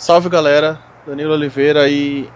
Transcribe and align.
Salve 0.00 0.30
galera, 0.30 0.80
Danilo 1.06 1.34
Oliveira 1.34 1.86
e 1.86 2.26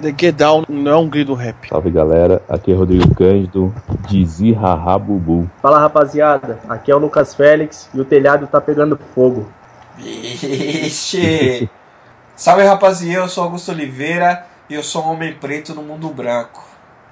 The 0.00 0.08
Get 0.18 0.36
Down 0.36 0.64
não 0.66 0.90
é 0.90 0.96
um 0.96 1.06
grito 1.06 1.34
rap. 1.34 1.68
Salve 1.68 1.90
galera, 1.90 2.40
aqui 2.48 2.72
é 2.72 2.74
Rodrigo 2.74 3.14
Cândido, 3.14 3.74
Dizi 4.08 4.54
Haha 4.54 4.98
Bubu. 4.98 5.50
Fala 5.60 5.78
rapaziada, 5.78 6.58
aqui 6.66 6.90
é 6.90 6.94
o 6.94 6.98
Lucas 6.98 7.34
Félix 7.34 7.90
e 7.92 8.00
o 8.00 8.06
telhado 8.06 8.46
tá 8.46 8.58
pegando 8.58 8.98
fogo. 9.14 9.52
Vixe! 9.98 11.68
Salve 12.34 12.62
rapaziada, 12.62 13.26
eu 13.26 13.28
sou 13.28 13.44
Augusto 13.44 13.70
Oliveira 13.70 14.46
e 14.70 14.72
eu 14.72 14.82
sou 14.82 15.04
um 15.04 15.10
homem 15.10 15.34
preto 15.34 15.74
no 15.74 15.82
mundo 15.82 16.08
branco. 16.08 16.66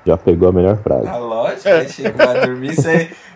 Já 0.07 0.17
pegou 0.17 0.49
a 0.49 0.53
melhor 0.53 0.79
frase. 0.79 1.07
Ah, 1.07 1.19
lógico, 1.19 1.69
é. 1.69 1.87
chegou 1.87 2.27
a 2.27 2.33
dormir. 2.47 2.75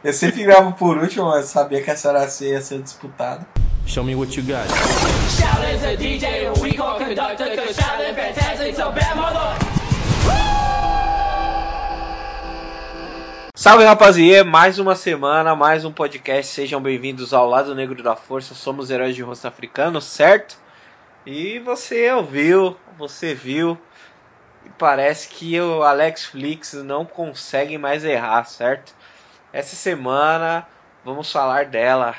Eu 0.02 0.12
sempre 0.14 0.42
gravo 0.44 0.72
por 0.72 0.96
último, 0.96 1.26
mas 1.26 1.50
sabia 1.50 1.82
que 1.82 1.90
essa 1.90 2.08
era 2.08 2.26
ia 2.40 2.62
ser 2.62 2.80
disputada. 2.80 3.46
Show 3.86 4.04
me 4.04 4.14
what 4.14 4.36
you 4.36 4.42
got. 4.42 4.68
Salve 13.54 13.84
rapaziada, 13.84 14.48
mais 14.48 14.78
uma 14.78 14.94
semana, 14.94 15.54
mais 15.54 15.84
um 15.84 15.92
podcast. 15.92 16.52
Sejam 16.52 16.80
bem-vindos 16.80 17.34
ao 17.34 17.48
Lado 17.48 17.74
Negro 17.74 18.02
da 18.02 18.16
Força. 18.16 18.54
Somos 18.54 18.90
heróis 18.90 19.14
de 19.14 19.22
rosto 19.22 19.46
africano, 19.46 20.00
certo? 20.00 20.56
E 21.26 21.58
você 21.58 22.10
ouviu, 22.12 22.76
você 22.96 23.34
viu. 23.34 23.76
E 24.64 24.70
parece 24.78 25.28
que 25.28 25.60
o 25.60 25.82
Alex 25.82 26.24
Flix 26.26 26.74
não 26.74 27.04
consegue 27.04 27.76
mais 27.76 28.04
errar, 28.04 28.44
certo? 28.44 28.94
Essa 29.52 29.74
semana 29.74 30.66
vamos 31.04 31.30
falar 31.30 31.66
dela, 31.66 32.14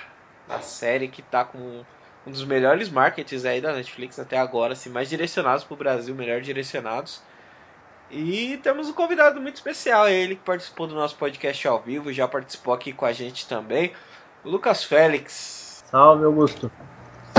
a 0.52 0.60
série 0.60 1.08
que 1.08 1.22
tá 1.22 1.44
com 1.46 1.84
um 2.26 2.32
dos 2.32 2.44
melhores 2.44 2.90
markets 2.90 3.46
aí 3.46 3.62
da 3.62 3.74
Netflix 3.74 4.20
até 4.20 4.38
agora, 4.38 4.74
assim, 4.74 4.90
mais 4.90 5.10
direcionados 5.10 5.64
pro 5.64 5.76
Brasil, 5.76 6.14
melhor 6.14 6.42
direcionados. 6.42 7.22
E 8.10 8.60
temos 8.62 8.90
um 8.90 8.94
convidado 8.94 9.40
muito 9.40 9.56
especial, 9.56 10.08
ele 10.08 10.36
que 10.36 10.44
participou 10.44 10.86
do 10.86 10.94
nosso 10.94 11.16
podcast 11.16 11.66
ao 11.68 11.82
vivo, 11.82 12.12
já 12.12 12.28
participou 12.28 12.74
aqui 12.74 12.92
com 12.92 13.06
a 13.06 13.14
gente 13.14 13.48
também, 13.48 13.94
Lucas 14.44 14.84
Félix. 14.84 15.84
Salve, 15.90 16.26
Augusto. 16.26 16.70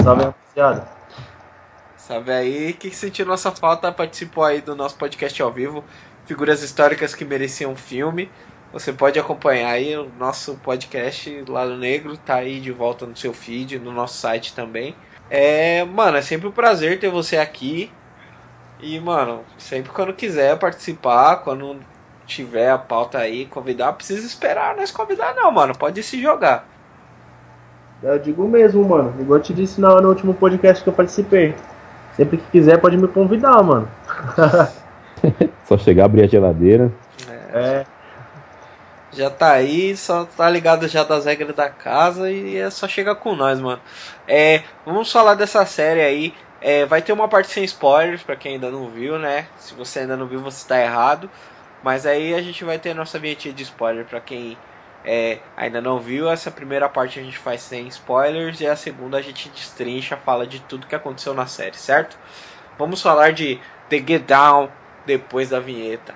Salve, 0.03 0.25
rapaziada. 0.25 0.89
Salve 1.97 2.33
aí, 2.33 2.73
que 2.73 2.91
sentiu 2.91 3.27
nossa 3.27 3.53
falta, 3.53 3.93
participou 3.93 4.45
aí 4.45 4.61
do 4.61 4.75
nosso 4.75 4.97
podcast 4.97 5.41
ao 5.43 5.53
vivo, 5.53 5.85
figuras 6.25 6.63
históricas 6.63 7.15
que 7.15 7.25
mereciam 7.25 7.77
filme. 7.77 8.31
Você 8.73 8.91
pode 8.91 9.19
acompanhar 9.19 9.69
aí 9.69 9.95
o 9.95 10.11
nosso 10.19 10.55
podcast 10.55 11.45
Lado 11.47 11.77
Negro, 11.77 12.17
tá 12.17 12.37
aí 12.37 12.59
de 12.59 12.73
volta 12.73 13.05
no 13.05 13.15
seu 13.15 13.35
feed, 13.35 13.79
no 13.79 13.93
nosso 13.93 14.17
site 14.17 14.55
também. 14.55 14.97
É, 15.29 15.85
mano, 15.85 16.17
é 16.17 16.23
sempre 16.23 16.49
um 16.49 16.53
prazer 16.53 16.99
ter 16.99 17.11
você 17.11 17.37
aqui. 17.37 17.93
E, 18.81 18.99
mano, 18.99 19.41
sempre 19.59 19.93
quando 19.93 20.15
quiser 20.15 20.59
participar, 20.59 21.37
quando 21.45 21.81
tiver 22.25 22.71
a 22.71 22.79
pauta 22.79 23.19
aí, 23.19 23.45
convidar, 23.45 23.93
precisa 23.93 24.27
esperar 24.27 24.75
nós 24.75 24.91
convidar 24.91 25.35
não, 25.35 25.53
mano. 25.53 25.77
Pode 25.77 26.03
se 26.03 26.21
jogar. 26.21 26.67
Eu 28.03 28.19
digo 28.19 28.49
mesmo, 28.49 28.83
mano. 28.89 29.15
Igual 29.21 29.39
eu 29.39 29.43
te 29.43 29.53
disse 29.53 29.83
no, 29.83 30.01
no 30.01 30.09
último 30.09 30.33
podcast 30.33 30.83
que 30.83 30.89
eu 30.89 30.95
participei. 30.95 31.55
Sempre 32.15 32.39
que 32.39 32.51
quiser 32.51 32.81
pode 32.81 32.97
me 32.97 33.07
convidar, 33.07 33.63
mano. 33.63 33.87
Só 35.69 35.77
chegar, 35.77 36.07
abrir 36.07 36.23
a 36.23 36.27
geladeira. 36.27 36.91
É. 37.29 37.59
é 37.59 38.02
já 39.13 39.29
tá 39.31 39.53
aí, 39.53 39.97
só 39.97 40.25
tá 40.25 40.49
ligado 40.49 40.89
já 40.89 41.05
das 41.05 41.27
regras 41.27 41.55
da 41.55 41.69
casa 41.69 42.31
e 42.31 42.57
é 42.57 42.71
só 42.71 42.89
chegar 42.89 43.15
com 43.17 43.35
nós, 43.35 43.61
mano. 43.61 43.81
É, 44.27 44.63
vamos 44.87 45.13
falar 45.13 45.35
dessa 45.35 45.65
série 45.67 46.01
aí. 46.01 46.35
É, 46.61 46.87
vai 46.87 47.03
ter 47.03 47.13
uma 47.13 47.29
parte 47.29 47.51
sem 47.51 47.65
spoilers 47.65 48.23
para 48.23 48.37
quem 48.37 48.55
ainda 48.55 48.71
não 48.71 48.89
viu, 48.89 49.19
né? 49.19 49.47
Se 49.59 49.75
você 49.75 50.01
ainda 50.01 50.17
não 50.17 50.27
viu, 50.27 50.41
você 50.41 50.67
tá 50.67 50.81
errado. 50.81 51.29
Mas 51.83 52.07
aí 52.07 52.35
a 52.35 52.41
gente 52.41 52.65
vai 52.65 52.79
ter 52.79 52.95
nossa 52.95 53.19
vinhetinha 53.19 53.53
de 53.53 53.65
spoiler 53.65 54.05
para 54.05 54.21
quem 54.21 54.57
é, 55.05 55.41
ainda 55.57 55.81
não 55.81 55.99
viu. 55.99 56.31
Essa 56.31 56.51
primeira 56.51 56.89
parte 56.89 57.19
a 57.19 57.23
gente 57.23 57.37
faz 57.37 57.63
sem 57.63 57.89
spoilers 57.89 58.61
e 58.61 58.67
a 58.67 58.77
segunda 58.77 59.19
a 59.19 59.23
gente 59.23 59.49
destrincha, 59.49 60.17
fala 60.17 60.47
de 60.47 60.61
tudo 60.61 60.87
que 60.87 60.95
aconteceu 60.95 61.35
na 61.35 61.47
série, 61.47 61.77
certo? 61.77 62.17
Vamos 62.79 63.03
falar 63.03 63.33
de 63.33 63.61
The 63.89 63.99
Get 63.99 64.23
Down 64.23 64.71
depois 65.05 65.51
da 65.51 65.61
vinheta. 65.61 66.15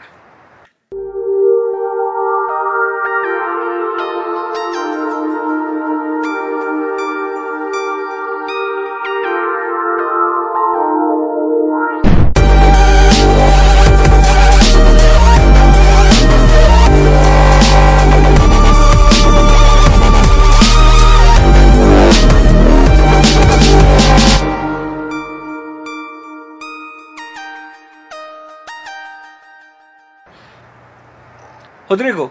Rodrigo, 31.97 32.31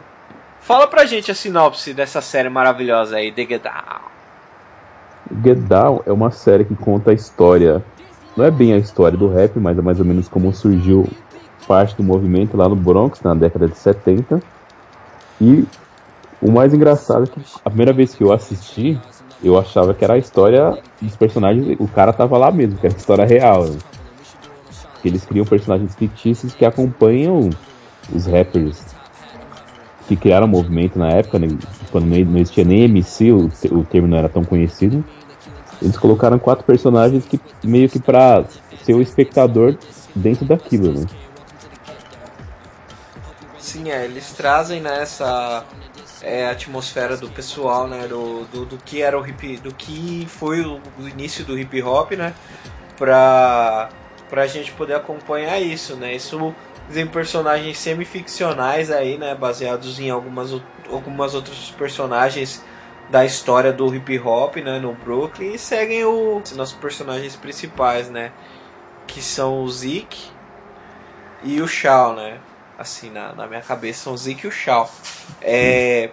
fala 0.59 0.85
pra 0.85 1.05
gente 1.05 1.31
a 1.31 1.33
sinopse 1.33 1.91
dessa 1.91 2.21
série 2.21 2.49
maravilhosa 2.49 3.15
aí, 3.15 3.31
The 3.31 3.47
Get 3.47 3.63
Down. 3.63 5.41
Get 5.43 5.57
Down 5.57 6.03
é 6.05 6.11
uma 6.11 6.29
série 6.29 6.65
que 6.65 6.75
conta 6.75 7.09
a 7.09 7.13
história, 7.15 7.83
não 8.37 8.45
é 8.45 8.51
bem 8.51 8.73
a 8.73 8.77
história 8.77 9.17
do 9.17 9.27
rap, 9.27 9.57
mas 9.59 9.75
é 9.75 9.81
mais 9.81 9.99
ou 9.99 10.05
menos 10.05 10.29
como 10.29 10.53
surgiu 10.53 11.09
parte 11.67 11.95
do 11.95 12.03
movimento 12.03 12.55
lá 12.55 12.69
no 12.69 12.75
Bronx, 12.75 13.23
na 13.23 13.33
década 13.33 13.67
de 13.67 13.75
70. 13.75 14.39
E 15.41 15.65
o 16.39 16.51
mais 16.51 16.71
engraçado 16.71 17.23
é 17.23 17.27
que 17.27 17.41
a 17.65 17.69
primeira 17.71 17.91
vez 17.91 18.13
que 18.13 18.23
eu 18.23 18.31
assisti, 18.31 19.01
eu 19.43 19.57
achava 19.57 19.95
que 19.95 20.03
era 20.03 20.13
a 20.13 20.19
história 20.19 20.77
dos 21.01 21.15
personagens, 21.15 21.75
o 21.79 21.87
cara 21.87 22.13
tava 22.13 22.37
lá 22.37 22.51
mesmo, 22.51 22.77
que 22.77 22.85
era 22.85 22.93
a 22.93 22.99
história 22.99 23.25
real. 23.25 23.63
Né? 23.63 23.79
Eles 25.03 25.25
criam 25.25 25.43
personagens 25.43 25.95
fictícios 25.95 26.53
que 26.53 26.63
acompanham 26.65 27.49
os 28.13 28.27
rappers 28.27 28.94
que 30.07 30.15
criaram 30.15 30.45
o 30.45 30.49
movimento 30.49 30.97
na 30.97 31.09
época, 31.09 31.39
né, 31.39 31.47
quando 31.91 32.05
não 32.05 32.37
existia 32.37 32.63
nem 32.63 32.83
MC, 32.83 33.31
o, 33.31 33.49
o 33.71 33.83
termo 33.83 34.07
não 34.07 34.17
era 34.17 34.29
tão 34.29 34.43
conhecido. 34.43 35.03
Eles 35.81 35.97
colocaram 35.97 36.39
quatro 36.39 36.65
personagens 36.65 37.25
que 37.25 37.39
meio 37.63 37.89
que 37.89 37.99
pra 37.99 38.45
ser 38.83 38.93
o 38.93 39.01
espectador 39.01 39.77
dentro 40.15 40.45
daquilo, 40.45 40.93
né? 40.93 41.05
Sim, 43.59 43.89
é, 43.89 44.05
eles 44.05 44.31
trazem 44.31 44.79
nessa 44.79 45.65
né, 45.77 45.85
é, 46.21 46.49
atmosfera 46.49 47.17
do 47.17 47.29
pessoal, 47.29 47.87
né, 47.87 48.07
do, 48.07 48.45
do, 48.45 48.65
do, 48.65 48.77
que 48.77 49.01
era 49.01 49.19
o 49.19 49.27
hip, 49.27 49.57
do 49.57 49.73
que 49.73 50.25
foi 50.29 50.61
o, 50.61 50.79
o 50.99 51.09
início 51.09 51.43
do 51.43 51.59
hip 51.59 51.81
hop, 51.81 52.11
né, 52.11 52.33
pra, 52.97 53.89
pra 54.29 54.47
gente 54.47 54.71
poder 54.71 54.95
acompanhar 54.95 55.59
isso, 55.59 55.95
né, 55.95 56.15
isso 56.15 56.55
em 56.93 57.07
personagens 57.07 57.77
semi-ficcionais 57.77 58.91
aí, 58.91 59.17
né, 59.17 59.33
baseados 59.33 59.99
em 59.99 60.09
algumas, 60.09 60.51
algumas 60.89 61.33
outros 61.33 61.71
personagens 61.71 62.63
da 63.09 63.25
história 63.25 63.71
do 63.71 63.93
hip 63.93 64.19
hop, 64.19 64.57
né, 64.57 64.79
no 64.79 64.93
Brooklyn 64.93 65.53
e 65.53 65.59
seguem 65.59 66.03
o 66.05 66.41
nossos 66.55 66.77
personagens 66.77 67.35
principais, 67.35 68.09
né, 68.09 68.31
que 69.07 69.21
são 69.21 69.63
o 69.63 69.69
Zeke 69.69 70.29
e 71.43 71.61
o 71.61 71.67
Shao, 71.67 72.15
né, 72.15 72.39
assim 72.77 73.09
na, 73.09 73.33
na 73.33 73.47
minha 73.47 73.61
cabeça 73.61 74.03
são 74.03 74.13
o 74.13 74.17
Zeke 74.17 74.45
e 74.45 74.49
o 74.49 74.51
Shao. 74.51 74.89
É, 75.41 76.11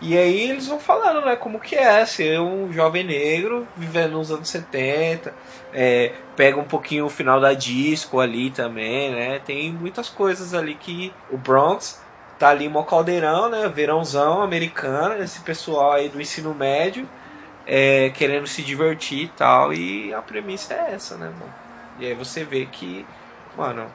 e 0.00 0.16
aí 0.16 0.50
eles 0.50 0.66
vão 0.66 0.80
falando, 0.80 1.24
né, 1.24 1.36
como 1.36 1.60
que 1.60 1.76
é 1.76 2.04
ser 2.06 2.40
um 2.40 2.72
jovem 2.72 3.04
negro 3.04 3.68
vivendo 3.76 4.12
nos 4.12 4.30
anos 4.30 4.48
70, 4.48 5.34
é, 5.74 6.12
pega 6.34 6.58
um 6.58 6.64
pouquinho 6.64 7.04
o 7.04 7.10
final 7.10 7.38
da 7.38 7.52
disco 7.52 8.18
ali 8.18 8.50
também, 8.50 9.10
né, 9.10 9.38
tem 9.40 9.70
muitas 9.72 10.08
coisas 10.08 10.54
ali 10.54 10.74
que 10.74 11.12
o 11.30 11.36
Bronx 11.36 12.00
tá 12.38 12.48
ali 12.48 12.66
um 12.66 12.82
caldeirão, 12.82 13.50
né, 13.50 13.68
verãozão 13.68 14.40
americano, 14.40 15.22
esse 15.22 15.40
pessoal 15.40 15.92
aí 15.92 16.08
do 16.08 16.18
ensino 16.18 16.54
médio, 16.54 17.06
é, 17.66 18.08
querendo 18.10 18.46
se 18.46 18.62
divertir 18.62 19.24
e 19.24 19.28
tal, 19.28 19.74
e 19.74 20.14
a 20.14 20.22
premissa 20.22 20.72
é 20.72 20.94
essa, 20.94 21.16
né, 21.16 21.26
mano. 21.26 21.54
E 21.98 22.06
aí 22.06 22.14
você 22.14 22.42
vê 22.42 22.64
que, 22.64 23.04
mano, 23.54 23.86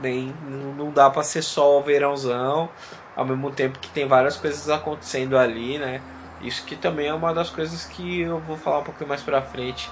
nem, 0.00 0.34
não 0.76 0.90
dá 0.90 1.08
pra 1.08 1.22
ser 1.22 1.42
só 1.42 1.78
o 1.78 1.82
verãozão, 1.82 2.68
ao 3.18 3.24
mesmo 3.24 3.50
tempo 3.50 3.80
que 3.80 3.88
tem 3.88 4.06
várias 4.06 4.36
coisas 4.36 4.70
acontecendo 4.70 5.36
ali, 5.36 5.76
né? 5.76 6.00
Isso 6.40 6.64
que 6.64 6.76
também 6.76 7.08
é 7.08 7.12
uma 7.12 7.34
das 7.34 7.50
coisas 7.50 7.84
que 7.84 8.20
eu 8.20 8.38
vou 8.38 8.56
falar 8.56 8.78
um 8.78 8.84
pouquinho 8.84 9.08
mais 9.08 9.22
pra 9.22 9.42
frente, 9.42 9.90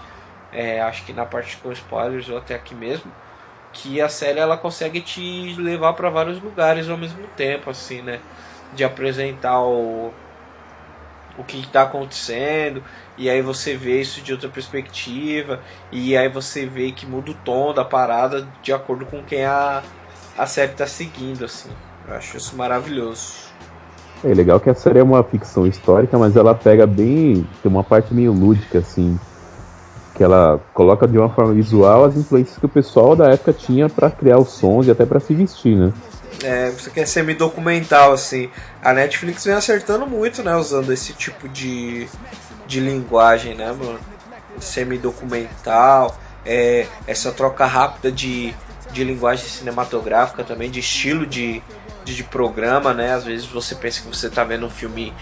é, 0.53 0.81
acho 0.81 1.05
que 1.05 1.13
na 1.13 1.27
parte 1.27 1.57
com 1.57 1.73
spoilers 1.73 2.29
ou 2.29 2.39
até 2.39 2.55
aqui 2.55 2.73
mesmo, 2.73 3.11
que 3.73 4.01
a 4.01 4.09
série 4.09 4.39
ela 4.39 4.57
consegue 4.57 5.01
te 5.01 5.57
levar 5.59 5.95
para 5.95 6.09
vários 6.09 6.41
lugares 6.41 6.89
ao 6.89 6.97
mesmo 6.97 7.27
tempo, 7.37 7.69
assim, 7.69 8.01
né? 8.01 8.21
De 8.75 8.85
apresentar 8.85 9.61
o, 9.61 10.15
o 11.37 11.43
que 11.43 11.59
está 11.59 11.83
acontecendo, 11.83 12.81
e 13.19 13.29
aí 13.29 13.43
você 13.43 13.77
vê 13.77 14.01
isso 14.01 14.21
de 14.23 14.33
outra 14.33 14.49
perspectiva, 14.49 15.61
e 15.91 16.17
aí 16.17 16.29
você 16.29 16.65
vê 16.65 16.93
que 16.93 17.05
muda 17.05 17.33
o 17.33 17.35
tom 17.35 17.75
da 17.75 17.85
parada 17.85 18.47
de 18.63 18.73
acordo 18.73 19.05
com 19.05 19.21
quem 19.25 19.45
a, 19.45 19.83
a 20.39 20.47
série 20.47 20.71
está 20.71 20.87
seguindo, 20.87 21.45
assim. 21.45 21.71
Eu 22.09 22.15
acho 22.15 22.37
isso 22.37 22.57
maravilhoso. 22.57 23.47
É 24.25 24.33
legal 24.33 24.59
que 24.59 24.71
a 24.71 24.75
série 24.75 24.99
é 24.99 25.03
uma 25.03 25.23
ficção 25.23 25.67
histórica, 25.67 26.19
mas 26.19 26.37
ela 26.37 26.55
pega 26.55 26.87
bem. 26.87 27.47
tem 27.63 27.71
uma 27.71 27.85
parte 27.85 28.15
meio 28.15 28.33
lúdica, 28.33 28.79
assim. 28.79 29.19
Que 30.15 30.25
ela 30.25 30.61
coloca 30.73 31.07
de 31.07 31.19
uma 31.19 31.29
forma 31.29 31.53
visual 31.53 32.05
as 32.05 32.17
influências 32.17 32.59
que 32.59 32.65
o 32.67 32.69
pessoal 32.69 33.15
da 33.15 33.31
época 33.31 33.53
tinha 33.53 33.89
para 33.89 34.11
criar 34.11 34.39
os 34.39 34.49
sons 34.49 34.87
e 34.87 34.91
até 34.91 35.05
para 35.05 35.21
se 35.21 35.35
vestir, 35.35 35.77
né? 35.77 35.93
É, 36.43 36.71
você 36.71 36.91
quer 36.91 37.07
semi-documental, 37.07 38.13
assim. 38.13 38.51
A 38.83 38.93
Netflix 38.93 39.45
vem 39.45 39.55
acertando 39.55 40.07
muito, 40.07 40.43
né? 40.43 40.57
Usando 40.57 40.93
esse 40.93 41.13
tipo 41.13 41.49
de, 41.49 42.09
de 42.67 42.81
linguagem, 42.81 43.55
né, 43.55 43.67
mano? 43.73 43.99
Semi-documental. 44.59 46.17
É, 46.45 46.87
essa 47.07 47.33
troca 47.33 47.67
rápida 47.67 48.11
de, 48.11 48.55
de 48.93 49.05
linguagem 49.05 49.45
cinematográfica 49.47 50.45
também, 50.45 50.71
de 50.71 50.81
estilo 50.81 51.27
de, 51.27 51.63
de, 52.15 52.23
programa, 52.25 52.95
né? 52.95 53.13
Às 53.13 53.25
vezes 53.25 53.47
você 53.47 53.75
pensa 53.75 54.01
que 54.01 54.09
você 54.09 54.31
tá 54.31 54.45
vendo 54.45 54.67
um 54.67 54.71
filme 54.71 55.13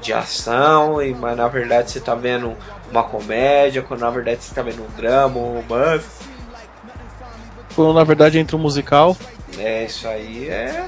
de 0.00 0.12
ação, 0.12 1.00
e, 1.00 1.14
mas 1.14 1.36
na 1.36 1.48
verdade 1.48 1.90
você 1.90 2.00
tá 2.00 2.14
vendo 2.14 2.52
uma 2.90 3.02
comédia, 3.02 3.82
quando 3.82 4.00
na 4.00 4.10
verdade 4.10 4.44
você 4.44 4.54
tá 4.54 4.62
vendo 4.62 4.82
um 4.82 4.96
drama, 4.96 5.38
um 5.38 5.60
romance. 5.60 6.06
Quando 7.74 7.94
na 7.94 8.04
verdade 8.04 8.38
entra 8.38 8.56
um 8.56 8.60
musical. 8.60 9.16
É, 9.58 9.84
isso 9.84 10.06
aí 10.06 10.48
é. 10.48 10.86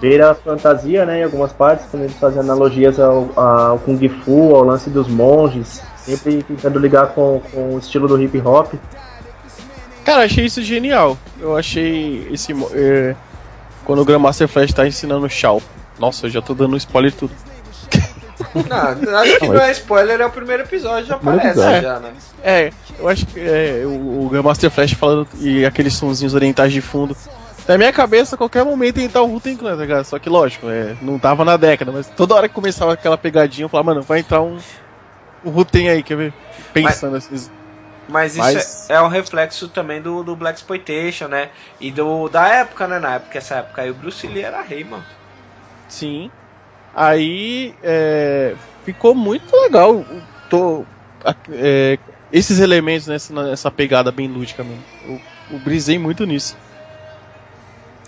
Beira 0.00 0.32
a 0.32 0.34
fantasia, 0.34 1.06
né? 1.06 1.20
Em 1.20 1.24
algumas 1.24 1.52
partes, 1.52 1.86
quando 1.88 2.02
eles 2.02 2.16
fazem 2.16 2.40
analogias 2.40 2.98
ao, 2.98 3.30
ao 3.36 3.78
Kung 3.78 4.08
Fu, 4.08 4.54
ao 4.56 4.64
lance 4.64 4.90
dos 4.90 5.06
monges, 5.06 5.80
sempre 5.96 6.42
tentando 6.42 6.78
ligar 6.78 7.08
com, 7.08 7.40
com 7.52 7.76
o 7.76 7.78
estilo 7.78 8.08
do 8.08 8.20
hip 8.20 8.36
hop. 8.40 8.74
Cara, 10.04 10.24
achei 10.24 10.44
isso 10.44 10.60
genial. 10.62 11.16
Eu 11.40 11.56
achei 11.56 12.26
esse. 12.32 12.52
É, 12.72 13.14
quando 13.84 14.00
o 14.00 14.04
Grandmaster 14.04 14.48
Flash 14.48 14.72
tá 14.72 14.86
ensinando 14.86 15.28
Shao. 15.28 15.62
Nossa, 15.98 16.26
eu 16.26 16.30
já 16.30 16.42
tô 16.42 16.54
dando 16.54 16.76
spoiler 16.76 17.12
tudo. 17.12 17.32
Não, 18.68 19.16
acho 19.18 19.38
que 19.38 19.48
não 19.48 19.60
é 19.60 19.70
spoiler, 19.72 20.20
é 20.20 20.26
o 20.26 20.30
primeiro 20.30 20.64
episódio, 20.64 21.06
já 21.06 21.14
aparece 21.14 21.60
é, 21.60 21.80
já, 21.80 22.00
né? 22.00 22.12
É, 22.42 22.72
eu 22.98 23.08
acho 23.08 23.24
que 23.26 23.40
é, 23.40 23.82
o, 23.84 24.26
o 24.26 24.28
Grandmaster 24.28 24.70
Flash 24.70 24.92
falando 24.92 25.28
e 25.38 25.64
aqueles 25.64 25.94
sonzinhos 25.94 26.34
orientais 26.34 26.72
de 26.72 26.80
fundo. 26.80 27.16
Na 27.66 27.78
minha 27.78 27.92
cabeça, 27.92 28.34
a 28.34 28.38
qualquer 28.38 28.64
momento 28.64 28.98
ia 28.98 29.04
entrar 29.04 29.22
o 29.22 29.26
Ruten 29.26 29.56
Clan, 29.56 29.76
tá 29.76 29.82
ligado? 29.82 30.04
Só 30.04 30.18
que 30.18 30.28
lógico, 30.28 30.68
é, 30.68 30.96
não 31.00 31.18
tava 31.18 31.44
na 31.44 31.56
década, 31.56 31.92
mas 31.92 32.08
toda 32.08 32.34
hora 32.34 32.48
que 32.48 32.54
começava 32.54 32.92
aquela 32.92 33.16
pegadinha, 33.16 33.64
eu 33.64 33.68
falava, 33.68 33.94
mano, 33.94 34.02
vai 34.02 34.18
entrar 34.18 34.42
um, 34.42 34.58
Ruten 35.44 35.88
aí, 35.88 36.02
quer 36.02 36.16
ver? 36.16 36.34
Pensando 36.72 37.12
mas, 37.12 37.28
assim. 37.32 37.50
Mas 38.08 38.32
isso 38.32 38.40
mas... 38.40 38.90
É, 38.90 38.94
é 38.94 39.00
um 39.00 39.08
reflexo 39.08 39.68
também 39.68 40.02
do, 40.02 40.22
do 40.22 40.36
Black 40.36 40.58
Exploitation, 40.58 41.28
né? 41.28 41.50
E 41.80 41.90
do, 41.90 42.28
da 42.28 42.48
época, 42.48 42.86
né? 42.86 42.98
Na 42.98 43.14
época, 43.14 43.38
essa 43.38 43.56
época 43.56 43.82
aí, 43.82 43.90
o 43.90 43.94
Bruce 43.94 44.26
Lee 44.26 44.42
era 44.42 44.60
rei, 44.62 44.84
mano. 44.84 45.04
Sim. 45.88 46.30
Aí 46.94 47.74
é, 47.82 48.54
ficou 48.84 49.14
muito 49.14 49.54
legal. 49.56 50.04
Tô, 50.50 50.84
é, 51.50 51.98
esses 52.32 52.58
elementos 52.58 53.06
nessa, 53.06 53.32
nessa 53.32 53.70
pegada 53.70 54.10
bem 54.10 54.28
lúdica 54.28 54.62
mesmo. 54.64 54.84
Eu, 55.06 55.20
eu 55.52 55.58
brisei 55.58 55.98
muito 55.98 56.24
nisso. 56.24 56.56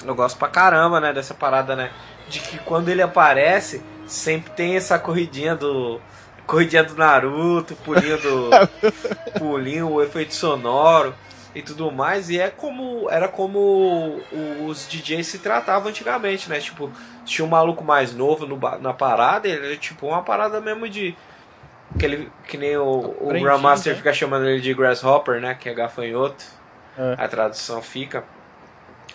Eu 0.05 0.15
gosto 0.15 0.39
pra 0.39 0.49
caramba, 0.49 1.01
né, 1.01 1.13
dessa 1.13 1.35
parada, 1.35 1.75
né? 1.75 1.91
De 2.29 2.41
que 2.41 2.59
quando 2.59 2.89
ele 2.89 3.01
aparece, 3.03 3.83
sempre 4.07 4.51
tem 4.51 4.77
essa 4.77 4.99
corridinha 4.99 5.55
do. 5.55 6.01
Corridinha 6.47 6.85
do 6.85 6.95
Naruto, 6.95 7.75
pulinho 7.77 8.19
do. 8.21 8.51
pulinho, 9.39 9.91
o 9.91 10.03
efeito 10.03 10.35
sonoro 10.35 11.15
e 11.55 11.63
tudo 11.63 11.91
mais. 11.91 12.31
E 12.31 12.39
é 12.39 12.51
como. 12.51 13.09
Era 13.11 13.29
como 13.29 14.21
os 14.67 14.87
DJs 14.89 15.27
se 15.27 15.39
tratavam 15.39 15.89
antigamente, 15.89 16.49
né? 16.49 16.59
Tipo, 16.61 16.91
tinha 17.25 17.45
um 17.45 17.49
maluco 17.49 17.83
mais 17.83 18.15
novo 18.15 18.47
no, 18.47 18.59
na 18.81 18.93
parada, 18.93 19.49
ele 19.49 19.67
era 19.67 19.77
tipo 19.77 20.07
uma 20.07 20.23
parada 20.23 20.61
mesmo 20.61 20.89
de. 20.89 21.17
Que, 21.99 22.07
ele, 22.07 22.33
que 22.49 22.57
nem 22.57 22.77
o, 22.77 23.15
o 23.21 23.29
Grandmaster 23.29 23.93
né? 23.93 23.99
fica 23.99 24.13
chamando 24.13 24.49
ele 24.49 24.61
de 24.61 24.75
Grasshopper, 24.75 25.41
né? 25.41 25.55
Que 25.55 25.69
é 25.69 25.75
gafanhoto. 25.75 26.45
É. 26.99 27.15
A 27.19 27.29
tradução 27.29 27.81
fica. 27.81 28.25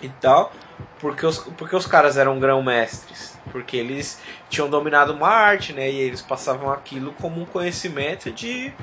E 0.02 0.08
tal 0.08 0.52
porque 1.00 1.26
os, 1.26 1.40
porque 1.40 1.76
os 1.76 1.86
caras 1.86 2.18
eram 2.18 2.40
grão-mestres. 2.40 3.29
Porque 3.52 3.78
eles 3.78 4.20
tinham 4.50 4.70
dominado 4.70 5.14
uma 5.14 5.30
arte, 5.30 5.74
né? 5.74 5.90
E 5.90 6.00
eles 6.00 6.22
passavam 6.22 6.72
aquilo 6.72 7.14
como 7.14 7.42
um 7.42 7.46
conhecimento 7.46 8.32
de 8.32 8.74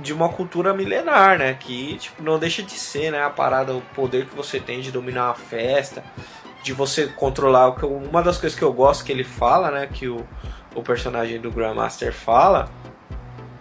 de 0.00 0.14
uma 0.14 0.30
cultura 0.30 0.72
milenar, 0.72 1.38
né? 1.38 1.54
Que 1.54 1.96
tipo, 1.98 2.22
não 2.22 2.38
deixa 2.38 2.62
de 2.62 2.72
ser, 2.72 3.12
né? 3.12 3.22
A 3.22 3.30
parada, 3.30 3.74
o 3.74 3.82
poder 3.94 4.26
que 4.26 4.34
você 4.34 4.58
tem 4.58 4.80
de 4.80 4.90
dominar 4.90 5.26
uma 5.26 5.34
festa, 5.34 6.02
de 6.62 6.72
você 6.72 7.06
controlar. 7.06 7.68
O 7.68 7.74
que 7.74 7.82
eu, 7.82 7.94
uma 7.94 8.22
das 8.22 8.38
coisas 8.38 8.58
que 8.58 8.64
eu 8.64 8.72
gosto 8.72 9.04
que 9.04 9.12
ele 9.12 9.24
fala, 9.24 9.70
né? 9.70 9.86
Que 9.92 10.08
o, 10.08 10.26
o 10.74 10.82
personagem 10.82 11.40
do 11.40 11.50
Grandmaster 11.50 12.12
fala 12.12 12.70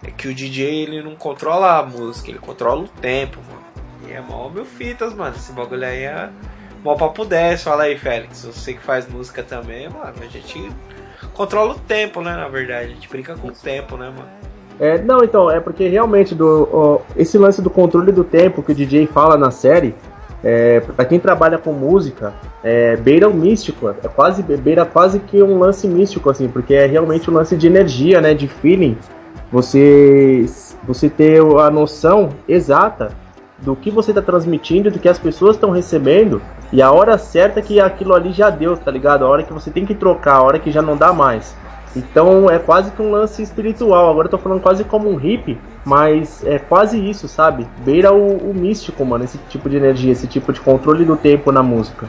é 0.04 0.12
que 0.12 0.28
o 0.28 0.34
DJ 0.34 0.84
ele 0.84 1.02
não 1.02 1.16
controla 1.16 1.78
a 1.78 1.84
música, 1.84 2.30
ele 2.30 2.40
controla 2.40 2.82
o 2.84 2.88
tempo, 2.88 3.40
mano. 3.48 3.66
E 4.08 4.14
é 4.14 4.22
mal 4.22 4.50
mil 4.50 4.66
fitas, 4.66 5.14
mano. 5.14 5.36
Esse 5.36 5.52
bagulho 5.52 5.86
aí 5.86 6.04
é 6.04 6.30
Mó 6.84 6.96
papo 6.96 7.26
10, 7.26 7.64
fala 7.64 7.84
aí, 7.84 7.98
Félix. 7.98 8.46
Você 8.46 8.74
que 8.74 8.82
faz 8.82 9.08
música 9.08 9.44
também, 9.44 9.90
mano, 9.90 10.14
a 10.22 10.26
gente 10.28 10.72
controla 11.34 11.74
o 11.74 11.80
tempo, 11.80 12.22
né? 12.22 12.36
Na 12.36 12.48
verdade, 12.48 12.86
a 12.86 12.90
gente 12.90 13.10
brinca 13.10 13.36
com 13.36 13.50
o 13.50 13.52
tempo, 13.52 13.98
né, 13.98 14.06
mano? 14.06 14.30
É, 14.80 14.98
não, 14.98 15.22
então, 15.24 15.52
é 15.52 15.60
porque 15.60 15.90
realmente 15.90 16.34
do, 16.34 16.70
ó, 16.72 17.00
esse 17.18 17.38
lance 17.38 17.62
do 17.62 17.70
controle 17.70 18.14
do 18.14 18.24
tempo 18.24 18.64
que 18.64 18.72
o 18.72 18.76
DJ 18.76 19.08
fala 19.08 19.38
na 19.38 19.52
série, 19.52 19.94
é, 20.42 20.80
para 20.80 21.04
quem 21.04 21.20
trabalha 21.20 21.58
com 21.58 21.74
música, 21.74 22.34
é, 22.64 22.96
beira 22.96 23.28
o 23.28 23.34
místico, 23.34 23.90
é 23.90 23.94
quase 24.08 24.42
beira 24.42 24.86
quase 24.86 25.20
que 25.20 25.44
um 25.44 25.60
lance 25.60 25.86
místico 25.86 26.30
assim, 26.30 26.48
porque 26.48 26.74
é 26.74 26.86
realmente 26.86 27.30
um 27.30 27.34
lance 27.34 27.58
de 27.58 27.68
energia, 27.68 28.22
né, 28.22 28.34
de 28.34 28.48
feeling. 28.48 28.98
Você 29.52 30.46
você 30.88 31.10
ter 31.10 31.42
a 31.42 31.70
noção 31.70 32.30
exata 32.48 33.12
do 33.62 33.76
que 33.76 33.92
você 33.92 34.12
está 34.12 34.22
transmitindo, 34.22 34.90
do 34.90 35.00
que 35.00 35.10
as 35.10 35.20
pessoas 35.20 35.56
estão 35.56 35.72
recebendo 35.72 36.42
e 36.72 36.82
a 36.82 36.92
hora 36.92 37.18
certa 37.18 37.62
que 37.62 37.80
aquilo 37.80 38.14
ali 38.14 38.32
já 38.32 38.50
deu, 38.50 38.78
tá 38.78 38.92
ligado? 38.92 39.26
A 39.26 39.30
hora 39.30 39.44
que 39.44 39.52
você 39.52 39.70
tem 39.72 39.86
que 39.86 39.96
trocar, 39.96 40.36
a 40.36 40.44
hora 40.44 40.60
que 40.60 40.72
já 40.72 40.82
não 40.82 40.96
dá 40.96 41.12
mais. 41.12 41.56
Então 41.96 42.50
é 42.50 42.60
quase 42.60 42.92
que 42.92 43.02
um 43.02 43.12
lance 43.12 43.42
espiritual. 43.42 44.12
Agora 44.12 44.28
eu 44.28 44.32
tô 44.32 44.38
falando 44.38 44.62
quase 44.62 44.84
como 44.84 45.10
um 45.10 45.16
hippie, 45.16 45.60
mas 45.84 46.46
é 46.46 46.60
quase 46.60 46.98
isso, 46.98 47.28
sabe? 47.28 47.68
Beira 47.80 48.14
o, 48.14 48.38
o 48.38 48.54
místico, 48.54 49.04
mano, 49.04 49.24
esse 49.24 49.38
tipo 49.50 49.70
de 49.70 49.78
energia, 49.78 50.12
esse 50.12 50.28
tipo 50.28 50.54
de 50.54 50.60
controle 50.62 51.04
do 51.04 51.18
tempo 51.18 51.52
na 51.52 51.64
música. 51.64 52.08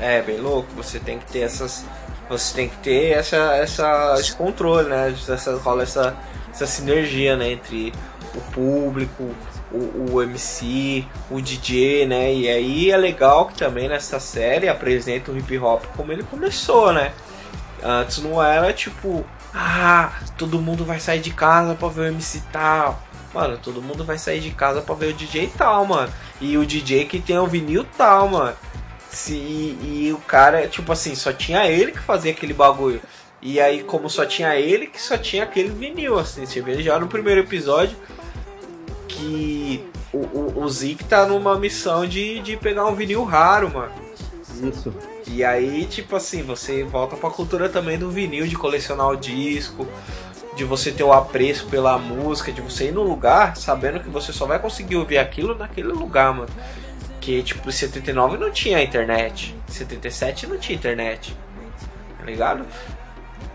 É, 0.00 0.22
bem 0.22 0.40
louco. 0.40 0.68
Você 0.76 0.98
tem 0.98 1.18
que 1.18 1.26
ter 1.26 1.40
essas. 1.40 1.84
Você 2.30 2.54
tem 2.54 2.68
que 2.68 2.76
ter 2.78 3.12
essa, 3.12 3.36
essa, 3.56 4.14
esse 4.18 4.34
controle, 4.34 4.88
né? 4.88 5.10
Essa, 5.10 5.56
rola 5.56 5.82
essa, 5.82 6.14
essa 6.50 6.66
sinergia 6.66 7.36
né? 7.36 7.52
entre 7.52 7.92
o 8.34 8.40
público, 8.52 9.30
o, 9.72 10.14
o 10.14 10.22
MC, 10.22 11.04
o 11.30 11.40
DJ, 11.40 12.06
né? 12.06 12.32
E 12.32 12.48
aí 12.48 12.90
é 12.90 12.96
legal 12.96 13.46
que 13.46 13.54
também 13.54 13.88
nessa 13.88 14.18
série 14.18 14.68
apresenta 14.68 15.30
o 15.30 15.38
hip 15.38 15.58
hop 15.58 15.84
como 15.96 16.12
ele 16.12 16.22
começou, 16.22 16.92
né? 16.92 17.12
Antes 17.82 18.18
não 18.18 18.42
era 18.42 18.72
tipo, 18.72 19.24
ah, 19.54 20.12
todo 20.36 20.60
mundo 20.60 20.84
vai 20.84 20.98
sair 21.00 21.20
de 21.20 21.32
casa 21.32 21.74
pra 21.74 21.88
ver 21.88 22.00
o 22.02 22.06
MC 22.06 22.42
tal. 22.52 23.02
Mano, 23.32 23.58
todo 23.58 23.82
mundo 23.82 24.04
vai 24.04 24.18
sair 24.18 24.40
de 24.40 24.50
casa 24.50 24.80
pra 24.80 24.94
ver 24.94 25.08
o 25.08 25.12
DJ 25.12 25.52
tal, 25.56 25.84
mano. 25.84 26.12
E 26.40 26.56
o 26.56 26.64
DJ 26.64 27.04
que 27.04 27.20
tem 27.20 27.38
o 27.38 27.46
vinil 27.46 27.84
tal, 27.96 28.28
mano. 28.28 28.56
Se, 29.10 29.34
e, 29.34 30.06
e 30.08 30.12
o 30.12 30.18
cara, 30.18 30.66
tipo 30.66 30.90
assim, 30.92 31.14
só 31.14 31.32
tinha 31.32 31.66
ele 31.66 31.92
que 31.92 31.98
fazia 31.98 32.32
aquele 32.32 32.52
bagulho. 32.52 33.00
E 33.40 33.60
aí, 33.60 33.82
como 33.84 34.10
só 34.10 34.26
tinha 34.26 34.56
ele, 34.56 34.86
que 34.86 35.00
só 35.00 35.16
tinha 35.16 35.44
aquele 35.44 35.68
vinil, 35.70 36.18
assim. 36.18 36.44
Você 36.44 36.60
vê 36.60 36.82
já 36.82 36.98
no 36.98 37.06
primeiro 37.06 37.40
episódio, 37.40 37.96
que 39.18 39.84
o, 40.12 40.18
o, 40.18 40.62
o 40.64 40.68
Zeke 40.68 41.04
tá 41.04 41.26
numa 41.26 41.58
missão 41.58 42.06
de, 42.06 42.40
de 42.40 42.56
pegar 42.56 42.86
um 42.86 42.94
vinil 42.94 43.24
raro, 43.24 43.70
mano. 43.72 43.92
Isso. 44.62 44.94
E 45.26 45.44
aí, 45.44 45.84
tipo 45.84 46.16
assim, 46.16 46.42
você 46.42 46.84
volta 46.84 47.16
pra 47.16 47.30
cultura 47.30 47.68
também 47.68 47.98
do 47.98 48.10
vinil, 48.10 48.46
de 48.46 48.56
colecionar 48.56 49.08
o 49.08 49.16
disco, 49.16 49.86
de 50.56 50.64
você 50.64 50.90
ter 50.90 51.02
o 51.02 51.12
apreço 51.12 51.66
pela 51.66 51.98
música, 51.98 52.50
de 52.50 52.60
você 52.60 52.88
ir 52.88 52.92
no 52.92 53.02
lugar 53.02 53.56
sabendo 53.56 54.00
que 54.00 54.08
você 54.08 54.32
só 54.32 54.46
vai 54.46 54.58
conseguir 54.58 54.96
ouvir 54.96 55.18
aquilo 55.18 55.54
naquele 55.54 55.88
lugar, 55.88 56.32
mano. 56.32 56.50
Que, 57.20 57.42
tipo, 57.42 57.68
em 57.68 57.72
79 57.72 58.38
não 58.38 58.50
tinha 58.50 58.82
internet, 58.82 59.54
em 59.68 59.72
77 59.72 60.46
não 60.46 60.56
tinha 60.56 60.76
internet, 60.76 61.36
tá 62.18 62.24
ligado? 62.24 62.64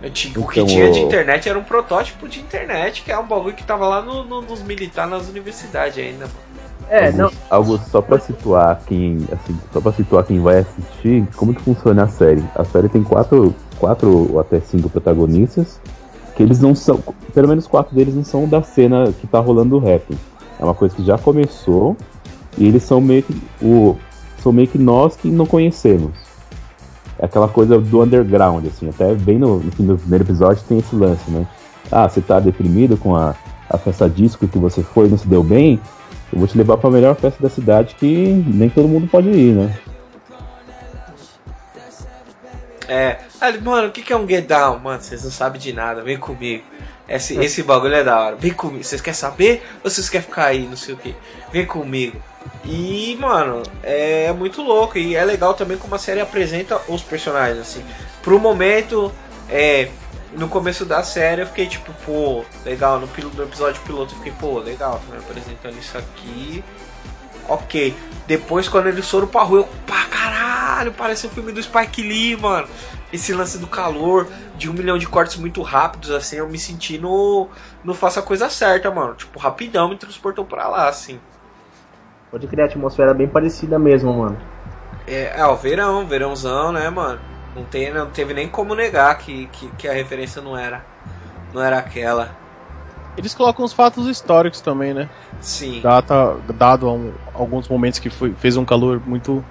Tinha, 0.10 0.40
o 0.40 0.48
que 0.48 0.60
então, 0.60 0.68
tinha 0.68 0.92
de 0.92 1.00
internet 1.00 1.48
era 1.48 1.58
um 1.58 1.64
protótipo 1.64 2.28
de 2.28 2.40
internet, 2.40 3.04
que 3.04 3.12
é 3.12 3.18
um 3.18 3.26
bagulho 3.26 3.56
que 3.56 3.64
tava 3.64 3.88
lá 3.88 4.02
no, 4.02 4.24
no, 4.24 4.42
nos 4.42 4.62
militares 4.62 5.12
nas 5.12 5.30
universidades 5.30 5.98
ainda, 5.98 6.26
mano. 6.26 6.54
É, 6.90 7.08
algo, 7.08 7.18
não. 7.18 7.32
Algo 7.50 7.78
só 7.90 8.02
pra 8.02 8.20
situar 8.20 8.82
quem. 8.86 9.18
Assim, 9.32 9.58
só 9.72 9.80
pra 9.80 9.92
situar 9.94 10.26
quem 10.26 10.40
vai 10.40 10.60
assistir, 10.60 11.26
como 11.36 11.54
que 11.54 11.62
funciona 11.62 12.04
a 12.04 12.08
série? 12.08 12.44
A 12.56 12.64
série 12.66 12.90
tem 12.90 13.04
quatro, 13.04 13.56
quatro 13.80 14.34
ou 14.34 14.40
até 14.40 14.60
cinco 14.60 14.90
protagonistas. 14.90 15.80
que 16.36 16.44
eles 16.44 16.60
não 16.60 16.76
são, 16.76 17.00
pelo 17.34 17.48
menos 17.48 17.68
quatro 17.68 17.96
deles 17.96 18.16
não 18.16 18.24
são 18.24 18.48
da 18.48 18.62
cena 18.62 19.12
que 19.14 19.28
tá 19.28 19.40
rolando 19.40 19.78
o 19.78 19.80
rap. 19.80 20.04
É 20.60 20.64
uma 20.64 20.74
coisa 20.74 20.96
que 20.96 21.04
já 21.04 21.18
começou 21.18 21.96
e 22.58 22.68
eles 22.68 22.84
são 22.84 23.00
meio 23.00 23.24
que 23.24 23.42
o 23.62 23.96
são 24.42 24.52
meio 24.52 24.68
que 24.68 24.78
nós 24.78 25.16
que 25.16 25.30
não 25.30 25.46
conhecemos. 25.46 26.12
Aquela 27.24 27.48
coisa 27.48 27.80
do 27.80 28.04
underground, 28.04 28.66
assim, 28.66 28.90
até 28.90 29.14
bem 29.16 29.40
no, 29.40 29.60
no 29.60 29.98
primeiro 29.98 30.26
episódio 30.26 30.62
tem 30.68 30.80
esse 30.80 30.94
lance, 30.94 31.32
né? 31.32 31.48
Ah, 31.90 32.10
você 32.10 32.20
tá 32.20 32.38
deprimido 32.38 32.98
com 32.98 33.16
a, 33.16 33.34
a 33.70 33.78
festa 33.78 34.10
disco 34.10 34.46
que 34.46 34.58
você 34.58 34.84
foi 34.84 35.08
e 35.08 35.10
não 35.10 35.18
se 35.18 35.28
deu 35.28 35.42
bem? 35.42 35.80
Eu 36.34 36.40
vou 36.40 36.48
te 36.48 36.58
levar 36.58 36.78
pra 36.78 36.92
melhor 36.92 37.16
festa 37.16 37.42
da 37.42 37.50
cidade 37.50 37.96
que 37.96 38.44
nem 38.46 38.70
todo 38.70 38.90
mundo 38.90 39.08
pode 39.08 39.30
ir, 39.30 39.56
né? 39.56 39.74
É, 42.90 43.20
mano, 43.62 43.90
o 43.90 43.92
que, 43.92 44.14
é 44.14 44.16
um 44.16 44.28
get 44.28 44.48
down? 44.48 44.80
Mano, 44.80 45.02
vocês 45.02 45.24
não 45.24 45.32
sabem 45.32 45.60
de 45.60 45.74
nada, 45.74 46.02
vem 46.02 46.18
comigo. 46.18 46.64
Esse, 47.08 47.38
esse 47.38 47.62
bagulho 47.64 47.96
é 47.96 48.04
da 48.04 48.20
hora. 48.20 48.36
Vem 48.36 48.54
comigo. 48.54 48.84
Vocês 48.84 49.02
querem 49.02 49.20
saber 49.20 49.64
ou 49.84 49.90
vocês 49.90 50.10
querem 50.10 50.26
ficar 50.26 50.46
aí, 50.46 50.66
não 50.66 50.78
sei 50.78 50.94
o 50.94 50.98
que? 50.98 51.14
Vem 51.52 51.66
comigo. 51.66 52.22
E, 52.64 53.18
mano, 53.20 53.64
é 53.84 54.32
muito 54.32 54.62
louco. 54.62 54.98
E 54.98 55.16
é 55.16 55.24
legal 55.26 55.54
também 55.54 55.78
como 55.78 55.94
a 55.96 56.00
série 56.00 56.22
apresenta 56.22 56.80
os 56.88 57.02
personagens, 57.02 57.60
assim. 57.60 57.84
Pro 58.22 58.40
momento, 58.40 59.12
é. 59.50 59.90
No 60.36 60.48
começo 60.48 60.84
da 60.84 61.04
série 61.04 61.44
eu 61.44 61.48
fiquei 61.48 61.68
tipo, 61.68 61.94
pô, 62.06 62.44
legal. 62.66 63.00
No, 63.00 63.08
no 63.08 63.44
episódio 63.44 63.82
piloto 63.84 64.14
eu 64.14 64.18
fiquei, 64.18 64.34
pô, 64.40 64.60
legal, 64.60 65.02
tá 65.06 65.16
me 65.16 65.20
apresentando 65.20 65.78
isso 65.78 65.98
aqui. 65.98 66.64
Ok. 67.48 67.94
Depois, 68.26 68.70
quando 68.70 68.88
eles 68.88 69.08
foram 69.08 69.28
pra 69.28 69.44
rua, 69.44 69.60
eu, 69.60 69.70
pá, 69.86 70.06
caralho, 70.06 70.94
parece 70.94 71.28
um 71.28 71.30
filme 71.30 71.52
do 71.52 71.62
Spike 71.62 72.02
Lee, 72.02 72.38
mano. 72.38 72.68
Esse 73.14 73.32
lance 73.32 73.60
do 73.60 73.68
calor, 73.68 74.28
de 74.58 74.70
um 74.70 74.74
milhão 74.74 74.98
de 74.98 75.08
cortes 75.08 75.38
muito 75.38 75.62
rápidos, 75.62 76.12
assim, 76.12 76.38
eu 76.38 76.50
me 76.50 76.58
senti 76.58 76.98
no, 76.98 77.48
no 77.84 77.94
Faça 77.94 78.20
a 78.20 78.24
Coisa 78.24 78.50
Certa, 78.50 78.90
mano. 78.90 79.14
Tipo, 79.14 79.40
rapidão 79.40 79.88
me 79.88 79.96
transportou 79.96 80.44
pra 80.44 80.68
lá, 80.68 80.90
assim. 80.90 81.20
Pode 82.32 82.48
criar 82.48 82.66
atmosfera 82.66 83.14
bem 83.14 83.28
parecida 83.28 83.78
mesmo, 83.78 84.12
mano. 84.12 84.38
É, 85.08 85.40
é 85.40 85.46
o 85.46 85.56
verão, 85.56 86.08
verãozão, 86.08 86.72
né, 86.72 86.90
mano? 86.90 87.20
Não, 87.56 87.64
tem, 87.64 87.94
não 87.94 88.10
teve 88.10 88.34
nem 88.34 88.50
como 88.50 88.74
negar 88.74 89.16
que, 89.20 89.46
que, 89.48 89.68
que, 89.78 89.88
a 89.88 89.94
referência 89.94 90.42
não 90.42 90.58
era 90.58 90.84
não 91.54 91.62
era 91.62 91.78
aquela. 91.78 92.36
Eles 93.16 93.36
colocam 93.36 93.64
os 93.64 93.72
fatos 93.72 94.08
históricos 94.08 94.60
também, 94.60 94.94
né? 94.94 95.08
Sim. 95.40 95.80
Data, 95.82 96.36
dado 96.56 96.90
um, 96.90 97.14
alguns 97.34 97.70
momentos 97.70 98.00
que 98.00 98.10
foi, 98.10 98.34
fez 98.34 98.58
um 98.58 98.66
calor 98.66 99.00
muito 99.06 99.46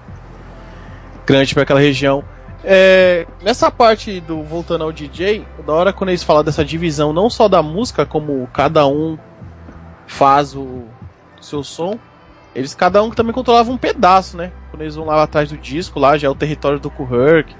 grande 1.24 1.54
para 1.54 1.62
aquela 1.62 1.78
região. 1.78 2.24
É, 2.64 3.26
nessa 3.42 3.70
parte 3.70 4.20
do 4.20 4.42
voltando 4.42 4.84
ao 4.84 4.92
DJ, 4.92 5.44
da 5.66 5.72
hora 5.72 5.92
quando 5.92 6.10
eles 6.10 6.22
falam 6.22 6.44
dessa 6.44 6.64
divisão 6.64 7.12
não 7.12 7.28
só 7.28 7.48
da 7.48 7.62
música, 7.62 8.06
como 8.06 8.48
cada 8.52 8.86
um 8.86 9.18
faz 10.06 10.54
o 10.54 10.84
seu 11.40 11.64
som, 11.64 11.98
eles 12.54 12.74
cada 12.74 13.02
um 13.02 13.10
também 13.10 13.32
controlava 13.32 13.70
um 13.70 13.76
pedaço, 13.76 14.36
né? 14.36 14.52
Quando 14.70 14.82
eles 14.82 14.94
vão 14.94 15.06
lá 15.06 15.22
atrás 15.22 15.48
do 15.48 15.56
disco, 15.56 15.98
lá 15.98 16.16
já 16.16 16.28
é 16.28 16.30
o 16.30 16.34
território 16.34 16.78
do 16.78 16.90
Kuhurk. 16.90 17.54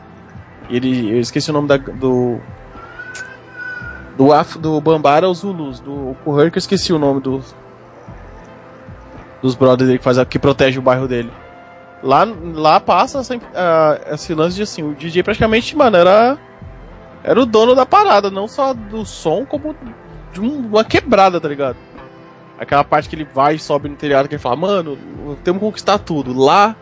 Ele, 0.71 1.11
eu 1.11 1.19
esqueci 1.19 1.51
o 1.51 1.53
nome 1.53 1.69
da, 1.69 1.77
do. 1.77 2.39
Do, 4.17 4.33
Af, 4.33 4.59
do 4.59 4.81
Bambara 4.81 5.29
os 5.29 5.39
Zulus. 5.39 5.81
Do 5.81 6.15
Kuhurk 6.23 6.57
eu 6.57 6.59
esqueci 6.59 6.93
o 6.93 6.99
nome 6.99 7.21
do, 7.21 7.43
dos 9.41 9.55
brothers 9.55 9.89
dele 9.89 9.99
que, 9.99 10.05
faz, 10.05 10.23
que 10.25 10.39
protege 10.39 10.79
o 10.79 10.83
bairro 10.83 11.09
dele. 11.09 11.33
Lá, 12.03 12.27
lá 12.55 12.81
passa 12.81 13.21
essa, 13.21 13.37
uh, 13.37 14.15
esse 14.15 14.35
lance 14.35 14.57
de 14.57 14.63
assim, 14.63 14.83
o 14.83 14.95
DJ 14.95 15.23
praticamente, 15.23 15.77
mano, 15.77 15.97
era. 15.97 16.39
Era 17.25 17.41
o 17.41 17.47
dono 17.47 17.73
da 17.75 17.87
parada, 17.87 18.33
não 18.33 18.49
só 18.49 18.75
do 18.75 19.07
som, 19.07 19.47
como 19.47 19.77
de 20.33 20.41
um, 20.41 20.67
uma 20.67 20.85
quebrada, 20.85 21.41
tá 21.41 21.49
ligado? 21.49 21.77
Aquela 22.59 22.83
parte 22.83 23.09
que 23.09 23.15
ele 23.15 23.29
vai 23.33 23.55
e 23.55 23.59
sobe 23.59 23.89
no 23.89 23.95
telhado 23.95 24.29
que 24.29 24.35
ele 24.35 24.43
fala, 24.43 24.57
mano, 24.57 24.99
temos 25.45 25.61
que 25.61 25.67
conquistar 25.67 25.99
tudo. 25.99 26.37
Lá 26.37 26.75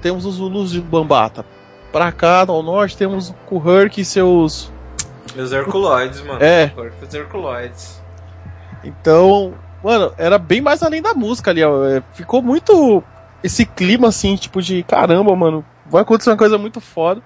temos 0.00 0.24
os 0.24 0.36
Zulus 0.36 0.72
de 0.72 0.80
Bambata. 0.80 1.44
Pra 1.92 2.12
cá, 2.12 2.44
ao 2.46 2.62
norte, 2.62 2.96
temos 2.96 3.30
o 3.30 3.34
Kuhurk 3.46 4.00
e 4.00 4.04
seus. 4.04 4.70
Os 5.36 5.52
Herculoides, 5.52 6.20
mano. 6.22 6.42
É. 6.42 6.72
Os 7.02 7.14
Herculoides. 7.14 8.02
Então, 8.84 9.54
mano, 9.82 10.12
era 10.16 10.38
bem 10.38 10.60
mais 10.60 10.82
além 10.82 11.00
da 11.00 11.14
música 11.14 11.50
ali, 11.50 11.64
ó. 11.64 11.84
É, 11.86 12.02
ficou 12.12 12.42
muito. 12.42 13.02
Esse 13.46 13.64
clima 13.64 14.08
assim, 14.08 14.34
tipo 14.34 14.60
de 14.60 14.82
caramba, 14.82 15.36
mano. 15.36 15.64
Vai 15.86 16.02
acontecer 16.02 16.30
uma 16.30 16.36
coisa 16.36 16.58
muito 16.58 16.80
foda. 16.80 17.22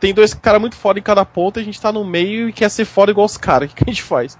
Tem 0.00 0.12
dois 0.12 0.34
caras 0.34 0.60
muito 0.60 0.74
foda 0.74 0.98
em 0.98 1.02
cada 1.02 1.24
ponta, 1.24 1.60
a 1.60 1.62
gente 1.62 1.80
tá 1.80 1.92
no 1.92 2.04
meio 2.04 2.48
e 2.48 2.52
quer 2.52 2.68
ser 2.68 2.84
foda 2.84 3.12
igual 3.12 3.24
os 3.24 3.36
caras. 3.36 3.70
O 3.72 3.74
que 3.74 3.84
a 3.86 3.88
gente 3.88 4.02
faz? 4.02 4.36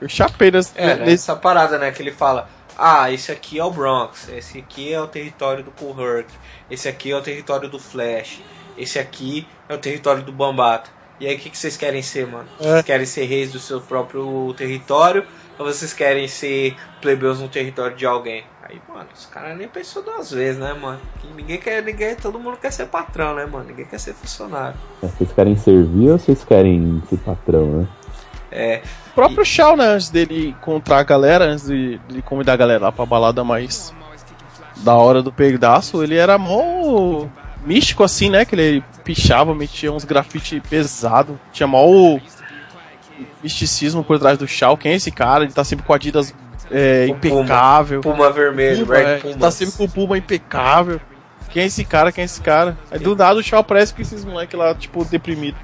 Eu 0.00 0.08
chapei 0.08 0.50
nesse, 0.50 0.72
é, 0.74 0.96
né, 0.96 1.16
parada, 1.40 1.78
né? 1.78 1.92
Que 1.92 2.02
ele 2.02 2.10
fala: 2.10 2.48
Ah, 2.76 3.08
esse 3.12 3.30
aqui 3.30 3.60
é 3.60 3.64
o 3.64 3.70
Bronx, 3.70 4.28
esse 4.28 4.58
aqui 4.58 4.92
é 4.92 5.00
o 5.00 5.06
território 5.06 5.62
do 5.62 5.70
Kuhurk, 5.70 6.28
esse 6.68 6.88
aqui 6.88 7.12
é 7.12 7.16
o 7.16 7.22
território 7.22 7.68
do 7.68 7.78
Flash, 7.78 8.40
esse 8.76 8.98
aqui 8.98 9.46
é 9.68 9.74
o 9.74 9.78
território 9.78 10.24
do 10.24 10.32
Bambata. 10.32 10.90
E 11.20 11.28
aí, 11.28 11.36
o 11.36 11.38
que, 11.38 11.50
que 11.50 11.56
vocês 11.56 11.76
querem 11.76 12.02
ser, 12.02 12.26
mano? 12.26 12.48
É. 12.58 12.64
Vocês 12.64 12.84
querem 12.84 13.06
ser 13.06 13.24
reis 13.26 13.52
do 13.52 13.60
seu 13.60 13.80
próprio 13.80 14.52
território 14.54 15.24
ou 15.56 15.64
vocês 15.64 15.92
querem 15.92 16.26
ser 16.26 16.76
plebeus 17.00 17.40
no 17.40 17.48
território 17.48 17.96
de 17.96 18.04
alguém? 18.04 18.44
Aí, 18.68 18.80
mano, 18.88 19.08
os 19.14 19.26
caras 19.26 19.56
nem 19.56 19.68
pensou 19.68 20.02
duas 20.02 20.32
vezes, 20.32 20.60
né, 20.60 20.74
mano? 20.74 20.98
Que 21.20 21.28
ninguém 21.28 21.56
quer, 21.56 21.84
ninguém, 21.84 22.16
todo 22.16 22.38
mundo 22.38 22.56
quer 22.56 22.72
ser 22.72 22.86
patrão, 22.86 23.36
né, 23.36 23.46
mano? 23.46 23.66
Ninguém 23.68 23.84
quer 23.84 24.00
ser 24.00 24.12
funcionário. 24.12 24.76
É, 25.02 25.06
vocês 25.06 25.32
querem 25.32 25.54
servir 25.54 26.10
ou 26.10 26.18
vocês 26.18 26.42
querem 26.42 27.00
ser 27.08 27.18
patrão, 27.18 27.66
né? 27.66 27.88
É, 28.50 28.82
próprio 29.14 29.42
e... 29.42 29.46
Shaw, 29.46 29.76
né, 29.76 29.86
antes 29.86 30.10
dele 30.10 30.48
encontrar 30.48 30.98
a 30.98 31.04
galera, 31.04 31.44
antes 31.44 31.66
de, 31.66 31.98
de 32.08 32.22
convidar 32.22 32.54
a 32.54 32.56
galera 32.56 32.84
lá 32.86 32.92
pra 32.92 33.06
balada 33.06 33.44
mais 33.44 33.94
da 34.78 34.94
hora 34.94 35.22
do 35.22 35.32
pedaço, 35.32 36.02
ele 36.02 36.16
era 36.16 36.36
mó 36.36 37.26
místico 37.64 38.02
assim, 38.02 38.30
né? 38.30 38.44
Que 38.44 38.56
ele 38.56 38.84
pichava, 39.04 39.54
metia 39.54 39.92
uns 39.92 40.04
grafite 40.04 40.60
pesado, 40.68 41.38
tinha 41.52 41.68
mó 41.68 42.18
misticismo 43.42 44.02
por 44.02 44.18
trás 44.18 44.36
do 44.36 44.48
Shaw. 44.48 44.76
Quem 44.76 44.92
é 44.92 44.96
esse 44.96 45.12
cara? 45.12 45.44
Ele 45.44 45.52
tá 45.52 45.62
sempre 45.62 45.86
com 45.86 45.92
Adidas 45.92 46.34
é, 46.70 47.06
impecável. 47.06 48.00
Puma, 48.00 48.16
Puma 48.16 48.30
vermelho, 48.30 48.86
Puma, 48.86 48.98
é. 48.98 49.18
Tá 49.38 49.50
sempre 49.50 49.76
com 49.76 49.84
o 49.84 49.88
Puma 49.88 50.18
impecável. 50.18 51.00
Quem 51.50 51.62
é 51.62 51.66
esse 51.66 51.84
cara? 51.84 52.12
Quem 52.12 52.22
é 52.22 52.24
esse 52.24 52.40
cara? 52.40 52.76
Aí 52.90 52.98
do 52.98 53.16
nada 53.16 53.38
o 53.38 53.42
Shaw 53.42 53.64
parece 53.64 53.94
que 53.94 54.02
esses 54.02 54.24
moleques 54.24 54.58
lá, 54.58 54.74
tipo, 54.74 55.04
deprimido. 55.04 55.56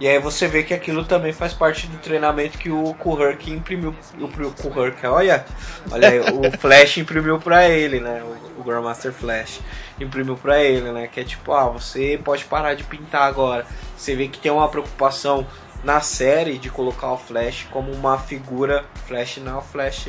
E 0.00 0.08
aí 0.08 0.18
você 0.18 0.48
vê 0.48 0.62
que 0.62 0.72
aquilo 0.72 1.04
também 1.04 1.30
faz 1.30 1.52
parte 1.52 1.86
do 1.86 1.98
treinamento 1.98 2.56
que 2.56 2.70
o 2.70 2.94
Kuhurk 2.94 3.50
imprimiu. 3.50 3.94
O, 4.18 4.24
o 4.24 4.52
Kuhurk, 4.52 5.06
olha, 5.06 5.44
olha 5.90 6.08
aí, 6.08 6.20
o 6.20 6.50
Flash 6.58 6.96
imprimiu 6.96 7.38
pra 7.38 7.68
ele, 7.68 8.00
né? 8.00 8.22
O, 8.22 8.60
o 8.60 8.64
Grandmaster 8.64 9.12
Flash 9.12 9.60
imprimiu 10.00 10.36
pra 10.36 10.64
ele, 10.64 10.90
né? 10.90 11.06
Que 11.06 11.20
é 11.20 11.24
tipo, 11.24 11.52
ah, 11.52 11.68
você 11.68 12.18
pode 12.24 12.46
parar 12.46 12.72
de 12.72 12.82
pintar 12.84 13.24
agora. 13.24 13.66
Você 13.94 14.16
vê 14.16 14.26
que 14.26 14.38
tem 14.38 14.50
uma 14.50 14.68
preocupação 14.68 15.46
na 15.82 16.00
série 16.00 16.58
de 16.58 16.70
colocar 16.70 17.12
o 17.12 17.16
Flash 17.16 17.66
como 17.70 17.92
uma 17.92 18.18
figura. 18.18 18.84
Flash 19.06 19.38
não, 19.38 19.60
Flash. 19.60 20.06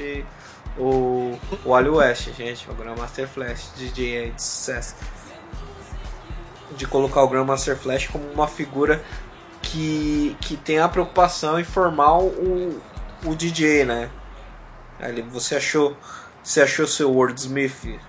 O, 0.77 1.37
o 1.65 1.69
Wally 1.69 1.89
West, 1.89 2.29
gente, 2.33 2.69
o 2.69 2.73
Grandmaster 2.73 3.27
Flash, 3.27 3.71
DJ 3.75 4.31
de 4.31 4.41
sucesso. 4.41 4.95
De 6.77 6.87
colocar 6.87 7.21
o 7.23 7.27
Grandmaster 7.27 7.75
Flash 7.75 8.07
como 8.07 8.25
uma 8.31 8.47
figura 8.47 9.03
que, 9.61 10.35
que 10.41 10.55
tem 10.55 10.79
a 10.79 10.87
preocupação 10.87 11.59
em 11.59 11.63
formar 11.63 12.19
o, 12.19 12.81
o 13.25 13.35
DJ, 13.35 13.85
né? 13.85 14.09
Aí 14.99 15.11
ele, 15.11 15.21
você 15.23 15.55
achou, 15.55 15.95
você 16.43 16.61
achou 16.61 16.87
seu 16.87 17.11
wordsmith? 17.11 17.99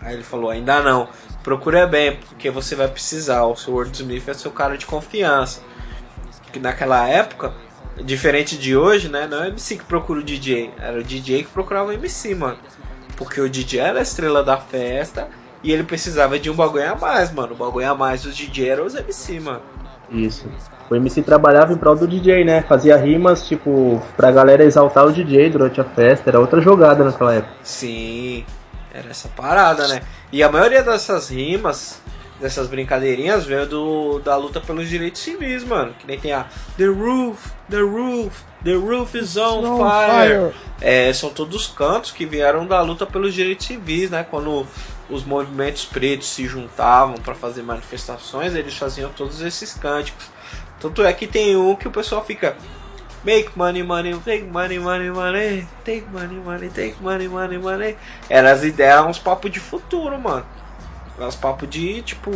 Aí 0.00 0.14
ele 0.14 0.22
falou, 0.22 0.50
ainda 0.50 0.82
não. 0.82 1.08
Procura 1.42 1.86
bem, 1.86 2.16
porque 2.16 2.50
você 2.50 2.74
vai 2.74 2.88
precisar. 2.88 3.44
O 3.44 3.56
seu 3.56 3.72
wordsmith 3.74 4.28
é 4.28 4.34
seu 4.34 4.50
cara 4.50 4.76
de 4.76 4.84
confiança. 4.84 5.62
Que 6.52 6.60
naquela 6.60 7.08
época, 7.08 7.52
diferente 8.04 8.58
de 8.58 8.76
hoje, 8.76 9.08
né? 9.08 9.26
Não 9.26 9.38
é 9.38 9.46
o 9.46 9.50
MC 9.50 9.76
que 9.78 9.84
procura 9.84 10.20
o 10.20 10.22
DJ, 10.22 10.70
era 10.78 10.98
o 10.98 11.02
DJ 11.02 11.44
que 11.44 11.50
procurava 11.50 11.88
o 11.88 11.92
MC, 11.92 12.34
mano. 12.34 12.58
Porque 13.16 13.40
o 13.40 13.48
DJ 13.48 13.80
era 13.80 13.98
a 13.98 14.02
estrela 14.02 14.42
da 14.42 14.56
festa 14.56 15.28
e 15.62 15.72
ele 15.72 15.82
precisava 15.82 16.38
de 16.38 16.50
um 16.50 16.54
bagulho 16.54 16.92
a 16.92 16.94
mais, 16.94 17.32
mano. 17.32 17.54
O 17.54 17.56
bagulho 17.56 17.90
a 17.90 17.94
mais 17.94 18.22
dos 18.22 18.36
DJ 18.36 18.68
eram 18.68 18.84
os 18.84 18.94
MC, 18.94 19.40
mano. 19.40 19.62
Isso. 20.10 20.46
O 20.90 20.94
MC 20.94 21.22
trabalhava 21.22 21.72
em 21.72 21.76
prol 21.76 21.96
do 21.96 22.06
DJ, 22.06 22.44
né? 22.44 22.60
Fazia 22.62 22.96
rimas, 22.96 23.46
tipo, 23.46 24.02
pra 24.14 24.30
galera 24.30 24.64
exaltar 24.64 25.06
o 25.06 25.12
DJ 25.12 25.48
durante 25.48 25.80
a 25.80 25.84
festa. 25.84 26.28
Era 26.28 26.38
outra 26.38 26.60
jogada 26.60 27.02
naquela 27.02 27.34
época. 27.34 27.54
Sim, 27.62 28.44
era 28.92 29.08
essa 29.08 29.28
parada, 29.28 29.88
né? 29.88 30.02
E 30.30 30.42
a 30.42 30.50
maioria 30.50 30.82
dessas 30.82 31.30
rimas, 31.30 31.98
dessas 32.42 32.68
brincadeirinhas, 32.68 33.46
veio 33.46 33.66
do, 33.66 34.18
da 34.18 34.36
luta 34.36 34.60
pelos 34.60 34.88
direitos 34.88 35.22
civis, 35.22 35.64
mano. 35.64 35.94
Que 35.98 36.06
nem 36.06 36.18
tem 36.18 36.32
a 36.32 36.46
The 36.76 36.86
Roof, 36.86 37.52
The 37.70 37.80
Roof, 37.80 38.42
The 38.64 38.74
Roof 38.74 39.14
is 39.16 39.36
on, 39.36 39.78
fire. 39.78 40.52
fire. 40.52 40.54
É, 40.80 41.12
são 41.12 41.30
todos 41.30 41.68
cantos 41.68 42.10
que 42.10 42.26
vieram 42.26 42.66
da 42.66 42.82
luta 42.82 43.06
pelos 43.06 43.32
direitos 43.32 43.66
civis, 43.66 44.10
né? 44.10 44.26
Quando 44.28 44.66
os 45.08 45.24
movimentos 45.24 45.84
pretos 45.84 46.28
se 46.28 46.46
juntavam 46.46 47.14
para 47.14 47.34
fazer 47.34 47.62
manifestações, 47.62 48.54
eles 48.54 48.76
faziam 48.76 49.10
todos 49.10 49.40
esses 49.40 49.72
cânticos. 49.74 50.26
Tanto 50.80 51.04
é 51.04 51.12
que 51.12 51.26
tem 51.26 51.56
um 51.56 51.76
que 51.76 51.86
o 51.86 51.92
pessoal 51.92 52.24
fica. 52.24 52.56
Make 53.24 53.56
money, 53.56 53.84
money, 53.84 54.18
take 54.24 54.42
money, 54.42 54.80
money, 54.80 55.08
money, 55.08 55.68
take 55.84 56.04
money, 56.10 56.38
money, 56.38 56.68
take 56.70 56.96
money, 57.00 57.28
money, 57.28 57.56
money. 57.56 57.96
Era 58.28 58.50
as 58.50 58.64
ideias, 58.64 59.06
uns 59.06 59.18
papos 59.20 59.48
de 59.48 59.60
futuro, 59.60 60.18
mano. 60.18 60.44
Uns 61.26 61.36
papos 61.36 61.68
de 61.68 62.02
tipo, 62.02 62.30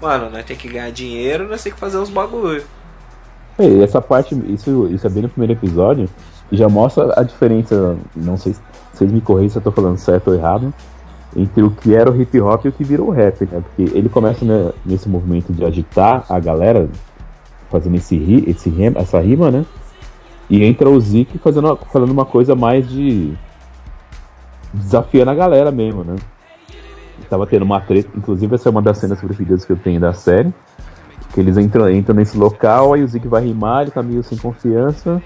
mano, 0.00 0.30
nós 0.30 0.44
tem 0.44 0.56
que 0.56 0.68
ganhar 0.68 0.90
dinheiro, 0.90 1.48
nós 1.48 1.62
tem 1.62 1.72
que 1.72 1.78
fazer 1.78 1.98
uns 1.98 2.10
bagulho. 2.10 2.62
É, 3.58 3.82
essa 3.82 4.00
parte, 4.00 4.34
isso, 4.48 4.88
isso 4.88 5.06
é 5.06 5.10
bem 5.10 5.22
no 5.22 5.28
primeiro 5.28 5.52
episódio, 5.52 6.08
e 6.50 6.56
já 6.56 6.68
mostra 6.68 7.12
a 7.18 7.22
diferença, 7.22 7.96
não 8.16 8.36
sei 8.36 8.54
se 8.54 8.60
vocês 8.92 9.12
me 9.12 9.20
corrigem 9.20 9.50
se 9.50 9.58
eu 9.58 9.62
tô 9.62 9.70
falando 9.70 9.98
certo 9.98 10.28
ou 10.28 10.34
errado, 10.34 10.72
entre 11.36 11.62
o 11.62 11.70
que 11.70 11.94
era 11.94 12.10
o 12.10 12.20
hip 12.20 12.40
hop 12.40 12.64
e 12.64 12.68
o 12.68 12.72
que 12.72 12.82
virou 12.82 13.08
o 13.08 13.10
rap, 13.10 13.42
né? 13.42 13.62
Porque 13.62 13.96
ele 13.96 14.08
começa 14.08 14.44
né, 14.44 14.72
nesse 14.84 15.08
movimento 15.08 15.52
de 15.52 15.64
agitar 15.64 16.24
a 16.28 16.40
galera, 16.40 16.88
fazendo 17.70 17.96
esse, 17.96 18.44
esse 18.46 18.72
essa 18.96 19.20
rima, 19.20 19.50
né? 19.50 19.64
E 20.48 20.64
entra 20.64 20.90
o 20.90 21.00
Zeke 21.00 21.38
fazendo, 21.38 21.78
falando 21.92 22.10
uma 22.10 22.24
coisa 22.24 22.56
mais 22.56 22.88
de. 22.88 23.32
desafiando 24.74 25.30
a 25.30 25.34
galera 25.34 25.70
mesmo, 25.70 26.02
né? 26.02 26.16
Tava 27.28 27.46
tendo 27.46 27.64
uma 27.64 27.80
treta, 27.80 28.10
inclusive 28.16 28.54
essa 28.54 28.68
é 28.68 28.70
uma 28.70 28.82
das 28.82 28.98
cenas 28.98 29.20
preferidas 29.20 29.64
que 29.64 29.72
eu 29.72 29.76
tenho 29.76 30.00
da 30.00 30.12
série. 30.12 30.52
Que 31.32 31.40
eles 31.40 31.56
entram, 31.56 31.88
entram 31.90 32.14
nesse 32.14 32.36
local, 32.36 32.92
aí 32.92 33.04
o 33.04 33.08
Zeke 33.08 33.28
vai 33.28 33.44
rimar, 33.44 33.82
ele 33.82 33.90
tá 33.92 34.02
meio 34.02 34.22
sem 34.22 34.36
confiança 34.36 35.22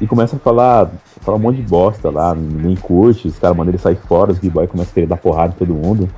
e 0.00 0.06
começa 0.06 0.36
a 0.36 0.38
falar, 0.38 0.90
falar 1.20 1.36
um 1.36 1.40
monte 1.40 1.56
de 1.56 1.62
bosta 1.62 2.10
lá, 2.10 2.34
ninguém 2.34 2.76
curte, 2.76 3.28
os 3.28 3.38
caras 3.38 3.56
mandam 3.56 3.72
ele 3.72 3.78
sair 3.78 3.96
fora, 3.96 4.30
os 4.30 4.38
b-boy 4.38 4.66
começam 4.66 4.92
a 4.92 4.94
querer 4.94 5.06
dar 5.06 5.16
porrada 5.16 5.54
em 5.54 5.58
todo 5.58 5.74
mundo. 5.74 6.08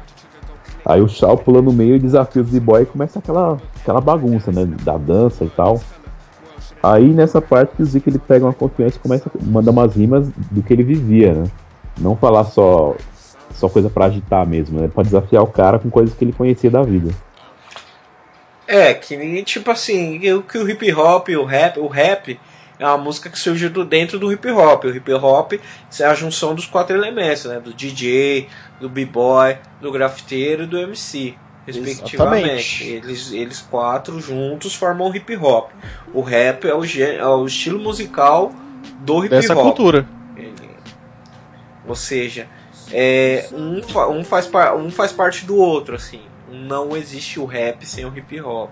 Aí 0.85 1.01
o 1.01 1.09
Shaw 1.09 1.37
pula 1.37 1.63
no 1.63 1.73
meio 1.73 1.97
e 1.97 1.99
desafia 1.99 2.43
os 2.43 2.51
b-boy 2.51 2.83
e 2.83 2.87
começa 2.87 3.19
aquela, 3.19 3.59
aquela 3.81 4.01
bagunça, 4.01 4.53
né, 4.53 4.67
da 4.83 4.99
dança 4.99 5.45
e 5.45 5.49
tal. 5.49 5.81
Aí 6.83 7.09
nessa 7.09 7.41
parte 7.41 7.77
que 7.77 7.83
o 7.83 7.87
Zeke 7.87 8.09
ele 8.09 8.19
pega 8.19 8.45
uma 8.45 8.55
confiança 8.55 8.97
e 8.97 9.01
começa 9.01 9.31
a 9.31 9.45
mandar 9.45 9.71
umas 9.71 9.95
rimas 9.95 10.29
do 10.51 10.63
que 10.63 10.73
ele 10.73 10.83
vivia, 10.83 11.35
né? 11.35 11.45
Não 11.99 12.17
falar 12.17 12.45
só 12.45 12.95
só 13.55 13.69
coisa 13.69 13.91
para 13.91 14.07
agitar 14.07 14.47
mesmo, 14.47 14.81
né? 14.81 14.89
Pra 14.93 15.03
desafiar 15.03 15.43
o 15.43 15.47
cara 15.47 15.79
com 15.79 15.91
coisas 15.91 16.15
que 16.15 16.25
ele 16.25 16.33
conhecia 16.33 16.71
da 16.71 16.83
vida. 16.83 17.15
É, 18.67 18.95
que 18.95 19.43
tipo 19.43 19.71
assim, 19.71 20.33
o 20.33 20.43
que 20.43 20.57
o 20.57 20.69
hip 20.69 20.93
hop, 20.93 21.29
o 21.31 21.45
rap, 21.45 21.81
o 21.81 21.89
rap 21.89 22.39
é 22.79 22.87
uma 22.87 22.99
música 22.99 23.29
que 23.29 23.39
surgiu 23.39 23.69
do 23.69 23.85
dentro 23.85 24.19
do 24.19 24.33
hip 24.33 24.49
hop. 24.51 24.85
O 24.85 24.97
hip 24.97 25.13
hop 25.13 25.55
é 25.99 26.05
a 26.05 26.15
junção 26.15 26.55
dos 26.55 26.67
quatro 26.67 26.97
elementos, 26.97 27.45
né? 27.47 27.59
Do 27.59 27.75
DJ, 27.75 28.49
do 28.81 28.89
b-boy, 28.89 29.59
do 29.81 29.91
grafiteiro 29.91 30.63
e 30.63 30.67
do 30.67 30.79
MC 30.79 31.35
respectivamente. 31.67 32.85
Eles, 32.85 33.33
eles 33.33 33.61
quatro 33.61 34.21
juntos 34.21 34.75
formam 34.75 35.11
o 35.11 35.15
hip 35.15 35.37
hop. 35.37 35.71
O 36.13 36.21
rap 36.21 36.67
é 36.67 36.75
o, 36.75 36.85
é 36.85 37.27
o 37.27 37.47
estilo 37.47 37.79
musical 37.79 38.53
do 39.01 39.25
hip 39.25 39.35
hop. 39.35 39.41
Dessa 39.41 39.55
cultura. 39.55 40.07
Ou 41.87 41.95
seja, 41.95 42.47
é, 42.93 43.49
um, 43.53 43.79
um, 43.79 44.25
faz, 44.25 44.51
um 44.77 44.91
faz 44.91 45.13
parte 45.13 45.45
do 45.45 45.57
outro, 45.57 45.95
assim. 45.95 46.23
Não 46.51 46.97
existe 46.97 47.39
o 47.39 47.45
rap 47.45 47.87
sem 47.87 48.05
o 48.05 48.17
hip 48.17 48.41
hop. 48.41 48.71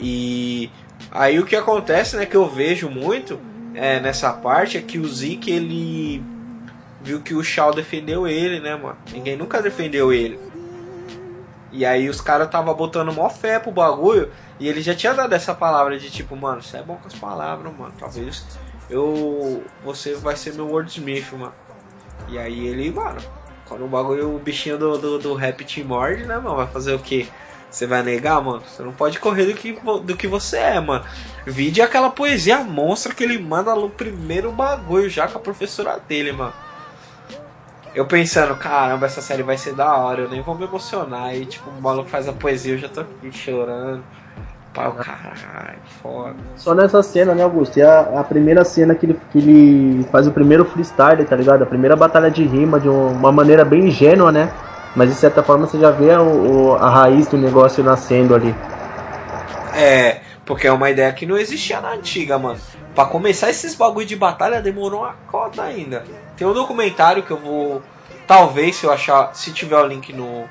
E 0.00 0.70
aí 1.10 1.38
o 1.38 1.46
que 1.46 1.56
acontece, 1.56 2.16
né, 2.16 2.26
que 2.26 2.36
eu 2.36 2.48
vejo 2.48 2.88
muito 2.88 3.38
é, 3.74 4.00
nessa 4.00 4.32
parte 4.32 4.78
é 4.78 4.82
que 4.82 4.98
o 4.98 5.06
Zeke 5.06 5.50
ele 5.50 6.22
viu 7.02 7.20
que 7.20 7.34
o 7.34 7.44
Shaw 7.44 7.74
defendeu 7.74 8.26
ele, 8.26 8.58
né, 8.60 8.74
mano? 8.74 8.96
Ninguém 9.12 9.36
nunca 9.36 9.62
defendeu 9.62 10.12
ele. 10.12 10.40
E 11.70 11.84
aí 11.84 12.08
os 12.08 12.20
caras 12.20 12.48
tava 12.48 12.72
botando 12.72 13.12
mó 13.12 13.28
fé 13.28 13.58
pro 13.58 13.70
bagulho. 13.70 14.32
E 14.58 14.66
ele 14.66 14.80
já 14.80 14.94
tinha 14.94 15.12
dado 15.12 15.32
essa 15.34 15.54
palavra 15.54 15.98
de 15.98 16.10
tipo, 16.10 16.34
mano, 16.34 16.62
você 16.62 16.78
é 16.78 16.82
bom 16.82 16.96
com 16.96 17.06
as 17.06 17.14
palavras, 17.14 17.70
mano. 17.76 17.92
Talvez 17.98 18.44
eu. 18.88 19.62
Você 19.84 20.14
vai 20.14 20.36
ser 20.36 20.54
meu 20.54 20.68
wordsmith, 20.68 21.30
mano. 21.32 21.52
E 22.28 22.38
aí 22.38 22.66
ele, 22.66 22.90
mano, 22.90 23.20
quando 23.66 23.84
o 23.84 23.88
bagulho, 23.88 24.34
o 24.34 24.38
bichinho 24.38 24.78
do, 24.78 24.98
do, 24.98 25.18
do 25.18 25.34
rap 25.34 25.64
te 25.64 25.82
morde, 25.82 26.24
né, 26.24 26.36
mano? 26.38 26.56
Vai 26.56 26.66
fazer 26.66 26.94
o 26.94 26.98
quê? 26.98 27.26
Você 27.70 27.86
vai 27.86 28.02
negar, 28.02 28.40
mano? 28.40 28.62
Você 28.66 28.82
não 28.82 28.92
pode 28.92 29.18
correr 29.18 29.46
do 29.46 29.54
que, 29.54 29.72
do 30.04 30.16
que 30.16 30.26
você 30.26 30.56
é, 30.56 30.80
mano. 30.80 31.04
Vide 31.46 31.82
aquela 31.82 32.10
poesia 32.10 32.58
monstra 32.58 33.14
que 33.14 33.24
ele 33.24 33.38
manda 33.38 33.74
no 33.74 33.90
primeiro 33.90 34.50
bagulho 34.52 35.10
já 35.10 35.28
com 35.28 35.38
a 35.38 35.40
professora 35.40 35.98
dele, 35.98 36.32
mano 36.32 36.66
eu 37.96 38.04
pensando, 38.04 38.54
caramba, 38.56 39.06
essa 39.06 39.22
série 39.22 39.42
vai 39.42 39.56
ser 39.56 39.74
da 39.74 39.96
hora, 39.96 40.20
eu 40.20 40.28
nem 40.28 40.42
vou 40.42 40.54
me 40.54 40.64
emocionar. 40.64 41.34
E 41.34 41.46
tipo, 41.46 41.70
o 41.70 41.80
maluco 41.80 42.10
faz 42.10 42.28
a 42.28 42.32
poesia, 42.32 42.74
eu 42.74 42.78
já 42.78 42.90
tô 42.90 43.00
aqui 43.00 43.32
chorando. 43.32 44.04
Pau, 44.76 44.92
caralho, 44.92 45.78
foda. 46.02 46.36
Só 46.54 46.74
nessa 46.74 47.02
cena, 47.02 47.34
né, 47.34 47.42
Augusto? 47.42 47.80
É 47.80 47.82
a, 47.82 48.20
a, 48.20 48.22
primeira 48.22 48.62
cena 48.62 48.94
que 48.94 49.06
ele, 49.06 49.20
que 49.32 49.38
ele 49.38 50.04
faz 50.12 50.26
o 50.26 50.30
primeiro 50.30 50.66
freestyle, 50.66 51.24
tá 51.24 51.34
ligado? 51.34 51.62
A 51.62 51.66
primeira 51.66 51.96
batalha 51.96 52.30
de 52.30 52.44
rima 52.44 52.78
de 52.78 52.86
uma 52.86 53.32
maneira 53.32 53.64
bem 53.64 53.86
ingênua, 53.86 54.30
né? 54.30 54.52
Mas 54.94 55.08
de 55.08 55.14
certa 55.14 55.42
forma 55.42 55.66
você 55.66 55.80
já 55.80 55.90
vê 55.90 56.10
a, 56.10 56.20
a 56.20 56.90
raiz 56.90 57.26
do 57.26 57.38
negócio 57.38 57.82
nascendo 57.82 58.34
ali. 58.34 58.54
É, 59.74 60.20
porque 60.44 60.66
é 60.66 60.72
uma 60.72 60.90
ideia 60.90 61.10
que 61.10 61.24
não 61.24 61.38
existia 61.38 61.80
na 61.80 61.92
antiga, 61.92 62.38
mano. 62.38 62.60
Pra 62.94 63.06
começar 63.06 63.48
esses 63.48 63.74
bagulho 63.74 64.06
de 64.06 64.14
batalha 64.14 64.60
demorou 64.60 65.00
uma 65.04 65.14
cota 65.26 65.62
ainda. 65.62 66.04
Tem 66.36 66.46
um 66.46 66.52
documentário 66.52 67.22
que 67.22 67.30
eu 67.30 67.38
vou. 67.38 67.82
Talvez, 68.26 68.76
se 68.76 68.84
eu 68.84 68.92
achar. 68.92 69.34
Se 69.34 69.52
tiver 69.52 69.78
o 69.78 69.86
link 69.86 70.12
no. 70.12 70.44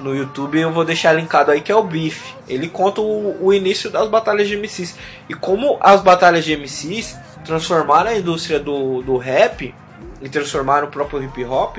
No 0.00 0.14
YouTube, 0.14 0.58
eu 0.58 0.72
vou 0.72 0.84
deixar 0.84 1.12
linkado 1.12 1.50
aí 1.50 1.60
que 1.60 1.70
é 1.70 1.76
o 1.76 1.82
Beef. 1.82 2.34
Ele 2.48 2.68
conta 2.68 3.00
o, 3.00 3.44
o 3.44 3.52
início 3.52 3.90
das 3.90 4.08
batalhas 4.08 4.48
de 4.48 4.56
MCs. 4.56 4.96
E 5.28 5.34
como 5.34 5.78
as 5.80 6.00
batalhas 6.00 6.44
de 6.44 6.56
MCs 6.56 7.16
transformaram 7.44 8.10
a 8.10 8.16
indústria 8.16 8.58
do, 8.58 9.02
do 9.02 9.16
rap 9.16 9.74
e 10.22 10.28
transformaram 10.28 10.88
o 10.88 10.90
próprio 10.90 11.22
hip 11.22 11.44
hop 11.44 11.78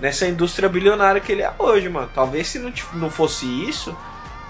nessa 0.00 0.26
indústria 0.26 0.68
bilionária 0.68 1.20
que 1.20 1.32
ele 1.32 1.42
é 1.42 1.52
hoje, 1.58 1.88
mano. 1.88 2.08
Talvez 2.14 2.48
se 2.48 2.58
não, 2.58 2.72
não 2.94 3.10
fosse 3.10 3.46
isso, 3.68 3.96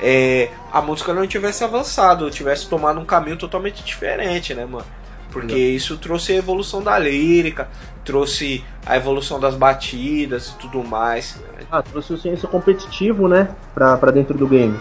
é, 0.00 0.50
a 0.72 0.81
música 0.81 1.12
não 1.12 1.26
tivesse 1.26 1.64
avançado, 1.64 2.31
tivesse 2.31 2.68
tomado 2.68 3.00
um 3.00 3.04
caminho 3.04 3.37
totalmente 3.37 3.83
diferente, 3.83 4.54
né, 4.54 4.64
mano? 4.64 4.87
Porque 5.30 5.54
isso 5.54 5.96
trouxe 5.98 6.32
a 6.32 6.36
evolução 6.36 6.82
da 6.82 6.98
lírica, 6.98 7.68
trouxe 8.04 8.64
a 8.86 8.96
evolução 8.96 9.38
das 9.38 9.54
batidas 9.54 10.48
e 10.48 10.54
tudo 10.58 10.82
mais. 10.82 11.38
Ah, 11.70 11.82
trouxe 11.82 12.12
o 12.14 12.18
senso 12.18 12.48
competitivo, 12.48 13.28
né? 13.28 13.54
Pra, 13.74 13.96
pra 13.96 14.10
dentro 14.10 14.36
do 14.36 14.46
game. 14.46 14.78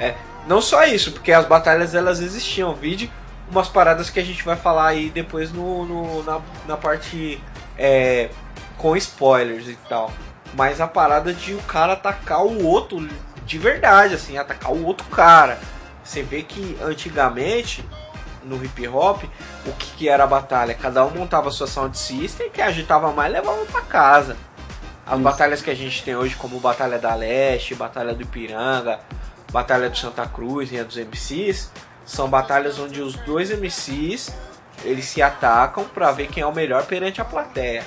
É, 0.00 0.14
não 0.46 0.62
só 0.62 0.84
isso, 0.84 1.12
porque 1.12 1.32
as 1.32 1.46
batalhas 1.46 1.94
elas 1.94 2.20
existiam. 2.20 2.74
Vide 2.74 3.12
umas 3.50 3.68
paradas 3.68 4.08
que 4.08 4.18
a 4.18 4.24
gente 4.24 4.42
vai 4.44 4.56
falar 4.56 4.88
aí 4.88 5.10
depois 5.10 5.52
no, 5.52 5.84
no 5.84 6.22
na, 6.22 6.40
na 6.66 6.76
parte 6.76 7.40
é, 7.76 8.30
com 8.78 8.96
spoilers 8.96 9.68
e 9.68 9.76
tal. 9.88 10.10
Mas 10.54 10.80
a 10.80 10.88
parada 10.88 11.34
de 11.34 11.52
o 11.52 11.58
cara 11.62 11.92
atacar 11.92 12.44
o 12.44 12.64
outro 12.64 13.06
de 13.44 13.58
verdade, 13.58 14.14
assim, 14.14 14.38
atacar 14.38 14.72
o 14.72 14.84
outro 14.84 15.06
cara. 15.08 15.58
Você 16.04 16.22
vê 16.22 16.42
que 16.42 16.76
antigamente 16.82 17.84
no 18.48 18.64
hip 18.64 18.88
hop, 18.88 19.24
o 19.66 19.72
que, 19.72 19.86
que, 19.96 20.08
era 20.08 20.24
a 20.24 20.26
batalha? 20.26 20.74
Cada 20.74 21.04
um 21.04 21.10
montava 21.10 21.50
sua 21.50 21.66
sound 21.66 21.96
system, 21.96 22.50
que 22.50 22.62
agitava 22.62 23.12
mais 23.12 23.32
levava 23.32 23.64
para 23.66 23.82
casa. 23.82 24.36
As 25.06 25.14
Isso. 25.14 25.22
batalhas 25.22 25.62
que 25.62 25.70
a 25.70 25.74
gente 25.74 26.02
tem 26.02 26.16
hoje, 26.16 26.36
como 26.36 26.60
Batalha 26.60 26.98
da 26.98 27.14
Leste, 27.14 27.74
Batalha 27.74 28.14
do 28.14 28.22
Ipiranga, 28.22 29.00
Batalha 29.52 29.88
do 29.88 29.96
Santa 29.96 30.26
Cruz 30.26 30.70
e 30.72 30.78
a 30.78 30.84
dos 30.84 30.96
MCs, 30.96 31.70
são 32.04 32.28
batalhas 32.28 32.78
onde 32.78 33.00
os 33.00 33.14
dois 33.14 33.50
MCs 33.50 34.34
eles 34.84 35.06
se 35.06 35.22
atacam 35.22 35.84
para 35.84 36.10
ver 36.12 36.28
quem 36.28 36.42
é 36.42 36.46
o 36.46 36.54
melhor 36.54 36.84
perante 36.86 37.20
a 37.20 37.24
plateia. 37.24 37.84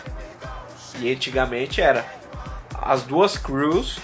E 0.99 1.11
antigamente 1.11 1.81
era 1.81 2.05
as 2.81 3.03
duas 3.03 3.37
crews, 3.37 3.99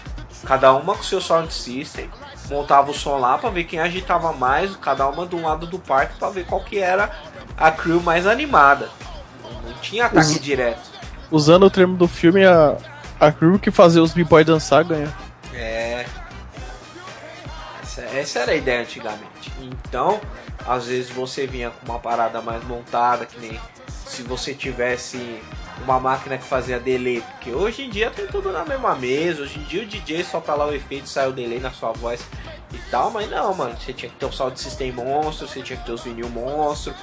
cada 0.45 0.73
uma 0.73 0.95
com 0.95 1.03
seu 1.03 1.19
sound 1.19 1.53
system, 1.53 2.09
montava 2.49 2.91
o 2.91 2.93
som 2.93 3.17
lá 3.17 3.37
para 3.37 3.49
ver 3.49 3.65
quem 3.65 3.79
agitava 3.79 4.33
mais, 4.33 4.75
cada 4.75 5.07
uma 5.07 5.25
de 5.25 5.35
um 5.35 5.45
lado 5.45 5.67
do 5.67 5.79
parque 5.79 6.17
para 6.17 6.29
ver 6.29 6.45
qual 6.45 6.61
que 6.63 6.79
era 6.79 7.09
a 7.57 7.71
crew 7.71 8.01
mais 8.01 8.25
animada. 8.25 8.89
Não 9.65 9.73
tinha 9.81 10.05
ataque 10.05 10.31
Us... 10.31 10.39
direto. 10.39 10.97
Usando 11.29 11.65
o 11.65 11.69
termo 11.69 11.97
do 11.97 12.07
filme, 12.07 12.45
a, 12.45 12.77
a 13.19 13.31
crew 13.31 13.59
que 13.59 13.71
fazia 13.71 14.01
os 14.01 14.13
b-boy 14.13 14.43
dançar 14.43 14.83
ganha. 14.83 15.13
É. 15.53 16.05
Essa, 17.81 18.01
essa, 18.01 18.39
era 18.39 18.51
a 18.51 18.55
ideia 18.55 18.81
antigamente. 18.81 19.51
Então, 19.61 20.21
às 20.65 20.87
vezes 20.87 21.09
você 21.09 21.47
vinha 21.47 21.71
com 21.71 21.91
uma 21.91 21.99
parada 21.99 22.41
mais 22.41 22.63
montada, 22.63 23.25
que 23.25 23.39
nem 23.39 23.59
se 24.05 24.21
você 24.21 24.53
tivesse 24.53 25.41
uma 25.83 25.99
máquina 25.99 26.37
que 26.37 26.43
fazia 26.43 26.79
delay, 26.79 27.21
porque 27.21 27.51
hoje 27.51 27.83
em 27.85 27.89
dia 27.89 28.09
tem 28.09 28.27
tudo 28.27 28.51
na 28.51 28.65
mesma 28.65 28.95
mesa, 28.95 29.43
hoje 29.43 29.59
em 29.59 29.63
dia 29.63 29.83
o 29.83 29.85
DJ 29.85 30.23
só 30.23 30.39
tá 30.39 30.55
lá 30.55 30.65
o 30.65 30.73
efeito, 30.73 31.07
sai 31.07 31.27
o 31.27 31.31
delay 31.31 31.59
na 31.59 31.71
sua 31.71 31.91
voz 31.91 32.25
e 32.73 32.77
tal, 32.89 33.11
mas 33.11 33.29
não, 33.29 33.53
mano, 33.53 33.75
você 33.77 33.93
tinha 33.93 34.09
que 34.09 34.17
ter 34.17 34.25
o 34.25 34.31
sound 34.31 34.59
system 34.59 34.91
monstro, 34.91 35.47
você 35.47 35.61
tinha 35.61 35.77
que 35.77 35.85
ter 35.85 35.91
os 35.91 36.03
vinil 36.03 36.29
monstro 36.29 36.93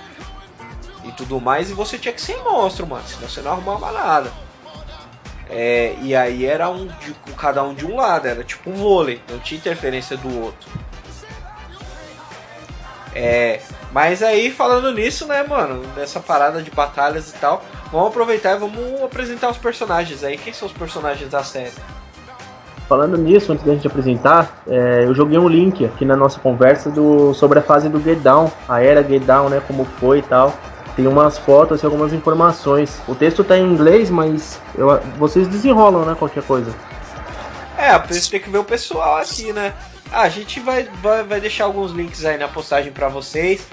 e 1.04 1.12
tudo 1.12 1.40
mais, 1.40 1.70
e 1.70 1.74
você 1.74 1.98
tinha 1.98 2.12
que 2.12 2.20
ser 2.20 2.37
monstro, 2.42 2.87
mano, 2.87 3.06
senão 3.06 3.28
você 3.28 3.40
não 3.40 3.52
arrumava 3.52 3.92
nada. 3.92 4.32
É, 5.48 5.94
e 6.00 6.16
aí 6.16 6.46
era 6.46 6.68
um 6.70 6.87
de, 6.87 7.14
cada 7.37 7.62
um 7.62 7.74
de 7.74 7.87
um 7.87 7.96
lado, 7.96 8.26
era 8.26 8.42
tipo 8.42 8.70
um 8.70 8.74
vôlei, 8.74 9.22
não 9.28 9.38
tinha 9.38 9.58
interferência 9.58 10.16
do 10.16 10.42
outro. 10.42 10.68
É, 13.14 13.60
Mas 13.92 14.24
aí, 14.24 14.50
falando 14.50 14.92
nisso, 14.92 15.24
né, 15.26 15.44
mano, 15.44 15.87
nessa 15.94 16.18
parada 16.18 16.60
de 16.60 16.70
batalhas 16.70 17.30
e 17.30 17.34
tal, 17.34 17.62
vamos 17.94 18.09
aproveitar 18.09 18.57
e 18.57 18.59
vamos 18.59 19.02
apresentar 19.02 19.50
os 19.50 19.57
personagens 19.57 20.24
aí. 20.24 20.37
Quem 20.37 20.52
são 20.52 20.66
os 20.66 20.74
personagens 20.74 21.30
da 21.30 21.44
série? 21.44 21.72
Falando 22.88 23.16
nisso, 23.16 23.52
antes 23.52 23.64
da 23.64 23.72
gente 23.72 23.87
apresentar, 23.87 24.62
é, 24.66 25.04
eu 25.04 25.14
joguei 25.14 25.38
um 25.38 25.48
link 25.48 25.85
aqui 25.85 26.04
na 26.04 26.16
nossa 26.16 26.40
conversa 26.40 26.90
do, 26.90 27.33
sobre 27.33 27.61
a 27.61 27.62
fase 27.62 27.88
do 27.88 28.02
Get 28.02 28.18
Down, 28.18 28.50
a 28.68 28.83
era 28.83 29.02
Get 29.02 29.22
Down, 29.22 29.48
né, 29.48 29.62
como 29.66 29.85
foi 29.85 30.18
e 30.18 30.22
tal. 30.22 30.52
Tem 30.94 31.07
umas 31.07 31.38
fotos 31.38 31.83
e 31.83 31.87
algumas 31.87 32.12
informações. 32.12 33.00
O 33.09 33.14
texto 33.14 33.42
tá 33.42 33.57
em 33.57 33.64
inglês, 33.64 34.11
mas 34.11 34.61
eu, 34.76 35.00
vocês 35.16 35.48
desenrolam, 35.48 36.04
né, 36.04 36.14
qualquer 36.18 36.42
coisa. 36.42 36.74
É, 37.78 37.88
a 37.88 38.04
gente 38.11 38.30
tem 38.30 38.40
que 38.40 38.50
ver 38.50 38.59
o 38.59 38.64
pessoal 38.64 39.16
aqui, 39.16 39.52
né? 39.52 39.72
Ah, 40.12 40.22
a 40.22 40.28
gente 40.28 40.61
vai, 40.61 40.88
vai, 41.00 41.22
vai 41.24 41.40
deixar 41.40 41.64
alguns 41.64 41.92
links 41.92 42.24
aí 42.24 42.37
na 42.37 42.48
postagem 42.48 42.92
para 42.92 43.09
vocês, 43.09 43.66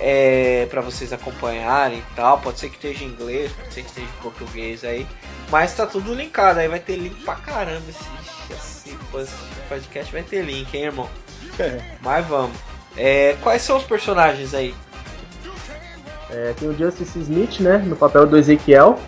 é, 0.00 0.66
para 0.70 0.80
vocês 0.80 1.12
acompanharem 1.12 1.98
e 1.98 2.14
tal. 2.14 2.38
Pode 2.40 2.58
ser 2.58 2.68
que 2.68 2.76
esteja 2.76 3.04
em 3.04 3.08
inglês, 3.08 3.52
pode 3.52 3.74
ser 3.74 3.82
que 3.82 3.88
esteja 3.88 4.06
em 4.06 4.22
português 4.22 4.84
aí, 4.84 5.06
mas 5.50 5.74
tá 5.74 5.86
tudo 5.86 6.14
linkado. 6.14 6.60
Aí 6.60 6.68
vai 6.68 6.80
ter 6.80 6.96
link 6.96 7.22
pra 7.24 7.36
caramba 7.36 7.84
esse, 7.88 8.04
esse 8.52 8.98
podcast, 9.68 10.12
vai 10.12 10.22
ter 10.22 10.42
link, 10.42 10.74
hein, 10.74 10.84
irmão? 10.84 11.08
É. 11.58 11.80
Mas 12.00 12.26
vamos. 12.26 12.56
É, 12.96 13.36
quais 13.42 13.62
são 13.62 13.76
os 13.76 13.84
personagens 13.84 14.54
aí? 14.54 14.74
É, 16.30 16.52
tem 16.58 16.68
o 16.68 16.76
Justice 16.76 17.18
Smith, 17.18 17.60
né, 17.60 17.78
no 17.78 17.96
papel 17.96 18.26
do 18.26 18.36
Ezequiel. 18.36 18.98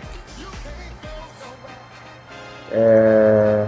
É... 2.71 3.67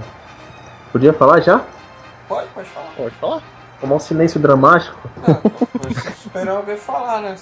Podia 0.92 1.14
falar 1.14 1.42
já? 1.42 1.66
Pode, 2.28 2.48
pode 2.50 2.70
falar. 2.70 2.92
Pode 2.96 3.16
falar. 3.16 3.44
Tomar 3.84 3.96
um 3.96 4.00
silêncio 4.00 4.40
dramático. 4.40 4.98
Ah, 5.28 5.42
esperar 6.16 6.56
alguém 6.56 6.78
falar, 6.78 7.22
né? 7.22 7.36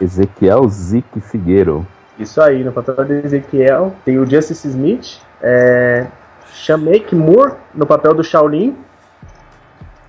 Ezequiel 0.00 0.68
Zic 0.68 1.20
Figueiro. 1.20 1.86
Isso 2.18 2.42
aí, 2.42 2.64
no 2.64 2.72
papel 2.72 3.04
do 3.04 3.12
Ezequiel 3.12 3.94
tem 4.04 4.18
o 4.18 4.28
Justice 4.28 4.66
Smith, 4.66 5.20
é, 5.40 6.08
Shamek 6.52 7.14
Moore 7.14 7.52
no 7.72 7.86
papel 7.86 8.12
do 8.12 8.24
Shaolin, 8.24 8.76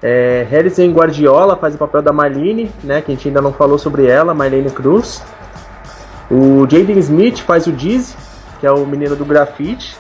é, 0.02 0.47
Harrison 0.50 0.91
Guardiola 0.91 1.56
faz 1.56 1.76
o 1.76 1.78
papel 1.78 2.02
da 2.02 2.12
Marlene, 2.12 2.71
né, 2.84 3.00
que 3.04 3.12
a 3.12 3.13
gente 3.13 3.28
ainda 3.28 3.39
não 3.39 3.54
falou 3.54 3.78
sobre 3.78 4.08
ela, 4.08 4.34
Marlene 4.34 4.71
Cruz. 4.71 5.23
O 6.32 6.67
Jaden 6.67 6.97
Smith 6.97 7.41
faz 7.41 7.67
o 7.67 7.71
Dizzy, 7.71 8.15
que 8.60 8.65
é 8.65 8.71
o 8.71 8.88
menino 8.88 9.15
do 9.15 9.23
grafite. 9.23 9.95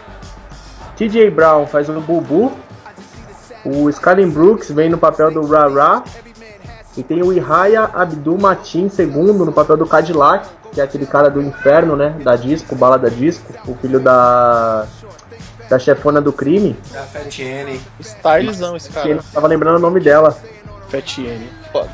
TJ 0.95 1.29
Brown 1.29 1.67
faz 1.67 1.89
o 1.89 2.01
Bubu, 2.01 2.53
o 3.65 3.89
Skyrim 3.89 4.29
Brooks 4.29 4.71
vem 4.71 4.89
no 4.89 4.97
papel 4.97 5.31
do 5.31 5.45
Rara. 5.45 6.03
E 6.95 7.03
tem 7.03 7.21
o 7.21 7.31
Ihaya 7.31 7.83
Abdul 7.93 8.39
Matin 8.39 8.89
II 8.97 9.33
no 9.33 9.51
papel 9.51 9.77
do 9.77 9.85
Cadillac, 9.85 10.47
que 10.71 10.81
é 10.81 10.83
aquele 10.83 11.05
cara 11.05 11.29
do 11.29 11.39
inferno, 11.39 11.95
né? 11.95 12.15
Da 12.23 12.35
disco, 12.35 12.75
bala 12.75 12.97
da 12.97 13.07
disco, 13.07 13.53
o 13.67 13.75
filho 13.75 13.99
da. 13.99 14.85
Da 15.69 15.77
chefona 15.77 16.21
do 16.21 16.31
crime. 16.31 16.77
Da 16.91 17.03
Fetiene. 17.03 17.81
Stylezão 17.99 18.75
esse 18.77 18.89
cara. 18.89 19.19
tava 19.33 19.47
lembrando 19.47 19.75
o 19.75 19.79
nome 19.79 19.99
dela. 19.99 20.35
Fetiene. 20.87 21.49
Foda. 21.71 21.89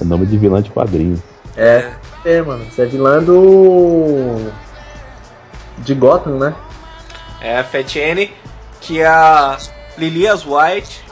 é 0.00 0.04
nome 0.04 0.26
de 0.26 0.36
vilã 0.36 0.60
de 0.60 0.70
quadrinho. 0.70 1.20
É, 1.56 1.90
é, 2.24 2.42
mano. 2.42 2.64
Você 2.66 2.82
é 2.82 2.86
vilã 2.86 3.22
do. 3.22 4.52
De 5.78 5.94
Gotham, 5.94 6.38
né? 6.38 6.54
É, 7.40 7.58
a 7.58 7.64
Fetiene 7.64 8.30
que 8.80 9.00
é 9.00 9.06
a 9.06 9.58
Lilias 9.96 10.44
White. 10.46 11.04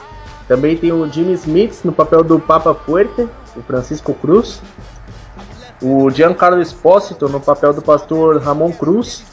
Também 0.47 0.75
tem 0.75 0.91
o 0.91 1.07
Jimmy 1.07 1.33
Smith 1.33 1.81
no 1.83 1.91
papel 1.91 2.23
do 2.23 2.39
Papa 2.39 2.73
Fuerte, 2.73 3.27
o 3.55 3.61
Francisco 3.61 4.13
Cruz. 4.13 4.61
O 5.81 6.09
Giancarlo 6.09 6.61
Espósito 6.61 7.29
no 7.29 7.39
papel 7.39 7.73
do 7.73 7.81
pastor 7.81 8.41
Ramon 8.41 8.71
Cruz, 8.71 9.23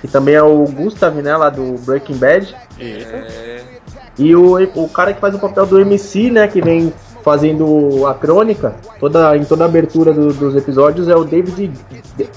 que 0.00 0.06
também 0.06 0.34
é 0.34 0.42
o 0.42 0.64
Gustav, 0.64 1.16
né, 1.16 1.36
lá 1.36 1.50
do 1.50 1.72
Breaking 1.78 2.16
Bad. 2.16 2.54
É. 2.78 3.62
E 4.16 4.34
o, 4.34 4.56
o 4.74 4.88
cara 4.88 5.12
que 5.12 5.20
faz 5.20 5.34
o 5.34 5.38
papel 5.38 5.66
do 5.66 5.80
MC, 5.80 6.30
né, 6.30 6.46
que 6.46 6.60
vem 6.60 6.92
fazendo 7.24 8.06
a 8.06 8.14
crônica, 8.14 8.74
toda, 8.98 9.36
em 9.36 9.44
toda 9.44 9.64
a 9.64 9.66
abertura 9.66 10.12
do, 10.12 10.32
dos 10.32 10.56
episódios, 10.56 11.08
é 11.08 11.16
o 11.16 11.24
David, 11.24 11.72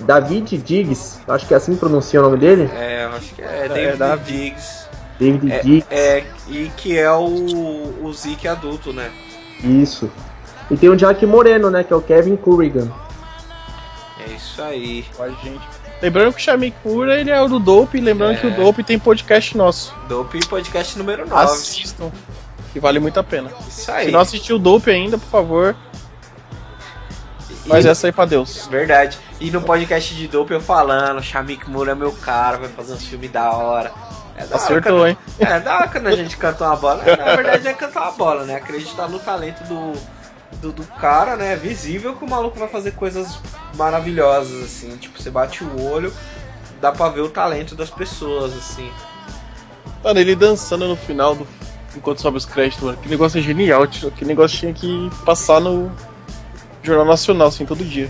David 0.01 0.57
Diggs. 0.57 1.19
Acho 1.27 1.47
que 1.47 1.53
é 1.53 1.57
assim 1.57 1.73
que 1.73 1.79
pronuncia 1.79 2.19
o 2.19 2.23
nome 2.23 2.37
dele. 2.37 2.69
É, 2.75 3.05
acho 3.05 3.33
que 3.35 3.41
é, 3.41 3.65
é 3.65 3.69
David 3.69 4.03
é, 4.03 4.17
Diggs. 4.17 4.80
David 5.21 5.51
é, 5.51 5.59
Diggs. 5.59 5.87
É, 5.91 6.23
e 6.47 6.71
que 6.75 6.97
é 6.97 7.11
o, 7.11 7.93
o 8.03 8.11
Zeke 8.11 8.47
adulto, 8.47 8.91
né? 8.91 9.11
Isso. 9.63 10.11
E 10.71 10.75
tem 10.75 10.89
o 10.89 10.95
Jack 10.95 11.23
Moreno, 11.27 11.69
né? 11.69 11.83
Que 11.83 11.93
é 11.93 11.95
o 11.95 12.01
Kevin 12.01 12.35
Currigan. 12.35 12.91
É 14.19 14.31
isso 14.33 14.59
aí. 14.63 15.05
Com 15.15 15.21
a 15.21 15.29
gente. 15.29 15.61
Lembrando 16.01 16.33
que 16.33 16.39
o 16.39 16.43
Chamik 16.43 16.75
Pura 16.81 17.19
ele 17.19 17.29
é 17.29 17.39
o 17.39 17.47
do 17.47 17.59
Dope, 17.59 18.01
lembrando 18.01 18.33
é. 18.33 18.37
que 18.37 18.47
o 18.47 18.55
Dope 18.55 18.83
tem 18.83 18.97
podcast 18.97 19.55
nosso. 19.55 19.93
Dope 20.07 20.39
podcast 20.47 20.97
número 20.97 21.29
9. 21.29 21.43
Assistam. 21.43 22.11
Que 22.73 22.79
vale 22.79 22.99
muito 22.99 23.19
a 23.19 23.23
pena. 23.23 23.51
Isso 23.67 23.91
aí. 23.91 24.05
Se 24.05 24.11
não 24.11 24.21
assistiu 24.21 24.55
o 24.55 24.59
Dope 24.59 24.89
ainda, 24.89 25.19
por 25.19 25.27
favor. 25.27 25.75
Faz 27.67 27.85
essa 27.85 28.07
aí 28.07 28.11
pra 28.11 28.25
Deus. 28.25 28.67
Verdade. 28.71 29.19
E 29.39 29.51
no 29.51 29.61
podcast 29.61 30.15
de 30.15 30.27
Dope 30.27 30.51
eu 30.51 30.61
falando, 30.61 31.21
Shamik 31.21 31.69
Mura 31.69 31.91
é 31.91 31.95
meu 31.95 32.11
cara, 32.11 32.57
vai 32.57 32.69
fazer 32.69 32.93
uns 32.93 33.05
filmes 33.05 33.29
da 33.29 33.51
hora. 33.51 33.91
É 34.49 34.55
Acertou, 34.55 35.07
hein? 35.07 35.17
É, 35.39 35.59
da 35.59 35.75
hora 35.75 35.87
quando 35.87 36.07
a 36.07 36.15
gente 36.15 36.37
canta 36.37 36.65
uma 36.65 36.75
bola. 36.75 37.03
Na 37.03 37.35
verdade 37.35 37.67
é 37.67 37.73
cantar 37.73 38.03
uma 38.03 38.11
bola, 38.11 38.43
né? 38.45 38.55
Acreditar 38.55 39.07
no 39.07 39.19
talento 39.19 39.63
do, 39.63 39.93
do, 40.57 40.71
do, 40.71 40.83
cara, 40.83 41.35
né? 41.35 41.53
É 41.53 41.55
visível 41.55 42.15
que 42.15 42.23
o 42.23 42.29
maluco 42.29 42.57
vai 42.57 42.67
fazer 42.67 42.91
coisas 42.91 43.39
maravilhosas, 43.75 44.63
assim. 44.63 44.95
Tipo, 44.97 45.21
você 45.21 45.29
bate 45.29 45.63
o 45.63 45.89
olho, 45.89 46.13
dá 46.79 46.91
pra 46.91 47.09
ver 47.09 47.21
o 47.21 47.29
talento 47.29 47.75
das 47.75 47.89
pessoas, 47.89 48.55
assim. 48.57 48.91
Mano, 50.03 50.19
ele 50.19 50.35
dançando 50.35 50.87
no 50.87 50.95
final 50.95 51.35
do. 51.35 51.47
Enquanto 51.95 52.21
sobe 52.21 52.37
os 52.37 52.45
créditos, 52.45 52.83
mano. 52.83 52.97
Que 52.97 53.09
negócio 53.09 53.37
é 53.37 53.41
genial, 53.41 53.85
Que 54.15 54.25
negócio 54.25 54.57
tinha 54.57 54.73
que 54.73 55.09
passar 55.25 55.59
no 55.59 55.91
Jornal 56.81 57.05
Nacional, 57.05 57.47
assim, 57.49 57.65
todo 57.65 57.83
dia. 57.83 58.09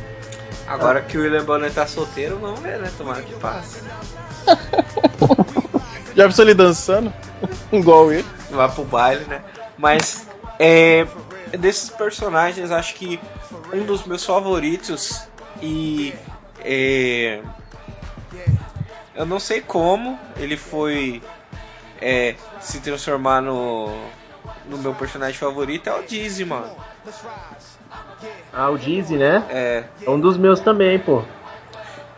Agora 0.68 1.02
que 1.02 1.18
o 1.18 1.22
William 1.22 1.44
Bonner 1.44 1.74
tá 1.74 1.86
solteiro, 1.86 2.38
vamos 2.40 2.60
ver, 2.62 2.80
né? 2.80 2.90
Tomara 2.98 3.22
que 3.22 3.34
passe. 3.34 3.82
Já 6.16 6.28
viu 6.28 6.44
ele 6.44 6.54
dançando? 6.54 7.14
Igual 7.72 8.12
ele. 8.12 8.26
Vai 8.50 8.70
pro 8.70 8.84
baile, 8.84 9.26
né? 9.26 9.42
Mas 9.78 10.28
é, 10.60 11.08
desses 11.58 11.90
personagens, 11.90 12.72
acho 12.72 12.96
que 12.96 13.20
um 13.74 13.84
dos 13.86 14.06
meus 14.06 14.26
favoritos 14.26 15.28
e 15.62 16.14
é, 16.60 17.42
eu 19.16 19.26
não 19.26 19.40
sei 19.40 19.62
como 19.62 20.18
ele 20.38 20.58
foi 20.58 21.22
é, 22.02 22.36
se 22.60 22.80
transformar 22.80 23.42
no, 23.42 23.90
no 24.66 24.78
meu 24.78 24.94
personagem 24.94 25.38
favorito 25.38 25.88
é 25.88 25.94
o 25.94 26.04
Dizzy, 26.04 26.46
mano. 26.46 26.76
Ah, 28.54 28.70
o 28.70 28.78
Dizzy, 28.78 29.18
né? 29.18 29.46
É. 29.50 29.84
É 30.06 30.10
um 30.10 30.20
dos 30.20 30.38
meus 30.38 30.60
também, 30.60 31.00
pô. 31.00 31.24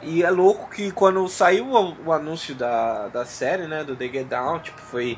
E 0.05 0.23
é 0.23 0.29
louco 0.29 0.69
que 0.69 0.91
quando 0.91 1.27
saiu 1.27 1.67
o, 1.67 2.07
o, 2.07 2.13
anúncio 2.13 2.53
da, 2.55 3.07
da 3.07 3.25
série, 3.25 3.67
né, 3.67 3.83
do 3.83 3.95
The 3.95 4.07
Get 4.07 4.27
Down, 4.27 4.59
tipo, 4.59 4.79
foi 4.79 5.17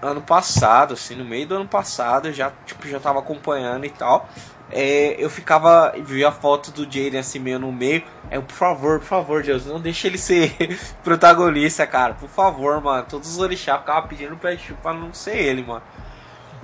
ano 0.00 0.20
passado, 0.20 0.94
assim, 0.94 1.14
no 1.14 1.24
meio 1.24 1.46
do 1.46 1.56
ano 1.56 1.68
passado, 1.68 2.28
eu 2.28 2.32
já, 2.32 2.52
tipo, 2.64 2.86
já 2.86 3.00
tava 3.00 3.18
acompanhando 3.18 3.84
e 3.84 3.90
tal. 3.90 4.28
É, 4.70 5.16
eu 5.18 5.30
ficava, 5.30 5.94
via 6.04 6.28
a 6.28 6.32
foto 6.32 6.70
do 6.70 6.84
Jaden 6.84 7.18
assim 7.18 7.38
meio 7.38 7.58
no 7.58 7.72
meio. 7.72 8.02
É, 8.30 8.38
por 8.38 8.52
favor, 8.54 8.98
por 8.98 9.06
favor, 9.06 9.42
Deus, 9.42 9.64
não 9.64 9.80
deixe 9.80 10.06
ele 10.06 10.18
ser 10.18 10.54
protagonista, 11.02 11.86
cara. 11.86 12.14
Por 12.14 12.28
favor, 12.28 12.80
mano. 12.82 13.06
Todos 13.08 13.30
os 13.30 13.38
orixás 13.38 13.80
ficavam 13.80 14.08
pedindo 14.08 14.36
pra, 14.36 14.50
pra 14.82 14.92
não 14.92 15.12
ser 15.14 15.36
ele, 15.36 15.64
mano. 15.64 15.82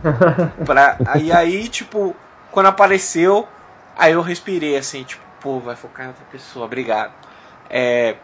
pra, 0.67 0.99
aí, 1.07 1.33
aí, 1.33 1.67
tipo, 1.69 2.15
quando 2.51 2.67
apareceu, 2.67 3.49
aí 3.97 4.13
eu 4.13 4.21
respirei 4.21 4.77
assim, 4.77 5.03
tipo, 5.03 5.24
pô, 5.45 5.61
vai 5.61 5.77
focar 5.77 6.07
em 6.07 6.09
outra 6.09 6.25
pessoa, 6.33 6.65
obrigado. 6.65 7.13
É, 7.69 8.17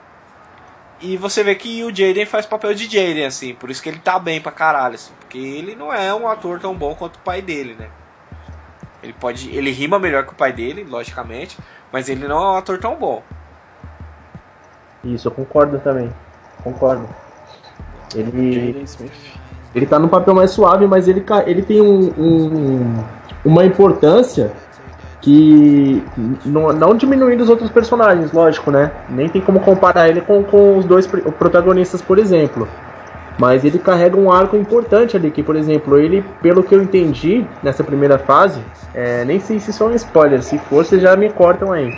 e 1.03 1.19
você 1.19 1.45
vê 1.45 1.55
que 1.55 1.85
o 1.85 1.95
Jaden 1.95 2.25
faz 2.25 2.47
papel 2.47 2.73
de 2.75 2.85
Jaden, 2.85 3.27
assim, 3.27 3.55
por 3.55 3.69
isso 3.69 3.83
que 3.83 3.91
ele 3.91 3.99
tá 3.99 4.19
bem 4.19 4.41
pra 4.41 4.51
caralho, 4.51 4.95
assim, 4.95 5.13
porque 5.21 5.37
ele 5.37 5.77
não 5.77 5.93
é 5.93 6.15
um 6.15 6.27
ator 6.27 6.59
tão 6.59 6.75
bom 6.75 6.95
quanto 6.95 7.17
o 7.17 7.21
pai 7.21 7.43
dele, 7.43 7.77
né? 7.79 7.89
Ele 9.03 9.13
pode. 9.13 9.55
Ele 9.55 9.71
rima 9.71 9.99
melhor 9.99 10.25
que 10.25 10.33
o 10.33 10.37
pai 10.37 10.53
dele, 10.53 10.83
logicamente, 10.85 11.59
mas 11.93 12.09
ele 12.09 12.27
não 12.27 12.37
é 12.37 12.53
um 12.53 12.57
ator 12.57 12.79
tão 12.79 12.97
bom. 12.97 13.23
Isso, 15.05 15.29
eu 15.29 15.33
concordo 15.33 15.79
também. 15.79 16.11
Concordo. 16.63 17.09
Ele. 18.15 18.85
Ele 19.75 19.87
tá 19.87 19.99
num 19.99 20.09
papel 20.09 20.35
mais 20.35 20.51
suave, 20.51 20.87
mas 20.87 21.07
ele, 21.07 21.25
ele 21.47 21.63
tem 21.63 21.81
um, 21.81 22.13
um 22.19 23.05
uma 23.45 23.65
importância 23.65 24.53
que 25.21 26.03
não, 26.45 26.73
não 26.73 26.95
diminuindo 26.95 27.43
os 27.43 27.51
outros 27.51 27.71
personagens, 27.71 28.33
lógico, 28.33 28.71
né? 28.71 28.91
Nem 29.09 29.29
tem 29.29 29.41
como 29.41 29.61
comparar 29.61 30.09
ele 30.09 30.21
com, 30.21 30.43
com 30.43 30.79
os 30.79 30.85
dois 30.85 31.07
protagonistas, 31.07 32.01
por 32.01 32.19
exemplo. 32.19 32.67
Mas 33.39 33.65
ele 33.65 33.79
carrega 33.79 34.17
um 34.17 34.33
arco 34.33 34.57
importante 34.57 35.17
ali, 35.17 35.31
que 35.31 35.43
por 35.43 35.57
exemplo, 35.57 35.99
ele, 35.99 36.25
pelo 36.43 36.63
que 36.63 36.75
eu 36.75 36.83
entendi 36.83 37.47
nessa 37.63 37.85
primeira 37.85 38.19
fase, 38.19 38.61
é, 38.95 39.25
nem 39.25 39.41
sei 39.41 39.59
se 39.59 39.71
isso 39.71 39.83
é 39.83 39.87
um 39.87 39.95
spoiler, 39.95 40.43
se 40.43 40.59
for, 40.59 40.85
vocês 40.85 41.01
já 41.01 41.15
me 41.17 41.31
cortam 41.31 41.73
aí. 41.73 41.91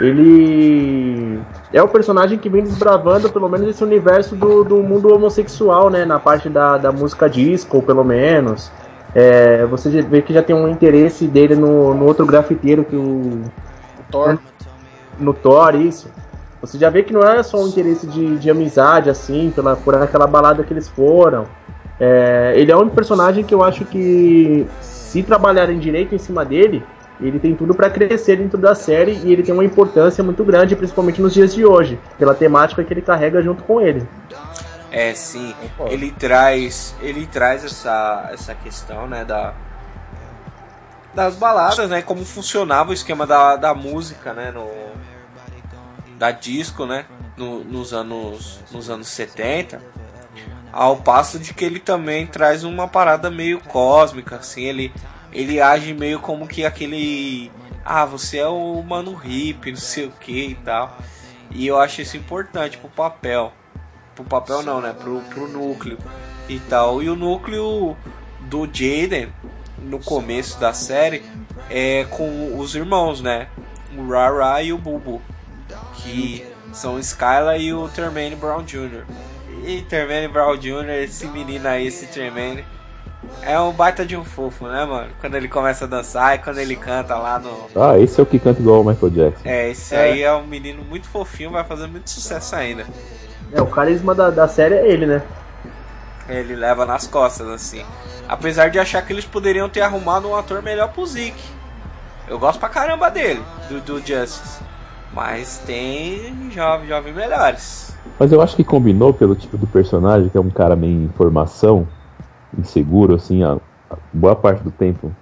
Ele 0.00 1.40
é 1.72 1.82
o 1.82 1.88
personagem 1.88 2.38
que 2.38 2.50
vem 2.50 2.62
desbravando 2.62 3.30
pelo 3.30 3.48
menos 3.48 3.66
esse 3.68 3.82
universo 3.82 4.36
do, 4.36 4.62
do 4.62 4.76
mundo 4.82 5.12
homossexual, 5.12 5.88
né? 5.88 6.04
Na 6.04 6.18
parte 6.18 6.50
da, 6.50 6.76
da 6.76 6.92
música 6.92 7.30
disco, 7.30 7.82
pelo 7.82 8.04
menos. 8.04 8.70
É, 9.14 9.64
você 9.66 10.02
vê 10.02 10.20
que 10.20 10.32
já 10.32 10.42
tem 10.42 10.54
um 10.54 10.68
interesse 10.68 11.26
dele 11.26 11.54
no, 11.54 11.94
no 11.94 12.04
outro 12.04 12.26
grafiteiro 12.26 12.84
que 12.84 12.96
o. 12.96 13.42
O 14.00 14.10
Thor. 14.10 14.38
No 15.18 15.32
Thor, 15.32 15.74
isso. 15.76 16.10
Você 16.60 16.78
já 16.78 16.90
vê 16.90 17.02
que 17.02 17.12
não 17.12 17.22
é 17.22 17.42
só 17.42 17.62
um 17.62 17.68
interesse 17.68 18.06
de, 18.06 18.38
de 18.38 18.50
amizade, 18.50 19.08
assim, 19.08 19.52
pela, 19.54 19.76
por 19.76 19.94
aquela 19.94 20.26
balada 20.26 20.64
que 20.64 20.72
eles 20.72 20.88
foram. 20.88 21.44
É, 21.98 22.52
ele 22.56 22.70
é 22.70 22.76
um 22.76 22.88
personagem 22.88 23.44
que 23.44 23.54
eu 23.54 23.62
acho 23.62 23.84
que, 23.84 24.66
se 24.80 25.22
trabalharem 25.22 25.78
direito 25.78 26.14
em 26.14 26.18
cima 26.18 26.44
dele, 26.44 26.82
ele 27.20 27.38
tem 27.38 27.54
tudo 27.54 27.74
para 27.74 27.88
crescer 27.88 28.36
dentro 28.36 28.58
da 28.58 28.74
série 28.74 29.18
e 29.24 29.32
ele 29.32 29.42
tem 29.42 29.54
uma 29.54 29.64
importância 29.64 30.22
muito 30.22 30.44
grande, 30.44 30.76
principalmente 30.76 31.22
nos 31.22 31.32
dias 31.32 31.54
de 31.54 31.64
hoje, 31.64 31.98
pela 32.18 32.34
temática 32.34 32.84
que 32.84 32.92
ele 32.92 33.00
carrega 33.00 33.40
junto 33.42 33.62
com 33.62 33.80
ele. 33.80 34.06
É, 34.96 35.14
sim. 35.14 35.54
Ele 35.90 36.10
traz, 36.10 36.96
ele 37.02 37.26
traz 37.26 37.62
essa, 37.66 38.30
essa 38.32 38.54
questão, 38.54 39.06
né, 39.06 39.26
da 39.26 39.52
das 41.12 41.36
baladas, 41.36 41.90
né, 41.90 42.00
como 42.00 42.24
funcionava 42.24 42.90
o 42.90 42.94
esquema 42.94 43.26
da, 43.26 43.56
da 43.56 43.74
música, 43.74 44.32
né, 44.32 44.50
no 44.50 44.66
da 46.16 46.30
disco, 46.30 46.86
né, 46.86 47.04
no, 47.36 47.62
nos 47.62 47.92
anos 47.92 48.60
nos 48.72 48.88
anos 48.88 49.08
70. 49.08 49.82
Ao 50.72 50.96
passo 50.96 51.38
de 51.38 51.52
que 51.52 51.62
ele 51.62 51.78
também 51.78 52.26
traz 52.26 52.64
uma 52.64 52.88
parada 52.88 53.30
meio 53.30 53.60
cósmica, 53.60 54.36
assim, 54.36 54.62
ele 54.62 54.90
ele 55.30 55.60
age 55.60 55.92
meio 55.92 56.20
como 56.20 56.48
que 56.48 56.64
aquele. 56.64 57.52
Ah, 57.84 58.06
você 58.06 58.38
é 58.38 58.48
o 58.48 58.82
mano 58.82 59.14
hippie, 59.14 59.72
não 59.72 59.78
sei 59.78 60.06
o 60.06 60.10
que 60.10 60.48
e 60.48 60.54
tal. 60.54 60.96
E 61.50 61.66
eu 61.66 61.78
acho 61.78 62.00
isso 62.00 62.16
importante 62.16 62.78
pro 62.78 62.88
papel. 62.88 63.52
Pro 64.16 64.24
papel 64.24 64.62
não, 64.62 64.80
né? 64.80 64.92
Pro, 64.98 65.20
pro 65.32 65.46
núcleo 65.46 65.98
e 66.48 66.58
tal. 66.58 67.02
E 67.02 67.08
o 67.08 67.14
núcleo 67.14 67.96
do 68.40 68.68
Jaden 68.72 69.28
no 69.78 69.98
começo 70.00 70.58
da 70.58 70.72
série 70.72 71.22
é 71.70 72.04
com 72.10 72.58
os 72.58 72.74
irmãos, 72.74 73.20
né? 73.20 73.48
O 73.96 74.08
Rara 74.08 74.62
e 74.62 74.72
o 74.72 74.78
Bubu. 74.78 75.20
Que 75.94 76.44
são 76.72 76.94
o 76.94 76.98
Skylar 76.98 77.60
e 77.60 77.72
o 77.72 77.88
Termaine 77.88 78.34
Brown 78.36 78.62
Jr. 78.64 79.04
E 79.64 79.82
Termaine 79.82 80.28
Brown 80.28 80.56
Jr., 80.56 80.88
esse 81.02 81.26
menino 81.26 81.68
aí, 81.68 81.86
esse 81.86 82.06
Termaine 82.06 82.64
é 83.42 83.58
um 83.58 83.72
baita 83.72 84.04
de 84.04 84.16
um 84.16 84.24
fofo, 84.24 84.66
né, 84.66 84.84
mano? 84.84 85.10
Quando 85.20 85.34
ele 85.34 85.48
começa 85.48 85.84
a 85.84 85.88
dançar 85.88 86.36
e 86.36 86.38
quando 86.38 86.58
ele 86.58 86.76
canta 86.76 87.16
lá 87.16 87.38
no. 87.38 87.68
Ah, 87.74 87.98
esse 87.98 88.18
é 88.18 88.22
o 88.22 88.26
que 88.26 88.38
canta 88.38 88.60
igual 88.60 88.82
o 88.82 88.84
Michael 88.84 89.10
Jackson. 89.10 89.48
É, 89.48 89.70
esse 89.70 89.94
é. 89.94 90.00
aí 90.00 90.22
é 90.22 90.32
um 90.32 90.46
menino 90.46 90.82
muito 90.84 91.08
fofinho, 91.08 91.50
vai 91.50 91.64
fazer 91.64 91.86
muito 91.86 92.08
sucesso 92.08 92.54
ainda. 92.54 92.86
É, 93.52 93.60
o 93.60 93.66
carisma 93.66 94.14
da, 94.14 94.30
da 94.30 94.48
série 94.48 94.74
é 94.74 94.90
ele, 94.90 95.06
né? 95.06 95.22
Ele 96.28 96.56
leva 96.56 96.84
nas 96.84 97.06
costas, 97.06 97.48
assim. 97.48 97.84
Apesar 98.28 98.68
de 98.68 98.78
achar 98.78 99.02
que 99.02 99.12
eles 99.12 99.24
poderiam 99.24 99.68
ter 99.68 99.82
arrumado 99.82 100.28
um 100.28 100.34
ator 100.34 100.62
melhor 100.62 100.92
pro 100.92 101.06
Zeke. 101.06 101.42
Eu 102.26 102.38
gosto 102.38 102.58
pra 102.58 102.68
caramba 102.68 103.08
dele, 103.08 103.42
do, 103.68 103.80
do 103.80 103.98
Justice. 103.98 104.60
Mas 105.12 105.58
tem 105.58 106.50
jovens 106.50 106.88
jovem 106.88 107.12
melhores. 107.12 107.96
Mas 108.18 108.32
eu 108.32 108.42
acho 108.42 108.56
que 108.56 108.64
combinou 108.64 109.14
pelo 109.14 109.36
tipo 109.36 109.56
do 109.56 109.66
personagem, 109.66 110.28
que 110.28 110.36
é 110.36 110.40
um 110.40 110.50
cara 110.50 110.74
meio 110.74 111.04
em 111.04 111.08
formação 111.10 111.86
inseguro, 112.58 113.14
assim, 113.14 113.44
a, 113.44 113.56
a 113.90 113.96
boa 114.12 114.34
parte 114.34 114.62
do 114.62 114.70
tempo. 114.70 115.14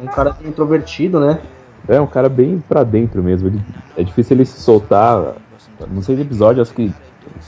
Um 0.00 0.06
cara 0.06 0.36
introvertido, 0.44 1.18
né? 1.18 1.40
É, 1.88 2.00
um 2.00 2.06
cara 2.06 2.28
bem 2.28 2.62
pra 2.66 2.82
dentro 2.82 3.22
mesmo. 3.22 3.48
Ele, 3.48 3.60
é 3.96 4.02
difícil 4.02 4.36
ele 4.36 4.44
se 4.44 4.60
soltar. 4.60 5.34
Não 5.88 6.02
sei 6.02 6.16
de 6.16 6.22
episódio, 6.22 6.62
acho 6.62 6.72
que. 6.72 6.92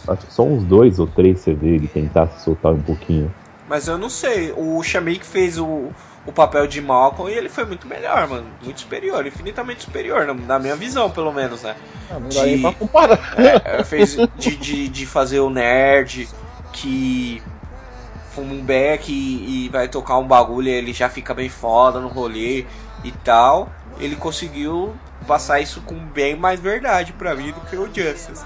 Acho 0.08 0.26
que 0.26 0.32
só 0.32 0.42
uns 0.42 0.64
dois 0.64 0.98
ou 0.98 1.06
três 1.06 1.40
você 1.40 1.54
vê 1.54 1.74
ele 1.74 1.88
tentar 1.88 2.28
se 2.28 2.44
soltar 2.44 2.72
um 2.72 2.80
pouquinho. 2.80 3.32
Mas 3.68 3.88
eu 3.88 3.98
não 3.98 4.08
sei. 4.08 4.52
O 4.56 4.82
Shamik 4.82 5.24
fez 5.24 5.58
o, 5.58 5.90
o 6.26 6.32
papel 6.32 6.66
de 6.66 6.80
Malcolm 6.80 7.30
e 7.30 7.34
ele 7.34 7.48
foi 7.48 7.64
muito 7.64 7.86
melhor, 7.86 8.26
mano. 8.28 8.46
Muito 8.62 8.80
superior, 8.80 9.26
infinitamente 9.26 9.84
superior, 9.84 10.26
na 10.26 10.58
minha 10.58 10.76
visão, 10.76 11.10
pelo 11.10 11.32
menos, 11.32 11.62
né? 11.62 11.76
Ah, 12.10 12.18
não 12.18 12.28
dá 12.28 12.44
de, 12.44 12.46
nem 12.46 12.62
pra 12.62 12.72
comparar. 12.72 13.34
É, 13.64 13.84
fez 13.84 14.16
de, 14.36 14.56
de, 14.56 14.88
de 14.88 15.06
fazer 15.06 15.40
o 15.40 15.50
nerd, 15.50 16.28
que 16.72 17.42
fuma 18.30 18.52
um 18.52 18.62
beck 18.62 19.10
e, 19.10 19.66
e, 19.66 19.68
vai 19.70 19.88
tocar 19.88 20.18
um 20.18 20.26
bagulho 20.26 20.68
e 20.68 20.72
ele 20.72 20.92
já 20.92 21.08
fica 21.08 21.32
bem 21.32 21.48
foda 21.48 22.00
no 22.00 22.08
rolê 22.08 22.66
e 23.02 23.10
tal. 23.24 23.70
Ele 23.98 24.16
conseguiu 24.16 24.94
passar 25.26 25.60
isso 25.60 25.80
com 25.80 25.94
bem 25.94 26.36
mais 26.36 26.60
verdade 26.60 27.12
para 27.12 27.34
mim 27.34 27.52
do 27.52 27.60
que 27.60 27.76
o 27.76 27.86
Justice. 27.86 28.44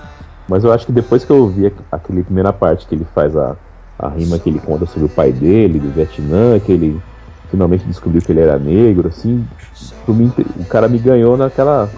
Mas 0.48 0.64
eu 0.64 0.72
acho 0.72 0.86
que 0.86 0.92
depois 0.92 1.24
que 1.24 1.30
eu 1.30 1.48
vi 1.48 1.72
aquele 1.90 2.22
primeira 2.22 2.52
parte 2.52 2.86
que 2.86 2.94
ele 2.94 3.06
faz 3.14 3.36
a, 3.36 3.56
a 3.98 4.08
rima 4.08 4.38
que 4.38 4.48
ele 4.48 4.58
conta 4.58 4.86
sobre 4.86 5.04
o 5.06 5.08
pai 5.08 5.32
dele, 5.32 5.78
do 5.78 5.90
Vietnã, 5.90 6.58
que 6.58 6.72
ele 6.72 7.00
finalmente 7.50 7.84
descobriu 7.84 8.22
que 8.22 8.32
ele 8.32 8.40
era 8.40 8.58
negro, 8.58 9.08
assim, 9.08 9.46
mim, 10.08 10.32
o 10.56 10.64
cara 10.64 10.88
me 10.88 10.98
ganhou 10.98 11.36
naquela, 11.36 11.88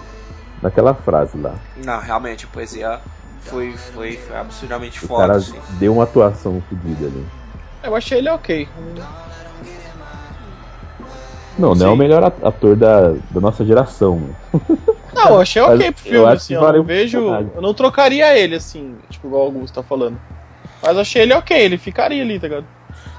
naquela 0.61 0.93
frase 0.93 1.37
lá. 1.37 1.55
Não, 1.83 1.99
realmente, 1.99 2.45
a 2.45 2.47
poesia 2.47 2.99
foi, 3.41 3.71
foi, 3.71 4.17
foi 4.17 4.37
absurdamente 4.37 5.03
o 5.03 5.07
foda. 5.07 5.27
Cara 5.27 5.37
assim. 5.37 5.57
deu 5.79 5.93
uma 5.93 6.03
atuação 6.03 6.61
fodida 6.69 7.05
ali. 7.05 7.25
Eu 7.83 7.95
achei 7.95 8.19
ele 8.19 8.29
ok. 8.29 8.67
Não, 11.57 11.75
não 11.75 11.87
é 11.87 11.89
o 11.89 11.95
melhor 11.95 12.23
ator 12.23 12.75
da, 12.75 13.09
da 13.29 13.39
nossa 13.39 13.63
geração. 13.65 14.21
Não, 15.13 15.35
eu 15.35 15.41
achei 15.41 15.61
ok 15.61 15.91
pro 15.91 16.01
filme, 16.01 16.17
eu 16.17 16.27
assim, 16.27 16.55
eu 16.55 16.73
não 16.73 16.83
vejo. 16.83 17.19
Eu 17.19 17.61
não 17.61 17.71
trocaria 17.71 18.35
ele, 18.35 18.55
assim, 18.55 18.97
tipo, 19.11 19.27
igual 19.27 19.43
o 19.43 19.45
Augusto 19.45 19.75
tá 19.75 19.83
falando. 19.83 20.19
Mas 20.81 20.97
achei 20.97 21.21
ele 21.21 21.35
ok, 21.35 21.55
ele 21.55 21.77
ficaria 21.77 22.23
ali, 22.23 22.39
tá 22.39 22.47
ligado? 22.47 22.65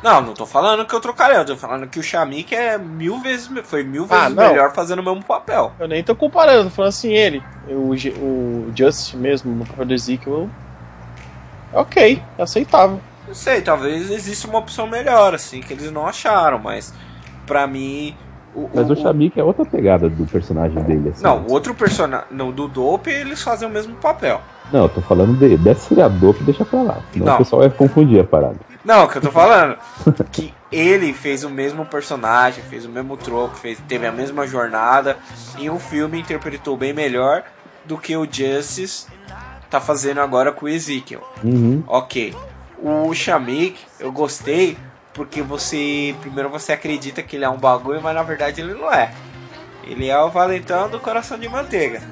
Não, 0.03 0.21
não 0.21 0.35
tô 0.35 0.45
falando 0.45 0.85
que 0.85 0.93
eu 0.93 1.01
trocaria, 1.01 1.37
eu 1.37 1.47
tô 1.47 1.57
falando 1.57 1.87
que 1.87 2.01
o 2.01 2.03
Shamik 2.03 2.53
é 2.53 2.77
mil 2.77 3.21
vezes, 3.21 3.49
foi 3.63 3.85
mil 3.85 4.07
vezes 4.07 4.25
ah, 4.25 4.29
melhor 4.29 4.75
fazendo 4.75 4.99
o 4.99 5.05
mesmo 5.05 5.25
papel. 5.25 5.73
Eu 5.79 5.87
nem 5.87 6.03
tô 6.03 6.17
comparando, 6.17 6.65
tô 6.65 6.71
falando 6.71 6.89
assim, 6.89 7.13
ele, 7.13 7.43
o, 7.69 7.93
o 7.93 8.73
Just 8.77 9.15
mesmo, 9.15 9.55
no 9.55 9.65
papel 9.65 9.87
do 9.87 9.95
Ezekiel, 9.95 10.51
ok, 11.73 12.21
aceitável. 12.37 13.01
Não 13.27 13.35
sei, 13.35 13.63
talvez 13.63 14.11
exista 14.11 14.49
uma 14.49 14.59
opção 14.59 14.87
melhor, 14.87 15.33
assim, 15.33 15.61
que 15.61 15.73
eles 15.73 15.91
não 15.91 16.07
acharam, 16.07 16.59
mas 16.59 16.93
pra 17.47 17.67
mim. 17.67 18.15
O, 18.55 18.71
mas 18.73 18.89
o, 18.89 18.93
o 18.93 18.97
Shamik 18.97 19.39
é 19.39 19.45
outra 19.45 19.65
pegada 19.65 20.09
do 20.09 20.25
personagem 20.27 20.81
dele, 20.83 21.11
assim. 21.11 21.23
Não, 21.23 21.43
o 21.43 21.53
outro 21.53 21.75
personagem. 21.75 22.27
No, 22.31 22.53
do 22.53 22.69
Dope 22.69 23.11
eles 23.11 23.43
fazem 23.43 23.69
o 23.69 23.71
mesmo 23.71 23.95
papel. 23.97 24.41
Não, 24.73 24.85
eu 24.85 24.89
tô 24.89 25.01
falando 25.01 25.37
dele. 25.39 25.57
Deve 25.57 25.81
ser 25.81 26.01
a 26.01 26.09
Dope, 26.09 26.45
deixa 26.45 26.65
pra 26.65 26.83
lá. 26.83 26.99
Senão 27.13 27.27
não. 27.27 27.35
o 27.35 27.39
pessoal 27.39 27.63
vai 27.63 27.71
confundir 27.71 28.21
a 28.21 28.25
parada. 28.25 28.57
Não, 28.85 29.05
o 29.05 29.09
que 29.09 29.19
eu 29.19 29.23
tô 29.23 29.31
falando. 29.31 29.77
que 30.31 30.55
ele 30.71 31.13
fez 31.13 31.43
o 31.43 31.51
mesmo 31.51 31.85
personagem, 31.85 32.63
fez 32.65 32.85
o 32.85 32.89
mesmo 32.89 33.17
troco, 33.17 33.57
fez, 33.57 33.79
teve 33.89 34.07
a 34.07 34.13
mesma 34.13 34.47
jornada. 34.47 35.17
E 35.59 35.69
o 35.69 35.79
filme 35.79 36.21
interpretou 36.21 36.77
bem 36.77 36.93
melhor 36.93 37.43
do 37.85 37.99
que 37.99 38.17
o 38.17 38.27
Justice 38.31 39.07
tá 39.71 39.81
fazendo 39.81 40.21
agora 40.21 40.53
com 40.53 40.67
o 40.67 40.69
Ezekiel. 40.69 41.23
Uhum. 41.43 41.83
Ok. 41.87 42.35
O 42.83 43.13
Shamik, 43.15 43.79
eu 43.99 44.13
gostei 44.13 44.77
porque 45.15 45.41
você. 45.41 46.15
Primeiro 46.21 46.51
você 46.51 46.73
acredita 46.73 47.23
que 47.23 47.37
ele 47.37 47.45
é 47.45 47.49
um 47.49 47.57
bagulho, 47.57 48.03
mas 48.03 48.15
na 48.15 48.23
verdade 48.23 48.61
ele 48.61 48.75
não 48.75 48.93
é. 48.93 49.15
Ele 49.85 50.09
é 50.09 50.19
o 50.19 50.31
valentão 50.31 50.91
do 50.91 51.01
coração 51.01 51.39
de 51.39 51.49
manteiga. 51.49 52.03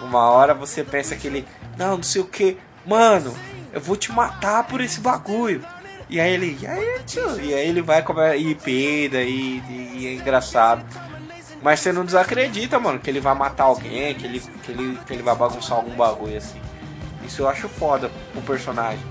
Uma 0.00 0.30
hora 0.30 0.54
você 0.54 0.82
pensa 0.82 1.16
que 1.16 1.26
ele. 1.26 1.46
Não, 1.76 1.96
não 1.96 2.02
sei 2.02 2.22
o 2.22 2.26
que. 2.26 2.56
Mano, 2.86 3.34
eu 3.72 3.80
vou 3.80 3.96
te 3.96 4.12
matar 4.12 4.64
por 4.64 4.80
esse 4.80 5.00
bagulho. 5.00 5.64
E 6.08 6.20
aí 6.20 6.32
ele, 6.32 6.58
e 6.60 6.66
aí, 6.66 7.00
tio? 7.06 7.40
E 7.40 7.52
aí 7.54 7.68
ele 7.68 7.82
vai 7.82 8.02
comer 8.02 8.36
e 8.36 8.54
peida 8.54 9.22
e, 9.22 9.62
e, 9.96 10.06
é 10.06 10.12
engraçado. 10.12 10.84
Mas 11.62 11.80
você 11.80 11.92
não 11.92 12.04
desacredita, 12.04 12.78
mano, 12.78 12.98
que 12.98 13.08
ele 13.08 13.20
vai 13.20 13.34
matar 13.34 13.64
alguém, 13.64 14.14
que 14.14 14.26
ele, 14.26 14.40
que 14.40 14.70
ele, 14.70 14.98
que 15.06 15.12
ele 15.14 15.22
vai 15.22 15.34
bagunçar 15.34 15.78
algum 15.78 15.94
bagulho 15.96 16.36
assim. 16.36 16.60
Isso 17.24 17.40
eu 17.40 17.48
acho 17.48 17.68
foda 17.70 18.10
o 18.34 18.42
personagem. 18.42 19.02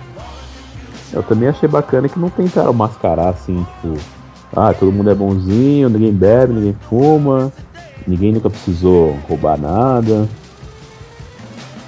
Eu 1.13 1.21
também 1.21 1.47
achei 1.47 1.69
bacana 1.69 2.09
que 2.09 2.19
não 2.19 2.29
tentaram 2.29 2.73
mascarar 2.73 3.29
assim, 3.29 3.65
tipo, 3.81 3.97
ah, 4.55 4.73
todo 4.73 4.91
mundo 4.91 5.11
é 5.11 5.15
bonzinho, 5.15 5.87
ninguém 5.89 6.11
bebe, 6.11 6.53
ninguém 6.53 6.75
fuma, 6.89 7.53
ninguém 8.07 8.33
nunca 8.33 8.49
precisou 8.49 9.17
roubar 9.27 9.57
nada. 9.59 10.27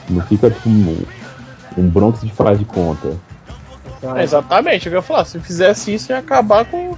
Não 0.07 0.21
fica 0.21 0.51
tipo 0.51 0.95
um 1.75 1.89
Bronx 1.89 2.21
de 2.21 2.31
faz 2.31 2.59
de 2.59 2.65
conta. 2.65 3.17
É, 4.15 4.23
exatamente, 4.23 4.87
eu 4.87 4.93
ia 4.93 5.01
falar, 5.01 5.25
se 5.25 5.39
fizesse 5.39 5.93
isso 5.93 6.11
ia 6.11 6.19
acabar 6.19 6.63
com, 6.65 6.95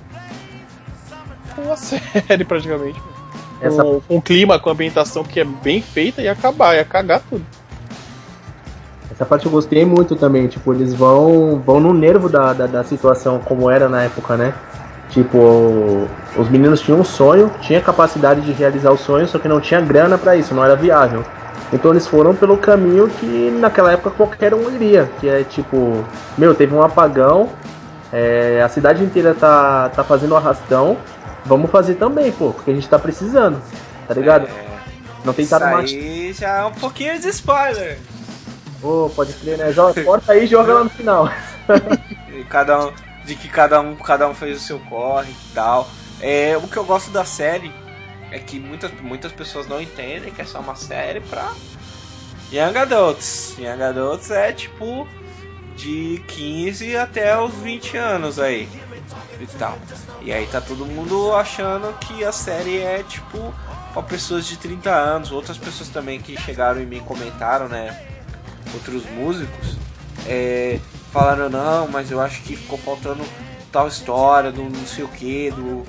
com 1.56 1.72
a 1.72 1.78
série 1.78 2.44
praticamente. 2.44 3.02
Essa... 3.62 3.82
Com, 3.82 4.02
com 4.02 4.18
o 4.18 4.22
clima, 4.22 4.60
com 4.60 4.70
a 4.70 4.74
ambientação 4.74 5.24
que 5.24 5.40
é 5.40 5.46
bem 5.46 5.82
feita, 5.82 6.22
ia 6.22 6.34
acabar, 6.34 6.76
ia 6.76 6.84
cagar 6.84 7.22
tudo. 7.30 7.46
Essa 9.18 9.26
parte 9.26 9.48
eu 9.48 9.52
gostei 9.52 9.84
muito 9.84 10.16
também, 10.16 10.48
tipo, 10.48 10.72
eles 10.72 10.94
vão 10.94 11.60
vão 11.66 11.80
no 11.80 11.92
nervo 11.92 12.30
da, 12.30 12.54
da, 12.54 12.68
da 12.68 12.84
situação 12.84 13.40
como 13.40 13.68
era 13.68 13.90
na 13.90 14.04
época, 14.04 14.38
né? 14.38 14.54
Tipo, 15.10 16.08
os 16.38 16.48
meninos 16.48 16.82
tinham 16.82 17.00
um 17.00 17.04
sonho, 17.04 17.52
tinha 17.62 17.82
capacidade 17.82 18.42
de 18.42 18.52
realizar 18.52 18.92
o 18.92 18.98
sonho, 18.98 19.28
só 19.28 19.40
que 19.40 19.48
não 19.48 19.60
tinha 19.60 19.82
grana 19.82 20.20
para 20.20 20.36
isso, 20.36 20.54
não 20.54 20.64
era 20.64 20.76
viável. 20.76 21.26
Então 21.74 21.90
eles 21.90 22.06
foram 22.06 22.36
pelo 22.36 22.58
caminho 22.58 23.10
que 23.10 23.50
naquela 23.60 23.92
época 23.92 24.12
qualquer 24.12 24.54
um 24.54 24.70
iria, 24.70 25.10
que 25.20 25.28
é 25.28 25.44
tipo, 25.44 26.06
meu, 26.38 26.54
teve 26.54 26.76
um 26.76 26.84
apagão, 26.84 27.50
é, 28.14 28.62
a 28.64 28.70
cidade 28.70 29.04
inteira 29.04 29.34
tá, 29.34 29.90
tá 29.90 30.04
fazendo 30.04 30.36
arrastão, 30.36 30.96
vamos 31.44 31.72
fazer 31.72 31.96
também, 31.96 32.32
pô, 32.32 32.52
porque 32.52 32.70
a 32.70 32.76
gente 32.76 32.88
tá 32.88 33.00
precisando, 33.00 33.60
tá 34.08 34.14
ligado? 34.14 34.46
É, 34.46 34.66
não 35.26 35.34
isso 35.34 35.42
tentaram 35.42 35.72
mais. 35.72 35.92
aí 35.92 36.34
já 36.34 36.60
é 36.60 36.66
um 36.66 36.72
pouquinho 36.72 37.20
de 37.20 37.30
spoiler. 37.30 37.98
Pô, 38.82 39.12
pode 39.16 39.34
crer, 39.34 39.58
né? 39.58 39.72
Joga, 39.72 40.04
corta 40.04 40.34
aí 40.34 40.44
e 40.44 40.48
joga 40.48 40.74
lá 40.74 40.84
no 40.84 40.90
final. 40.90 41.30
Cada 42.50 42.88
um, 42.88 42.94
de 43.26 43.36
que 43.36 43.50
cada 43.50 43.82
um, 43.82 43.96
cada 43.96 44.28
um 44.28 44.34
fez 44.34 44.58
o 44.58 44.60
seu 44.60 44.80
corre 44.80 45.32
e 45.32 45.54
tal. 45.54 45.90
É, 46.22 46.56
o 46.58 46.68
que 46.68 46.78
eu 46.78 46.86
gosto 46.86 47.12
da 47.12 47.26
série 47.26 47.74
é 48.32 48.40
que 48.40 48.60
muitas, 48.60 48.92
muitas 49.02 49.32
pessoas 49.32 49.68
não 49.68 49.82
entendem 49.82 50.32
que 50.32 50.42
é 50.42 50.46
só 50.46 50.60
uma 50.60 50.76
série 50.76 51.20
pra 51.20 51.52
Young 52.52 52.78
Adults. 52.78 53.56
Young 53.58 53.82
Adults 53.84 54.32
é 54.32 54.54
tipo 54.54 55.08
de 55.76 56.24
15 56.28 56.96
até 56.98 57.40
os 57.40 57.54
20 57.56 57.98
anos 57.98 58.40
aí. 58.40 58.70
E 59.40 59.46
tal. 59.60 59.78
E 60.22 60.34
aí 60.34 60.48
tá 60.48 60.60
todo 60.60 60.86
mundo 60.86 61.34
achando 61.36 61.94
que 62.00 62.24
a 62.24 62.32
série 62.32 62.80
é 62.80 63.04
tipo 63.04 63.54
pra 63.94 64.02
pessoas 64.02 64.46
de 64.46 64.58
30 64.58 64.90
anos. 64.90 65.32
Outras 65.32 65.58
pessoas 65.58 65.90
também 65.90 66.20
que 66.20 66.40
chegaram 66.42 66.82
e 66.82 66.86
me 66.86 67.00
comentaram, 67.02 67.68
né? 67.68 68.17
Outros 68.74 69.04
músicos. 69.12 69.76
É, 70.26 70.80
falaram, 71.12 71.50
não, 71.50 71.88
mas 71.88 72.12
eu 72.12 72.20
acho 72.22 72.42
que 72.44 72.56
ficou 72.56 72.78
faltando 72.78 73.24
tal 73.72 73.88
história, 73.88 74.52
do 74.52 74.64
não 74.64 74.86
sei 74.86 75.04
o 75.04 75.08
que, 75.08 75.52
do, 75.52 75.84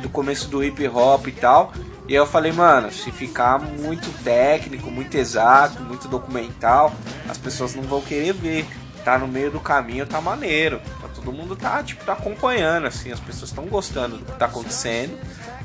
do 0.00 0.08
começo 0.08 0.48
do 0.48 0.62
hip 0.62 0.86
hop 0.88 1.26
e 1.26 1.32
tal. 1.32 1.72
E 2.08 2.14
eu 2.14 2.26
falei, 2.26 2.52
mano, 2.52 2.90
se 2.90 3.12
ficar 3.12 3.58
muito 3.58 4.10
técnico, 4.24 4.90
muito 4.90 5.14
exato, 5.16 5.82
muito 5.82 6.08
documental, 6.08 6.92
as 7.28 7.36
pessoas 7.36 7.74
não 7.74 7.82
vão 7.82 8.00
querer 8.00 8.32
ver. 8.32 8.66
Tá 9.04 9.18
no 9.18 9.28
meio 9.28 9.50
do 9.50 9.60
caminho, 9.60 10.06
tá 10.06 10.20
maneiro. 10.20 10.80
Tá, 11.00 11.08
todo 11.14 11.32
mundo 11.32 11.54
tá, 11.54 11.82
tipo, 11.82 12.04
tá 12.04 12.14
acompanhando, 12.14 12.86
assim, 12.86 13.12
as 13.12 13.20
pessoas 13.20 13.50
estão 13.50 13.66
gostando 13.66 14.16
do 14.18 14.24
que 14.24 14.38
tá 14.38 14.46
acontecendo. 14.46 15.18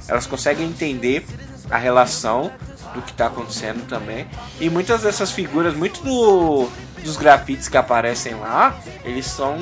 Elas 0.07 0.25
conseguem 0.25 0.67
entender 0.67 1.25
a 1.69 1.77
relação 1.77 2.51
do 2.93 3.01
que 3.01 3.13
tá 3.13 3.27
acontecendo 3.27 3.85
também. 3.87 4.25
E 4.59 4.69
muitas 4.69 5.01
dessas 5.01 5.31
figuras, 5.31 5.73
muito 5.75 6.01
do, 6.03 6.67
dos 7.03 7.17
grafites 7.17 7.67
que 7.67 7.77
aparecem 7.77 8.35
lá, 8.35 8.75
eles 9.03 9.25
são. 9.25 9.57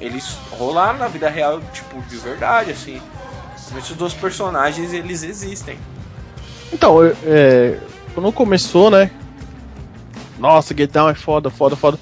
Eles 0.00 0.36
rolaram 0.50 0.98
na 0.98 1.06
vida 1.08 1.28
real, 1.28 1.60
tipo, 1.72 2.00
de 2.02 2.16
verdade, 2.16 2.72
assim. 2.72 3.00
Muitos 3.70 3.92
dos 3.96 4.12
personagens 4.12 4.92
eles 4.92 5.22
existem. 5.22 5.78
Então, 6.72 6.98
é, 7.24 7.78
quando 8.14 8.32
começou, 8.32 8.90
né? 8.90 9.10
Nossa, 10.38 10.74
Get 10.76 10.90
Down 10.90 11.08
é 11.10 11.14
foda, 11.14 11.48
foda, 11.50 11.76
foda. 11.76 11.98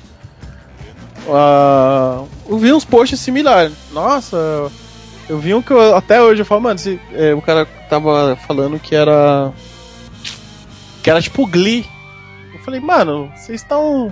Ah, 1.28 2.24
eu 2.48 2.58
vi 2.58 2.72
uns 2.72 2.84
posts 2.84 3.20
similares. 3.20 3.72
Nossa, 3.92 4.70
eu 5.28 5.38
vi 5.38 5.54
um 5.54 5.62
que 5.62 5.72
eu, 5.72 5.94
até 5.94 6.20
hoje 6.20 6.40
eu 6.42 6.46
falo, 6.46 6.62
mano, 6.62 6.76
esse- 6.76 7.00
é, 7.12 7.34
o 7.34 7.42
cara 7.42 7.66
tava 7.88 8.36
falando 8.46 8.78
que 8.80 8.94
era. 8.94 9.52
Que 11.02 11.10
era 11.10 11.20
tipo 11.22 11.46
Glee. 11.46 11.86
Eu 12.52 12.60
falei, 12.60 12.80
mano, 12.80 13.32
vocês 13.36 13.60
estão. 13.62 14.10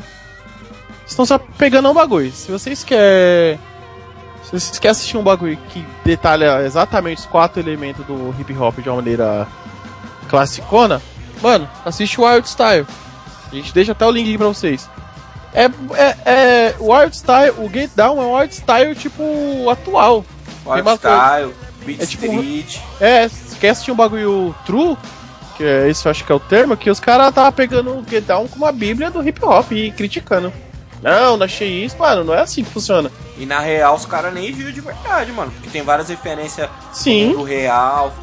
Vocês 1.01 1.11
estão 1.11 1.27
só 1.27 1.39
pegando 1.39 1.91
um 1.91 1.95
bagulho. 1.95 2.33
Se 2.33 2.51
vocês 2.51 2.83
querem. 2.85 3.59
Se 4.45 4.51
vocês 4.53 4.79
querem 4.79 4.93
assistir 4.93 5.17
um 5.17 5.23
bagulho 5.23 5.59
que 5.69 5.85
detalha 6.05 6.63
exatamente 6.65 7.19
os 7.19 7.27
quatro 7.27 7.61
elementos 7.61 8.05
do 8.07 8.35
hip 8.41 8.53
hop 8.57 8.79
de 8.79 8.89
uma 8.89 8.97
maneira 8.97 9.47
classicona, 10.29 11.03
mano, 11.43 11.69
assiste 11.85 12.21
o 12.21 12.25
Wild 12.25 12.49
Style. 12.49 12.87
A 13.51 13.55
gente 13.55 13.73
deixa 13.75 13.93
até 13.93 14.07
o 14.07 14.11
link 14.11 14.27
aqui 14.29 14.39
pra 14.39 14.47
vocês. 14.49 14.89
É, 15.53 15.65
é, 15.65 16.17
é 16.25 16.77
Wild 16.79 17.15
Style, 17.17 17.55
o 17.59 17.69
Get 17.71 17.91
Down 17.97 18.21
é 18.23 18.27
um 18.27 18.37
Wild 18.39 18.55
Style 18.55 18.95
tipo 18.95 19.23
atual. 19.71 20.25
Wild 20.67 20.91
Style, 20.97 21.55
Beat 21.85 22.01
É 22.03 22.07
tipo- 22.07 22.27
Street. 22.27 22.79
É, 23.01 23.29
se 23.29 23.57
quer 23.57 23.71
assistir 23.71 23.91
um 23.91 23.97
bagulho 23.97 24.55
true, 24.67 24.97
que 25.59 25.65
é 25.65 25.91
eu 25.91 26.11
acho 26.11 26.25
que 26.25 26.31
é 26.31 26.35
o 26.35 26.41
termo, 26.41 26.77
que 26.77 26.89
os 26.89 27.01
caras 27.01 27.35
tava 27.35 27.51
pegando 27.51 27.91
o 27.91 28.09
Get 28.09 28.25
Down 28.25 28.47
como 28.47 28.65
a 28.65 28.71
bíblia 28.71 29.11
do 29.11 29.27
hip 29.27 29.45
hop 29.45 29.73
e 29.73 29.91
criticando. 29.91 30.53
Não, 31.03 31.37
não 31.37 31.45
achei 31.45 31.85
isso, 31.85 31.99
mano, 31.99 32.25
não 32.25 32.35
é 32.35 32.41
assim 32.41 32.63
que 32.63 32.71
funciona. 32.71 33.11
E 33.37 33.45
na 33.45 33.59
real 33.59 33.97
os 33.97 34.07
caras 34.07 34.33
nem 34.33 34.53
viu 34.53 34.71
de 34.73 34.81
verdade, 34.81 35.33
mano. 35.33 35.51
Porque 35.51 35.69
tem 35.69 35.83
várias 35.83 36.09
referências 36.09 36.71
Sim. 36.93 37.29
mundo 37.31 37.43
real. 37.43 38.15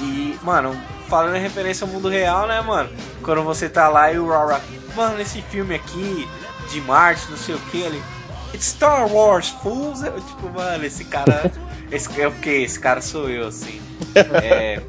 E, 0.00 0.36
mano, 0.42 0.76
falando 1.08 1.36
em 1.36 1.40
referência 1.40 1.84
ao 1.84 1.90
mundo 1.92 2.08
real, 2.08 2.46
né, 2.48 2.60
mano? 2.60 2.90
Quando 3.22 3.42
você 3.44 3.68
tá 3.68 3.88
lá 3.88 4.12
e 4.12 4.18
o 4.18 4.28
Rara, 4.28 4.60
mano, 4.96 5.20
esse 5.20 5.40
filme 5.42 5.76
aqui 5.76 6.28
de 6.68 6.80
Marte, 6.80 7.30
não 7.30 7.36
sei 7.36 7.54
o 7.54 7.60
que, 7.70 7.78
ele. 7.80 8.02
It's 8.52 8.66
Star 8.66 9.06
Wars, 9.06 9.50
fools. 9.62 10.02
Eu, 10.02 10.20
tipo, 10.20 10.50
mano, 10.50 10.84
esse 10.84 11.04
cara. 11.04 11.50
esse, 11.90 12.20
é 12.20 12.26
o 12.26 12.32
que? 12.32 12.50
Esse 12.50 12.78
cara 12.78 13.00
sou 13.00 13.30
eu, 13.30 13.46
assim. 13.46 13.80
É, 14.42 14.82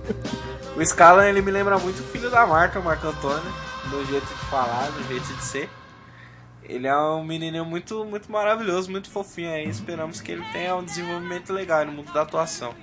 o 0.75 0.85
Scala, 0.85 1.27
ele 1.27 1.41
me 1.41 1.51
lembra 1.51 1.77
muito 1.77 1.99
o 1.99 2.03
filho 2.03 2.29
da 2.29 2.45
Marta, 2.45 2.79
o 2.79 2.83
Marco 2.83 3.07
Antônio, 3.07 3.53
do 3.89 4.05
jeito 4.05 4.25
de 4.25 4.45
falar, 4.45 4.87
do 4.87 5.07
jeito 5.07 5.25
de 5.33 5.43
ser. 5.43 5.69
Ele 6.63 6.87
é 6.87 6.97
um 6.97 7.23
menininho 7.23 7.65
muito, 7.65 8.05
muito 8.05 8.31
maravilhoso, 8.31 8.89
muito 8.89 9.09
fofinho 9.09 9.51
aí. 9.51 9.67
Esperamos 9.67 10.21
que 10.21 10.31
ele 10.31 10.43
tenha 10.51 10.75
um 10.75 10.83
desenvolvimento 10.83 11.51
legal 11.51 11.85
no 11.85 11.91
mundo 11.91 12.11
da 12.13 12.21
atuação. 12.21 12.73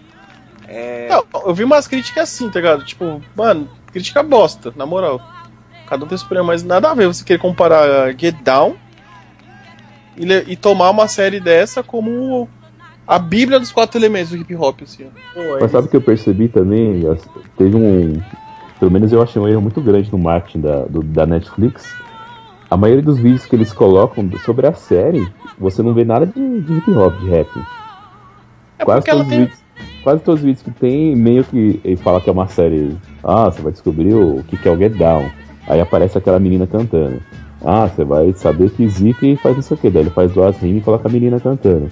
É, 0.69 1.09
Não, 1.09 1.25
eu 1.47 1.55
vi 1.55 1.65
umas 1.65 1.89
críticas 1.89 2.25
assim, 2.25 2.51
tá 2.51 2.61
ligado? 2.61 2.85
Tipo, 2.85 3.23
mano, 3.35 3.69
crítica 3.91 4.23
bosta, 4.23 4.73
na 4.77 4.85
moral. 4.85 5.21
Cada 5.89 6.05
um 6.05 6.09
tem 6.09 6.19
superior, 6.19 6.45
mas 6.45 6.63
nada 6.63 6.91
a 6.91 6.95
ver 6.95 7.07
você 7.07 7.25
querer 7.25 7.41
comparar 7.41 8.13
Get 8.17 8.37
Down 8.43 8.77
e, 10.17 10.53
e 10.53 10.57
tomar 10.57 10.91
uma 10.91 11.09
série 11.09 11.41
dessa 11.41 11.83
como 11.83 12.49
a 13.11 13.19
bíblia 13.19 13.59
dos 13.59 13.73
quatro 13.73 13.99
elementos 13.99 14.31
do 14.31 14.37
hip 14.37 14.55
hop, 14.55 14.83
assim. 14.83 15.05
ó. 15.35 15.59
Mas 15.61 15.71
sabe 15.71 15.87
o 15.87 15.91
que 15.91 15.97
eu 15.97 16.01
percebi 16.01 16.49
também? 16.49 17.03
Teve 17.57 17.77
um. 17.77 18.13
Pelo 18.79 18.91
menos 18.91 19.13
eu 19.13 19.21
achei 19.21 19.41
um 19.43 19.49
erro 19.49 19.61
muito 19.61 19.81
grande 19.81 20.11
no 20.11 20.19
marketing 20.19 20.61
da, 20.61 20.85
do- 20.85 21.03
da 21.03 21.27
Netflix. 21.27 21.97
A 22.71 22.77
maioria 22.77 23.03
dos 23.03 23.19
vídeos 23.19 23.45
que 23.47 23.57
eles 23.57 23.73
colocam 23.73 24.31
sobre 24.39 24.67
a 24.67 24.73
série, 24.73 25.29
você 25.59 25.83
não 25.83 25.93
vê 25.93 26.05
nada 26.05 26.25
de, 26.25 26.61
de 26.61 26.75
hip 26.75 26.91
hop, 26.93 27.19
de 27.19 27.29
rap. 27.29 27.49
É 28.79 28.85
quase, 28.85 29.05
todos 29.07 29.23
os 29.23 29.29
tem. 29.29 29.39
vídeos, 29.41 29.61
quase 30.03 30.23
todos 30.23 30.41
os 30.41 30.47
vídeos 30.47 30.63
que 30.63 30.71
tem, 30.71 31.17
meio 31.17 31.45
que 31.45 31.81
ele 31.85 31.97
fala 31.97 32.21
que 32.21 32.31
é 32.31 32.33
uma 32.33 32.47
série. 32.49 32.97
Ah, 33.23 33.47
você 33.51 33.61
vai 33.61 33.73
descobrir 33.73 34.15
o 34.15 34.43
que, 34.45 34.57
que 34.57 34.69
é 34.69 34.71
o 34.71 34.79
Get 34.79 34.93
Down. 34.97 35.31
Aí 35.67 35.81
aparece 35.81 36.17
aquela 36.17 36.39
menina 36.39 36.67
cantando. 36.67 37.21
Ah, 37.63 37.87
você 37.89 38.05
vai 38.05 38.33
saber 38.33 38.71
que 38.71 38.89
Zeke 38.89 39.37
faz 39.37 39.59
isso 39.59 39.75
aqui. 39.75 39.91
Daí 39.91 40.05
ele 40.05 40.11
faz 40.11 40.33
duas 40.33 40.57
rimas 40.59 40.81
e 40.81 40.85
coloca 40.85 41.09
a 41.09 41.13
menina 41.13 41.39
cantando. 41.39 41.91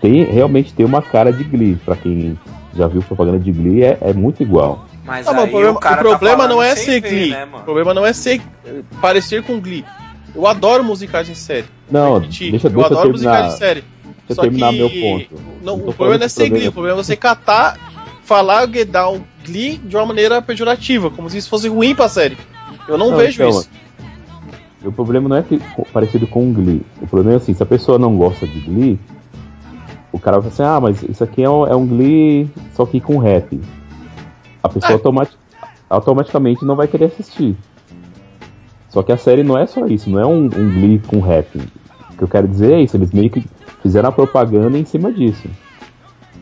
Tem, 0.00 0.24
realmente 0.24 0.72
tem 0.72 0.84
uma 0.86 1.02
cara 1.02 1.32
de 1.32 1.44
Glee. 1.44 1.76
Pra 1.84 1.96
quem 1.96 2.38
já 2.74 2.86
viu 2.86 3.02
propaganda 3.02 3.38
de 3.38 3.52
Glee, 3.52 3.82
é, 3.84 3.98
é 4.00 4.12
muito 4.12 4.42
igual. 4.42 4.86
mas 5.04 5.26
mas 5.26 5.36
aí 5.36 5.44
o 5.44 5.48
problema, 5.48 5.72
o 5.72 5.80
cara 5.80 6.00
o 6.00 6.04
problema 6.04 6.42
tá 6.44 6.48
não 6.48 6.62
é 6.62 6.76
ser 6.76 7.00
ver, 7.00 7.08
Glee. 7.10 7.30
né, 7.30 7.48
o 7.52 7.60
problema 7.60 7.92
não 7.94 8.06
é 8.06 8.12
ser 8.12 8.40
parecer 9.00 9.42
com 9.42 9.60
Glee. 9.60 9.84
Eu 10.34 10.46
adoro 10.46 10.84
musicais 10.84 11.28
em 11.28 11.34
série. 11.34 11.66
Não, 11.90 12.20
deixa, 12.20 12.44
eu 12.44 12.50
deixa 12.52 12.68
eu 12.68 12.84
adoro 12.84 13.10
musicais 13.10 13.36
terminar. 13.36 13.54
em 13.54 13.58
série. 13.58 13.80
Deixa 13.82 14.14
eu 14.28 14.34
Só 14.36 14.42
terminar 14.42 14.70
que 14.70 14.78
meu 14.78 14.90
ponto. 14.90 15.42
Não, 15.62 15.76
Não 15.76 15.88
o 15.88 15.92
problema 15.92 16.18
não 16.18 16.24
é 16.26 16.28
ser 16.28 16.44
que 16.44 16.50
Glee, 16.50 16.68
o 16.68 16.72
problema 16.72 17.00
é 17.00 17.02
você 17.02 17.16
catar, 17.16 17.76
falar 18.22 18.66
Get 18.72 18.88
Down 18.88 19.20
Glee 19.44 19.78
de 19.78 19.96
uma 19.96 20.06
maneira 20.06 20.40
pejorativa, 20.40 21.10
como 21.10 21.28
se 21.28 21.38
isso 21.38 21.50
fosse 21.50 21.68
ruim 21.68 21.94
pra 21.94 22.08
série. 22.08 22.38
Eu 22.88 22.96
não, 22.96 23.10
Não, 23.10 23.16
vejo 23.16 23.42
então, 23.42 23.50
isso. 23.50 23.68
O 24.84 24.92
problema 24.92 25.28
não 25.28 25.36
é 25.36 25.42
que, 25.42 25.60
parecido 25.92 26.26
com 26.26 26.48
o 26.48 26.52
Glee. 26.52 26.80
O 27.02 27.06
problema 27.06 27.34
é 27.34 27.36
assim, 27.36 27.52
se 27.52 27.62
a 27.62 27.66
pessoa 27.66 27.98
não 27.98 28.16
gosta 28.16 28.46
de 28.46 28.60
Glee, 28.60 28.98
o 30.12 30.18
cara 30.18 30.40
vai 30.40 30.50
falar 30.50 30.70
assim, 30.70 30.76
ah, 30.76 30.80
mas 30.80 31.02
isso 31.02 31.22
aqui 31.22 31.42
é 31.42 31.48
um, 31.50 31.66
é 31.66 31.74
um 31.76 31.86
Glee 31.86 32.50
só 32.74 32.84
que 32.86 33.00
com 33.00 33.18
rap. 33.18 33.60
A 34.62 34.68
pessoa 34.68 34.92
É. 34.92 34.94
automati- 34.94 35.36
automaticamente 35.88 36.64
não 36.64 36.76
vai 36.76 36.86
querer 36.88 37.06
assistir. 37.06 37.56
Só 38.88 39.02
que 39.02 39.12
a 39.12 39.16
série 39.16 39.42
não 39.44 39.56
é 39.56 39.66
só 39.66 39.86
isso, 39.86 40.10
não 40.10 40.18
é 40.18 40.26
um, 40.26 40.44
um 40.44 40.48
Glee 40.72 40.98
com 40.98 41.20
rap. 41.20 41.56
O 42.12 42.16
que 42.16 42.24
eu 42.24 42.28
quero 42.28 42.48
dizer 42.48 42.72
é 42.72 42.80
isso, 42.82 42.96
eles 42.96 43.12
meio 43.12 43.30
que 43.30 43.44
fizeram 43.82 44.08
a 44.08 44.12
propaganda 44.12 44.76
em 44.76 44.84
cima 44.84 45.12
disso. 45.12 45.48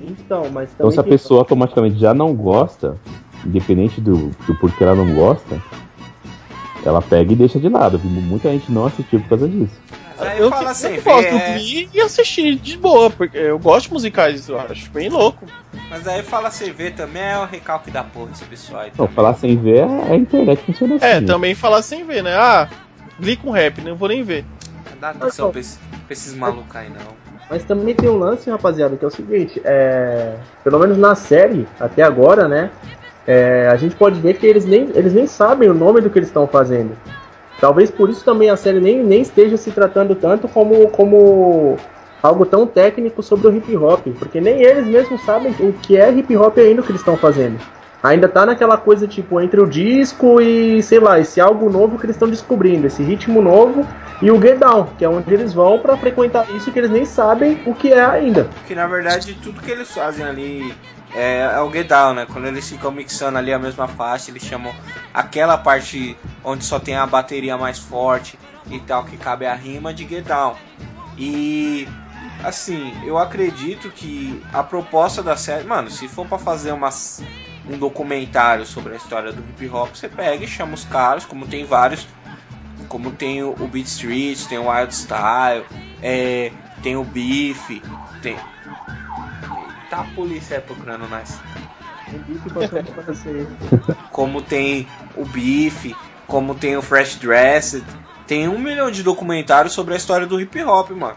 Então, 0.00 0.46
mas 0.50 0.70
Então 0.74 0.90
se 0.90 0.98
a 0.98 1.04
pessoa 1.04 1.40
automaticamente 1.40 1.98
já 1.98 2.14
não 2.14 2.34
gosta, 2.34 2.96
independente 3.44 4.00
do, 4.00 4.30
do 4.46 4.54
porquê 4.58 4.82
ela 4.84 4.94
não 4.94 5.14
gosta, 5.14 5.60
ela 6.88 7.02
pega 7.02 7.32
e 7.32 7.36
deixa 7.36 7.58
de 7.58 7.68
lado. 7.68 8.00
Muita 8.02 8.50
gente 8.50 8.70
não 8.72 8.86
assistiu 8.86 9.20
por 9.20 9.28
causa 9.30 9.48
disso. 9.48 9.80
Aí 10.18 10.40
eu 10.40 10.50
fala 10.50 10.64
eu 10.64 10.68
assim, 10.68 11.00
gosto 11.00 11.22
vê, 11.22 11.30
do 11.30 11.36
é- 11.36 11.58
e 11.94 12.00
assistir 12.00 12.56
de 12.56 12.76
boa, 12.76 13.08
porque 13.08 13.36
eu 13.38 13.58
gosto 13.58 13.86
de 13.86 13.92
musicais, 13.92 14.48
eu 14.48 14.58
acho 14.58 14.90
bem 14.90 15.08
louco. 15.08 15.46
Mas 15.88 16.06
aí 16.08 16.22
fala 16.22 16.50
sem 16.50 16.72
ver 16.72 16.94
também 16.94 17.22
é 17.22 17.38
o 17.38 17.44
recalque 17.44 17.90
da 17.90 18.02
porra 18.02 18.30
esse 18.32 18.44
pessoal 18.44 18.82
aí. 18.82 18.88
Não, 18.88 19.06
também. 19.06 19.14
falar 19.14 19.34
sem 19.34 19.56
ver 19.56 19.76
é 19.78 20.12
a 20.12 20.16
internet 20.16 20.62
funciona 20.64 20.96
assim. 20.96 21.06
É, 21.06 21.20
também 21.20 21.54
falar 21.54 21.82
sem 21.82 22.04
ver, 22.04 22.22
né? 22.22 22.34
Ah, 22.34 22.68
Glee 23.20 23.36
com 23.36 23.50
rap, 23.50 23.80
não 23.80 23.94
vou 23.94 24.08
nem 24.08 24.22
ver. 24.22 24.44
dá 25.00 25.10
atenção 25.10 25.50
pra, 25.50 25.60
esse, 25.60 25.78
pra 25.78 26.12
esses 26.12 26.34
malucos 26.34 26.74
aí, 26.74 26.88
não. 26.88 27.16
Mas 27.48 27.64
também 27.64 27.94
tem 27.94 28.10
um 28.10 28.18
lance, 28.18 28.50
rapaziada, 28.50 28.96
que 28.96 29.04
é 29.04 29.08
o 29.08 29.10
seguinte, 29.10 29.60
é... 29.64 30.36
pelo 30.62 30.78
menos 30.78 30.98
na 30.98 31.14
série, 31.14 31.66
até 31.80 32.02
agora, 32.02 32.46
né? 32.46 32.70
É... 33.28 33.68
a 33.68 33.76
gente 33.76 33.94
pode 33.94 34.18
ver 34.18 34.34
que 34.38 34.46
eles 34.46 34.64
nem, 34.64 34.88
eles 34.94 35.12
nem 35.12 35.26
sabem 35.26 35.68
o 35.68 35.74
nome 35.74 36.00
do 36.00 36.10
que 36.10 36.18
eles 36.18 36.28
estão 36.28 36.46
fazendo. 36.46 36.96
Talvez 37.60 37.90
por 37.90 38.08
isso 38.08 38.24
também 38.24 38.50
a 38.50 38.56
série 38.56 38.80
nem, 38.80 39.04
nem 39.04 39.20
esteja 39.20 39.56
se 39.56 39.70
tratando 39.70 40.14
tanto 40.14 40.48
como, 40.48 40.88
como 40.88 41.76
algo 42.22 42.46
tão 42.46 42.66
técnico 42.66 43.22
sobre 43.22 43.48
o 43.48 43.56
hip 43.56 43.76
hop, 43.76 44.06
porque 44.18 44.40
nem 44.40 44.62
eles 44.62 44.86
mesmos 44.86 45.22
sabem 45.22 45.54
o 45.60 45.72
que 45.72 45.96
é 45.96 46.10
hip 46.10 46.36
hop 46.36 46.56
ainda 46.58 46.80
o 46.80 46.84
que 46.84 46.90
eles 46.90 47.00
estão 47.00 47.16
fazendo. 47.16 47.58
Ainda 48.00 48.28
tá 48.28 48.46
naquela 48.46 48.76
coisa 48.76 49.08
tipo 49.08 49.40
entre 49.40 49.60
o 49.60 49.66
disco 49.66 50.40
e 50.40 50.80
sei 50.84 51.00
lá, 51.00 51.18
esse 51.18 51.40
algo 51.40 51.68
novo 51.68 51.98
que 51.98 52.06
eles 52.06 52.14
estão 52.14 52.28
descobrindo, 52.28 52.86
esse 52.86 53.02
ritmo 53.02 53.42
novo 53.42 53.84
e 54.22 54.30
o 54.30 54.40
Get 54.40 54.58
Down, 54.58 54.86
que 54.96 55.04
é 55.04 55.08
onde 55.08 55.34
eles 55.34 55.52
vão 55.52 55.80
para 55.80 55.96
frequentar 55.96 56.48
isso 56.54 56.70
que 56.70 56.78
eles 56.78 56.90
nem 56.90 57.04
sabem 57.04 57.60
o 57.66 57.74
que 57.74 57.92
é 57.92 58.04
ainda. 58.04 58.48
Que 58.68 58.74
na 58.74 58.86
verdade 58.86 59.34
tudo 59.42 59.60
que 59.60 59.70
eles 59.70 59.90
fazem 59.90 60.24
ali 60.24 60.72
é, 61.18 61.40
é 61.56 61.60
o 61.60 61.70
Get 61.72 61.88
Down, 61.88 62.14
né? 62.14 62.26
Quando 62.32 62.46
eles 62.46 62.68
ficam 62.68 62.92
mixando 62.92 63.38
ali 63.38 63.52
a 63.52 63.58
mesma 63.58 63.88
faixa, 63.88 64.30
eles 64.30 64.44
chamam 64.44 64.72
aquela 65.12 65.58
parte 65.58 66.16
onde 66.44 66.64
só 66.64 66.78
tem 66.78 66.94
a 66.94 67.06
bateria 67.06 67.58
mais 67.58 67.78
forte 67.78 68.38
e 68.70 68.78
tal, 68.80 69.04
que 69.04 69.16
cabe 69.16 69.44
a 69.44 69.54
rima 69.54 69.92
de 69.92 70.06
Get 70.08 70.24
Down. 70.24 70.54
E 71.16 71.88
assim, 72.44 72.94
eu 73.04 73.18
acredito 73.18 73.90
que 73.90 74.40
a 74.52 74.62
proposta 74.62 75.20
da 75.20 75.36
série, 75.36 75.64
mano, 75.64 75.90
se 75.90 76.06
for 76.06 76.24
para 76.24 76.38
fazer 76.38 76.72
um 76.72 77.78
documentário 77.78 78.64
sobre 78.64 78.92
a 78.92 78.96
história 78.96 79.32
do 79.32 79.40
hip 79.40 79.68
hop, 79.68 79.94
você 79.94 80.08
pega 80.08 80.44
e 80.44 80.48
chama 80.48 80.74
os 80.74 80.84
caras, 80.84 81.24
como 81.24 81.48
tem 81.48 81.64
vários, 81.64 82.06
como 82.88 83.10
tem 83.10 83.42
o, 83.42 83.54
Beat 83.66 83.86
Street, 83.86 84.46
tem 84.46 84.58
o 84.58 84.70
Wild 84.70 84.94
Style, 84.94 85.64
é, 86.00 86.52
tem 86.80 86.96
o 86.96 87.02
Beef, 87.02 87.82
tem. 88.22 88.36
Tá 89.90 90.00
a 90.00 90.04
polícia 90.14 90.60
procurando 90.60 91.08
nós. 91.08 91.38
como 94.12 94.42
tem 94.42 94.88
o 95.16 95.24
Beef, 95.24 95.94
como 96.26 96.54
tem 96.54 96.76
o 96.76 96.82
Fresh 96.82 97.16
Dressed, 97.16 97.84
tem 98.26 98.48
um 98.48 98.58
milhão 98.58 98.90
de 98.90 99.02
documentários 99.02 99.72
sobre 99.72 99.94
a 99.94 99.96
história 99.96 100.26
do 100.26 100.40
hip 100.40 100.62
hop, 100.62 100.90
mano. 100.90 101.16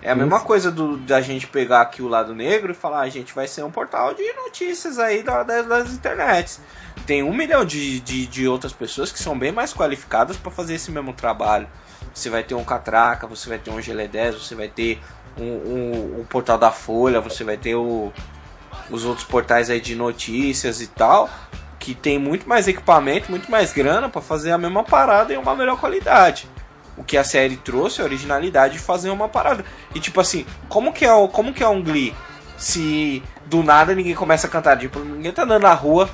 É 0.00 0.10
a 0.10 0.12
Isso. 0.12 0.20
mesma 0.20 0.40
coisa 0.40 0.70
do, 0.70 0.96
da 0.96 1.20
gente 1.20 1.46
pegar 1.46 1.80
aqui 1.80 2.02
o 2.02 2.08
lado 2.08 2.34
negro 2.34 2.70
e 2.70 2.74
falar, 2.74 2.98
a 2.98 3.02
ah, 3.02 3.08
gente 3.08 3.34
vai 3.34 3.48
ser 3.48 3.64
um 3.64 3.70
portal 3.70 4.14
de 4.14 4.32
notícias 4.32 4.98
aí 4.98 5.22
das, 5.22 5.66
das 5.66 5.92
internets. 5.92 6.60
Tem 7.04 7.22
um 7.22 7.32
milhão 7.32 7.64
de, 7.64 7.98
de, 8.00 8.26
de 8.26 8.46
outras 8.46 8.72
pessoas 8.72 9.10
que 9.10 9.18
são 9.18 9.36
bem 9.36 9.50
mais 9.50 9.72
qualificadas 9.72 10.36
para 10.36 10.50
fazer 10.50 10.74
esse 10.74 10.90
mesmo 10.90 11.12
trabalho. 11.12 11.68
Você 12.14 12.30
vai 12.30 12.42
ter 12.42 12.54
um 12.54 12.64
Catraca, 12.64 13.26
você 13.26 13.48
vai 13.48 13.58
ter 13.58 13.70
um 13.70 13.78
GL10, 13.78 14.32
você 14.32 14.54
vai 14.54 14.68
ter 14.68 15.00
um, 15.44 16.20
um, 16.20 16.24
portal 16.24 16.58
da 16.58 16.70
Folha, 16.70 17.20
você 17.20 17.44
vai 17.44 17.56
ter 17.56 17.74
o, 17.74 18.12
os 18.90 19.04
outros 19.04 19.26
portais 19.26 19.70
aí 19.70 19.80
de 19.80 19.94
notícias 19.94 20.80
e 20.80 20.86
tal, 20.86 21.28
que 21.78 21.94
tem 21.94 22.18
muito 22.18 22.48
mais 22.48 22.68
equipamento, 22.68 23.30
muito 23.30 23.50
mais 23.50 23.72
grana 23.72 24.08
para 24.08 24.20
fazer 24.20 24.50
a 24.50 24.58
mesma 24.58 24.84
parada 24.84 25.32
em 25.32 25.36
uma 25.36 25.54
melhor 25.54 25.78
qualidade 25.78 26.48
o 26.96 27.04
que 27.04 27.16
a 27.16 27.22
série 27.22 27.56
trouxe, 27.56 28.02
a 28.02 28.04
originalidade 28.04 28.72
de 28.72 28.80
fazer 28.80 29.08
uma 29.08 29.28
parada. 29.28 29.64
E 29.94 30.00
tipo 30.00 30.20
assim, 30.20 30.44
como 30.68 30.92
que 30.92 31.04
é, 31.04 31.28
como 31.28 31.54
que 31.54 31.62
é 31.62 31.68
um 31.68 31.80
Glee 31.80 32.12
se 32.56 33.22
do 33.46 33.62
nada 33.62 33.94
ninguém 33.94 34.16
começa 34.16 34.48
a 34.48 34.50
cantar? 34.50 34.76
Tipo, 34.76 34.98
ninguém 34.98 35.30
tá 35.30 35.44
andando 35.44 35.62
na 35.62 35.74
rua, 35.74 36.10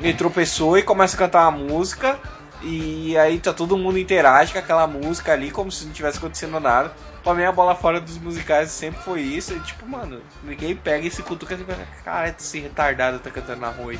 e 0.00 0.12
tropeçou 0.14 0.78
e 0.78 0.82
começa 0.82 1.16
a 1.16 1.18
cantar 1.18 1.48
uma 1.48 1.58
música 1.58 2.18
e 2.62 3.16
aí 3.18 3.38
tá 3.38 3.52
todo 3.52 3.76
mundo 3.76 3.98
interage 3.98 4.52
com 4.52 4.58
aquela 4.58 4.86
música 4.86 5.32
ali 5.32 5.50
como 5.50 5.70
se 5.70 5.84
não 5.84 5.92
tivesse 5.92 6.18
acontecendo 6.18 6.58
nada. 6.60 6.92
Pra 7.22 7.34
mim 7.34 7.44
a 7.44 7.52
bola 7.52 7.74
fora 7.74 8.00
dos 8.00 8.18
musicais 8.18 8.70
sempre 8.70 9.00
foi 9.02 9.20
isso. 9.20 9.54
E, 9.54 9.60
tipo, 9.60 9.86
mano, 9.86 10.20
ninguém 10.42 10.74
pega 10.74 11.06
esse 11.06 11.22
cutuca 11.22 11.54
e 11.54 11.58
fica, 11.58 11.76
cara, 12.04 12.34
esse 12.36 12.60
retardado 12.60 13.18
tá 13.18 13.30
cantando 13.30 13.60
na 13.60 13.68
rua 13.68 13.94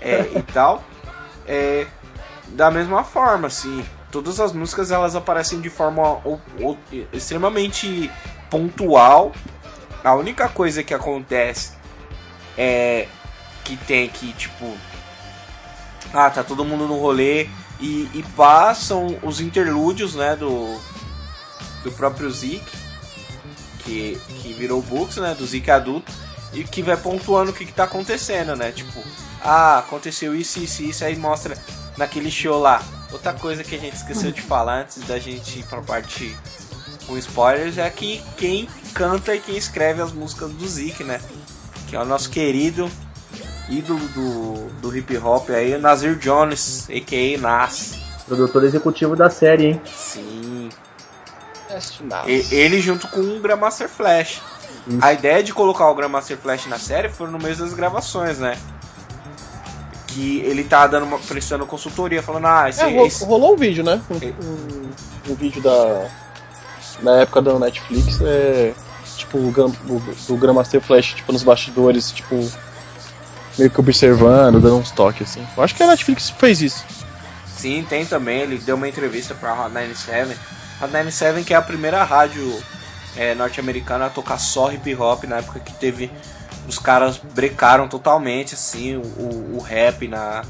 É, 0.00 0.30
e 0.36 0.42
tal. 0.52 0.82
É, 1.46 1.86
da 2.48 2.70
mesma 2.70 3.02
forma, 3.02 3.48
assim 3.48 3.84
todas 4.12 4.38
as 4.38 4.52
músicas 4.52 4.92
elas 4.92 5.16
aparecem 5.16 5.60
de 5.60 5.70
forma 5.70 6.20
extremamente 7.12 8.12
pontual. 8.50 9.32
A 10.04 10.14
única 10.14 10.48
coisa 10.48 10.84
que 10.84 10.92
acontece 10.92 11.72
é 12.56 13.08
que 13.64 13.76
tem 13.76 14.08
que, 14.08 14.32
tipo, 14.34 14.76
ah, 16.12 16.28
tá 16.28 16.44
todo 16.44 16.64
mundo 16.64 16.86
no 16.86 16.98
rolê 16.98 17.48
e, 17.80 18.10
e 18.12 18.24
passam 18.36 19.18
os 19.22 19.40
interlúdios, 19.40 20.14
né, 20.14 20.36
do, 20.36 20.78
do 21.82 21.92
próprio 21.92 22.30
Zeke, 22.30 22.64
que, 23.84 24.18
que 24.40 24.52
virou 24.52 24.82
Books, 24.82 25.16
né, 25.16 25.34
do 25.34 25.46
Zeke 25.46 25.70
adulto, 25.70 26.10
e 26.52 26.64
que 26.64 26.82
vai 26.82 26.96
pontuando 26.96 27.50
o 27.50 27.54
que, 27.54 27.64
que 27.64 27.72
tá 27.72 27.84
acontecendo, 27.84 28.54
né, 28.54 28.72
tipo, 28.72 29.02
ah, 29.42 29.78
aconteceu 29.78 30.34
isso, 30.34 30.58
isso, 30.58 30.82
isso, 30.82 31.04
aí 31.04 31.16
mostra 31.16 31.56
naquele 31.96 32.30
show 32.30 32.60
lá, 32.60 32.82
Outra 33.12 33.34
coisa 33.34 33.62
que 33.62 33.74
a 33.74 33.78
gente 33.78 33.94
esqueceu 33.94 34.32
de 34.32 34.40
falar 34.40 34.80
antes 34.80 35.06
da 35.06 35.18
gente 35.18 35.58
ir 35.58 35.64
pra 35.64 35.82
parte 35.82 36.34
com 37.06 37.18
spoilers 37.18 37.76
é 37.76 37.88
que 37.90 38.22
quem 38.38 38.66
canta 38.94 39.34
e 39.34 39.40
quem 39.40 39.56
escreve 39.56 40.00
as 40.00 40.12
músicas 40.12 40.50
do 40.50 40.66
Zik, 40.66 41.04
né? 41.04 41.20
Que 41.88 41.94
é 41.94 42.00
o 42.00 42.06
nosso 42.06 42.30
querido 42.30 42.90
ídolo 43.68 44.00
do, 44.08 44.70
do 44.80 44.96
hip 44.96 45.16
hop 45.18 45.50
aí, 45.50 45.74
o 45.74 45.78
Nazir 45.78 46.16
Jones, 46.18 46.88
a.k.a. 46.88 47.38
Nas. 47.38 47.98
Produtor 48.26 48.64
executivo 48.64 49.14
da 49.14 49.28
série, 49.28 49.66
hein? 49.66 49.80
Sim. 49.84 50.70
E, 52.28 52.46
ele 52.50 52.80
junto 52.80 53.08
com 53.08 53.20
o 53.20 53.40
Grandmaster 53.40 53.88
Flash. 53.88 54.40
A 55.00 55.12
ideia 55.12 55.42
de 55.42 55.52
colocar 55.54 55.88
o 55.88 55.94
Grandmaster 55.94 56.36
Flash 56.36 56.66
na 56.66 56.78
série 56.78 57.08
foi 57.08 57.30
no 57.30 57.38
meio 57.38 57.56
das 57.56 57.72
gravações, 57.72 58.38
né? 58.38 58.58
que 60.12 60.40
ele 60.40 60.62
tá 60.64 60.86
dando 60.86 61.04
uma, 61.04 61.18
prestando 61.18 61.66
consultoria, 61.66 62.22
falando, 62.22 62.46
ah, 62.46 62.68
esse, 62.68 62.82
é, 62.82 63.06
esse... 63.06 63.24
rolou 63.24 63.54
um 63.54 63.56
vídeo, 63.56 63.82
né? 63.82 64.00
Um, 64.10 64.14
um, 64.16 64.90
um, 65.30 65.34
vídeo 65.34 65.62
da. 65.62 66.08
Na 67.00 67.20
época 67.22 67.40
da 67.42 67.58
Netflix, 67.58 68.20
é. 68.20 68.72
Tipo, 69.16 69.38
o, 69.38 69.50
o, 69.50 70.34
o 70.34 70.36
Grandmaster 70.36 70.80
Flash, 70.80 71.14
tipo, 71.14 71.32
nos 71.32 71.42
bastidores, 71.42 72.10
tipo. 72.10 72.36
Meio 73.58 73.70
que 73.70 73.80
observando, 73.80 74.60
dando 74.60 74.76
uns 74.76 74.90
toques, 74.90 75.30
assim. 75.30 75.46
Eu 75.56 75.62
acho 75.62 75.74
que 75.74 75.82
a 75.82 75.86
Netflix 75.86 76.30
fez 76.30 76.62
isso. 76.62 76.84
Sim, 77.46 77.84
tem 77.88 78.04
também. 78.06 78.40
Ele 78.40 78.58
deu 78.58 78.76
uma 78.76 78.88
entrevista 78.88 79.34
pra 79.34 79.52
Hot 79.52 79.72
97. 79.72 80.38
Hot 80.82 80.92
97 80.92 81.44
que 81.44 81.54
é 81.54 81.56
a 81.56 81.62
primeira 81.62 82.02
rádio 82.02 82.62
é, 83.16 83.34
norte-americana 83.34 84.06
a 84.06 84.10
tocar 84.10 84.38
só 84.38 84.72
hip 84.72 84.94
hop 84.94 85.24
na 85.24 85.36
época 85.36 85.60
que 85.60 85.72
teve 85.74 86.10
os 86.66 86.78
caras 86.78 87.18
brecaram 87.18 87.88
totalmente 87.88 88.54
assim 88.54 88.96
o, 88.96 89.56
o 89.56 89.60
rap 89.60 90.08
na 90.08 90.42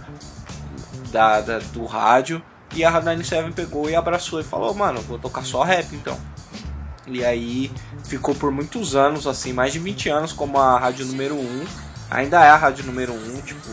da, 1.11 1.41
da, 1.41 1.59
do 1.59 1.85
rádio 1.85 2.43
e 2.75 2.83
a 2.85 2.91
Rádio 2.91 3.11
97 3.11 3.53
pegou 3.53 3.91
e 3.91 3.95
abraçou 3.95 4.41
e 4.41 4.45
falou, 4.45 4.73
mano, 4.73 5.01
vou 5.03 5.19
tocar 5.19 5.45
só 5.45 5.63
rap 5.63 5.95
então. 5.95 6.19
E 7.07 7.23
aí 7.23 7.71
ficou 8.05 8.35
por 8.35 8.51
muitos 8.51 8.97
anos, 8.97 9.27
assim, 9.27 9.53
mais 9.53 9.73
de 9.73 9.79
20 9.79 10.09
anos 10.09 10.33
como 10.33 10.59
a 10.59 10.79
rádio 10.79 11.05
número 11.05 11.35
1. 11.35 11.67
Ainda 12.11 12.43
é 12.43 12.49
a 12.49 12.57
rádio 12.57 12.87
número 12.87 13.13
1, 13.13 13.43
tipo, 13.43 13.69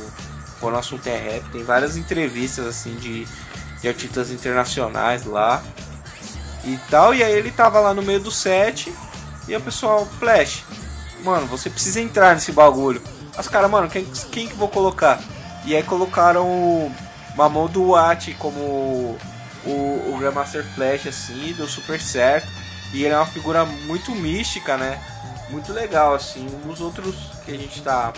o 0.62 0.70
nosso 0.70 0.96
assunto 0.96 1.08
é 1.08 1.18
rap. 1.18 1.50
Tem 1.52 1.64
várias 1.64 1.96
entrevistas 1.96 2.66
assim 2.66 2.96
de, 2.96 3.26
de 3.82 3.88
artistas 3.88 4.32
internacionais 4.32 5.24
lá 5.24 5.64
e 6.64 6.78
tal. 6.90 7.14
E 7.14 7.24
aí 7.24 7.34
ele 7.34 7.52
tava 7.52 7.80
lá 7.80 7.94
no 7.94 8.02
meio 8.02 8.20
do 8.20 8.32
set 8.32 8.94
e 9.48 9.56
o 9.56 9.62
pessoal, 9.62 10.06
Flash, 10.20 10.64
mano, 11.24 11.48
você 11.48 11.70
precisa 11.70 12.00
entrar 12.00 12.36
nesse 12.36 12.52
bagulho. 12.52 13.02
Os 13.38 13.48
caras, 13.48 13.70
mano, 13.70 13.90
quem, 13.90 14.06
quem 14.32 14.48
que 14.48 14.56
vou 14.56 14.68
colocar? 14.68 15.20
E 15.66 15.76
aí 15.76 15.84
colocaram 15.84 16.46
o 16.46 16.96
Mamoudou 17.36 17.86
Duarte 17.86 18.34
como 18.34 18.60
o, 19.66 20.14
o 20.14 20.18
Grandmaster 20.20 20.66
Flash, 20.76 21.08
assim, 21.08 21.54
deu 21.54 21.68
super 21.68 22.00
certo. 22.00 22.48
E 22.94 23.04
ele 23.04 23.14
é 23.14 23.18
uma 23.18 23.26
figura 23.26 23.66
muito 23.66 24.12
mística, 24.12 24.78
né? 24.78 25.00
Muito 25.50 25.72
legal, 25.72 26.16
assim. 26.16 26.48
Um 26.64 26.68
dos 26.68 26.82
outros 26.82 27.16
que 27.46 27.52
a 27.52 27.58
gente 27.58 27.82
tá. 27.82 28.14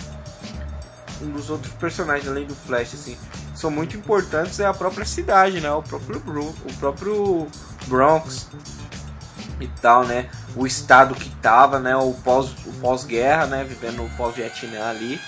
Um 1.22 1.30
dos 1.30 1.50
outros 1.50 1.74
personagens 1.74 2.28
além 2.28 2.46
do 2.46 2.56
Flash, 2.56 2.94
assim, 2.94 3.18
são 3.54 3.70
muito 3.70 3.98
importantes 3.98 4.60
é 4.60 4.66
a 4.66 4.74
própria 4.74 5.06
cidade, 5.06 5.60
né? 5.60 5.72
O 5.72 5.84
próprio, 5.84 6.20
o 6.20 6.74
próprio 6.80 7.48
Bronx 7.88 8.50
e 9.60 9.68
tal, 9.82 10.06
né? 10.06 10.30
O 10.56 10.66
estado 10.66 11.14
que 11.16 11.30
tava, 11.38 11.80
né? 11.80 11.96
O 11.96 12.14
pós 12.24 12.52
o 12.66 12.74
pós-guerra, 12.82 13.46
né? 13.46 13.64
Vivendo 13.64 14.04
o 14.04 14.10
pós-Vietnã 14.18 14.90
ali, 14.90 15.20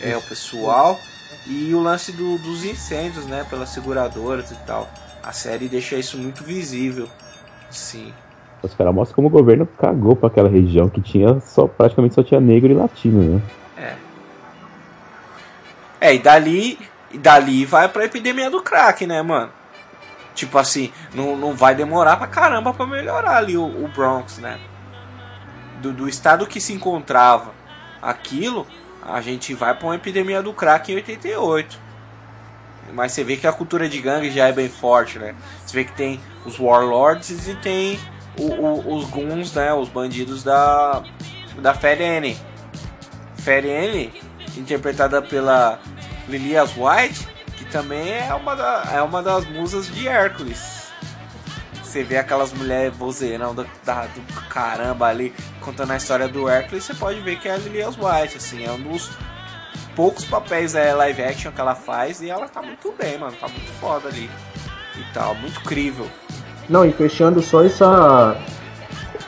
é 0.00 0.16
o 0.16 0.22
pessoal 0.22 0.98
e 1.46 1.72
o 1.74 1.80
lance 1.80 2.12
do, 2.12 2.38
dos 2.38 2.64
incêndios, 2.64 3.26
né? 3.26 3.46
Pelas 3.48 3.70
seguradoras 3.70 4.50
e 4.50 4.56
tal. 4.66 4.88
A 5.22 5.32
série 5.32 5.68
deixa 5.68 5.96
isso 5.96 6.18
muito 6.18 6.44
visível, 6.44 7.08
sim. 7.70 8.12
Os 8.62 8.74
caras 8.74 8.94
mostram 8.94 9.16
como 9.16 9.28
o 9.28 9.30
governo 9.30 9.66
cagou 9.66 10.16
para 10.16 10.28
aquela 10.28 10.48
região 10.48 10.88
que 10.88 11.00
tinha 11.00 11.40
só 11.40 11.66
praticamente 11.66 12.14
só 12.14 12.22
tinha 12.22 12.40
negro 12.40 12.72
e 12.72 12.74
latino, 12.74 13.36
né? 13.36 13.42
É. 13.76 13.94
É, 16.00 16.14
e 16.14 16.18
dali, 16.18 16.78
e 17.10 17.18
dali 17.18 17.64
vai 17.64 17.88
pra 17.88 18.04
epidemia 18.04 18.50
do 18.50 18.62
crack, 18.62 19.06
né, 19.06 19.22
mano? 19.22 19.52
Tipo 20.34 20.58
assim, 20.58 20.92
não, 21.12 21.36
não 21.36 21.54
vai 21.54 21.74
demorar 21.74 22.16
pra 22.16 22.26
caramba 22.26 22.72
pra 22.72 22.86
melhorar 22.86 23.38
ali 23.38 23.56
o, 23.56 23.64
o 23.64 23.88
Bronx, 23.88 24.38
né? 24.38 24.60
Do, 25.80 25.92
do 25.92 26.08
estado 26.08 26.46
que 26.46 26.60
se 26.60 26.72
encontrava 26.72 27.52
aquilo, 28.00 28.66
a 29.02 29.20
gente 29.20 29.54
vai 29.54 29.74
pra 29.74 29.88
uma 29.88 29.96
epidemia 29.96 30.42
do 30.42 30.52
crack 30.52 30.92
em 30.92 30.96
88. 30.96 31.88
Mas 32.92 33.12
você 33.12 33.24
vê 33.24 33.36
que 33.36 33.46
a 33.46 33.52
cultura 33.52 33.88
de 33.88 34.00
gangue 34.00 34.30
já 34.30 34.48
é 34.48 34.52
bem 34.52 34.68
forte, 34.68 35.18
né? 35.18 35.34
Você 35.64 35.74
vê 35.74 35.84
que 35.84 35.92
tem 35.92 36.20
os 36.44 36.58
warlords 36.58 37.48
e 37.48 37.54
tem 37.56 37.98
o, 38.38 38.44
o, 38.44 38.96
os 38.96 39.10
guns, 39.10 39.52
né? 39.52 39.74
Os 39.74 39.88
bandidos 39.88 40.42
da, 40.42 41.02
da 41.58 41.74
Feren. 41.74 42.36
Feren, 43.36 44.12
interpretada 44.56 45.20
pela 45.20 45.78
Lilias 46.28 46.72
White, 46.76 47.26
que 47.56 47.64
também 47.64 48.12
é 48.12 48.32
uma, 48.34 48.54
da, 48.54 48.88
é 48.92 49.02
uma 49.02 49.22
das 49.22 49.46
musas 49.46 49.86
de 49.86 50.06
Hércules. 50.06 50.88
Você 51.82 52.02
vê 52.04 52.18
aquelas 52.18 52.52
mulheres 52.52 52.94
vozeirão 52.96 53.54
do, 53.54 53.66
da, 53.84 54.02
do 54.06 54.20
caramba 54.48 55.06
ali 55.06 55.34
contando 55.60 55.92
a 55.92 55.96
história 55.96 56.28
do 56.28 56.48
Hércules, 56.48 56.84
você 56.84 56.94
pode 56.94 57.20
ver 57.20 57.38
que 57.38 57.48
é 57.48 57.52
a 57.52 57.56
Lilias 57.56 57.96
White, 57.96 58.36
assim, 58.36 58.64
é 58.64 58.70
um 58.70 58.80
dos 58.80 59.10
poucos 59.96 60.24
papéis 60.24 60.74
é, 60.74 60.92
live 60.92 61.22
action 61.22 61.50
que 61.50 61.60
ela 61.60 61.74
faz 61.74 62.20
e 62.20 62.30
ela 62.30 62.46
tá 62.48 62.62
muito 62.62 62.94
bem, 62.96 63.18
mano, 63.18 63.34
tá 63.40 63.48
muito 63.48 63.70
foda 63.80 64.08
ali 64.08 64.30
e 64.96 65.12
tal, 65.12 65.34
muito 65.34 65.60
crível. 65.62 66.06
Não, 66.68 66.84
e 66.84 66.92
fechando 66.92 67.42
só 67.42 67.64
essa 67.64 68.36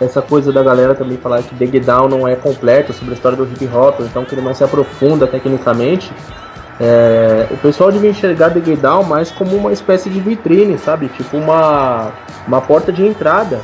essa 0.01 0.23
coisa 0.23 0.51
da 0.51 0.63
galera 0.63 0.95
também 0.95 1.19
falar 1.19 1.43
que 1.43 1.55
Dig 1.55 1.79
Down 1.81 2.09
não 2.09 2.27
é 2.27 2.35
completo 2.35 2.93
sobre 2.93 3.11
a 3.11 3.15
história 3.15 3.37
do 3.37 3.45
hip 3.45 3.67
hop, 3.67 4.01
então 4.01 4.25
que 4.25 4.35
ele 4.35 4.41
não 4.41 4.55
se 4.55 4.65
aprofunda 4.65 5.27
tecnicamente. 5.27 6.11
É, 6.81 7.47
o 7.51 7.59
pessoal 7.59 7.93
devia 7.93 8.09
enxergar 8.09 8.49
Dig 8.49 8.75
Down 8.77 9.03
mais 9.05 9.31
como 9.31 9.55
uma 9.55 9.71
espécie 9.71 10.09
de 10.09 10.19
vitrine, 10.19 10.79
sabe? 10.79 11.09
Tipo 11.09 11.37
uma, 11.37 12.11
uma 12.49 12.61
porta 12.63 12.91
de 12.91 13.07
entrada 13.07 13.61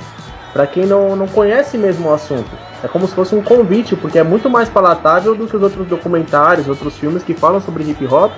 para 0.53 0.67
quem 0.67 0.85
não, 0.87 1.17
não 1.17 1.27
conhece 1.27 1.79
mesmo 1.79 2.11
o 2.11 2.15
assunto. 2.15 2.51
É 2.85 2.89
como 2.89 3.09
se 3.09 3.15
fosse 3.15 3.35
um 3.35 3.43
convite, 3.43 3.97
porque 3.97 4.19
é 4.19 4.23
muito 4.23 4.51
mais 4.51 4.69
palatável 4.69 5.35
do 5.35 5.47
que 5.47 5.57
os 5.57 5.63
outros 5.63 5.87
documentários, 5.87 6.69
outros 6.69 6.97
filmes 6.99 7.23
que 7.23 7.33
falam 7.33 7.61
sobre 7.61 7.85
hip 7.85 8.07
hop, 8.07 8.33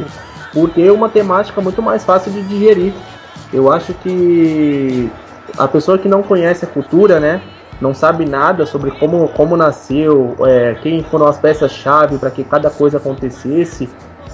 por 0.53 0.71
ter 0.71 0.93
uma 0.93 1.09
temática 1.09 1.61
muito 1.61 1.83
mais 1.83 2.05
fácil 2.05 2.31
de 2.31 2.43
digerir. 2.43 2.93
Eu 3.53 3.73
acho 3.73 3.93
que 3.95 5.11
a 5.57 5.67
pessoa 5.67 5.99
que 5.99 6.09
não 6.09 6.23
conhece 6.23 6.65
a 6.65 6.69
cultura, 6.69 7.19
né, 7.19 7.43
não 7.81 7.95
sabe 7.95 8.25
nada 8.25 8.67
sobre 8.67 8.91
como, 8.93 9.29
como 9.29 9.57
nasceu, 9.57 10.37
é, 10.41 10.77
quem 10.83 11.03
foram 11.03 11.27
as 11.27 11.39
peças-chave 11.39 12.19
para 12.19 12.31
que 12.31 12.45
cada 12.45 12.71
coisa 12.71 12.99
acontecesse, 12.99 13.89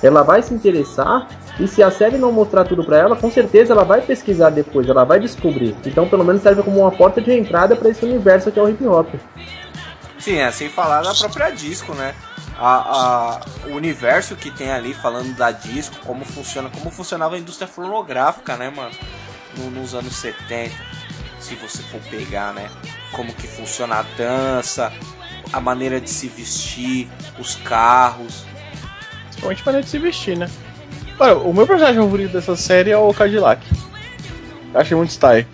ela 0.06 0.22
vai 0.22 0.42
se 0.42 0.52
interessar 0.52 1.28
e 1.58 1.66
se 1.66 1.82
a 1.82 1.90
série 1.90 2.18
não 2.18 2.32
mostrar 2.32 2.64
tudo 2.64 2.84
para 2.84 2.98
ela, 2.98 3.16
com 3.16 3.30
certeza 3.30 3.72
ela 3.72 3.84
vai 3.84 4.00
pesquisar 4.00 4.50
depois, 4.50 4.88
ela 4.88 5.04
vai 5.04 5.20
descobrir. 5.20 5.76
Então, 5.84 6.08
pelo 6.08 6.24
menos 6.24 6.42
serve 6.42 6.62
como 6.62 6.80
uma 6.80 6.90
porta 6.90 7.20
de 7.20 7.32
entrada 7.32 7.76
para 7.76 7.88
esse 7.88 8.04
universo 8.04 8.50
que 8.50 8.58
é 8.58 8.62
o 8.62 8.68
hip 8.68 8.86
hop. 8.86 9.14
Sim, 10.18 10.38
é 10.38 10.50
sem 10.50 10.68
falar 10.68 11.02
da 11.02 11.14
própria 11.14 11.50
disco, 11.50 11.94
né? 11.94 12.14
A, 12.56 12.76
a, 12.76 13.40
o 13.68 13.74
universo 13.74 14.36
que 14.36 14.50
tem 14.50 14.70
ali 14.70 14.94
falando 14.94 15.34
da 15.36 15.50
disco, 15.50 15.96
como 16.06 16.24
funciona, 16.24 16.70
como 16.70 16.90
funcionava 16.90 17.34
a 17.34 17.38
indústria 17.38 17.66
fonográfica, 17.66 18.56
né, 18.56 18.70
mano? 18.70 18.92
No, 19.58 19.70
nos 19.70 19.94
anos 19.94 20.14
70, 20.16 20.72
se 21.40 21.54
você 21.56 21.82
for 21.82 22.00
pegar, 22.10 22.52
né? 22.52 22.68
como 23.14 23.32
que 23.32 23.46
funciona 23.46 23.96
a 23.96 24.02
dança, 24.02 24.92
a 25.52 25.60
maneira 25.60 26.00
de 26.00 26.10
se 26.10 26.28
vestir, 26.28 27.08
os 27.38 27.54
carros. 27.56 28.44
Principalmente 29.44 29.62
a 29.62 29.64
maneira 29.66 29.84
de 29.84 29.90
se 29.90 29.98
vestir, 29.98 30.36
né? 30.36 30.50
Cara, 31.18 31.36
o 31.36 31.52
meu 31.52 31.66
personagem 31.66 32.00
favorito 32.00 32.32
dessa 32.32 32.56
série 32.56 32.90
é 32.90 32.96
o 32.96 33.12
Cadillac. 33.12 33.60
Eu 34.72 34.80
achei 34.80 34.96
muito 34.96 35.10
style. 35.10 35.46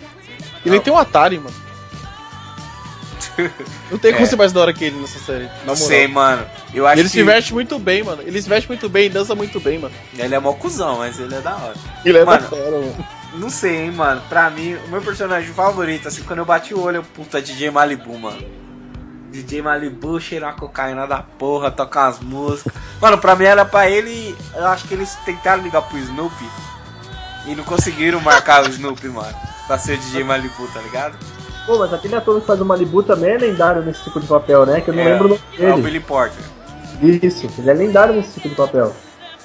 E 0.63 0.69
ele 0.69 0.79
tem 0.79 0.93
um 0.93 0.97
Atari, 0.97 1.37
mano. 1.37 1.55
Não 3.91 3.97
tem 3.97 4.13
como 4.13 4.25
é. 4.25 4.29
ser 4.29 4.35
mais 4.35 4.51
da 4.51 4.61
hora 4.61 4.73
que 4.73 4.83
ele 4.85 4.99
nessa 4.99 5.19
série. 5.19 5.49
Não 5.65 5.75
sei, 5.75 6.07
mano. 6.07 6.45
Eu 6.73 6.87
acho 6.87 6.99
ele 6.99 7.09
que... 7.09 7.15
se 7.15 7.23
veste 7.23 7.53
muito 7.53 7.77
bem, 7.77 8.03
mano. 8.03 8.21
Ele 8.23 8.41
se 8.41 8.49
veste 8.49 8.67
muito 8.67 8.89
bem 8.89 9.05
e 9.05 9.09
dança 9.09 9.35
muito 9.35 9.59
bem, 9.59 9.77
mano. 9.77 9.93
Ele 10.17 10.33
é 10.33 10.39
mó 10.39 10.53
cuzão, 10.53 10.99
mas 10.99 11.19
ele 11.19 11.35
é 11.35 11.41
da 11.41 11.55
hora. 11.55 11.75
Ele 12.03 12.17
é 12.17 12.25
mano, 12.25 12.49
da 12.49 12.57
hora, 12.57 12.71
mano. 12.71 13.07
Não 13.35 13.49
sei, 13.49 13.85
hein, 13.85 13.91
mano. 13.91 14.21
Pra 14.27 14.49
mim, 14.49 14.75
o 14.75 14.89
meu 14.89 15.01
personagem 15.01 15.53
favorito, 15.53 16.07
assim, 16.07 16.23
quando 16.23 16.39
eu 16.39 16.45
bati 16.45 16.73
o 16.73 16.81
olho, 16.81 16.97
eu, 16.97 17.03
puta, 17.03 17.41
DJ 17.41 17.71
Malibu, 17.71 18.17
mano. 18.17 18.60
DJ 19.31 19.61
Malibu, 19.61 20.19
cheirar 20.19 20.55
cocaína 20.55 21.07
da 21.07 21.23
porra, 21.23 21.71
tocar 21.71 22.07
as 22.07 22.19
músicas. 22.19 22.73
Mano, 23.01 23.17
pra 23.17 23.35
mim 23.35 23.45
era 23.45 23.63
pra 23.65 23.89
ele. 23.89 24.35
Eu 24.53 24.67
acho 24.67 24.87
que 24.87 24.93
eles 24.93 25.15
tentaram 25.25 25.63
ligar 25.63 25.81
pro 25.83 25.97
Snoopy 25.97 26.49
e 27.47 27.55
não 27.55 27.63
conseguiram 27.63 28.19
marcar 28.19 28.63
o 28.63 28.69
Snoopy, 28.69 29.07
mano. 29.07 29.35
Pra 29.67 29.77
ser 29.77 29.93
o 29.93 29.97
DJ 29.97 30.23
Malibu, 30.23 30.67
tá 30.67 30.81
ligado? 30.81 31.17
Pô, 31.65 31.79
mas 31.79 31.93
aquele 31.93 32.15
ator 32.15 32.39
que 32.41 32.45
faz 32.45 32.59
o 32.59 32.65
Malibu 32.65 33.03
também 33.03 33.31
é 33.31 33.37
lendário 33.37 33.81
nesse 33.83 34.03
tipo 34.03 34.19
de 34.19 34.27
papel, 34.27 34.65
né? 34.65 34.81
Que 34.81 34.89
eu 34.89 34.93
não 34.93 35.01
é, 35.01 35.05
lembro 35.05 35.25
o 35.25 35.29
nome 35.29 35.41
dele. 35.57 35.71
É 35.71 35.73
o 35.73 35.77
Billy 35.77 35.99
Porter. 35.99 36.43
Isso, 37.01 37.49
ele 37.57 37.69
é 37.69 37.73
lendário 37.73 38.13
nesse 38.13 38.33
tipo 38.33 38.49
de 38.49 38.55
papel. 38.55 38.93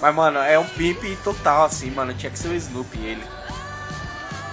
Mas, 0.01 0.15
mano, 0.15 0.39
é 0.39 0.59
um 0.59 0.65
pimp 0.65 1.03
total, 1.23 1.65
assim, 1.65 1.91
mano. 1.91 2.13
Tinha 2.13 2.31
que 2.31 2.39
ser 2.39 2.49
o 2.49 2.55
Snoopy, 2.55 2.99
ele 2.99 3.23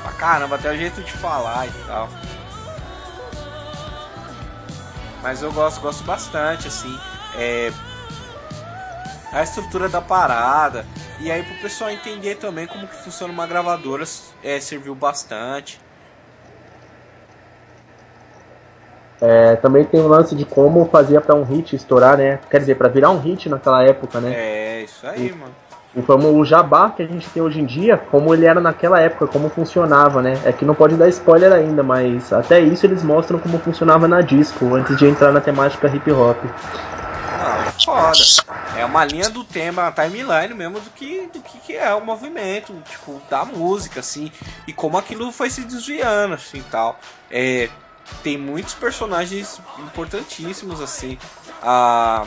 pra 0.03 0.11
caramba, 0.11 0.55
até 0.55 0.71
o 0.71 0.77
jeito 0.77 1.01
de 1.01 1.11
falar 1.13 1.65
e 1.65 1.71
tal. 1.88 2.09
Mas 5.24 5.41
eu 5.41 5.51
gosto, 5.53 5.80
gosto 5.82 6.03
bastante, 6.03 6.67
assim. 6.67 6.99
É, 7.38 7.71
a 9.32 9.41
estrutura 9.41 9.88
da 9.88 10.01
parada. 10.01 10.86
E 11.19 11.32
aí 11.32 11.41
pro 11.41 11.55
pessoal 11.61 11.89
entender 11.89 12.36
também 12.36 12.67
como 12.67 12.86
que 12.86 12.95
funciona 12.95 13.32
uma 13.32 13.47
gravadora 13.47 14.03
é, 14.43 14.59
serviu 14.59 14.93
bastante. 14.93 15.82
É, 19.21 19.55
também 19.55 19.86
tem 19.86 20.01
o 20.01 20.07
lance 20.07 20.36
de 20.36 20.43
como 20.43 20.89
fazia 20.89 21.21
para 21.21 21.34
um 21.34 21.43
hit 21.43 21.74
estourar, 21.74 22.17
né? 22.17 22.41
Quer 22.51 22.59
dizer, 22.59 22.76
para 22.76 22.89
virar 22.89 23.09
um 23.09 23.19
hit 23.19 23.47
naquela 23.47 23.82
época, 23.82 24.19
né? 24.19 24.34
É, 24.36 24.82
isso 24.84 25.07
aí, 25.07 25.30
e, 25.30 25.32
mano 25.32 25.62
o, 25.95 26.37
o 26.37 26.45
jabá 26.45 26.89
que 26.89 27.03
a 27.03 27.07
gente 27.07 27.29
tem 27.29 27.41
hoje 27.41 27.59
em 27.59 27.65
dia, 27.65 27.97
como 27.97 28.33
ele 28.33 28.45
era 28.45 28.59
naquela 28.59 28.99
época, 28.99 29.27
como 29.27 29.49
funcionava, 29.49 30.21
né? 30.21 30.39
É 30.43 30.51
que 30.51 30.65
não 30.65 30.73
pode 30.73 30.95
dar 30.95 31.07
spoiler 31.09 31.51
ainda, 31.51 31.83
mas 31.83 32.33
até 32.33 32.59
isso 32.59 32.85
eles 32.85 33.03
mostram 33.03 33.39
como 33.39 33.59
funcionava 33.59 34.07
na 34.07 34.21
disco, 34.21 34.73
antes 34.75 34.97
de 34.97 35.05
entrar 35.05 35.31
na 35.31 35.39
temática 35.39 35.87
hip 35.87 36.11
hop. 36.11 36.37
Ah, 37.45 37.71
foda. 37.83 38.53
É 38.75 38.83
uma 38.83 39.05
linha 39.05 39.29
do 39.29 39.43
tema, 39.43 39.87
a 39.87 39.91
timeline 39.91 40.53
mesmo 40.55 40.79
do 40.79 40.89
que, 40.89 41.29
do 41.31 41.39
que 41.41 41.75
é 41.75 41.93
o 41.93 42.03
movimento, 42.03 42.73
tipo, 42.89 43.21
da 43.29 43.45
música, 43.45 43.99
assim, 43.99 44.31
e 44.67 44.73
como 44.73 44.97
aquilo 44.97 45.31
foi 45.31 45.49
se 45.49 45.61
desviando, 45.61 46.33
assim, 46.33 46.63
tal. 46.71 46.99
É, 47.29 47.69
tem 48.23 48.37
muitos 48.37 48.73
personagens 48.73 49.61
importantíssimos, 49.79 50.81
assim. 50.81 51.17
A, 51.61 52.25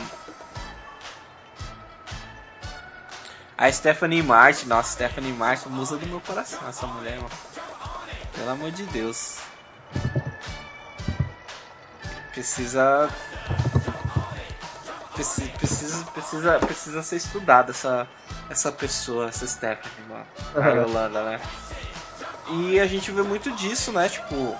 A 3.57 3.71
Stephanie 3.71 4.21
Martin, 4.21 4.67
nossa, 4.67 4.91
Stephanie 4.91 5.33
Martin, 5.33 5.69
musa 5.69 5.97
do 5.97 6.05
meu 6.05 6.21
coração, 6.21 6.59
essa 6.69 6.85
mulher, 6.85 7.15
mano. 7.15 7.29
Pelo 8.35 8.51
amor 8.51 8.69
de 8.69 8.83
Deus. 8.83 9.39
Precisa. 12.31 13.09
Precisa, 15.11 15.49
precisa, 15.57 16.05
precisa, 16.05 16.59
precisa 16.59 17.01
ser 17.01 17.15
estudada 17.15 17.71
essa, 17.71 18.07
essa 18.47 18.71
pessoa, 18.71 19.29
essa 19.29 19.47
Stephanie, 19.47 20.07
mano. 20.07 20.27
A 20.55 20.69
Yolanda, 20.69 21.23
né? 21.23 21.41
E 22.51 22.79
a 22.79 22.85
gente 22.85 23.09
vê 23.09 23.23
muito 23.23 23.51
disso, 23.53 23.91
né? 23.91 24.07
Tipo, 24.07 24.55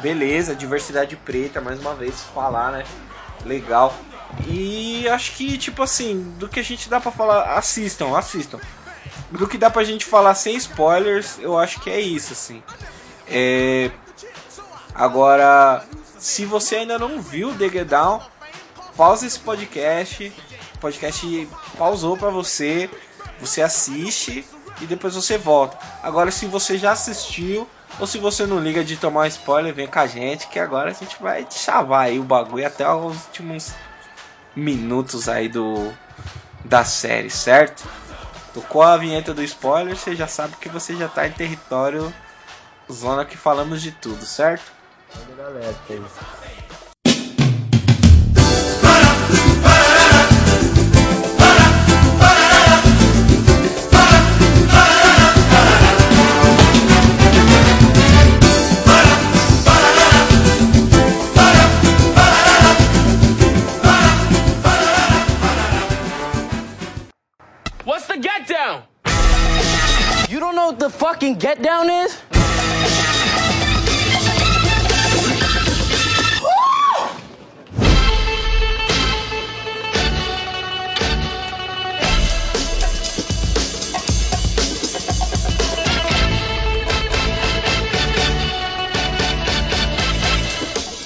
beleza, 0.00 0.56
diversidade 0.56 1.14
preta, 1.14 1.60
mais 1.60 1.78
uma 1.78 1.94
vez, 1.94 2.22
falar, 2.34 2.72
né? 2.72 2.84
Legal. 3.44 3.94
E 4.46 5.08
acho 5.08 5.32
que, 5.32 5.56
tipo 5.58 5.82
assim, 5.82 6.34
do 6.38 6.48
que 6.48 6.60
a 6.60 6.62
gente 6.62 6.88
dá 6.88 7.00
pra 7.00 7.10
falar, 7.10 7.56
assistam, 7.56 8.16
assistam. 8.16 8.58
Do 9.30 9.46
que 9.48 9.58
dá 9.58 9.70
pra 9.70 9.84
gente 9.84 10.04
falar 10.04 10.34
sem 10.34 10.56
spoilers, 10.56 11.38
eu 11.38 11.58
acho 11.58 11.80
que 11.80 11.90
é 11.90 12.00
isso, 12.00 12.32
assim. 12.32 12.62
É... 13.28 13.90
Agora, 14.94 15.84
se 16.18 16.44
você 16.44 16.76
ainda 16.76 16.98
não 16.98 17.20
viu 17.20 17.52
The 17.54 17.68
Get 17.68 17.88
Down, 17.88 18.20
pausa 18.96 19.26
esse 19.26 19.38
podcast. 19.40 20.32
O 20.74 20.78
podcast 20.78 21.48
pausou 21.76 22.16
pra 22.16 22.30
você. 22.30 22.88
Você 23.40 23.60
assiste 23.60 24.44
e 24.80 24.86
depois 24.86 25.14
você 25.14 25.36
volta. 25.36 25.76
Agora, 26.02 26.30
se 26.30 26.46
você 26.46 26.78
já 26.78 26.92
assistiu, 26.92 27.68
ou 27.98 28.06
se 28.06 28.18
você 28.18 28.46
não 28.46 28.58
liga 28.58 28.84
de 28.84 28.96
tomar 28.96 29.28
spoiler, 29.28 29.74
vem 29.74 29.86
com 29.86 29.98
a 29.98 30.06
gente, 30.06 30.48
que 30.48 30.58
agora 30.58 30.90
a 30.90 30.94
gente 30.94 31.20
vai 31.20 31.46
chavar 31.50 32.06
aí 32.06 32.18
o 32.18 32.24
bagulho 32.24 32.66
até 32.66 32.88
os 32.88 33.16
últimos 33.26 33.72
minutos 34.54 35.28
aí 35.28 35.48
do 35.48 35.92
da 36.64 36.84
série, 36.84 37.30
certo? 37.30 37.86
Tocou 38.52 38.82
a 38.82 38.96
vinheta 38.96 39.34
do 39.34 39.42
spoiler, 39.42 39.96
você 39.96 40.14
já 40.14 40.26
sabe 40.26 40.56
que 40.56 40.68
você 40.68 40.96
já 40.96 41.08
tá 41.08 41.26
em 41.26 41.32
território 41.32 42.12
zona 42.90 43.24
que 43.24 43.36
falamos 43.36 43.82
de 43.82 43.92
tudo, 43.92 44.24
certo? 44.24 44.72
Galera, 45.36 45.74
get 68.24 68.48
down. 68.48 68.82
You 70.30 70.40
don't 70.40 70.56
know 70.56 70.68
what 70.68 70.78
the 70.78 70.88
fucking 70.88 71.34
get 71.34 71.62
down 71.62 71.90
is? 71.90 72.18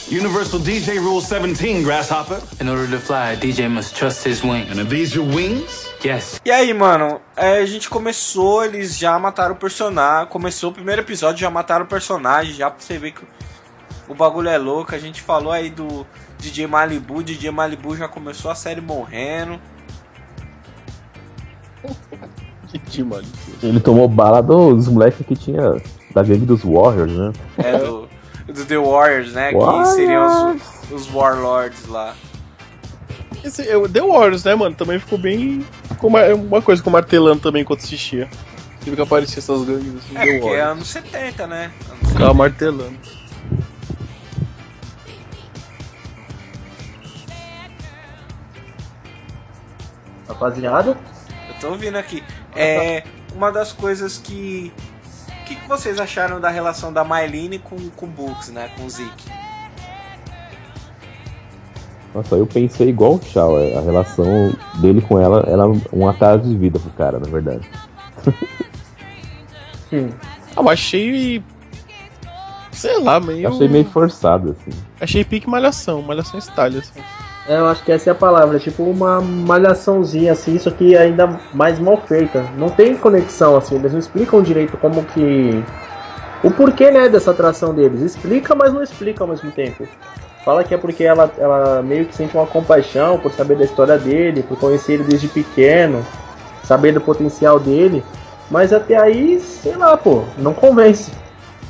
Universal 0.08 0.60
DJ 0.60 0.98
Rule 1.00 1.20
17, 1.20 1.82
Grasshopper. 1.82 2.40
In 2.60 2.68
order 2.68 2.88
to 2.88 2.98
fly, 3.00 3.32
a 3.32 3.36
DJ 3.36 3.68
must 3.68 3.96
trust 3.96 4.24
his 4.24 4.44
wing. 4.44 4.68
And 4.68 4.78
are 4.78 4.84
these 4.84 5.14
your 5.16 5.26
wings? 5.26 5.87
Yes. 6.04 6.40
E 6.44 6.50
aí, 6.50 6.72
mano, 6.72 7.20
é, 7.36 7.58
a 7.58 7.66
gente 7.66 7.90
começou, 7.90 8.64
eles 8.64 8.96
já 8.96 9.18
mataram 9.18 9.54
o 9.54 9.58
personagem. 9.58 10.28
Começou 10.28 10.70
o 10.70 10.72
primeiro 10.72 11.02
episódio, 11.02 11.40
já 11.40 11.50
mataram 11.50 11.84
o 11.84 11.88
personagem, 11.88 12.54
já 12.54 12.70
pra 12.70 12.78
você 12.78 12.98
ver 12.98 13.12
que 13.12 13.22
o 14.08 14.14
bagulho 14.14 14.48
é 14.48 14.56
louco. 14.56 14.94
A 14.94 14.98
gente 14.98 15.20
falou 15.20 15.52
aí 15.52 15.70
do 15.70 16.06
DJ 16.38 16.66
Malibu, 16.66 17.22
DJ 17.22 17.50
Malibu 17.50 17.96
já 17.96 18.06
começou 18.06 18.50
a 18.50 18.54
série 18.54 18.80
morrendo. 18.80 19.60
DJ 22.72 23.04
Malibu. 23.04 23.36
Ele 23.62 23.80
tomou 23.80 24.08
bala 24.08 24.40
dos 24.40 24.88
moleques 24.88 25.26
que 25.26 25.34
tinha 25.34 25.82
da 26.14 26.22
gangue 26.22 26.46
dos 26.46 26.62
Warriors, 26.62 27.12
né? 27.12 27.32
É 27.58 27.78
do, 27.78 28.08
do 28.46 28.64
The 28.64 28.78
Warriors, 28.78 29.32
né? 29.32 29.52
Warriors. 29.52 29.88
Que 29.88 29.94
seriam 29.94 30.56
os, 30.56 30.90
os 30.90 31.14
Warlords 31.14 31.86
lá. 31.88 32.14
Esse, 33.44 33.66
eu, 33.66 33.88
The 33.88 34.00
Warriors, 34.00 34.44
né, 34.44 34.54
mano? 34.54 34.74
Também 34.74 34.98
ficou 34.98 35.18
bem. 35.18 35.64
Ficou 35.98 36.10
uma, 36.10 36.24
uma 36.32 36.62
coisa 36.62 36.78
ficou 36.78 36.92
martelando 36.92 37.40
também 37.40 37.62
enquanto 37.62 37.80
assistia. 37.80 38.30
Tive 38.84 38.94
que 38.94 39.02
aparecer 39.02 39.40
essas 39.40 39.64
gangues 39.64 39.96
assim, 39.96 40.16
É, 40.16 40.24
The 40.24 40.38
porque 40.38 40.54
é 40.54 40.60
anos 40.60 40.86
70, 40.86 41.46
né? 41.48 41.72
Anos 41.90 42.12
Ficava 42.12 42.32
martelando. 42.34 42.96
Rapaziada, 50.28 50.96
Eu 51.48 51.54
tô 51.60 51.70
ouvindo 51.70 51.96
aqui. 51.96 52.22
É 52.54 53.02
uma 53.34 53.50
das 53.50 53.72
coisas 53.72 54.18
que. 54.18 54.72
O 55.40 55.44
que, 55.46 55.56
que 55.56 55.68
vocês 55.68 55.98
acharam 55.98 56.40
da 56.40 56.48
relação 56.48 56.92
da 56.92 57.02
Myline 57.02 57.58
com, 57.58 57.76
com 57.90 58.06
o 58.06 58.08
Books, 58.08 58.50
né? 58.50 58.70
Com 58.76 58.84
o 58.84 58.90
Zeke? 58.90 59.28
Nossa, 62.14 62.36
eu 62.36 62.46
pensei 62.46 62.88
igual 62.88 63.14
o 63.14 63.22
Shaw, 63.22 63.60
é, 63.60 63.76
a 63.76 63.80
relação 63.80 64.52
dele 64.80 65.00
com 65.02 65.20
ela 65.20 65.44
era 65.46 65.66
um 65.92 66.08
atraso 66.08 66.48
de 66.48 66.56
vida 66.56 66.78
pro 66.78 66.90
cara, 66.90 67.18
na 67.18 67.28
verdade. 67.28 67.68
hum, 69.92 70.08
Ah, 70.56 70.62
mas 70.62 70.72
achei. 70.74 71.42
Sei 72.72 72.98
lá, 73.00 73.18
meio. 73.20 73.44
Eu 73.48 73.52
achei 73.52 73.68
meio 73.68 73.84
forçado, 73.86 74.50
assim. 74.58 74.78
Achei 75.00 75.24
pique 75.24 75.48
malhação, 75.48 76.00
malhação 76.02 76.40
style, 76.40 76.78
assim. 76.78 77.00
é, 77.48 77.56
eu 77.58 77.66
acho 77.66 77.82
que 77.84 77.90
essa 77.92 78.10
é 78.10 78.12
a 78.12 78.14
palavra, 78.14 78.58
tipo 78.58 78.82
uma 78.84 79.20
malhaçãozinha 79.20 80.32
assim, 80.32 80.54
isso 80.54 80.68
aqui 80.68 80.94
é 80.94 80.98
ainda 81.02 81.40
mais 81.52 81.78
mal 81.78 81.96
feita. 82.06 82.42
Não 82.56 82.68
tem 82.68 82.96
conexão 82.96 83.56
assim, 83.56 83.76
eles 83.76 83.92
não 83.92 83.98
explicam 83.98 84.42
direito 84.42 84.76
como 84.76 85.04
que 85.04 85.62
o 86.44 86.50
porquê, 86.52 86.90
né, 86.90 87.08
dessa 87.08 87.32
atração 87.32 87.74
deles. 87.74 88.00
Explica, 88.00 88.54
mas 88.54 88.72
não 88.72 88.82
explica 88.82 89.24
ao 89.24 89.28
mesmo 89.28 89.50
tempo. 89.50 89.86
Fala 90.48 90.64
que 90.64 90.72
é 90.72 90.78
porque 90.78 91.04
ela, 91.04 91.30
ela 91.36 91.82
meio 91.82 92.06
que 92.06 92.16
sente 92.16 92.34
uma 92.34 92.46
compaixão 92.46 93.18
por 93.18 93.30
saber 93.30 93.58
da 93.58 93.66
história 93.66 93.98
dele, 93.98 94.42
por 94.42 94.58
conhecer 94.58 94.94
ele 94.94 95.04
desde 95.04 95.28
pequeno, 95.28 96.02
saber 96.64 96.90
do 96.90 97.02
potencial 97.02 97.60
dele. 97.60 98.02
Mas 98.50 98.72
até 98.72 98.96
aí, 98.96 99.38
sei 99.40 99.76
lá, 99.76 99.94
pô, 99.94 100.24
não 100.38 100.54
convence. 100.54 101.12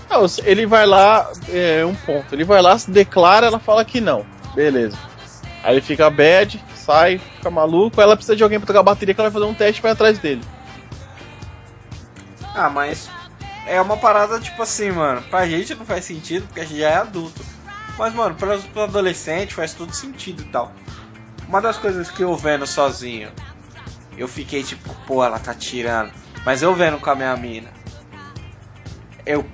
Não, 0.09 0.25
ele 0.45 0.65
vai 0.65 0.87
lá, 0.87 1.29
é 1.49 1.85
um 1.85 1.93
ponto. 1.93 2.33
Ele 2.33 2.45
vai 2.45 2.63
lá, 2.63 2.79
se 2.79 2.89
declara, 2.89 3.49
ela 3.49 3.59
fala 3.59 3.85
que 3.85 4.01
não. 4.01 4.25
Beleza. 4.55 4.97
Aí 5.65 5.75
ele 5.75 5.81
fica 5.81 6.09
bad, 6.09 6.65
sai, 6.77 7.19
fica 7.19 7.51
maluco. 7.51 8.01
Aí 8.01 8.05
ela 8.05 8.15
precisa 8.15 8.37
de 8.37 8.45
alguém 8.45 8.61
pra 8.61 8.67
trocar 8.67 8.79
a 8.79 8.85
bateria 8.85 9.13
que 9.13 9.21
ela 9.21 9.29
vai 9.29 9.41
fazer 9.41 9.51
um 9.51 9.57
teste 9.57 9.81
pra 9.81 9.91
ir 9.91 9.95
atrás 9.95 10.21
dele. 10.21 10.43
Ah, 12.55 12.71
mas 12.71 13.11
é 13.67 13.81
uma 13.81 13.97
parada 13.97 14.39
tipo 14.39 14.63
assim, 14.63 14.93
mano. 14.93 15.21
Pra 15.23 15.49
gente 15.49 15.75
não 15.75 15.85
faz 15.85 16.05
sentido 16.05 16.47
porque 16.47 16.61
a 16.61 16.65
gente 16.65 16.79
já 16.79 16.91
é 16.91 16.97
adulto. 16.99 17.58
Mas, 17.99 18.15
mano, 18.15 18.37
pra, 18.37 18.57
pra 18.59 18.85
adolescente 18.85 19.53
faz 19.53 19.75
todo 19.75 19.93
sentido 19.93 20.43
e 20.43 20.47
tal. 20.47 20.73
Uma 21.49 21.61
das 21.61 21.77
coisas 21.77 22.09
que 22.11 22.23
eu 22.23 22.37
vendo 22.37 22.67
sozinho, 22.67 23.33
eu 24.17 24.29
fiquei 24.29 24.63
tipo, 24.63 24.95
pô, 25.07 25.25
ela 25.25 25.39
tá 25.39 25.53
tirando. 25.53 26.13
Mas 26.45 26.63
eu 26.63 26.75
vendo 26.75 26.99
com 26.99 27.11
a 27.11 27.15
minha 27.17 27.37
mina, 27.37 27.71
eu, 29.27 29.45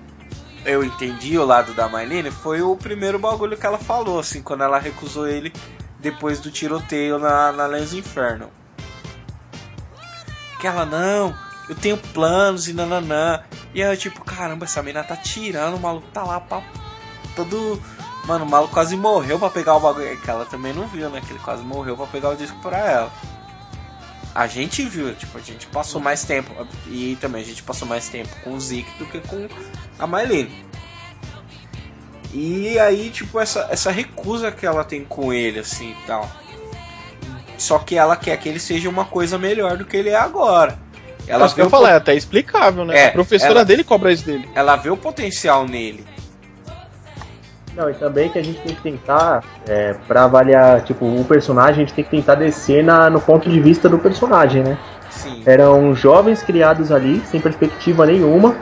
eu 0.64 0.84
entendi 0.84 1.38
o 1.38 1.45
lado 1.45 1.72
da 1.72 1.88
Marlene. 1.88 2.30
Foi 2.30 2.61
o 2.61 2.76
primeiro 2.76 3.18
bagulho 3.18 3.57
que 3.57 3.66
ela 3.66 3.78
falou, 3.78 4.20
assim, 4.20 4.42
quando 4.42 4.62
ela 4.62 4.78
recusou 4.78 5.26
ele 5.26 5.53
depois 5.99 6.38
do 6.38 6.51
tiroteio 6.51 7.18
na, 7.18 7.51
na 7.51 7.66
Lens 7.66 7.95
Inferno. 7.95 8.51
Que 10.61 10.66
ela, 10.66 10.84
não, 10.84 11.34
eu 11.68 11.74
tenho 11.74 11.97
planos 11.97 12.68
e 12.68 12.74
nananã. 12.74 13.42
E 13.72 13.82
aí 13.82 13.90
eu, 13.90 13.97
tipo, 13.97 14.22
caramba, 14.22 14.64
essa 14.66 14.82
mina 14.82 15.03
tá 15.03 15.16
tirando, 15.16 15.76
o 15.76 15.80
maluco 15.80 16.07
tá 16.12 16.22
lá 16.22 16.38
pra 16.40 16.62
todo. 17.34 17.80
Mano, 18.27 18.45
o 18.45 18.49
maluco 18.51 18.72
quase 18.72 18.97
morreu 18.97 19.39
pra 19.39 19.51
pegar 19.51 19.77
o 19.77 19.81
bagulho. 19.81 20.07
É 20.07 20.16
Que 20.16 20.31
ela 20.31 20.45
também 20.47 20.72
não 20.72 20.87
viu, 20.87 21.11
né? 21.11 21.20
Que 21.20 21.33
ele 21.33 21.41
quase 21.41 21.62
morreu 21.62 21.97
pra 21.97 22.07
pegar 22.07 22.31
o 22.31 22.37
disco 22.37 22.57
pra 22.62 22.79
ela. 22.79 23.12
A 24.35 24.47
gente 24.47 24.83
viu, 24.85 25.14
tipo, 25.14 25.37
a 25.39 25.41
gente 25.41 25.66
passou 25.68 26.01
mais 26.01 26.25
tempo. 26.25 26.51
E 26.89 27.16
também 27.20 27.43
a 27.43 27.45
gente 27.45 27.62
passou 27.62 27.87
mais 27.87 28.09
tempo 28.09 28.31
com 28.43 28.55
o 28.55 28.61
Zeke 28.61 28.91
do 28.99 29.07
que 29.07 29.20
com 29.20 29.47
a 29.99 30.07
Marlene. 30.07 30.64
E 32.33 32.79
aí, 32.79 33.11
tipo, 33.11 33.39
essa, 33.39 33.68
essa 33.70 33.91
recusa 33.93 34.51
que 34.51 34.66
ela 34.66 34.83
tem 34.85 35.05
com 35.05 35.33
ele, 35.33 35.61
assim 35.61 35.91
e 35.93 36.07
tal. 36.07 36.29
Só 37.57 37.79
que 37.79 37.97
ela 37.97 38.16
quer 38.16 38.37
que 38.39 38.49
ele 38.49 38.59
seja 38.59 38.89
uma 38.89 39.05
coisa 39.05 39.39
melhor 39.39 39.77
do 39.77 39.85
que 39.85 39.97
ele 39.97 40.09
é 40.11 40.16
agora. 40.16 40.77
Ela 41.29 41.45
Acho 41.47 41.55
que 41.55 41.61
eu 41.62 41.70
falei, 41.70 41.93
é 41.93 41.97
até 41.97 42.14
explicável, 42.14 42.85
né? 42.85 42.99
É, 42.99 43.07
a 43.09 43.12
professora 43.12 43.53
ela- 43.53 43.64
dele 43.64 43.85
cobra 43.85 44.12
isso 44.12 44.25
dele. 44.27 44.49
ela 44.55 44.75
vê 44.77 44.91
o 44.91 44.97
potencial 44.97 45.64
nele. 45.66 46.05
Não, 47.77 47.91
e 47.91 47.95
também 47.95 48.29
que 48.29 48.39
a 48.39 48.45
gente 48.45 48.61
tem 48.61 48.75
que 48.75 48.83
tentar, 48.83 49.43
é, 49.66 49.95
para 50.07 50.25
avaliar, 50.25 50.83
tipo, 50.83 51.05
o 51.05 51.25
personagem, 51.25 51.72
a 51.83 51.87
gente 51.87 51.93
tem 51.93 52.05
que 52.05 52.11
tentar 52.11 52.37
descer 52.37 52.85
na, 52.85 53.11
no 53.11 53.20
ponto 53.20 53.49
de 53.49 53.61
vista 53.61 53.89
do 53.89 53.99
personagem, 53.99 54.62
né? 54.62 54.79
Sim. 55.11 55.43
Eram 55.45 55.95
jovens 55.95 56.43
criados 56.43 56.93
ali, 56.93 57.20
sem 57.27 57.41
perspectiva 57.41 58.07
nenhuma, 58.07 58.55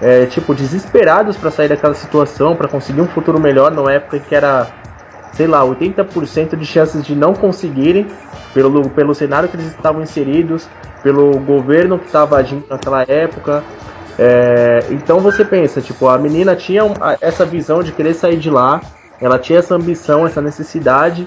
é, 0.00 0.26
tipo, 0.26 0.54
desesperados 0.54 1.36
pra 1.36 1.50
sair 1.50 1.68
daquela 1.68 1.94
situação, 1.94 2.54
pra 2.54 2.68
conseguir 2.68 3.00
um 3.00 3.08
futuro 3.08 3.40
melhor, 3.40 3.72
numa 3.72 3.92
época 3.92 4.20
que 4.20 4.34
era, 4.34 4.68
sei 5.32 5.48
lá, 5.48 5.64
80% 5.64 6.56
de 6.56 6.64
chances 6.64 7.04
de 7.04 7.16
não 7.16 7.34
conseguirem, 7.34 8.06
pelo, 8.54 8.88
pelo 8.90 9.14
cenário 9.14 9.48
que 9.48 9.56
eles 9.56 9.66
estavam 9.66 10.02
inseridos, 10.02 10.68
pelo 11.02 11.38
governo 11.40 11.98
que 11.98 12.06
estava 12.06 12.36
agindo 12.36 12.64
naquela 12.70 13.02
época. 13.02 13.62
É, 14.18 14.86
então 14.90 15.20
você 15.20 15.44
pensa, 15.44 15.80
tipo, 15.80 16.08
a 16.08 16.16
menina 16.16 16.56
tinha 16.56 16.82
essa 17.20 17.44
visão 17.44 17.82
de 17.82 17.92
querer 17.92 18.14
sair 18.14 18.38
de 18.38 18.48
lá, 18.50 18.80
ela 19.20 19.38
tinha 19.38 19.58
essa 19.58 19.74
ambição, 19.74 20.26
essa 20.26 20.40
necessidade, 20.40 21.26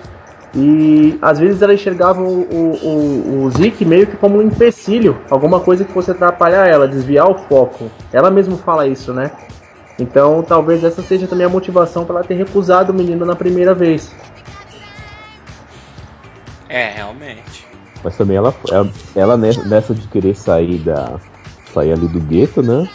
e 0.56 1.18
às 1.22 1.38
vezes 1.38 1.62
ela 1.62 1.74
enxergava 1.74 2.22
o, 2.22 2.42
o, 2.42 2.88
o, 2.88 3.44
o 3.46 3.52
Zeke 3.52 3.86
meio 3.86 4.08
que 4.08 4.18
como 4.18 4.38
um 4.40 4.42
empecilho, 4.42 5.20
alguma 5.30 5.60
coisa 5.60 5.86
que 5.86 5.94
fosse 5.94 6.10
atrapalhar 6.10 6.68
ela, 6.68 6.88
desviar 6.88 7.30
o 7.30 7.36
foco. 7.36 7.92
Ela 8.12 8.32
mesmo 8.32 8.58
fala 8.58 8.88
isso, 8.88 9.14
né? 9.14 9.32
Então 10.00 10.42
talvez 10.42 10.84
essa 10.84 11.04
seja 11.04 11.28
também 11.28 11.46
a 11.46 11.50
motivação 11.50 12.06
para 12.06 12.16
ela 12.16 12.24
ter 12.24 12.34
recusado 12.34 12.92
o 12.92 12.96
menino 12.96 13.26
na 13.26 13.36
primeira 13.36 13.76
vez. 13.76 14.12
É, 16.68 16.90
realmente. 16.90 17.68
Mas 18.04 18.16
também 18.16 18.38
ela, 18.38 18.54
ela, 18.72 18.90
ela 19.16 19.38
ne- 19.38 19.64
nessa 19.66 19.94
de 19.94 20.08
querer 20.08 20.36
sair 20.36 20.78
da. 20.80 21.20
Sair 21.74 21.94
ali 21.94 22.08
do 22.08 22.20
gueto, 22.20 22.62
né? 22.62 22.88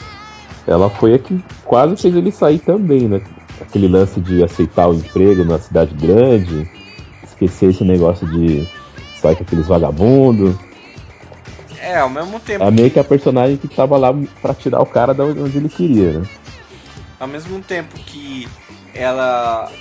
Ela 0.67 0.89
foi 0.89 1.15
a 1.15 1.19
que 1.19 1.43
quase 1.65 1.97
fez 1.97 2.15
ele 2.15 2.33
sair 2.33 2.59
também, 2.59 3.09
né? 3.09 3.23
Aquele 3.61 3.89
lance 3.89 4.21
de 4.21 4.43
aceitar 4.43 4.89
o 4.89 4.95
emprego 4.95 5.45
na 5.45 5.59
cidade 5.59 5.95
grande, 5.95 6.69
esquecer 7.23 7.71
esse 7.71 7.85
negócio 7.85 8.27
de 8.27 8.67
sair 9.21 9.37
com 9.37 9.43
aqueles 9.43 9.67
vagabundos. 9.67 10.55
É, 11.81 11.99
ao 11.99 12.09
mesmo 12.09 12.41
tempo 12.41 12.65
É 12.65 12.71
meio 12.71 12.91
que 12.91 12.99
a 12.99 13.05
personagem 13.05 13.59
que 13.59 13.69
tava 13.69 13.99
lá 13.99 14.11
pra 14.41 14.55
tirar 14.55 14.81
o 14.81 14.87
cara 14.87 15.13
da 15.13 15.25
onde 15.25 15.59
ele 15.59 15.69
queria, 15.69 16.21
né? 16.21 16.27
ao 17.25 17.29
mesmo 17.29 17.61
tempo 17.63 17.99
que 18.01 18.47
ela 18.93 19.73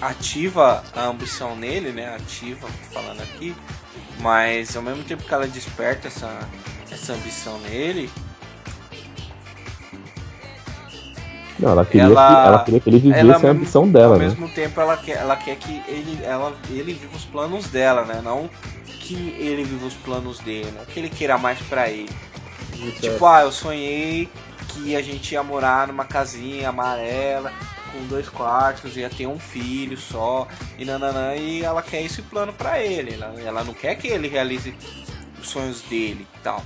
ativa 0.00 0.82
a 0.94 1.06
ambição 1.06 1.54
nele, 1.54 1.92
né? 1.92 2.14
Ativa, 2.14 2.66
falando 2.92 3.20
aqui, 3.20 3.54
mas 4.20 4.74
ao 4.76 4.82
mesmo 4.82 5.04
tempo 5.04 5.24
que 5.24 5.34
ela 5.34 5.46
desperta 5.46 6.08
essa, 6.08 6.38
essa 6.90 7.12
ambição 7.12 7.58
nele, 7.60 8.10
Não, 11.58 11.70
ela 11.70 11.84
queria, 11.84 12.04
Ela- 12.04 12.28
que, 12.28 12.46
ela 12.48 12.64
queria 12.64 12.80
que 12.80 12.88
ele 12.90 12.98
vivesse 13.00 13.20
ela 13.20 13.36
a 13.36 13.50
ambição 13.50 13.88
dela, 13.88 14.14
ao 14.14 14.20
né? 14.20 14.26
mesmo 14.26 14.48
tempo 14.48 14.80
ela 14.80 14.96
quer, 14.96 15.16
ela 15.16 15.34
quer 15.34 15.56
que 15.56 15.82
ele, 15.88 16.20
ela, 16.22 16.54
ele 16.70 16.92
viva 16.92 17.16
os 17.16 17.24
planos 17.24 17.66
dela, 17.66 18.04
né? 18.04 18.20
Não 18.22 18.48
que 18.86 19.34
ele 19.38 19.64
viva 19.64 19.86
os 19.86 19.94
planos 19.94 20.38
dele, 20.38 20.72
não 20.76 20.84
que 20.84 21.00
ele 21.00 21.08
queira 21.08 21.36
mais 21.36 21.58
pra 21.62 21.88
ele. 21.90 22.10
Tipo, 23.00 23.26
ah, 23.26 23.42
eu 23.42 23.50
sonhei 23.50 24.28
que 24.68 24.94
a 24.94 25.02
gente 25.02 25.32
ia 25.32 25.42
morar 25.42 25.88
numa 25.88 26.04
casinha 26.04 26.68
amarela, 26.68 27.52
com 27.92 28.06
dois 28.06 28.28
quartos, 28.28 28.96
ia 28.96 29.10
ter 29.10 29.26
um 29.26 29.38
filho 29.38 29.96
só, 29.96 30.46
e 30.78 30.84
nananã, 30.84 31.34
e 31.34 31.64
ela 31.64 31.82
quer 31.82 32.02
esse 32.02 32.22
plano 32.22 32.52
para 32.52 32.80
ele. 32.80 33.14
Ela, 33.14 33.34
ela 33.44 33.64
não 33.64 33.74
quer 33.74 33.96
que 33.96 34.06
ele 34.06 34.28
realize 34.28 34.72
os 35.40 35.48
sonhos 35.48 35.80
dele 35.82 36.24
tal. 36.48 36.62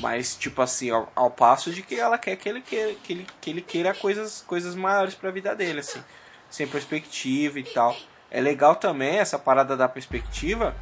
Mas, 0.00 0.36
tipo 0.36 0.62
assim, 0.62 0.90
ao, 0.90 1.08
ao 1.14 1.30
passo 1.30 1.72
de 1.72 1.82
que 1.82 1.98
ela 1.98 2.16
quer 2.16 2.36
que 2.36 2.48
ele 2.48 2.60
queira, 2.60 2.94
que 3.02 3.12
ele, 3.12 3.26
que 3.40 3.50
ele 3.50 3.60
queira 3.60 3.92
coisas, 3.92 4.44
coisas 4.46 4.76
maiores 4.76 5.14
pra 5.14 5.30
vida 5.30 5.54
dele, 5.54 5.80
assim. 5.80 6.00
Sem 6.48 6.68
perspectiva 6.68 7.58
e 7.58 7.64
tal. 7.64 7.96
É 8.30 8.40
legal 8.40 8.76
também 8.76 9.18
essa 9.18 9.38
parada 9.38 9.76
da 9.76 9.88
perspectiva 9.88 10.74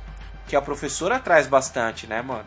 que 0.47 0.55
a 0.55 0.61
professora 0.61 1.19
traz 1.19 1.47
bastante, 1.47 2.07
né, 2.07 2.21
mano? 2.21 2.45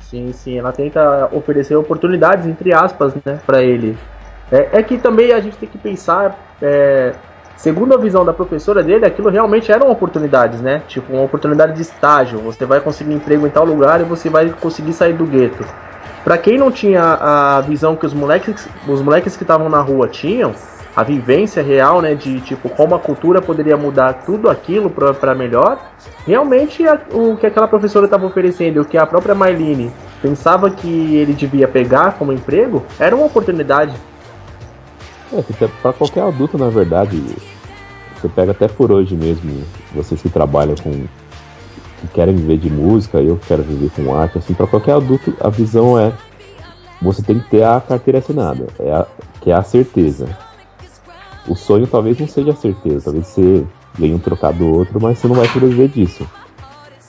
Sim, 0.00 0.32
sim, 0.32 0.58
ela 0.58 0.72
tenta 0.72 1.28
oferecer 1.34 1.74
oportunidades, 1.74 2.46
entre 2.46 2.72
aspas, 2.72 3.14
né, 3.24 3.40
pra 3.46 3.62
ele. 3.62 3.98
É, 4.52 4.78
é 4.78 4.82
que 4.82 4.98
também 4.98 5.32
a 5.32 5.40
gente 5.40 5.56
tem 5.56 5.68
que 5.68 5.78
pensar, 5.78 6.38
é, 6.62 7.14
segundo 7.56 7.94
a 7.94 7.98
visão 7.98 8.24
da 8.24 8.32
professora 8.32 8.82
dele, 8.82 9.06
aquilo 9.06 9.30
realmente 9.30 9.72
eram 9.72 9.90
oportunidades, 9.90 10.60
né? 10.60 10.82
Tipo, 10.86 11.12
uma 11.12 11.22
oportunidade 11.22 11.72
de 11.74 11.82
estágio. 11.82 12.38
Você 12.40 12.64
vai 12.64 12.80
conseguir 12.80 13.14
emprego 13.14 13.46
em 13.46 13.50
tal 13.50 13.64
lugar 13.64 14.00
e 14.00 14.04
você 14.04 14.28
vai 14.28 14.50
conseguir 14.50 14.92
sair 14.92 15.14
do 15.14 15.24
gueto. 15.24 15.64
Pra 16.22 16.36
quem 16.36 16.58
não 16.58 16.72
tinha 16.72 17.02
a 17.02 17.60
visão 17.60 17.94
que 17.94 18.04
os 18.04 18.12
moleques, 18.12 18.68
os 18.88 19.00
moleques 19.00 19.36
que 19.36 19.44
estavam 19.44 19.68
na 19.68 19.80
rua 19.80 20.08
tinham, 20.08 20.52
a 20.96 21.02
vivência 21.02 21.62
real, 21.62 22.00
né, 22.00 22.14
de 22.14 22.40
tipo 22.40 22.70
como 22.70 22.94
a 22.94 22.98
cultura 22.98 23.42
poderia 23.42 23.76
mudar 23.76 24.24
tudo 24.24 24.48
aquilo 24.48 24.88
para 24.88 25.34
melhor, 25.34 25.78
realmente 26.26 26.88
a, 26.88 26.98
o 27.12 27.36
que 27.36 27.46
aquela 27.46 27.68
professora 27.68 28.06
estava 28.06 28.26
oferecendo, 28.26 28.80
o 28.80 28.84
que 28.84 28.96
a 28.96 29.06
própria 29.06 29.34
Marlene 29.34 29.92
pensava 30.22 30.70
que 30.70 31.16
ele 31.16 31.34
devia 31.34 31.68
pegar 31.68 32.14
como 32.18 32.32
emprego, 32.32 32.82
era 32.98 33.14
uma 33.14 33.26
oportunidade. 33.26 33.94
É, 35.32 35.42
para 35.82 35.92
qualquer 35.92 36.22
adulto, 36.22 36.56
na 36.56 36.68
verdade, 36.68 37.20
você 38.14 38.28
pega 38.28 38.52
até 38.52 38.68
por 38.68 38.92
hoje 38.92 39.14
mesmo, 39.14 39.62
vocês 39.94 40.22
que 40.22 40.28
trabalham 40.28 40.74
com 40.76 41.06
que 42.00 42.08
querem 42.08 42.36
viver 42.36 42.58
de 42.58 42.70
música, 42.70 43.18
eu 43.18 43.38
quero 43.46 43.62
viver 43.62 43.90
com 43.90 44.14
arte, 44.14 44.38
assim, 44.38 44.54
para 44.54 44.66
qualquer 44.66 44.92
adulto 44.92 45.34
a 45.40 45.48
visão 45.48 45.98
é 45.98 46.12
você 47.00 47.22
tem 47.22 47.38
que 47.38 47.50
ter 47.50 47.62
a 47.62 47.80
carteira 47.80 48.18
assinada, 48.18 48.66
é 48.78 48.92
a, 48.92 49.06
que 49.40 49.50
é 49.50 49.54
a 49.54 49.62
certeza. 49.62 50.28
O 51.48 51.54
sonho 51.54 51.86
talvez 51.86 52.18
não 52.18 52.26
seja 52.26 52.50
a 52.50 52.56
certeza, 52.56 53.04
talvez 53.04 53.26
você 53.26 53.64
ganhe 53.98 54.14
um 54.14 54.18
trocado 54.18 54.58
do 54.58 54.68
outro, 54.68 55.00
mas 55.00 55.18
você 55.18 55.28
não 55.28 55.36
vai 55.36 55.46
sobreviver 55.48 55.88
disso. 55.88 56.26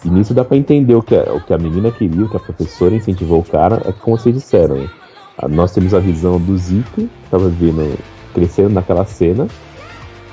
E 0.06 0.10
nisso 0.10 0.34
dá 0.34 0.46
para 0.46 0.58
entender 0.58 0.96
o 0.96 1.02
que, 1.02 1.16
a, 1.16 1.34
o 1.34 1.42
que 1.42 1.54
a 1.54 1.58
menina 1.58 1.92
queria, 1.92 2.26
o 2.26 2.30
que 2.30 2.38
a 2.38 2.40
professora 2.40 2.96
incentivou 2.96 3.40
o 3.40 3.44
cara, 3.44 3.82
é 3.86 3.92
como 3.92 4.18
vocês 4.18 4.36
disseram. 4.36 4.88
Nós 5.50 5.72
temos 5.72 5.94
a 5.94 6.00
visão 6.00 6.40
do 6.40 6.58
Zeke, 6.58 6.84
que 6.94 7.10
estava 7.24 7.48
vendo, 7.50 7.98
crescendo 8.34 8.70
naquela 8.70 9.06
cena, 9.06 9.48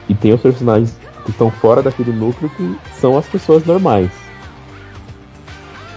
e 0.09 0.15
tem 0.15 0.33
os 0.33 0.41
personagens 0.41 0.97
que 1.25 1.31
estão 1.31 1.51
fora 1.51 1.83
daquele 1.83 2.13
núcleo 2.13 2.51
que 2.51 2.79
são 2.99 3.19
as 3.19 3.27
pessoas 3.27 3.65
normais. 3.65 4.11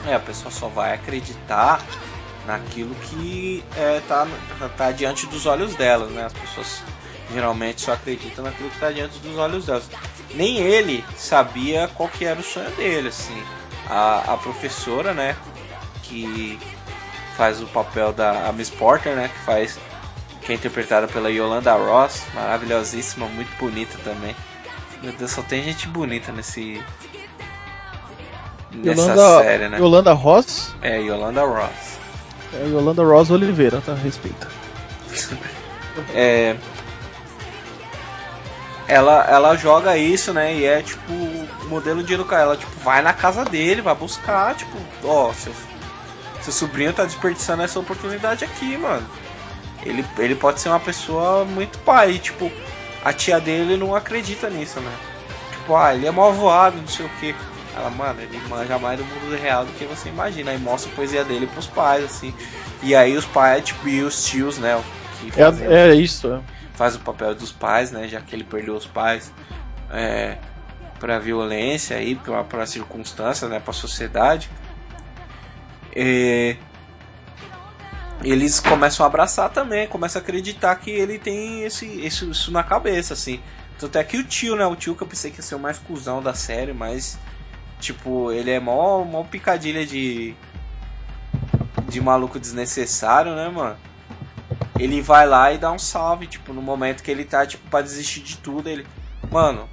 É, 0.05 0.15
a 0.15 0.19
pessoa 0.19 0.51
só 0.51 0.67
vai 0.67 0.93
acreditar 0.93 1.81
naquilo 2.45 2.95
que 2.95 3.63
é, 3.75 4.01
tá, 4.07 4.27
tá 4.77 4.91
diante 4.91 5.25
dos 5.27 5.45
olhos 5.45 5.75
delas, 5.75 6.09
né? 6.11 6.25
As 6.25 6.33
pessoas 6.33 6.81
geralmente 7.33 7.81
só 7.81 7.93
acreditam 7.93 8.45
naquilo 8.45 8.69
que 8.69 8.75
está 8.75 8.91
diante 8.91 9.19
dos 9.19 9.37
olhos 9.37 9.65
delas. 9.65 9.89
Nem 10.33 10.57
ele 10.57 11.03
sabia 11.17 11.89
qual 11.93 12.07
que 12.07 12.23
era 12.25 12.39
o 12.39 12.43
sonho 12.43 12.71
dele, 12.71 13.09
assim. 13.09 13.41
A, 13.89 14.33
a 14.33 14.37
professora, 14.37 15.13
né, 15.13 15.35
que 16.03 16.59
faz 17.37 17.61
o 17.61 17.67
papel 17.67 18.11
da 18.11 18.51
Miss 18.51 18.69
Porter, 18.69 19.15
né, 19.15 19.29
que 19.29 19.39
faz 19.45 19.79
que 20.41 20.53
é 20.53 20.55
interpretada 20.55 21.07
pela 21.07 21.29
Yolanda 21.29 21.73
Ross, 21.73 22.23
maravilhosíssima, 22.33 23.27
muito 23.27 23.53
bonita 23.59 23.97
também. 24.01 24.33
Meu 25.03 25.11
Deus, 25.11 25.31
só 25.31 25.41
tem 25.41 25.61
gente 25.61 25.89
bonita 25.89 26.31
nesse 26.31 26.81
nessa 28.73 29.01
Yolanda, 29.01 29.43
série, 29.43 29.69
né? 29.69 29.77
Yolanda 29.77 30.13
Ross? 30.13 30.73
É, 30.81 31.01
Yolanda 31.01 31.43
Ross. 31.43 31.99
É 32.53 32.65
Yolanda 32.65 33.03
Ross 33.03 33.29
Oliveira, 33.29 33.81
tá? 33.85 33.93
Respeita. 33.93 34.47
é, 36.15 36.55
ela, 38.87 39.25
ela 39.29 39.55
joga 39.57 39.97
isso, 39.97 40.31
né? 40.31 40.55
E 40.55 40.65
é 40.65 40.81
tipo 40.81 41.11
modelo 41.67 42.01
de 42.01 42.13
educar. 42.13 42.39
Ela 42.39 42.55
tipo, 42.55 42.71
vai 42.79 43.01
na 43.01 43.11
casa 43.11 43.43
dele, 43.43 43.81
vai 43.81 43.95
buscar, 43.95 44.55
tipo, 44.55 44.77
ó, 45.03 45.33
seu, 45.33 45.51
seu 46.51 46.67
sobrinho 46.67 46.93
tá 46.93 47.03
desperdiçando 47.03 47.63
essa 47.63 47.79
oportunidade 47.79 48.45
aqui, 48.45 48.77
mano. 48.77 49.05
Ele, 49.83 50.05
ele 50.17 50.35
pode 50.35 50.59
ser 50.59 50.69
uma 50.69 50.79
pessoa 50.79 51.45
muito 51.45 51.77
pai, 51.79 52.17
tipo, 52.19 52.51
a 53.03 53.13
tia 53.13 53.39
dele 53.39 53.77
não 53.77 53.95
acredita 53.95 54.49
nisso, 54.49 54.79
né? 54.79 54.91
Tipo, 55.51 55.75
ah, 55.75 55.93
ele 55.93 56.07
é 56.07 56.11
mal 56.11 56.33
voado, 56.33 56.77
não 56.77 56.87
sei 56.87 57.05
o 57.05 57.09
que. 57.19 57.35
Ela, 57.75 57.89
mano, 57.89 58.21
ele 58.21 58.39
manja 58.49 58.79
mais 58.79 58.97
do 58.97 59.05
mundo 59.05 59.35
real 59.39 59.65
do 59.65 59.71
que 59.73 59.85
você 59.85 60.09
imagina. 60.09 60.51
Aí 60.51 60.57
mostra 60.57 60.91
a 60.91 60.95
poesia 60.95 61.23
dele 61.23 61.47
pros 61.47 61.67
pais, 61.67 62.03
assim. 62.03 62.33
E 62.81 62.95
aí 62.95 63.15
os 63.15 63.25
pais, 63.25 63.65
tipo, 63.65 63.87
e 63.87 64.01
os 64.01 64.25
tios, 64.25 64.57
né? 64.57 64.81
Que 65.19 65.41
é, 65.41 65.89
é 65.89 65.95
isso, 65.95 66.27
é 66.27 66.41
faz 66.77 66.95
o 66.95 66.99
papel 66.99 67.33
dos 67.33 67.51
pais, 67.51 67.91
né? 67.91 68.07
Já 68.07 68.21
que 68.21 68.35
ele 68.35 68.43
perdeu 68.43 68.75
os 68.75 68.85
pais 68.85 69.33
é, 69.91 70.37
para 70.99 71.17
violência 71.17 71.97
aí, 71.97 72.15
para 72.47 72.65
circunstâncias, 72.65 73.49
né? 73.49 73.59
Para 73.59 73.73
sociedade. 73.73 74.49
E 75.97 76.55
eles 78.23 78.59
começam 78.59 79.03
a 79.03 79.07
abraçar 79.07 79.49
também, 79.49 79.87
começam 79.87 80.21
a 80.21 80.23
acreditar 80.23 80.75
que 80.75 80.91
ele 80.91 81.17
tem 81.17 81.63
esse, 81.63 81.85
esse 82.01 82.29
isso 82.29 82.51
na 82.51 82.63
cabeça, 82.63 83.13
assim. 83.13 83.41
Tanto 83.79 83.97
é 83.97 84.03
que 84.03 84.17
o 84.17 84.23
tio, 84.23 84.55
né? 84.55 84.65
O 84.65 84.75
tio 84.75 84.95
que 84.95 85.01
eu 85.01 85.07
pensei 85.07 85.31
que 85.31 85.37
ia 85.37 85.43
ser 85.43 85.55
o 85.55 85.59
mais 85.59 85.79
cuzão 85.79 86.21
da 86.21 86.33
série, 86.33 86.73
mas 86.73 87.17
tipo, 87.79 88.31
ele 88.31 88.51
é 88.51 88.59
mó, 88.59 89.03
mó 89.03 89.23
picadilha 89.23 89.85
de 89.85 90.35
de 91.89 92.01
maluco 92.01 92.39
desnecessário, 92.39 93.35
né, 93.35 93.49
mano? 93.49 93.77
ele 94.79 95.01
vai 95.01 95.25
lá 95.27 95.51
e 95.51 95.57
dá 95.57 95.71
um 95.71 95.79
salve, 95.79 96.27
tipo, 96.27 96.53
no 96.53 96.61
momento 96.61 97.03
que 97.03 97.11
ele 97.11 97.25
tá, 97.25 97.45
tipo, 97.45 97.67
pra 97.69 97.81
desistir 97.81 98.21
de 98.21 98.37
tudo, 98.37 98.69
ele. 98.69 98.85
Mano, 99.31 99.67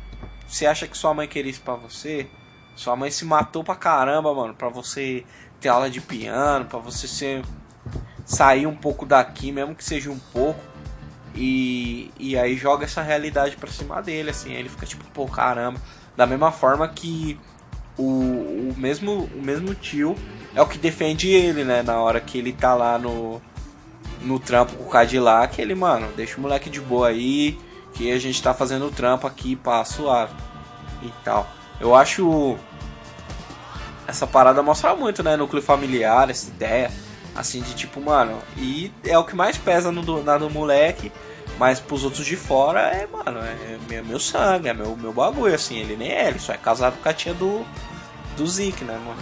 você 0.46 0.66
acha 0.66 0.86
que 0.86 0.96
sua 0.96 1.14
mãe 1.14 1.28
queria 1.28 1.50
isso 1.50 1.60
pra 1.60 1.74
você? 1.74 2.26
Sua 2.74 2.96
mãe 2.96 3.10
se 3.10 3.24
matou 3.24 3.62
pra 3.62 3.76
caramba, 3.76 4.34
mano, 4.34 4.54
pra 4.54 4.68
você 4.68 5.24
ter 5.64 5.70
aula 5.70 5.88
de 5.88 6.00
piano, 6.00 6.66
pra 6.66 6.78
você 6.78 7.08
ser. 7.08 7.42
sair 8.26 8.66
um 8.66 8.76
pouco 8.76 9.06
daqui, 9.06 9.50
mesmo 9.50 9.74
que 9.74 9.82
seja 9.82 10.10
um 10.10 10.18
pouco. 10.18 10.60
E, 11.34 12.12
e 12.18 12.38
aí 12.38 12.54
joga 12.54 12.84
essa 12.84 13.00
realidade 13.00 13.56
pra 13.56 13.70
cima 13.70 14.02
dele, 14.02 14.30
assim. 14.30 14.50
Aí 14.50 14.58
ele 14.58 14.68
fica 14.68 14.84
tipo, 14.84 15.04
pô, 15.06 15.26
caramba. 15.26 15.80
Da 16.14 16.26
mesma 16.26 16.52
forma 16.52 16.86
que 16.86 17.40
o, 17.96 18.02
o, 18.02 18.74
mesmo, 18.76 19.30
o 19.34 19.42
mesmo 19.42 19.74
tio 19.74 20.14
é 20.54 20.60
o 20.60 20.66
que 20.66 20.76
defende 20.76 21.30
ele, 21.30 21.64
né? 21.64 21.82
Na 21.82 21.98
hora 22.00 22.20
que 22.20 22.36
ele 22.36 22.52
tá 22.52 22.74
lá 22.74 22.98
no 22.98 23.40
no 24.20 24.38
trampo 24.38 24.74
com 24.76 24.84
o 24.84 24.88
Cadillac, 24.88 25.60
ele, 25.60 25.74
mano, 25.74 26.08
deixa 26.16 26.38
o 26.38 26.40
moleque 26.40 26.70
de 26.70 26.80
boa 26.80 27.08
aí, 27.08 27.58
que 27.92 28.10
a 28.10 28.18
gente 28.18 28.42
tá 28.42 28.54
fazendo 28.54 28.86
o 28.86 28.90
trampo 28.90 29.26
aqui, 29.26 29.54
pá, 29.54 29.84
suave 29.84 30.34
e 31.02 31.12
tal. 31.22 31.46
Eu 31.78 31.94
acho 31.94 32.56
essa 34.06 34.26
parada 34.26 34.62
mostra 34.62 34.94
muito, 34.94 35.22
né, 35.22 35.36
núcleo 35.36 35.62
familiar, 35.62 36.30
essa 36.30 36.48
ideia, 36.48 36.90
assim, 37.34 37.60
de 37.60 37.74
tipo, 37.74 38.00
mano, 38.00 38.38
e 38.56 38.92
é 39.04 39.18
o 39.18 39.24
que 39.24 39.34
mais 39.34 39.56
pesa 39.56 39.90
no, 39.90 40.22
na 40.22 40.38
do 40.38 40.50
moleque, 40.50 41.10
mas 41.58 41.80
pros 41.80 42.04
outros 42.04 42.26
de 42.26 42.36
fora 42.36 42.80
é, 42.80 43.06
mano, 43.06 43.40
é 43.40 43.78
meu, 43.88 44.04
meu 44.04 44.20
sangue, 44.20 44.68
é 44.68 44.74
meu, 44.74 44.96
meu 44.96 45.12
bagulho, 45.12 45.54
assim, 45.54 45.78
ele 45.78 45.96
nem 45.96 46.10
é, 46.10 46.28
ele 46.28 46.38
só 46.38 46.52
é 46.52 46.56
casado 46.56 46.96
com 47.02 47.08
a 47.08 47.12
tia 47.12 47.34
do, 47.34 47.64
do 48.36 48.46
Zik, 48.46 48.84
né, 48.84 48.98
mano. 49.04 49.20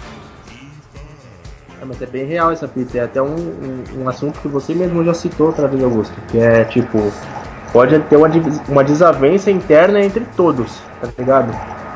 É, 1.82 1.84
mas 1.84 2.00
é 2.00 2.06
bem 2.06 2.24
real 2.24 2.52
essa 2.52 2.68
fita. 2.68 2.96
É 2.98 3.00
até 3.02 3.20
um, 3.20 3.34
um, 3.34 3.84
um, 4.02 4.08
assunto 4.08 4.38
que 4.40 4.46
você 4.46 4.72
mesmo 4.72 5.04
já 5.04 5.12
citou 5.12 5.48
outra 5.48 5.66
vez, 5.66 5.82
Augusto. 5.82 6.14
Que 6.28 6.38
é 6.38 6.64
tipo, 6.64 7.12
pode 7.72 7.98
ter 8.00 8.16
uma, 8.16 8.28
uma 8.68 8.84
desavença 8.84 9.50
interna 9.50 10.00
entre 10.00 10.24
todos, 10.36 10.80
tá 11.00 11.08
ligado? 11.18 11.52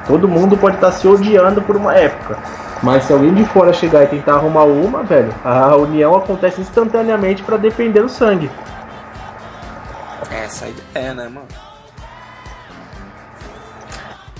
Todo 0.07 0.28
mundo 0.28 0.57
pode 0.57 0.76
estar 0.76 0.91
tá 0.91 0.97
se 0.97 1.07
odiando 1.07 1.62
por 1.62 1.76
uma 1.76 1.95
época. 1.95 2.37
Mas 2.83 3.05
se 3.05 3.12
alguém 3.12 3.33
de 3.35 3.45
fora 3.45 3.72
chegar 3.72 4.05
e 4.05 4.07
tentar 4.07 4.35
arrumar 4.35 4.64
uma, 4.64 5.03
velho, 5.03 5.35
a 5.45 5.74
união 5.77 6.14
acontece 6.14 6.61
instantaneamente 6.61 7.43
para 7.43 7.57
defender 7.57 8.05
o 8.05 8.09
sangue. 8.09 8.51
Essa 10.31 10.68
é, 10.95 11.14
né, 11.14 11.24
mano? 11.24 11.47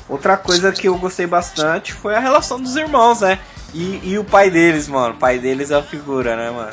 Outra 0.09 0.37
coisa 0.37 0.71
que 0.71 0.87
eu 0.87 0.97
gostei 0.99 1.27
bastante 1.27 1.93
foi 1.93 2.15
a 2.15 2.21
relação 2.21 2.61
dos 2.61 2.77
irmãos, 2.77 3.21
né? 3.23 3.39
E, 3.75 4.01
e 4.05 4.19
o 4.19 4.25
pai 4.25 4.51
deles, 4.51 4.87
mano. 4.87 5.15
O 5.15 5.19
pai 5.19 5.39
deles 5.39 5.71
é 5.71 5.75
a 5.75 5.83
figura, 5.83 6.37
né, 6.37 6.51
mano? 6.51 6.73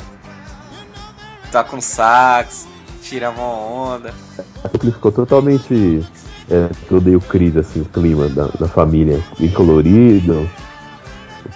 Tá 1.50 1.64
com 1.64 1.80
sax, 1.80 2.66
tira 3.02 3.30
uma 3.30 3.42
onda. 3.42 4.14
Ele 4.80 4.92
ficou 4.92 5.10
totalmente. 5.10 6.06
É, 6.50 6.68
todo 6.88 7.16
o 7.16 7.20
Cris, 7.20 7.56
assim, 7.56 7.80
o 7.80 7.84
clima 7.86 8.28
da, 8.28 8.48
da 8.58 8.68
família. 8.68 9.20
Bem 9.38 9.50
colorido. 9.50 10.48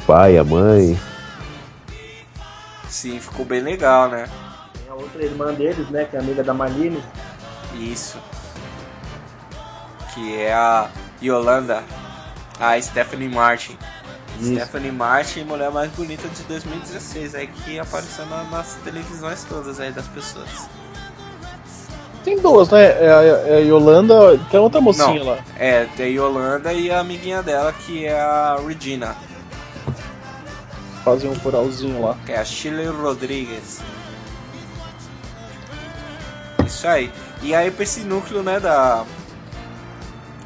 Pai, 0.09 0.39
a 0.39 0.43
mãe. 0.43 0.99
Sim, 2.89 3.21
ficou 3.21 3.45
bem 3.45 3.61
legal, 3.61 4.09
né? 4.09 4.27
outra 4.91 5.23
irmã 5.23 5.53
deles, 5.55 5.89
né? 5.91 6.07
Que 6.07 6.17
é 6.17 6.19
amiga 6.19 6.43
da 6.43 6.53
Marlene. 6.53 7.01
Isso. 7.75 8.19
Que 10.13 10.37
é 10.41 10.53
a 10.53 10.89
Yolanda, 11.23 11.85
a 12.59 12.81
Stephanie 12.81 13.29
Martin. 13.29 13.79
Isso. 14.41 14.55
Stephanie 14.55 14.91
Martin, 14.91 15.45
mulher 15.45 15.71
mais 15.71 15.91
bonita 15.93 16.27
de 16.29 16.43
2016, 16.45 17.35
aí 17.37 17.47
que 17.47 17.79
apareceu 17.79 18.27
na- 18.27 18.45
nas 18.45 18.75
televisões 18.83 19.45
todas 19.45 19.79
aí 19.79 19.93
das 19.93 20.09
pessoas. 20.09 20.49
Tem 22.25 22.37
duas, 22.41 22.69
né? 22.71 22.83
É 22.85 23.13
a, 23.13 23.23
é 23.23 23.55
a 23.57 23.59
Yolanda, 23.61 24.39
tem 24.51 24.59
outra 24.59 24.81
mocinha 24.81 25.23
lá. 25.23 25.39
É, 25.57 25.85
tem 25.97 26.15
Yolanda 26.15 26.73
e 26.73 26.91
a 26.91 27.01
amiguinha 27.01 27.43
dela, 27.43 27.73
que 27.73 28.05
é 28.05 28.19
a 28.21 28.59
Regina, 28.67 29.15
Fazem 31.09 31.31
um 31.31 31.39
coralzinho 31.39 32.03
lá. 32.03 32.19
é 32.29 32.37
a 32.37 32.45
Shirley 32.45 32.87
Rodrigues. 32.87 33.81
Isso 36.67 36.87
aí. 36.87 37.11
E 37.41 37.55
aí 37.55 37.71
pra 37.71 37.83
esse 37.83 38.01
núcleo, 38.01 38.43
né, 38.43 38.61
da. 38.61 39.07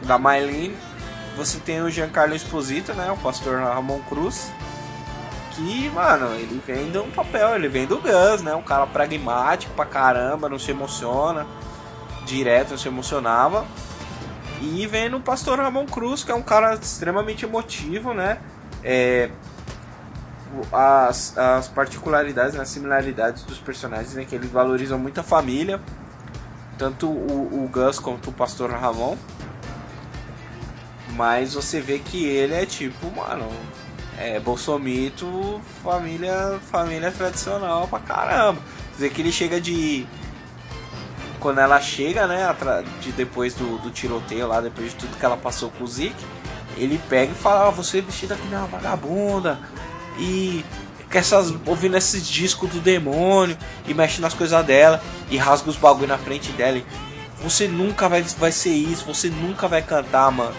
Da 0.02 0.20
Mylene, 0.20 0.76
você 1.36 1.58
tem 1.58 1.82
o 1.82 1.90
Giancarlo 1.90 2.36
Esposito, 2.36 2.94
né? 2.94 3.10
O 3.10 3.16
pastor 3.16 3.58
Ramon 3.58 3.98
Cruz. 4.08 4.52
Que, 5.50 5.90
mano, 5.90 6.32
ele 6.36 6.62
vem 6.64 6.92
de 6.92 6.98
um 6.98 7.10
papel, 7.10 7.56
ele 7.56 7.66
vem 7.68 7.84
do 7.84 7.98
Gus, 7.98 8.40
né? 8.40 8.54
Um 8.54 8.62
cara 8.62 8.86
pragmático 8.86 9.74
pra 9.74 9.84
caramba, 9.84 10.48
não 10.48 10.60
se 10.60 10.70
emociona. 10.70 11.44
Direto, 12.24 12.70
não 12.70 12.78
se 12.78 12.86
emocionava. 12.86 13.66
E 14.60 14.86
vem 14.86 15.08
no 15.08 15.20
pastor 15.20 15.58
Ramon 15.58 15.86
Cruz, 15.86 16.22
que 16.22 16.30
é 16.30 16.34
um 16.36 16.42
cara 16.42 16.74
extremamente 16.74 17.44
emotivo, 17.44 18.14
né? 18.14 18.38
É, 18.84 19.28
as, 20.72 21.36
as 21.36 21.68
particularidades, 21.68 22.54
né, 22.54 22.62
as 22.62 22.68
similaridades 22.68 23.42
dos 23.44 23.58
personagens, 23.58 24.14
né? 24.14 24.24
Que 24.24 24.34
eles 24.34 24.50
valorizam 24.50 24.98
muito 24.98 25.20
a 25.20 25.22
família. 25.22 25.80
Tanto 26.78 27.06
o, 27.06 27.64
o 27.64 27.68
Gus 27.68 27.98
quanto 27.98 28.30
o 28.30 28.32
pastor 28.32 28.70
Ramon. 28.70 29.16
Mas 31.10 31.54
você 31.54 31.80
vê 31.80 31.98
que 31.98 32.24
ele 32.24 32.54
é 32.54 32.64
tipo, 32.64 33.10
mano, 33.14 33.48
é 34.18 34.40
bolsomito, 34.40 35.60
família, 35.82 36.58
família 36.70 37.10
tradicional 37.10 37.86
pra 37.86 37.98
caramba. 37.98 38.60
Quer 38.60 38.94
dizer 38.94 39.10
que 39.10 39.20
ele 39.20 39.32
chega 39.32 39.60
de. 39.60 40.06
Quando 41.40 41.58
ela 41.58 41.80
chega, 41.80 42.26
né, 42.26 42.54
de 43.00 43.10
depois 43.12 43.52
do, 43.54 43.78
do 43.78 43.90
tiroteio 43.90 44.46
lá, 44.46 44.60
depois 44.60 44.90
de 44.90 44.96
tudo 44.96 45.18
que 45.18 45.24
ela 45.24 45.36
passou 45.36 45.70
com 45.70 45.82
o 45.82 45.86
Zeke, 45.88 46.24
ele 46.76 47.00
pega 47.08 47.32
e 47.32 47.34
fala, 47.34 47.66
ah, 47.66 47.70
você 47.70 47.98
é 47.98 48.00
vestida 48.00 48.36
que 48.36 48.46
nem 48.46 48.56
uma 48.56 48.68
vagabunda 48.68 49.58
e 50.22 50.64
com 51.10 51.18
essas, 51.18 51.52
ouvindo 51.66 51.96
esses 51.96 52.26
discos 52.26 52.70
do 52.70 52.80
demônio 52.80 53.56
e 53.86 53.92
mexe 53.92 54.20
nas 54.22 54.32
coisas 54.32 54.64
dela 54.64 55.02
e 55.28 55.36
rasga 55.36 55.68
os 55.68 55.76
bagulho 55.76 56.06
na 56.06 56.16
frente 56.16 56.52
dela. 56.52 56.78
e, 56.78 56.84
Você 57.42 57.66
nunca 57.66 58.08
vai, 58.08 58.22
vai 58.22 58.52
ser 58.52 58.70
isso, 58.70 59.04
você 59.04 59.28
nunca 59.28 59.66
vai 59.66 59.82
cantar, 59.82 60.30
mano. 60.30 60.54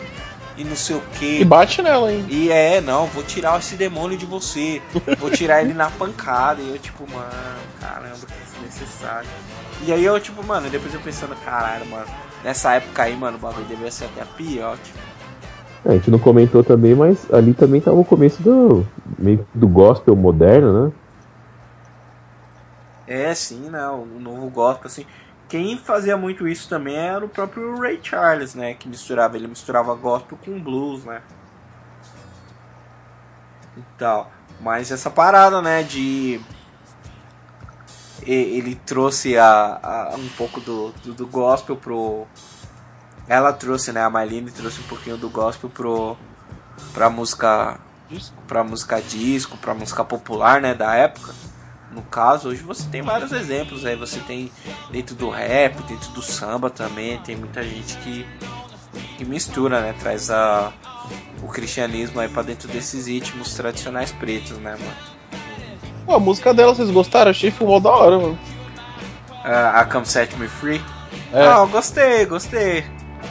E 0.55 0.63
não 0.63 0.75
sei 0.75 0.95
o 0.97 1.01
que. 1.17 1.39
E 1.39 1.45
bate 1.45 1.81
nela, 1.81 2.13
hein? 2.13 2.23
E 2.29 2.51
é, 2.51 2.79
não, 2.79 3.07
vou 3.07 3.23
tirar 3.23 3.57
esse 3.57 3.75
demônio 3.75 4.15
de 4.15 4.25
você. 4.25 4.79
Vou 5.17 5.31
tirar 5.31 5.63
ele 5.63 5.73
na 5.73 5.89
pancada. 5.89 6.61
E 6.61 6.69
eu, 6.69 6.77
tipo, 6.77 7.11
mano, 7.11 7.31
caramba, 7.81 8.19
que 8.19 8.51
desnecessário. 8.51 9.27
E 9.81 9.91
aí 9.91 10.05
eu, 10.05 10.19
tipo, 10.19 10.45
mano, 10.45 10.69
depois 10.69 10.93
eu 10.93 10.99
pensando, 10.99 11.35
caralho, 11.43 11.87
mano, 11.87 12.05
nessa 12.43 12.73
época 12.73 13.01
aí, 13.01 13.15
mano, 13.15 13.37
o 13.37 13.39
bagulho 13.39 13.65
deveria 13.65 13.91
ser 13.91 14.05
até 14.05 14.23
pior, 14.37 14.77
tipo. 14.77 15.12
É, 15.85 15.89
a 15.91 15.93
gente 15.93 16.09
não 16.09 16.19
comentou 16.19 16.63
também, 16.63 16.95
mas 16.95 17.29
ali 17.31 17.53
também 17.53 17.81
tava 17.81 17.97
o 17.97 18.05
começo 18.05 18.41
do 18.41 18.85
meio 19.19 19.45
do 19.53 19.67
gospel 19.67 20.15
moderno, 20.15 20.85
né? 20.87 20.91
É, 23.05 23.33
sim, 23.35 23.69
né? 23.69 23.87
O 23.89 24.05
novo 24.19 24.49
gospel, 24.49 24.87
assim. 24.87 25.05
Quem 25.47 25.77
fazia 25.77 26.17
muito 26.17 26.47
isso 26.47 26.67
também 26.69 26.95
era 26.95 27.25
o 27.25 27.29
próprio 27.29 27.79
Ray 27.79 27.99
Charles, 28.03 28.55
né? 28.55 28.75
Que 28.75 28.87
misturava, 28.87 29.35
ele 29.37 29.47
misturava 29.47 29.93
gospel 29.95 30.37
com 30.37 30.61
blues, 30.63 31.05
né? 31.05 31.23
E 33.75 33.83
tal. 33.97 34.31
Mas 34.57 34.91
essa 34.91 35.09
parada, 35.11 35.61
né? 35.61 35.83
De. 35.83 36.47
Ele 38.21 38.75
trouxe 38.75 39.37
a, 39.37 39.79
a- 40.13 40.15
um 40.17 40.29
pouco 40.29 40.61
do, 40.61 40.93
do, 40.93 41.13
do 41.13 41.27
gospel 41.27 41.77
pro. 41.77 42.29
Ela 43.27 43.53
trouxe, 43.53 43.91
né? 43.91 44.03
A 44.03 44.09
Marlene 44.09 44.51
trouxe 44.51 44.81
um 44.81 44.83
pouquinho 44.83 45.17
do 45.17 45.29
gospel 45.29 45.69
pro. 45.69 46.17
pra 46.93 47.09
música. 47.09 47.79
pra 48.47 48.63
música 48.63 49.01
disco, 49.01 49.57
pra 49.57 49.73
música 49.73 50.03
popular, 50.03 50.61
né? 50.61 50.73
Da 50.73 50.93
época. 50.95 51.33
No 51.91 52.01
caso, 52.01 52.49
hoje 52.49 52.63
você 52.63 52.87
tem 52.89 53.01
vários 53.01 53.31
exemplos 53.31 53.85
aí. 53.85 53.95
Você 53.95 54.19
tem 54.21 54.51
dentro 54.91 55.15
do 55.15 55.29
rap, 55.29 55.81
dentro 55.83 56.11
do 56.11 56.21
samba 56.21 56.69
também. 56.69 57.19
Tem 57.19 57.35
muita 57.35 57.63
gente 57.63 57.95
que, 57.97 58.25
que 59.17 59.23
mistura, 59.23 59.79
né? 59.79 59.95
Traz 59.99 60.29
a, 60.31 60.73
o 61.41 61.47
cristianismo 61.47 62.19
aí 62.19 62.27
pra 62.27 62.41
dentro 62.41 62.67
desses 62.67 63.05
ritmos 63.07 63.53
tradicionais 63.53 64.11
pretos, 64.11 64.57
né, 64.57 64.71
mano? 64.71 65.13
Pô, 66.05 66.15
a 66.15 66.19
música 66.19 66.53
dela, 66.53 66.73
vocês 66.73 66.89
gostaram? 66.89 67.31
Achei 67.31 67.53
mó 67.61 67.79
da 67.79 67.91
hora, 67.91 68.17
mano. 68.17 68.39
A, 69.43 69.81
a 69.81 69.85
Come 69.85 70.05
Set 70.05 70.35
Me 70.35 70.47
Free. 70.47 70.81
É, 71.31 71.45
Ah, 71.45 71.63
gostei, 71.65 72.25
gostei. 72.25 72.83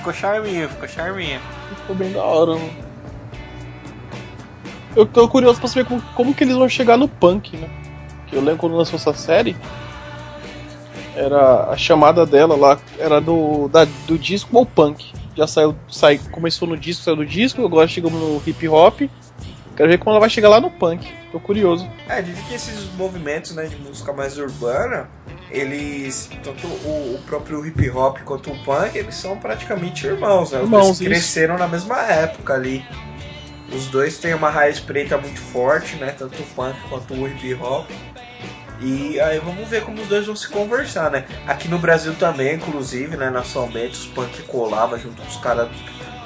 Ficou 0.02 0.12
charminho, 0.12 0.68
ficou 0.68 0.88
charminho. 0.88 1.40
ficou 1.76 1.94
bem 1.94 2.10
da 2.10 2.24
hora, 2.24 2.56
mano. 2.56 2.70
Eu 4.96 5.06
tô 5.06 5.28
curioso 5.28 5.60
pra 5.60 5.68
saber 5.68 5.84
como, 5.84 6.02
como 6.16 6.34
que 6.34 6.42
eles 6.42 6.56
vão 6.56 6.68
chegar 6.68 6.96
no 6.96 7.06
punk, 7.06 7.56
né? 7.56 7.70
Que 8.26 8.34
eu 8.34 8.40
lembro 8.40 8.58
quando 8.58 8.74
lançou 8.74 8.96
essa 8.96 9.14
série. 9.14 9.56
Era 11.14 11.70
a 11.70 11.76
chamada 11.76 12.26
dela 12.26 12.56
lá, 12.56 12.80
era 12.98 13.20
do, 13.20 13.68
da, 13.68 13.86
do 14.08 14.18
disco 14.18 14.58
ao 14.58 14.66
punk. 14.66 15.12
Já 15.36 15.46
saiu, 15.46 15.76
sai, 15.88 16.18
começou 16.32 16.66
no 16.66 16.76
disco, 16.76 17.04
saiu 17.04 17.18
do 17.18 17.24
disco, 17.24 17.64
agora 17.64 17.86
chegamos 17.86 18.20
no 18.20 18.42
hip 18.44 18.68
hop. 18.68 19.02
Quero 19.76 19.88
ver 19.88 19.98
como 19.98 20.10
ela 20.10 20.20
vai 20.20 20.28
chegar 20.30 20.48
lá 20.48 20.60
no 20.60 20.70
punk. 20.70 21.12
Tô 21.30 21.40
curioso. 21.40 21.88
É, 22.08 22.20
dizem 22.20 22.44
que 22.44 22.54
esses 22.54 22.92
movimentos 22.94 23.54
né, 23.54 23.64
de 23.64 23.76
música 23.76 24.12
mais 24.12 24.36
urbana, 24.36 25.08
eles, 25.50 26.28
tanto 26.42 26.66
o, 26.66 27.14
o 27.14 27.22
próprio 27.26 27.64
hip 27.66 27.90
hop 27.90 28.18
quanto 28.24 28.50
o 28.50 28.64
punk, 28.64 28.96
eles 28.96 29.14
são 29.14 29.38
praticamente 29.38 30.06
irmãos, 30.06 30.52
né? 30.52 30.58
Os 30.58 30.64
Irmãos, 30.64 30.82
dois 30.84 31.00
isso. 31.00 31.04
cresceram 31.04 31.56
na 31.58 31.66
mesma 31.66 31.98
época 32.02 32.54
ali. 32.54 32.84
Os 33.74 33.86
dois 33.86 34.18
têm 34.18 34.34
uma 34.34 34.50
raiz 34.50 34.78
preta 34.78 35.16
muito 35.16 35.40
forte, 35.40 35.96
né? 35.96 36.14
Tanto 36.16 36.42
o 36.42 36.46
punk 36.54 36.76
quanto 36.90 37.14
o 37.14 37.26
hip 37.26 37.54
hop. 37.54 37.88
E 38.80 39.18
aí 39.20 39.38
vamos 39.38 39.68
ver 39.68 39.82
como 39.84 40.02
os 40.02 40.08
dois 40.08 40.26
vão 40.26 40.34
se 40.34 40.48
conversar, 40.48 41.10
né? 41.10 41.24
Aqui 41.46 41.68
no 41.68 41.78
Brasil 41.78 42.14
também, 42.14 42.56
inclusive, 42.56 43.16
né? 43.16 43.30
Nacionalmente, 43.30 43.92
os 43.92 44.06
punk 44.06 44.42
colavam 44.42 44.98
junto 44.98 45.22
com 45.22 45.28
os 45.28 45.36
caras, 45.36 45.68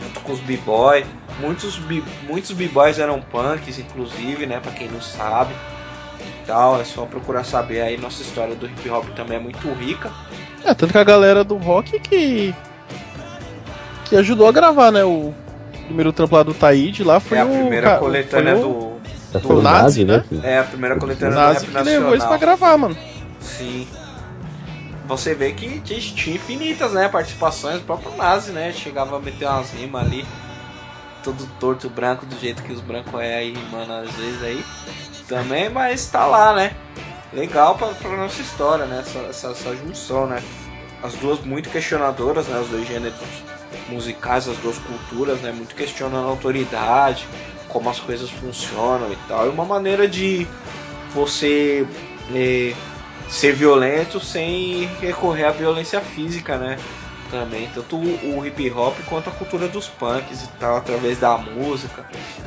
junto 0.02 0.20
com 0.20 0.32
os 0.32 0.40
b-boy. 0.40 1.04
Muitos, 1.40 1.76
b- 1.78 2.02
muitos 2.28 2.52
b-boys 2.52 2.98
eram 2.98 3.20
punks, 3.20 3.78
inclusive, 3.78 4.46
né? 4.46 4.58
Pra 4.60 4.72
quem 4.72 4.88
não 4.88 5.00
sabe. 5.00 5.52
E 6.20 6.46
tal, 6.46 6.80
é 6.80 6.84
só 6.84 7.04
procurar 7.04 7.44
saber 7.44 7.80
aí. 7.80 7.96
Nossa 7.98 8.22
história 8.22 8.54
do 8.54 8.66
hip 8.66 8.88
hop 8.88 9.06
também 9.14 9.36
é 9.36 9.40
muito 9.40 9.68
rica. 9.74 10.10
É, 10.64 10.72
tanto 10.74 10.92
que 10.92 10.98
a 10.98 11.04
galera 11.04 11.44
do 11.44 11.56
rock 11.56 11.98
que. 12.00 12.54
que 14.06 14.16
ajudou 14.16 14.48
a 14.48 14.52
gravar, 14.52 14.90
né? 14.90 15.04
O 15.04 15.34
primeiro 15.84 16.12
trampo 16.12 16.34
lá 16.36 16.42
do 16.42 16.54
Taíde 16.54 17.04
lá 17.04 17.20
foi 17.20 17.38
é 17.38 17.40
a 17.42 17.44
o. 17.44 17.48
primeira 17.50 17.90
ca- 17.90 17.98
coletânea 17.98 18.56
foi 18.56 18.64
o- 18.64 18.68
do. 18.72 18.96
Já 19.32 19.38
Do 19.40 19.48
foi 19.48 19.56
o 19.56 19.62
Nazi, 19.62 20.04
né? 20.04 20.24
né? 20.30 20.54
É, 20.54 20.58
a 20.60 20.64
primeira 20.64 20.96
O 20.96 20.98
coletânea 21.00 21.34
do 21.34 21.38
Nazi 21.40 21.66
rap 21.66 21.74
que 21.76 21.82
levou 21.90 22.14
isso 22.16 22.26
pra 22.26 22.36
gravar, 22.36 22.76
mano. 22.78 22.96
Sim. 23.40 23.86
Você 25.06 25.34
vê 25.34 25.52
que 25.52 25.80
tinha, 25.80 26.34
infinitas, 26.34 26.92
né? 26.92 27.08
Participações, 27.08 27.80
o 27.80 27.84
próprio 27.84 28.16
Nazi, 28.16 28.50
né? 28.50 28.72
Chegava 28.72 29.16
a 29.16 29.20
meter 29.20 29.46
umas 29.46 29.70
rimas 29.70 30.04
ali. 30.04 30.26
Todo 31.22 31.46
torto 31.60 31.88
branco, 31.88 32.26
do 32.26 32.38
jeito 32.38 32.62
que 32.62 32.72
os 32.72 32.80
brancos 32.80 33.20
é 33.20 33.36
aí, 33.36 33.56
mano, 33.70 33.92
às 33.92 34.10
vezes 34.12 34.42
aí. 34.42 34.64
Também, 35.28 35.68
mas 35.68 36.06
tá 36.06 36.26
lá, 36.26 36.54
né? 36.54 36.74
Legal 37.32 37.76
pra, 37.76 37.88
pra 37.88 38.16
nossa 38.16 38.40
história, 38.40 38.86
né? 38.86 39.00
Essa, 39.00 39.18
essa, 39.20 39.48
essa 39.48 39.76
junção, 39.76 40.26
né? 40.26 40.42
As 41.02 41.14
duas 41.14 41.40
muito 41.40 41.70
questionadoras, 41.70 42.46
né? 42.48 42.58
Os 42.58 42.68
dois 42.68 42.86
gêneros 42.86 43.18
musicais, 43.88 44.48
as 44.48 44.56
duas 44.58 44.78
culturas, 44.78 45.40
né? 45.40 45.52
Muito 45.52 45.74
questionando 45.74 46.26
a 46.26 46.30
autoridade, 46.30 47.26
como 47.68 47.88
as 47.90 48.00
coisas 48.00 48.30
funcionam 48.30 49.12
e 49.12 49.16
tal. 49.28 49.46
E 49.46 49.48
uma 49.50 49.64
maneira 49.64 50.08
de 50.08 50.46
você 51.12 51.86
eh, 52.34 52.74
ser 53.28 53.52
violento 53.52 54.20
sem 54.20 54.86
recorrer 55.00 55.44
à 55.44 55.50
violência 55.50 56.00
física, 56.00 56.56
né? 56.56 56.78
Também, 57.30 57.68
tanto 57.74 57.96
o, 57.96 58.38
o 58.38 58.46
hip 58.46 58.70
hop 58.70 58.96
quanto 59.08 59.30
a 59.30 59.32
cultura 59.32 59.66
dos 59.66 59.88
punks 59.88 60.44
e 60.44 60.48
tal, 60.60 60.76
através 60.76 61.18
da 61.18 61.36
música, 61.36 62.04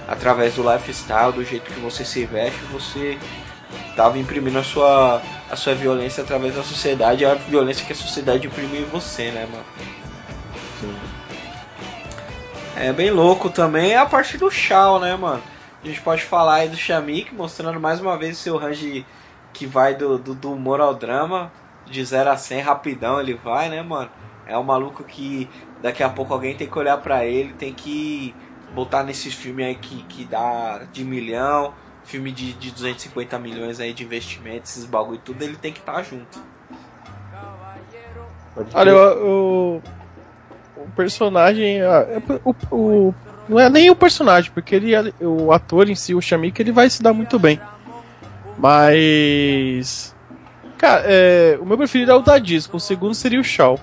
através 0.08 0.56
do 0.56 0.64
lifestyle, 0.64 1.34
do 1.34 1.44
jeito 1.44 1.72
que 1.72 1.80
você 1.82 2.06
se 2.06 2.26
veste, 2.26 2.60
você 2.72 3.18
tava 3.96 4.18
imprimindo 4.18 4.58
a 4.58 4.64
sua, 4.64 5.22
a 5.52 5.56
sua 5.58 5.76
violência 5.76 6.24
através 6.24 6.56
da 6.56 6.64
sociedade, 6.64 7.26
a 7.26 7.34
violência 7.34 7.86
que 7.86 7.92
a 7.92 7.96
sociedade 7.96 8.48
imprime 8.48 8.80
em 8.80 8.86
você, 8.86 9.32
né, 9.32 9.46
mano? 9.52 9.66
É 12.78 12.94
bem 12.94 13.12
louco 13.12 13.50
também 13.50 13.94
a 13.96 14.06
parte 14.06 14.38
do 14.38 14.50
Shao, 14.50 15.00
né, 15.00 15.14
mano? 15.18 15.44
A 15.84 15.88
gente 15.88 16.00
pode 16.00 16.24
falar 16.24 16.56
aí 16.56 16.70
do 16.70 16.78
Shamik, 16.78 17.36
mostrando 17.36 17.78
mais 17.78 18.00
uma 18.00 18.18
vez 18.18 18.38
o 18.38 18.42
seu 18.42 18.58
range 18.58 19.06
que 19.60 19.66
vai 19.66 19.94
do, 19.94 20.18
do, 20.18 20.34
do 20.34 20.54
humor 20.54 20.80
ao 20.80 20.96
drama. 20.96 21.52
de 21.86 22.04
0 22.06 22.30
a 22.30 22.38
100 22.38 22.62
rapidão 22.62 23.20
ele 23.20 23.34
vai, 23.34 23.68
né, 23.68 23.82
mano? 23.84 24.10
É 24.48 24.58
um 24.58 24.64
maluco 24.64 25.04
que 25.04 25.50
daqui 25.82 26.02
a 26.02 26.10
pouco 26.10 26.34
alguém 26.34 26.56
tem 26.56 26.66
que 26.66 26.80
olhar 26.80 26.98
pra 27.00 27.26
ele, 27.26 27.52
tem 27.54 27.74
que 27.74 28.34
botar 28.74 29.04
nesses 29.04 29.34
filmes 29.34 29.66
aí 29.66 29.76
que, 29.76 30.04
que 30.04 30.24
dá 30.24 30.84
de 30.94 31.04
milhão, 31.04 31.74
filme 32.06 32.32
de, 32.32 32.54
de 32.54 32.72
250 32.72 33.38
milhões 33.38 33.82
aí 33.82 33.92
de 33.92 34.06
investimento, 34.06 34.64
esses 34.64 34.86
bagulho 34.86 35.16
e 35.16 35.20
tudo, 35.20 35.42
ele 35.44 35.58
tem 35.58 35.74
que 35.74 35.80
estar 35.80 35.94
tá 35.94 36.04
junto. 36.04 36.42
Olha, 38.74 38.96
o, 38.96 39.78
o, 39.78 40.84
o 40.84 40.92
personagem. 40.96 41.82
É, 41.82 42.22
o, 42.46 42.56
o, 42.72 43.14
não 43.48 43.60
é 43.60 43.70
nem 43.70 43.90
o 43.90 43.96
personagem, 43.96 44.52
porque 44.54 44.76
ele, 44.76 44.94
o 45.20 45.52
ator 45.52 45.90
em 45.90 45.96
si, 45.96 46.16
o 46.16 46.22
Shamik, 46.22 46.62
ele 46.62 46.72
vai 46.72 46.90
se 46.90 47.04
dar 47.04 47.14
muito 47.14 47.38
bem. 47.38 47.60
Mas. 48.60 50.16
Cara, 50.78 51.04
é, 51.06 51.58
o 51.62 51.66
meu 51.66 51.78
preferido 51.78 52.12
é 52.12 52.16
o 52.16 52.22
da 52.22 52.38
Disco, 52.38 52.78
o 52.78 52.80
segundo 52.80 53.14
seria 53.14 53.40
o 53.40 53.44
Shaw. 53.44 53.80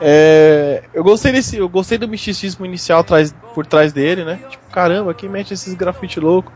É, 0.00 0.82
eu 0.92 1.04
gostei 1.04 1.30
desse, 1.30 1.56
eu 1.56 1.68
gostei 1.68 1.96
do 1.96 2.08
misticismo 2.08 2.66
inicial 2.66 3.00
atrás, 3.00 3.34
por 3.54 3.64
trás 3.64 3.92
dele, 3.92 4.24
né? 4.24 4.40
Tipo, 4.48 4.64
caramba, 4.70 5.14
quem 5.14 5.28
mete 5.28 5.54
esses 5.54 5.74
grafite 5.74 6.18
louco? 6.18 6.52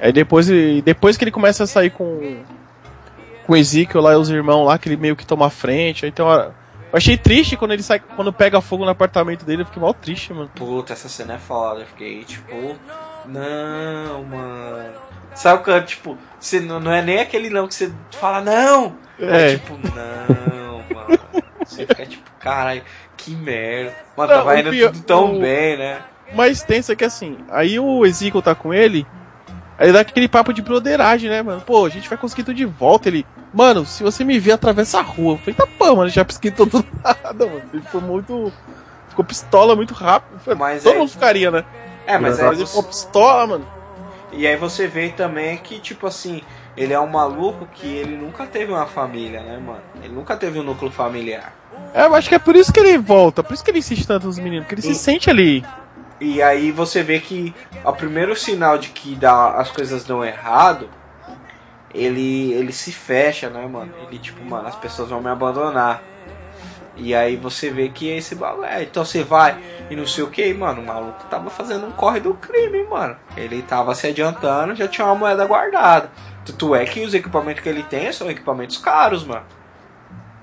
Aí 0.00 0.12
depois, 0.12 0.48
depois 0.84 1.16
que 1.16 1.24
ele 1.24 1.30
começa 1.30 1.64
a 1.64 1.66
sair 1.66 1.90
com 1.90 2.42
com 3.48 3.56
Ezekiel 3.56 4.02
lá 4.02 4.12
e 4.12 4.16
os 4.16 4.28
irmãos 4.28 4.66
lá, 4.66 4.76
que 4.76 4.90
ele 4.90 4.98
meio 4.98 5.16
que 5.16 5.24
toma 5.24 5.46
a 5.46 5.50
frente. 5.50 6.04
Então, 6.04 6.30
eu 6.30 6.52
achei 6.92 7.16
triste 7.16 7.56
quando 7.56 7.72
ele 7.72 7.82
sai, 7.82 7.98
quando 7.98 8.30
pega 8.30 8.60
fogo 8.60 8.84
no 8.84 8.90
apartamento 8.90 9.42
dele, 9.42 9.62
eu 9.62 9.66
fiquei 9.66 9.80
mal 9.80 9.94
triste, 9.94 10.34
mano. 10.34 10.50
Puta, 10.54 10.92
essa 10.92 11.08
cena 11.08 11.34
é 11.34 11.38
foda, 11.38 11.80
eu 11.80 11.86
fiquei 11.86 12.24
tipo, 12.24 12.76
não, 13.24 14.22
mano. 14.24 15.07
Sabe 15.38 15.62
que, 15.62 15.80
tipo, 15.82 16.18
você 16.40 16.58
não, 16.58 16.80
não 16.80 16.92
é 16.92 17.00
nem 17.00 17.20
aquele 17.20 17.48
não 17.48 17.68
que 17.68 17.74
você 17.74 17.92
fala, 18.10 18.40
não! 18.40 18.96
É, 19.20 19.52
é 19.52 19.56
tipo, 19.56 19.74
não, 19.74 20.82
mano. 20.92 21.20
Você 21.64 21.86
fica 21.86 22.04
tipo, 22.04 22.28
caralho, 22.40 22.82
que 23.16 23.36
merda. 23.36 23.94
Mano, 24.16 24.32
não, 24.32 24.38
tava 24.38 24.58
indo 24.58 24.70
pior, 24.70 24.90
tudo 24.90 25.04
tão 25.04 25.36
o... 25.36 25.40
bem, 25.40 25.76
né? 25.78 26.00
mais 26.34 26.60
tenso 26.64 26.90
é 26.90 26.96
que 26.96 27.04
assim, 27.04 27.38
aí 27.50 27.78
o 27.78 28.04
Ezekiel 28.04 28.42
tá 28.42 28.52
com 28.52 28.74
ele, 28.74 29.06
aí 29.78 29.92
dá 29.92 30.00
aquele 30.00 30.28
papo 30.28 30.52
de 30.52 30.60
broderagem, 30.60 31.30
né, 31.30 31.40
mano? 31.40 31.60
Pô, 31.60 31.86
a 31.86 31.88
gente 31.88 32.08
vai 32.08 32.18
conseguir 32.18 32.42
tudo 32.42 32.56
de 32.56 32.64
volta. 32.64 33.08
Ele, 33.08 33.24
mano, 33.54 33.86
se 33.86 34.02
você 34.02 34.24
me 34.24 34.40
ver 34.40 34.52
atravessa 34.52 34.98
a 34.98 35.02
rua. 35.02 35.34
Eu 35.34 35.38
falei, 35.38 35.54
tá 35.54 35.68
pô, 35.78 35.94
mano, 35.94 36.10
já 36.10 36.24
pesquei 36.24 36.50
todo 36.50 36.84
nada, 37.04 37.46
mano. 37.46 37.62
Ele 37.72 37.82
ficou 37.82 38.00
muito. 38.00 38.52
Ficou 39.08 39.24
pistola 39.24 39.76
muito 39.76 39.94
rápido. 39.94 40.40
Mas 40.56 40.82
todo 40.82 40.96
é... 40.96 40.98
mundo 40.98 41.10
ficaria, 41.12 41.48
né? 41.48 41.64
É, 42.08 42.18
mas, 42.18 42.40
mas 42.40 42.58
ele 42.58 42.66
ficou 42.66 42.82
pistola, 42.82 43.46
mano. 43.46 43.77
E 44.32 44.46
aí 44.46 44.56
você 44.56 44.86
vê 44.86 45.08
também 45.08 45.56
que, 45.56 45.78
tipo 45.78 46.06
assim, 46.06 46.42
ele 46.76 46.92
é 46.92 47.00
um 47.00 47.08
maluco 47.08 47.66
que 47.66 47.86
ele 47.86 48.16
nunca 48.16 48.46
teve 48.46 48.72
uma 48.72 48.86
família, 48.86 49.42
né, 49.42 49.58
mano? 49.58 49.82
Ele 50.02 50.12
nunca 50.14 50.36
teve 50.36 50.58
um 50.58 50.62
núcleo 50.62 50.90
familiar. 50.90 51.52
É, 51.94 52.04
eu 52.04 52.14
acho 52.14 52.28
que 52.28 52.34
é 52.34 52.38
por 52.38 52.54
isso 52.54 52.72
que 52.72 52.80
ele 52.80 52.98
volta, 52.98 53.42
por 53.42 53.54
isso 53.54 53.64
que 53.64 53.70
ele 53.70 53.78
insiste 53.78 54.06
tanto 54.06 54.26
nos 54.26 54.38
meninos, 54.38 54.66
porque 54.66 54.74
ele 54.74 54.86
e, 54.86 54.94
se 54.94 55.00
sente 55.00 55.30
ali. 55.30 55.64
E 56.20 56.42
aí 56.42 56.70
você 56.70 57.02
vê 57.02 57.20
que 57.20 57.54
o 57.84 57.92
primeiro 57.92 58.36
sinal 58.36 58.76
de 58.76 58.88
que 58.90 59.14
dá, 59.14 59.52
as 59.52 59.70
coisas 59.70 60.04
dão 60.04 60.24
errado, 60.24 60.88
ele, 61.94 62.52
ele 62.52 62.72
se 62.72 62.92
fecha, 62.92 63.48
né, 63.48 63.66
mano? 63.66 63.92
Ele 64.06 64.18
tipo, 64.18 64.44
mano, 64.44 64.68
as 64.68 64.76
pessoas 64.76 65.08
vão 65.08 65.20
me 65.20 65.30
abandonar. 65.30 66.02
E 66.98 67.14
aí 67.14 67.36
você 67.36 67.70
vê 67.70 67.88
que 67.88 68.08
esse 68.08 68.34
bagulho. 68.34 68.66
É, 68.66 68.82
então 68.82 69.04
você 69.04 69.22
vai 69.22 69.56
e 69.88 69.96
não 69.96 70.06
sei 70.06 70.24
o 70.24 70.30
que, 70.30 70.52
mano. 70.52 70.82
O 70.82 70.86
maluco 70.86 71.24
tava 71.30 71.48
fazendo 71.48 71.86
um 71.86 71.92
corre 71.92 72.20
do 72.20 72.34
crime, 72.34 72.84
mano. 72.84 73.16
Ele 73.36 73.62
tava 73.62 73.94
se 73.94 74.06
adiantando, 74.06 74.74
já 74.74 74.88
tinha 74.88 75.06
uma 75.06 75.14
moeda 75.14 75.46
guardada. 75.46 76.10
Tanto 76.44 76.74
é 76.74 76.84
que 76.84 77.00
os 77.00 77.14
equipamentos 77.14 77.62
que 77.62 77.68
ele 77.68 77.82
tem 77.82 78.12
são 78.12 78.30
equipamentos 78.30 78.78
caros, 78.78 79.24
mano. 79.24 79.44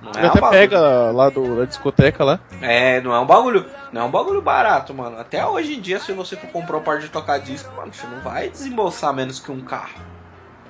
Não 0.02 0.12
é 0.12 0.20
ele 0.20 0.28
até 0.28 0.40
bagulho. 0.40 0.60
pega 0.60 0.80
lá 1.12 1.30
do, 1.30 1.58
da 1.58 1.66
discoteca 1.66 2.24
lá. 2.24 2.40
É, 2.62 3.02
não 3.02 3.14
é 3.14 3.20
um 3.20 3.26
bagulho. 3.26 3.66
Não 3.92 4.02
é 4.02 4.04
um 4.06 4.12
bagulho 4.12 4.42
barato, 4.42 4.94
mano. 4.94 5.20
Até 5.20 5.46
hoje 5.46 5.76
em 5.76 5.82
dia, 5.82 6.00
se 6.00 6.14
você 6.14 6.36
for 6.36 6.50
comprar 6.52 6.78
um 6.78 6.82
par 6.82 7.00
de 7.00 7.10
tocar 7.10 7.40
disco, 7.40 7.74
mano, 7.76 7.94
você 7.94 8.08
não 8.08 8.20
vai 8.20 8.50
desembolsar 8.50 9.14
menos 9.14 9.40
que 9.40 9.52
um 9.52 9.62
carro. 9.62 10.00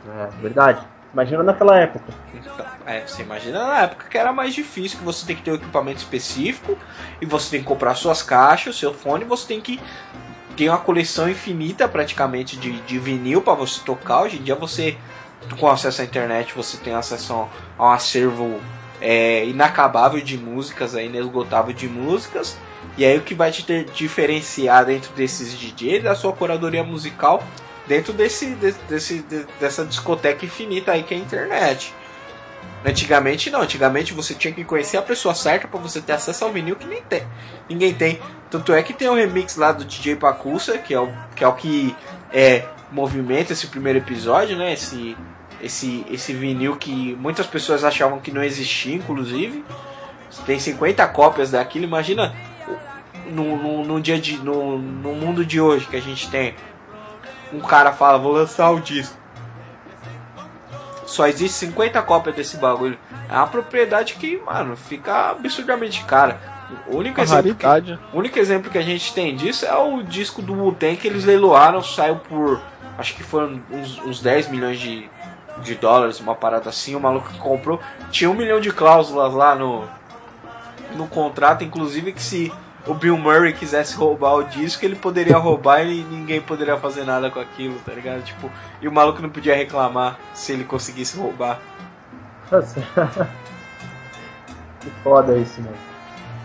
É, 0.07 0.27
verdade. 0.41 0.94
Imagina 1.15 1.43
naquela 1.43 1.79
época. 1.79 2.13
Então, 2.33 2.53
é, 2.85 3.07
você 3.07 3.21
imagina 3.21 3.65
na 3.65 3.83
época 3.83 4.07
que 4.09 4.17
era 4.17 4.33
mais 4.33 4.53
difícil, 4.53 4.99
que 4.99 5.05
você 5.05 5.25
tem 5.25 5.33
que 5.33 5.43
ter 5.43 5.51
um 5.51 5.55
equipamento 5.55 5.99
específico 5.99 6.77
e 7.21 7.25
você 7.25 7.51
tem 7.51 7.61
que 7.61 7.65
comprar 7.65 7.95
suas 7.95 8.21
caixas, 8.21 8.75
seu 8.75 8.93
fone, 8.93 9.23
você 9.23 9.47
tem 9.47 9.61
que 9.61 9.79
ter 10.57 10.67
uma 10.67 10.77
coleção 10.77 11.29
infinita 11.29 11.87
praticamente 11.87 12.57
de, 12.57 12.81
de 12.81 12.99
vinil 12.99 13.41
para 13.41 13.53
você 13.53 13.79
tocar. 13.85 14.23
Hoje 14.23 14.39
em 14.39 14.43
dia 14.43 14.55
você, 14.55 14.97
com 15.57 15.69
acesso 15.69 16.01
à 16.01 16.03
internet, 16.03 16.53
você 16.53 16.75
tem 16.75 16.93
acesso 16.93 17.47
a 17.79 17.85
um 17.85 17.89
acervo 17.91 18.59
é, 18.99 19.45
inacabável 19.45 20.19
de 20.19 20.37
músicas, 20.37 20.95
é, 20.95 21.05
inesgotável 21.05 21.73
de 21.73 21.87
músicas. 21.87 22.57
E 22.97 23.05
aí 23.05 23.17
o 23.17 23.21
que 23.21 23.33
vai 23.33 23.51
te 23.51 23.85
diferenciar 23.93 24.83
dentro 24.83 25.13
desses 25.13 25.57
DJs 25.57 26.03
é 26.03 26.09
a 26.09 26.15
sua 26.15 26.33
curadoria 26.33 26.83
musical 26.83 27.41
dentro 27.87 28.13
desse, 28.13 28.47
desse, 28.89 29.25
dessa 29.59 29.85
discoteca 29.85 30.45
infinita 30.45 30.91
aí 30.91 31.03
que 31.03 31.13
é 31.13 31.17
a 31.17 31.19
internet. 31.19 31.93
Antigamente 32.85 33.49
não, 33.49 33.61
antigamente 33.61 34.13
você 34.13 34.35
tinha 34.35 34.53
que 34.53 34.63
conhecer 34.63 34.97
a 34.97 35.01
pessoa 35.01 35.33
certa 35.33 35.67
para 35.67 35.79
você 35.79 35.99
ter 35.99 36.13
acesso 36.13 36.45
ao 36.45 36.51
vinil 36.51 36.75
que 36.75 36.85
nem 36.85 37.01
tem. 37.01 37.23
Ninguém 37.67 37.93
tem. 37.93 38.19
Tanto 38.49 38.73
é 38.73 38.83
que 38.83 38.93
tem 38.93 39.09
um 39.09 39.15
remix 39.15 39.55
lá 39.55 39.71
do 39.71 39.83
DJ 39.83 40.15
Pacusa, 40.15 40.77
que 40.77 40.93
é 40.93 40.99
o 40.99 41.11
que 41.35 41.43
é 41.43 41.47
o 41.47 41.53
que 41.53 41.95
é 42.31 42.65
movimenta 42.91 43.53
esse 43.53 43.67
primeiro 43.67 43.97
episódio, 43.97 44.55
né? 44.55 44.73
Esse 44.73 45.17
esse 45.59 46.05
esse 46.11 46.31
vinil 46.33 46.75
que 46.75 47.15
muitas 47.15 47.47
pessoas 47.47 47.83
achavam 47.83 48.19
que 48.19 48.31
não 48.31 48.43
existia, 48.43 48.95
inclusive. 48.95 49.65
Tem 50.45 50.59
50 50.59 51.07
cópias 51.07 51.51
daquilo, 51.51 51.85
imagina 51.85 52.35
no, 53.31 53.57
no, 53.57 53.83
no 53.83 54.01
dia 54.01 54.19
de 54.19 54.37
no, 54.37 54.77
no 54.77 55.13
mundo 55.13 55.43
de 55.43 55.59
hoje 55.59 55.87
que 55.87 55.95
a 55.95 56.01
gente 56.01 56.29
tem 56.29 56.53
um 57.55 57.61
cara 57.61 57.91
fala, 57.91 58.17
vou 58.17 58.33
lançar 58.33 58.71
o 58.71 58.79
disco. 58.79 59.15
Só 61.05 61.27
existe 61.27 61.57
50 61.57 62.01
cópias 62.01 62.35
desse 62.35 62.57
bagulho. 62.57 62.97
É 63.29 63.33
uma 63.33 63.47
propriedade 63.47 64.15
que, 64.15 64.37
mano, 64.37 64.75
fica 64.75 65.31
absurdamente 65.31 66.03
cara. 66.03 66.39
O 66.87 66.97
único, 66.97 67.21
exemplo 67.21 67.53
que, 67.53 67.65
o 68.11 68.17
único 68.17 68.39
exemplo 68.39 68.71
que 68.71 68.77
a 68.77 68.81
gente 68.81 69.13
tem 69.13 69.35
disso 69.35 69.65
é 69.65 69.77
o 69.77 70.01
disco 70.01 70.41
do 70.41 70.53
Wu-Tang 70.53 70.97
que 70.97 71.07
eles 71.07 71.23
leiloaram, 71.23 71.81
saiu 71.83 72.15
por, 72.15 72.59
acho 72.97 73.15
que 73.15 73.23
foram 73.23 73.61
uns, 73.71 73.99
uns 73.99 74.19
10 74.19 74.49
milhões 74.49 74.79
de, 74.79 75.07
de 75.61 75.75
dólares, 75.75 76.19
uma 76.19 76.33
parada 76.33 76.69
assim. 76.69 76.95
O 76.95 76.99
maluco 76.99 77.29
que 77.29 77.37
comprou 77.37 77.79
tinha 78.09 78.29
um 78.29 78.33
milhão 78.33 78.59
de 78.59 78.71
cláusulas 78.71 79.31
lá 79.33 79.53
no, 79.53 79.83
no 80.95 81.07
contrato, 81.07 81.63
inclusive 81.63 82.13
que 82.13 82.21
se 82.21 82.51
o 82.87 82.93
Bill 82.93 83.17
Murray 83.17 83.53
quisesse 83.53 83.95
roubar 83.95 84.35
o 84.35 84.43
disco, 84.43 84.85
ele 84.85 84.95
poderia 84.95 85.37
roubar 85.37 85.85
e 85.85 86.03
ninguém 86.03 86.39
poderia 86.39 86.77
fazer 86.77 87.03
nada 87.03 87.31
com 87.31 87.39
aquilo, 87.39 87.79
tá 87.79 87.93
ligado? 87.93 88.23
Tipo, 88.23 88.51
e 88.81 88.87
o 88.87 88.91
maluco 88.91 89.21
não 89.21 89.29
podia 89.29 89.55
reclamar 89.55 90.19
se 90.33 90.51
ele 90.51 90.63
conseguisse 90.63 91.17
roubar. 91.17 91.59
Que 94.85 94.91
foda 95.03 95.35
isso, 95.35 95.61
mano. 95.63 95.77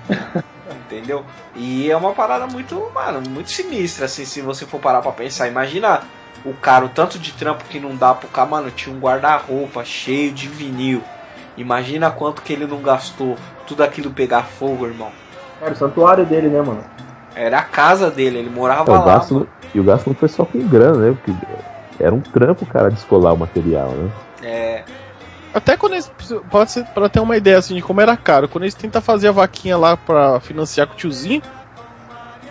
Entendeu? 0.86 1.26
E 1.54 1.90
é 1.90 1.96
uma 1.96 2.14
parada 2.14 2.46
muito, 2.46 2.90
mano, 2.94 3.20
muito 3.28 3.50
sinistra, 3.50 4.06
assim, 4.06 4.24
se 4.24 4.40
você 4.40 4.64
for 4.64 4.80
parar 4.80 5.02
pra 5.02 5.12
pensar. 5.12 5.46
Imagina 5.46 6.00
o 6.42 6.54
cara, 6.54 6.86
o 6.86 6.88
tanto 6.88 7.18
de 7.18 7.32
trampo 7.32 7.64
que 7.64 7.78
não 7.78 7.94
dá 7.94 8.14
pro 8.14 8.28
cara, 8.28 8.48
mano, 8.48 8.70
tinha 8.70 8.94
um 8.94 8.98
guarda-roupa 8.98 9.84
cheio 9.84 10.32
de 10.32 10.48
vinil. 10.48 11.04
Imagina 11.54 12.10
quanto 12.10 12.40
que 12.40 12.54
ele 12.54 12.66
não 12.66 12.80
gastou 12.80 13.36
tudo 13.66 13.82
aquilo 13.82 14.10
pegar 14.10 14.44
fogo, 14.44 14.86
irmão. 14.86 15.12
Era 15.60 15.72
o 15.72 15.76
santuário 15.76 16.24
dele, 16.24 16.48
né, 16.48 16.62
mano? 16.62 16.84
Era 17.34 17.58
a 17.58 17.62
casa 17.62 18.10
dele, 18.10 18.38
ele 18.38 18.50
morava 18.50 18.90
é, 18.90 18.98
lá. 18.98 19.04
Gasto, 19.04 19.48
e 19.74 19.80
o 19.80 19.84
gasto 19.84 20.08
não 20.08 20.14
foi 20.14 20.28
só 20.28 20.44
com 20.44 20.58
grana, 20.66 20.96
né? 20.96 21.16
Porque 21.24 21.32
era 21.98 22.14
um 22.14 22.20
trampo, 22.20 22.66
cara, 22.66 22.90
descolar 22.90 23.34
o 23.34 23.38
material, 23.38 23.90
né? 23.90 24.10
É. 24.42 24.84
Até 25.52 25.76
quando 25.76 25.94
eles. 25.94 26.10
Pode 26.50 26.70
ser 26.70 26.84
pra 26.86 27.08
ter 27.08 27.20
uma 27.20 27.36
ideia 27.36 27.58
assim 27.58 27.74
de 27.74 27.82
como 27.82 28.00
era 28.00 28.16
caro. 28.16 28.48
Quando 28.48 28.64
eles 28.64 28.74
tentam 28.74 29.02
fazer 29.02 29.28
a 29.28 29.32
vaquinha 29.32 29.76
lá 29.76 29.96
pra 29.96 30.40
financiar 30.40 30.86
com 30.86 30.94
o 30.94 30.96
tiozinho. 30.96 31.42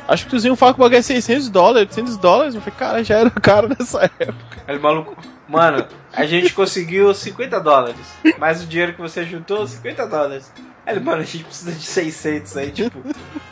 Acho 0.08 0.24
que 0.24 0.30
o 0.30 0.32
tiozinho 0.32 0.56
fala 0.56 0.74
que 0.74 0.80
o 0.80 0.84
bagulho 0.84 0.98
é 0.98 1.02
600 1.02 1.50
dólares, 1.50 1.90
800 1.90 2.18
dólares. 2.18 2.56
Eu 2.56 2.62
falei, 2.62 2.80
cara, 2.80 3.04
já 3.04 3.20
era 3.20 3.30
caro 3.42 3.70
nessa 3.70 4.04
época. 4.04 4.58
Ele 4.68 4.80
maluco. 4.80 5.16
Mano, 5.48 5.86
a 6.14 6.26
gente 6.26 6.54
conseguiu 6.54 7.14
50 7.14 7.60
dólares. 7.60 8.18
Mais 8.38 8.64
o 8.64 8.68
dinheiro 8.68 8.94
que 8.94 9.02
você 9.02 9.24
juntou, 9.24 9.66
50 9.66 10.08
dólares. 10.08 10.52
Ele, 10.90 11.00
mano, 11.00 11.22
a 11.22 11.26
gente 11.26 11.44
precisa 11.44 11.72
de 11.72 11.86
600 11.86 12.58
aí, 12.58 12.72
tipo. 12.72 13.00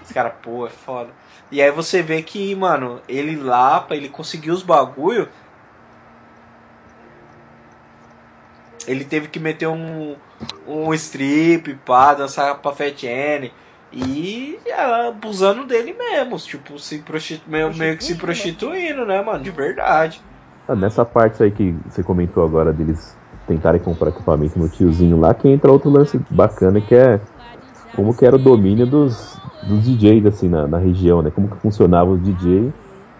Esse 0.03 0.13
cara, 0.13 0.29
pô, 0.29 0.65
é 0.65 0.69
foda. 0.69 1.09
E 1.51 1.61
aí 1.61 1.71
você 1.71 2.01
vê 2.01 2.21
que, 2.21 2.53
mano, 2.55 3.01
ele 3.07 3.35
lá, 3.35 3.79
pra 3.79 3.95
ele 3.95 4.09
conseguir 4.09 4.51
os 4.51 4.63
bagulho. 4.63 5.29
Ele 8.87 9.03
teve 9.03 9.27
que 9.27 9.39
meter 9.39 9.67
um, 9.67 10.15
um 10.65 10.93
strip, 10.93 11.73
pá, 11.85 12.13
dançar 12.13 12.55
pra 12.57 12.71
Fat 12.71 13.03
N. 13.03 13.51
E 13.91 14.59
ela 14.65 15.09
abusando 15.09 15.65
dele 15.65 15.93
mesmo, 15.93 16.37
tipo, 16.37 16.77
se 16.77 16.99
prostitu... 16.99 17.49
meio, 17.49 17.73
meio 17.73 17.97
que 17.97 18.03
se 18.03 18.15
prostituindo, 18.15 19.05
né, 19.05 19.21
mano? 19.21 19.43
De 19.43 19.49
verdade. 19.49 20.21
Ah, 20.67 20.75
nessa 20.75 21.05
parte 21.05 21.41
aí 21.41 21.51
que 21.51 21.73
você 21.89 22.03
comentou 22.03 22.43
agora 22.43 22.73
deles 22.73 23.16
tentarem 23.47 23.81
comprar 23.81 24.09
equipamento 24.09 24.59
no 24.59 24.67
tiozinho 24.67 25.19
lá, 25.19 25.33
que 25.33 25.47
entra 25.47 25.71
outro 25.71 25.89
lance 25.89 26.19
bacana 26.29 26.81
que 26.81 26.93
é 26.93 27.19
como 27.95 28.13
que 28.13 28.25
era 28.25 28.35
o 28.35 28.39
domínio 28.39 28.85
dos, 28.85 29.37
dos 29.63 29.83
DJs 29.83 30.25
assim 30.27 30.47
na, 30.49 30.67
na 30.67 30.77
região, 30.77 31.21
né? 31.21 31.31
Como 31.31 31.47
que 31.47 31.57
funcionava 31.57 32.11
os 32.11 32.21
DJ 32.21 32.71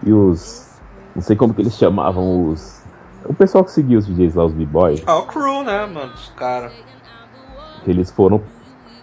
e 0.06 0.12
os. 0.12 0.68
Não 1.16 1.22
sei 1.22 1.34
como 1.34 1.52
que 1.52 1.62
eles 1.62 1.74
chamavam 1.74 2.48
os. 2.50 2.80
O 3.24 3.34
pessoal 3.34 3.64
que 3.64 3.72
seguia 3.72 3.98
os 3.98 4.06
DJs 4.06 4.34
lá, 4.36 4.44
os 4.44 4.52
B-Boys, 4.52 5.02
Ah, 5.06 5.16
o 5.16 5.22
crew, 5.22 5.64
né, 5.64 5.84
mano? 5.86 6.12
Os 6.14 6.28
caras. 6.36 6.72
que 7.84 7.90
eles 7.90 8.10
foram. 8.10 8.40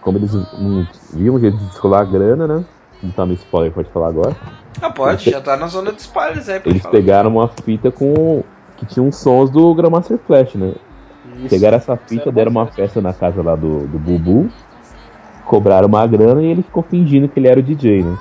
Como 0.00 0.16
eles 0.18 0.32
não 0.32 0.86
viam 1.12 1.34
um 1.34 1.40
jeito 1.40 1.56
de 1.56 1.64
descolar 1.66 2.02
a 2.02 2.04
grana, 2.04 2.46
né? 2.46 2.64
Não 3.02 3.10
tá 3.10 3.26
no 3.26 3.34
spoiler, 3.34 3.72
pode 3.72 3.90
falar 3.90 4.08
agora. 4.08 4.34
Ah, 4.80 4.90
pode, 4.90 5.30
já 5.30 5.40
tá 5.40 5.56
na 5.56 5.66
zona 5.66 5.92
de 5.92 6.00
spoilers 6.00 6.48
aí, 6.48 6.60
pode 6.60 6.70
Eles 6.70 6.82
falar. 6.82 6.92
pegaram 6.92 7.30
uma 7.30 7.48
fita 7.48 7.90
com. 7.90 8.42
que 8.76 8.86
tinha 8.86 9.02
uns 9.02 9.16
sons 9.16 9.50
do 9.50 9.74
Grandmaster 9.74 10.18
Flash, 10.18 10.54
né? 10.54 10.72
Pegaram 11.48 11.76
essa 11.76 11.96
fita, 11.96 12.24
era 12.24 12.32
deram 12.32 12.50
uma 12.50 12.66
festa 12.66 13.00
na 13.00 13.12
casa 13.12 13.42
lá 13.42 13.54
do, 13.54 13.86
do 13.86 13.98
Bubu, 13.98 14.48
cobraram 15.44 15.88
uma 15.88 16.06
grana 16.06 16.42
e 16.42 16.46
ele 16.46 16.62
ficou 16.62 16.82
fingindo 16.82 17.28
que 17.28 17.38
ele 17.38 17.48
era 17.48 17.60
o 17.60 17.62
DJ, 17.62 18.02
né? 18.02 18.18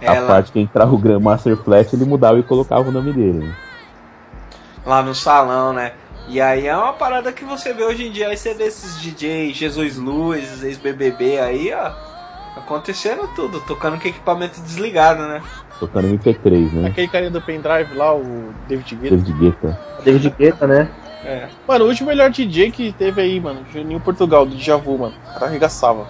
A 0.00 0.14
Ela, 0.16 0.26
parte 0.26 0.52
que 0.52 0.60
entrava 0.60 0.94
o 0.94 0.98
Grandmaster 0.98 1.56
Flash, 1.56 1.94
ele 1.94 2.04
mudava 2.04 2.38
e 2.38 2.42
colocava 2.42 2.88
o 2.88 2.92
nome 2.92 3.12
dele. 3.12 3.38
Né? 3.38 3.54
lá 4.84 5.02
no 5.02 5.14
salão, 5.14 5.72
né? 5.72 5.92
E 6.28 6.40
aí 6.40 6.66
é 6.66 6.76
uma 6.76 6.92
parada 6.92 7.32
que 7.32 7.44
você 7.44 7.72
vê 7.72 7.84
hoje 7.84 8.06
em 8.06 8.10
dia, 8.10 8.28
aí 8.28 8.36
você 8.36 8.54
vê 8.54 8.64
esses 8.64 9.00
DJ, 9.00 9.52
Jesus 9.52 9.96
Luz, 9.96 10.62
ex-BBB 10.62 11.38
aí, 11.38 11.72
ó, 11.74 11.92
acontecendo 12.58 13.28
tudo, 13.34 13.60
tocando 13.60 14.00
com 14.00 14.08
equipamento 14.08 14.60
desligado, 14.60 15.22
né? 15.26 15.42
Tocando 15.78 16.08
MP3, 16.08 16.72
né? 16.72 16.88
Aquele 16.88 17.08
carinha 17.08 17.30
do 17.30 17.42
pendrive 17.42 17.94
lá, 17.94 18.14
o 18.14 18.54
David 18.68 18.94
Guetta. 18.94 19.16
David 19.16 19.32
Guetta. 19.38 19.80
David 20.02 20.34
Guetta, 20.38 20.66
né? 20.66 20.88
É. 21.24 21.48
Mano, 21.66 21.84
o 21.86 21.88
último 21.88 22.08
melhor 22.08 22.30
DJ 22.30 22.70
que 22.70 22.92
teve 22.92 23.20
aí, 23.20 23.40
mano, 23.40 23.64
Juninho 23.72 24.00
Portugal, 24.00 24.44
do 24.44 24.56
Djavu, 24.56 24.98
mano. 24.98 25.14
O 25.30 25.32
cara 25.34 25.46
arregaçava. 25.46 26.06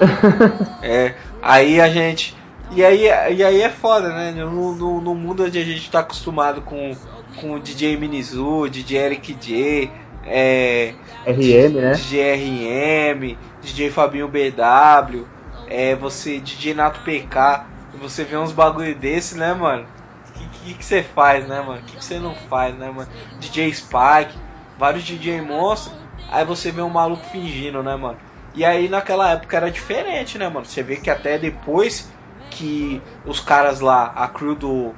É, 0.82 1.14
aí 1.42 1.78
a 1.78 1.90
gente. 1.90 2.34
E 2.72 2.82
aí, 2.82 3.04
e 3.36 3.44
aí 3.44 3.60
é 3.60 3.68
foda, 3.68 4.08
né? 4.08 4.30
No, 4.32 4.74
no, 4.74 5.00
no 5.00 5.14
mundo 5.14 5.44
onde 5.44 5.58
a 5.58 5.64
gente 5.64 5.90
tá 5.90 6.00
acostumado 6.00 6.62
com, 6.62 6.96
com 7.36 7.54
o 7.54 7.60
DJ 7.60 7.98
Minizu, 7.98 8.68
DJ 8.70 8.98
Eric 8.98 9.34
J, 9.34 9.90
é, 10.24 10.94
RM, 11.26 11.74
né? 11.74 11.92
DJ 11.92 12.34
RM, 12.34 13.36
DJ 13.60 13.90
Fabinho 13.90 14.28
BW, 14.28 15.26
é, 15.68 15.94
você, 15.94 16.38
DJ 16.38 16.74
Nato 16.74 17.00
PK, 17.00 17.64
você 18.00 18.24
vê 18.24 18.36
uns 18.36 18.52
bagulho 18.52 18.94
desse, 18.94 19.36
né, 19.36 19.52
mano? 19.52 19.86
O 20.28 20.32
que, 20.32 20.48
que, 20.64 20.74
que 20.74 20.84
você 20.84 21.02
faz, 21.02 21.46
né, 21.46 21.60
mano? 21.60 21.80
O 21.80 21.82
que, 21.82 21.96
que 21.96 22.04
você 22.04 22.18
não 22.18 22.34
faz, 22.34 22.74
né, 22.76 22.90
mano? 22.90 23.08
DJ 23.38 23.72
Spike, 23.72 24.38
vários 24.80 25.04
DJ 25.04 25.42
monstros, 25.42 25.94
aí 26.30 26.42
você 26.42 26.72
vê 26.72 26.80
um 26.80 26.88
maluco 26.88 27.22
fingindo, 27.26 27.82
né, 27.82 27.94
mano? 27.94 28.16
E 28.54 28.64
aí 28.64 28.88
naquela 28.88 29.32
época 29.32 29.54
era 29.58 29.70
diferente, 29.70 30.38
né, 30.38 30.48
mano? 30.48 30.64
Você 30.64 30.82
vê 30.82 30.96
que 30.96 31.10
até 31.10 31.38
depois 31.38 32.10
que 32.50 33.00
os 33.26 33.40
caras 33.40 33.80
lá, 33.80 34.10
a 34.16 34.26
crew 34.26 34.54
do, 34.54 34.94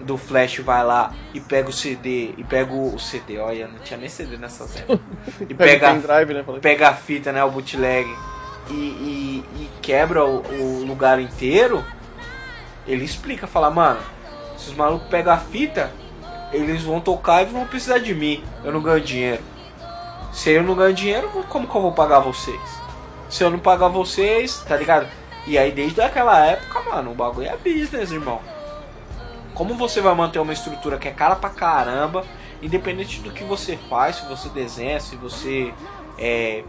do 0.00 0.16
Flash 0.16 0.60
vai 0.60 0.84
lá 0.84 1.12
e 1.34 1.40
pega 1.40 1.68
o 1.68 1.72
CD, 1.72 2.34
e 2.38 2.44
pega 2.44 2.72
o 2.72 2.96
CD, 3.00 3.38
olha, 3.38 3.66
não 3.66 3.80
tinha 3.80 3.98
nem 3.98 4.08
CD 4.08 4.36
nessa 4.36 4.64
época. 4.78 5.02
E 5.42 5.52
Pega 5.54 5.88
né? 6.34 6.60
Pega 6.60 6.88
a 6.88 6.94
fita, 6.94 7.32
né, 7.32 7.42
o 7.42 7.50
bootleg, 7.50 8.08
e, 8.70 8.72
e, 8.72 9.44
e 9.56 9.70
quebra 9.82 10.24
o, 10.24 10.40
o 10.40 10.84
lugar 10.86 11.20
inteiro, 11.20 11.84
ele 12.86 13.04
explica, 13.04 13.48
fala, 13.48 13.70
mano, 13.70 14.00
se 14.56 14.70
os 14.70 14.76
malucos 14.76 15.08
pegam 15.08 15.32
a 15.32 15.38
fita, 15.38 15.90
eles 16.52 16.82
vão 16.82 17.00
tocar 17.00 17.42
e 17.42 17.46
vão 17.46 17.66
precisar 17.66 17.98
de 17.98 18.14
mim, 18.14 18.44
eu 18.64 18.72
não 18.72 18.80
ganho 18.80 19.00
dinheiro. 19.00 19.42
Se 20.32 20.50
eu 20.50 20.62
não 20.62 20.74
ganho 20.74 20.94
dinheiro, 20.94 21.28
como 21.48 21.66
que 21.66 21.74
eu 21.74 21.82
vou 21.82 21.92
pagar 21.92 22.20
vocês? 22.20 22.60
Se 23.28 23.42
eu 23.42 23.50
não 23.50 23.58
pagar 23.58 23.88
vocês, 23.88 24.62
tá 24.66 24.76
ligado? 24.76 25.06
E 25.46 25.58
aí 25.58 25.72
desde 25.72 26.00
aquela 26.00 26.44
época, 26.44 26.80
mano, 26.90 27.12
o 27.12 27.14
bagulho 27.14 27.48
é 27.48 27.56
business, 27.56 28.12
irmão. 28.12 28.40
Como 29.54 29.74
você 29.74 30.00
vai 30.00 30.14
manter 30.14 30.38
uma 30.38 30.52
estrutura 30.52 30.98
que 30.98 31.08
é 31.08 31.12
cara 31.12 31.36
pra 31.36 31.50
caramba, 31.50 32.24
independente 32.62 33.20
do 33.20 33.30
que 33.30 33.44
você 33.44 33.76
faz, 33.88 34.16
se 34.16 34.26
você 34.26 34.48
desenha, 34.48 35.00
se 35.00 35.16
você 35.16 35.74
é, 36.18 36.62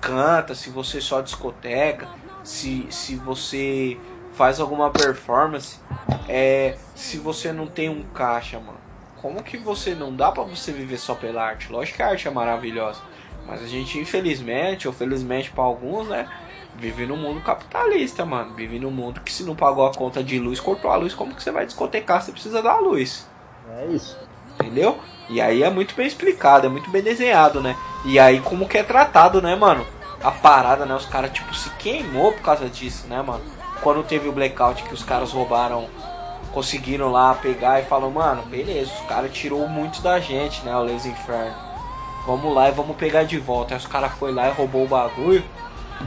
canta, 0.00 0.54
se 0.54 0.70
você 0.70 1.00
só 1.00 1.20
discoteca, 1.20 2.08
se, 2.44 2.86
se 2.90 3.16
você 3.16 3.98
faz 4.34 4.60
alguma 4.60 4.90
performance, 4.90 5.80
é, 6.28 6.76
se 6.94 7.18
você 7.18 7.52
não 7.52 7.66
tem 7.66 7.88
um 7.88 8.02
caixa, 8.14 8.58
mano. 8.58 8.78
Como 9.20 9.42
que 9.42 9.56
você 9.56 9.94
não 9.94 10.14
dá 10.14 10.30
pra 10.30 10.44
você 10.44 10.70
viver 10.70 10.98
só 10.98 11.14
pela 11.14 11.42
arte? 11.42 11.72
Lógico 11.72 11.96
que 11.96 12.02
a 12.02 12.08
arte 12.08 12.28
é 12.28 12.30
maravilhosa, 12.30 13.00
mas 13.46 13.62
a 13.62 13.66
gente 13.66 13.98
infelizmente, 13.98 14.86
ou 14.86 14.94
felizmente 14.94 15.50
pra 15.50 15.64
alguns, 15.64 16.08
né, 16.08 16.28
vive 16.76 17.04
num 17.04 17.16
mundo 17.16 17.40
capitalista, 17.40 18.24
mano. 18.24 18.54
Vive 18.54 18.78
num 18.78 18.90
mundo 18.90 19.20
que 19.20 19.32
se 19.32 19.42
não 19.42 19.56
pagou 19.56 19.86
a 19.86 19.92
conta 19.92 20.22
de 20.22 20.38
luz, 20.38 20.60
cortou 20.60 20.90
a 20.90 20.96
luz, 20.96 21.14
como 21.14 21.34
que 21.34 21.42
você 21.42 21.50
vai 21.50 21.66
discotecar? 21.66 22.22
Você 22.22 22.30
precisa 22.30 22.62
dar 22.62 22.74
a 22.74 22.80
luz. 22.80 23.28
É 23.76 23.86
isso. 23.86 24.16
Entendeu? 24.54 24.98
E 25.28 25.40
aí 25.40 25.62
é 25.62 25.70
muito 25.70 25.94
bem 25.94 26.06
explicado, 26.06 26.66
é 26.66 26.70
muito 26.70 26.90
bem 26.90 27.02
desenhado, 27.02 27.60
né? 27.60 27.76
E 28.04 28.18
aí 28.18 28.40
como 28.40 28.68
que 28.68 28.78
é 28.78 28.82
tratado, 28.82 29.42
né, 29.42 29.54
mano? 29.56 29.86
A 30.22 30.30
parada, 30.30 30.86
né? 30.86 30.94
Os 30.94 31.06
caras, 31.06 31.32
tipo, 31.32 31.54
se 31.54 31.70
queimou 31.70 32.32
por 32.32 32.42
causa 32.42 32.68
disso, 32.68 33.06
né, 33.08 33.20
mano? 33.20 33.44
Quando 33.82 34.02
teve 34.02 34.28
o 34.28 34.32
blackout 34.32 34.82
que 34.82 34.94
os 34.94 35.04
caras 35.04 35.32
roubaram, 35.32 35.88
conseguiram 36.58 37.12
lá 37.12 37.34
pegar 37.34 37.80
e 37.80 37.84
falaram, 37.84 38.10
mano, 38.10 38.42
beleza, 38.42 38.90
os 38.92 39.06
caras 39.06 39.30
tirou 39.32 39.68
muito 39.68 40.02
da 40.02 40.18
gente, 40.18 40.60
né? 40.64 40.76
O 40.76 40.82
Les 40.82 41.06
Inferno. 41.06 41.54
Vamos 42.26 42.52
lá 42.52 42.68
e 42.68 42.72
vamos 42.72 42.96
pegar 42.96 43.22
de 43.22 43.38
volta. 43.38 43.74
Aí 43.74 43.78
os 43.78 43.86
caras 43.86 44.10
foi 44.14 44.32
lá 44.32 44.48
e 44.48 44.52
roubou 44.52 44.84
o 44.84 44.88
bagulho. 44.88 45.44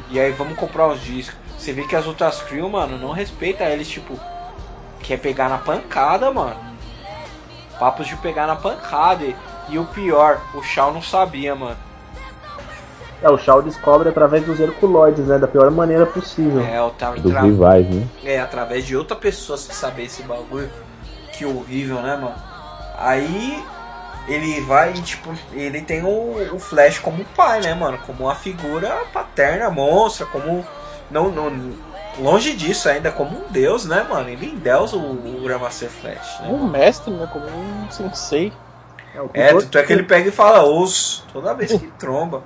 E 0.10 0.20
aí 0.20 0.34
vamos 0.34 0.58
comprar 0.58 0.90
os 0.90 1.02
discos. 1.02 1.40
Você 1.58 1.72
vê 1.72 1.84
que 1.84 1.96
as 1.96 2.06
outras 2.06 2.42
crew, 2.42 2.68
mano, 2.68 2.98
não 2.98 3.12
respeita 3.14 3.64
eles, 3.64 3.88
tipo, 3.88 4.20
quer 5.02 5.20
pegar 5.20 5.48
na 5.48 5.58
pancada, 5.58 6.30
mano. 6.34 6.60
Papos 7.80 8.06
de 8.06 8.18
pegar 8.18 8.46
na 8.46 8.58
pancada. 8.58 9.24
E, 9.24 9.34
e 9.70 9.80
o 9.80 9.86
pior, 9.86 10.42
o 10.54 10.62
Shao 10.62 10.92
não 10.92 11.02
sabia, 11.02 11.56
mano. 11.56 11.78
É, 13.22 13.30
o 13.30 13.38
Shaw 13.38 13.62
descobre 13.62 14.10
através 14.10 14.44
dos 14.44 14.60
Herculoides, 14.60 15.28
né? 15.28 15.38
Da 15.38 15.48
pior 15.48 15.70
maneira 15.70 16.06
possível. 16.06 16.62
É, 16.62 16.82
o 16.82 16.92
Dos 17.18 17.32
tra- 17.32 17.42
rivais, 17.42 17.88
né? 17.88 18.08
é, 18.24 18.40
através 18.40 18.86
de 18.86 18.96
outra 18.98 19.16
pessoa 19.16 19.58
se 19.58 19.74
saber 19.74 20.04
esse 20.06 20.24
bagulho. 20.24 20.70
Que 21.34 21.46
horrível, 21.46 22.02
né, 22.02 22.16
mano? 22.16 22.36
Aí 22.98 23.64
ele 24.28 24.62
vai 24.62 24.92
e, 24.92 25.02
tipo, 25.02 25.34
ele 25.54 25.82
tem 25.82 26.04
o, 26.04 26.56
o 26.56 26.60
Flash 26.60 27.00
como 27.00 27.24
pai, 27.36 27.62
né, 27.62 27.74
mano? 27.74 27.98
Como 28.06 28.24
uma 28.26 28.36
figura 28.36 28.90
paterna, 29.14 29.70
monstra, 29.70 30.26
como. 30.26 30.66
Não, 31.10 31.30
não, 31.30 31.52
longe 32.20 32.54
disso 32.56 32.88
ainda, 32.90 33.12
como 33.12 33.38
um 33.38 33.52
deus, 33.52 33.86
né, 33.86 34.06
mano? 34.10 34.30
Ele 34.30 34.48
endeusa 34.48 34.96
o, 34.96 35.12
o 35.12 35.42
Grandmaster 35.44 35.90
Flash, 35.90 36.40
né? 36.42 36.50
Um 36.50 36.68
mestre, 36.68 37.12
né? 37.12 37.28
Como 37.32 37.46
um 37.46 37.90
sensei. 37.90 38.54
É, 39.34 39.48
É, 39.50 39.54
tanto 39.54 39.78
é 39.78 39.84
que 39.84 39.92
ele 39.92 40.04
pega 40.04 40.30
e 40.30 40.32
fala 40.32 40.64
osso 40.64 41.26
toda 41.34 41.54
vez 41.54 41.74
que 41.74 41.88
tromba. 41.92 42.44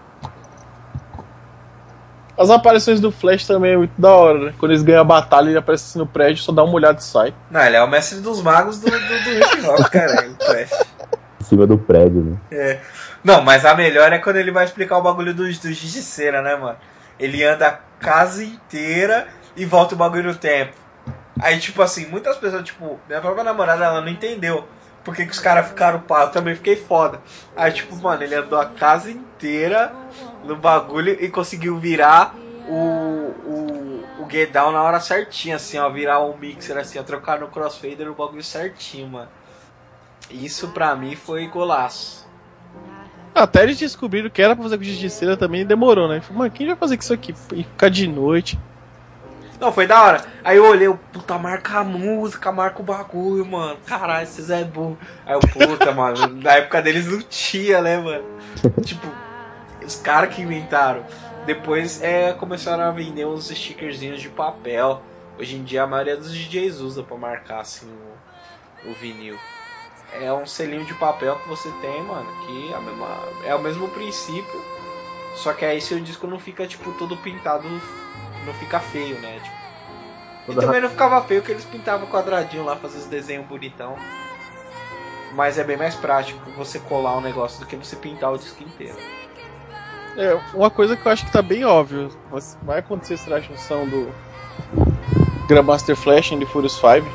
As 2.38 2.50
aparições 2.50 3.00
do 3.00 3.12
Flash 3.12 3.48
também 3.48 3.74
é 3.74 3.78
muito 3.78 4.00
da 4.00 4.12
hora, 4.12 4.46
né? 4.48 4.54
Quando 4.60 4.72
eles 4.72 4.84
ganham 4.84 5.02
a 5.02 5.06
batalha, 5.06 5.50
ele 5.50 5.58
aparece 5.58 5.86
assim 5.86 6.00
no 6.00 6.06
prédio, 6.06 6.44
só 6.44 6.52
dá 6.52 6.64
uma 6.64 6.74
olhada 6.74 7.00
e 7.00 7.04
sai. 7.04 7.34
Não, 7.50 7.62
ele 7.62 7.78
é 7.78 7.84
o 7.84 7.88
mestre 7.88 8.20
dos 8.20 8.42
magos 8.42 8.80
do, 8.80 8.92
do, 8.92 8.98
do 8.98 9.32
hip 9.32 9.66
hop, 9.68 9.88
cara, 9.90 10.30
o 10.30 10.46
Flash. 10.46 10.86
Em 11.40 11.44
cima 11.44 11.66
do 11.66 11.78
prédio, 11.78 12.24
né? 12.24 12.38
É. 12.52 12.80
Não, 13.24 13.42
mas 13.42 13.66
a 13.66 13.74
melhor 13.74 14.12
é 14.12 14.20
quando 14.20 14.36
ele 14.36 14.52
vai 14.52 14.66
explicar 14.66 14.98
o 14.98 15.02
bagulho 15.02 15.34
do, 15.34 15.44
do 15.44 15.50
giz 15.50 15.94
de 15.94 16.02
cera, 16.02 16.42
né, 16.42 16.56
mano? 16.56 16.78
Ele 17.18 17.44
anda 17.44 17.68
a 17.68 17.80
casa 18.04 18.44
inteira 18.44 19.28
e 19.56 19.64
volta 19.64 19.96
o 19.96 19.98
bagulho 19.98 20.26
no 20.26 20.36
tempo. 20.36 20.74
Aí, 21.42 21.60
tipo 21.60 21.82
assim, 21.82 22.06
muitas 22.08 22.38
pessoas, 22.38 22.64
tipo, 22.64 23.00
minha 23.08 23.22
própria 23.22 23.44
namorada, 23.44 23.86
ela 23.86 24.02
não 24.02 24.10
entendeu. 24.10 24.66
Por 25.04 25.16
que, 25.16 25.26
que 25.26 25.32
os 25.32 25.40
caras 25.40 25.68
ficaram 25.68 26.00
pá, 26.00 26.24
eu 26.24 26.30
também 26.30 26.56
fiquei 26.56 26.76
foda. 26.76 27.22
Aí, 27.56 27.72
tipo, 27.72 27.96
mano, 27.96 28.24
ele 28.24 28.36
andou 28.36 28.60
a 28.60 28.66
casa 28.66 29.10
inteira 29.12 29.94
no 30.46 30.56
bagulho 30.56 31.12
e 31.12 31.30
conseguiu 31.30 31.78
virar 31.78 32.36
o, 32.68 32.74
o, 32.74 34.04
o 34.20 34.30
Get 34.30 34.52
Down 34.52 34.72
na 34.72 34.82
hora 34.82 35.00
certinha, 35.00 35.56
assim, 35.56 35.78
ó. 35.78 35.90
Virar 35.90 36.24
um 36.24 36.38
mixer, 36.38 36.78
assim, 36.78 37.00
ó, 37.00 37.04
trocar 37.04 37.40
no 37.40 37.48
crossfader 37.48 38.10
o 38.10 38.16
bagulho 38.16 38.44
certinho, 38.44 39.08
mano. 39.08 39.30
Isso 40.30 40.70
pra 40.70 40.96
mim 40.96 41.16
foi 41.16 41.48
golaço. 41.48 42.26
Até 43.34 43.64
eles 43.64 43.78
descobriram 43.78 44.30
que 44.30 44.42
era 44.42 44.56
pra 44.56 44.64
fazer 44.64 44.78
com 44.78 44.84
justiceira 44.84 45.36
também 45.36 45.66
demorou, 45.66 46.08
né? 46.08 46.22
Falei, 46.22 46.38
Mano, 46.38 46.52
quem 46.52 46.68
vai 46.68 46.76
fazer 46.76 46.96
com 46.96 47.04
isso 47.04 47.14
aqui? 47.14 47.36
E 47.54 47.64
ficar 47.64 47.90
de 47.90 48.08
noite. 48.08 48.58
Não, 49.60 49.72
foi 49.72 49.88
da 49.88 50.02
hora. 50.02 50.26
Aí 50.44 50.58
eu 50.58 50.66
olhei, 50.66 50.88
o 50.88 50.98
puta, 50.98 51.38
marca 51.38 51.80
a 51.80 51.84
música, 51.84 52.52
marca 52.52 52.82
o 52.82 52.84
bagulho, 52.84 53.46
mano. 53.46 53.78
Caralho, 53.86 54.24
esses 54.24 54.50
é 54.50 54.64
burro. 54.64 54.98
Aí 55.26 55.34
eu, 55.34 55.40
puta, 55.40 55.92
mano, 55.94 56.28
na 56.42 56.54
época 56.54 56.82
deles 56.82 57.08
não 57.08 57.22
tinha, 57.22 57.82
né, 57.82 57.98
mano? 57.98 58.24
tipo, 58.84 59.08
os 59.86 59.96
caras 59.96 60.34
que 60.34 60.42
inventaram. 60.42 61.06
Depois 61.46 62.02
é, 62.02 62.34
começaram 62.34 62.84
a 62.84 62.92
vender 62.92 63.26
uns 63.26 63.50
stickerzinhos 63.50 64.22
de 64.22 64.30
papel. 64.30 65.02
Hoje 65.40 65.56
em 65.56 65.64
dia 65.64 65.84
a 65.84 65.88
maioria 65.88 66.18
dos 66.18 66.34
DJs 66.34 66.80
usa 66.80 67.04
pra 67.04 67.18
marcar 67.18 67.60
assim 67.60 67.88
o, 67.88 68.90
o 68.90 68.94
vinil. 68.94 69.38
é 70.14 70.32
um 70.34 70.46
selinho 70.46 70.86
de 70.86 70.94
papel 70.94 71.36
que 71.40 71.48
você 71.48 71.70
tem, 71.82 72.02
mano, 72.04 72.30
que 72.46 72.74
é, 72.74 72.80
mesma, 72.80 73.20
é 73.46 73.56
o 73.56 73.60
mesmo 73.60 73.88
princípio, 73.90 74.64
só 75.36 75.54
que 75.54 75.66
aí 75.66 75.82
seu 75.82 76.00
disco 76.00 76.26
não 76.26 76.40
fica, 76.40 76.66
tipo, 76.66 76.92
todo 76.94 77.18
pintado, 77.18 77.68
não 78.46 78.54
fica 78.54 78.80
feio, 78.80 79.20
né? 79.20 79.40
Tipo, 79.44 79.66
e 80.48 80.56
também 80.56 80.80
não 80.80 80.90
ficava 80.90 81.22
feio 81.24 81.42
que 81.42 81.52
eles 81.52 81.66
pintavam 81.66 82.08
quadradinho 82.08 82.64
lá, 82.64 82.76
faziam 82.76 83.02
os 83.02 83.08
desenhos 83.08 83.46
bonitão. 83.48 83.98
Mas 85.34 85.58
é 85.58 85.64
bem 85.64 85.76
mais 85.76 85.96
prático 85.96 86.40
você 86.52 86.80
colar 86.80 87.18
um 87.18 87.22
negócio 87.22 87.60
do 87.60 87.66
que 87.66 87.76
você 87.76 87.96
pintar 87.96 88.32
o 88.32 88.38
disco 88.38 88.64
inteiro. 88.64 88.96
É, 90.18 90.38
uma 90.54 90.70
coisa 90.70 90.96
que 90.96 91.06
eu 91.06 91.12
acho 91.12 91.26
que 91.26 91.32
tá 91.32 91.42
bem 91.42 91.66
óbvio. 91.66 92.10
Vai- 92.64 92.80
acontecer 92.80 93.16
essa 93.16 93.42
junção 93.42 93.88
do 93.88 94.10
Grandmaster 95.48 95.96
Flash 95.96 96.32
e 96.32 96.38
The 96.38 96.46
Furious 96.46 96.74
5. 96.74 97.08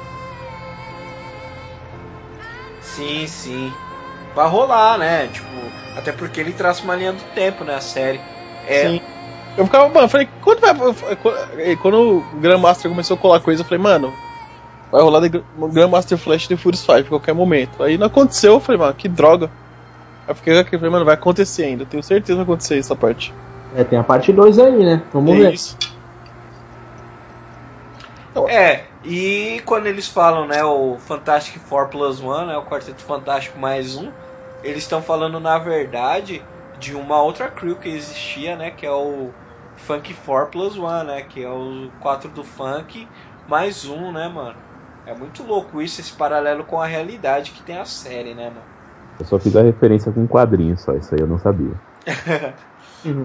Sim, 2.82 3.26
sim. 3.26 3.72
Vai 4.34 4.48
rolar, 4.48 4.98
né? 4.98 5.28
Tipo, 5.28 5.48
até 5.96 6.12
porque 6.12 6.40
ele 6.40 6.52
traça 6.52 6.82
uma 6.84 6.94
linha 6.94 7.12
do 7.12 7.22
tempo, 7.34 7.64
né? 7.64 7.74
A 7.76 7.80
série. 7.80 8.20
É, 8.66 8.88
Sim. 8.88 9.00
Eu 9.56 9.64
ficava, 9.64 9.88
mano, 9.88 10.02
eu 10.02 10.08
falei, 10.08 10.28
quando 10.40 10.60
vai. 10.60 10.74
Quando 11.76 12.18
o 12.18 12.20
Grandmaster 12.40 12.90
começou 12.90 13.16
a 13.16 13.18
colar 13.18 13.40
coisa, 13.40 13.62
eu 13.62 13.66
falei, 13.66 13.82
mano, 13.82 14.14
vai 14.92 15.02
rolar 15.02 15.20
The 15.28 15.42
Grandmaster 15.72 16.16
Flash 16.16 16.44
e 16.44 16.48
The 16.48 16.56
Furious 16.56 16.80
5 16.80 16.98
em 16.98 17.04
qualquer 17.04 17.34
momento. 17.34 17.82
Aí 17.82 17.98
não 17.98 18.06
aconteceu, 18.06 18.52
eu 18.54 18.60
falei, 18.60 18.80
mano, 18.80 18.94
que 18.94 19.08
droga. 19.08 19.50
Eu 20.30 20.34
fiquei 20.36 20.56
aqui, 20.56 20.78
falei, 20.78 20.92
mano, 20.92 21.04
vai 21.04 21.14
acontecer 21.14 21.64
ainda, 21.64 21.84
tenho 21.84 22.02
certeza 22.04 22.32
que 22.32 22.36
vai 22.36 22.44
acontecer 22.44 22.78
essa 22.78 22.94
parte. 22.94 23.34
É, 23.74 23.82
tem 23.82 23.98
a 23.98 24.04
parte 24.04 24.32
2 24.32 24.60
aí, 24.60 24.84
né? 24.84 25.02
Vamos 25.12 25.34
É 25.34 25.38
ver. 25.38 25.54
isso. 25.54 25.76
É, 28.48 28.84
e 29.04 29.60
quando 29.66 29.86
eles 29.86 30.06
falam, 30.06 30.46
né, 30.46 30.62
o 30.64 30.96
Fantastic 31.00 31.60
Four 31.60 31.88
Plus 31.88 32.22
One, 32.22 32.46
né, 32.46 32.56
o 32.56 32.62
Quarteto 32.62 33.02
Fantástico 33.02 33.58
mais 33.58 33.96
um, 33.96 34.12
eles 34.62 34.84
estão 34.84 35.02
falando, 35.02 35.40
na 35.40 35.58
verdade, 35.58 36.44
de 36.78 36.94
uma 36.94 37.20
outra 37.20 37.48
crew 37.48 37.74
que 37.74 37.88
existia, 37.88 38.54
né, 38.54 38.70
que 38.70 38.86
é 38.86 38.92
o 38.92 39.30
Funk 39.76 40.14
Four 40.14 40.46
Plus 40.46 40.78
One, 40.78 41.08
né, 41.08 41.22
que 41.22 41.42
é 41.42 41.50
o 41.50 41.90
4 41.98 42.30
do 42.30 42.44
Funk 42.44 43.08
mais 43.48 43.84
um, 43.84 44.12
né, 44.12 44.28
mano. 44.28 44.56
É 45.04 45.12
muito 45.12 45.42
louco 45.42 45.82
isso, 45.82 46.00
esse 46.00 46.12
paralelo 46.12 46.62
com 46.62 46.80
a 46.80 46.86
realidade 46.86 47.50
que 47.50 47.62
tem 47.62 47.78
a 47.78 47.84
série, 47.84 48.32
né, 48.32 48.44
mano. 48.44 48.79
Eu 49.20 49.26
só 49.26 49.38
fiz 49.38 49.54
a 49.54 49.62
referência 49.62 50.10
com 50.10 50.22
um 50.22 50.26
quadrinho 50.26 50.76
só, 50.78 50.94
isso 50.94 51.14
aí 51.14 51.20
eu 51.20 51.26
não 51.26 51.38
sabia. 51.38 51.74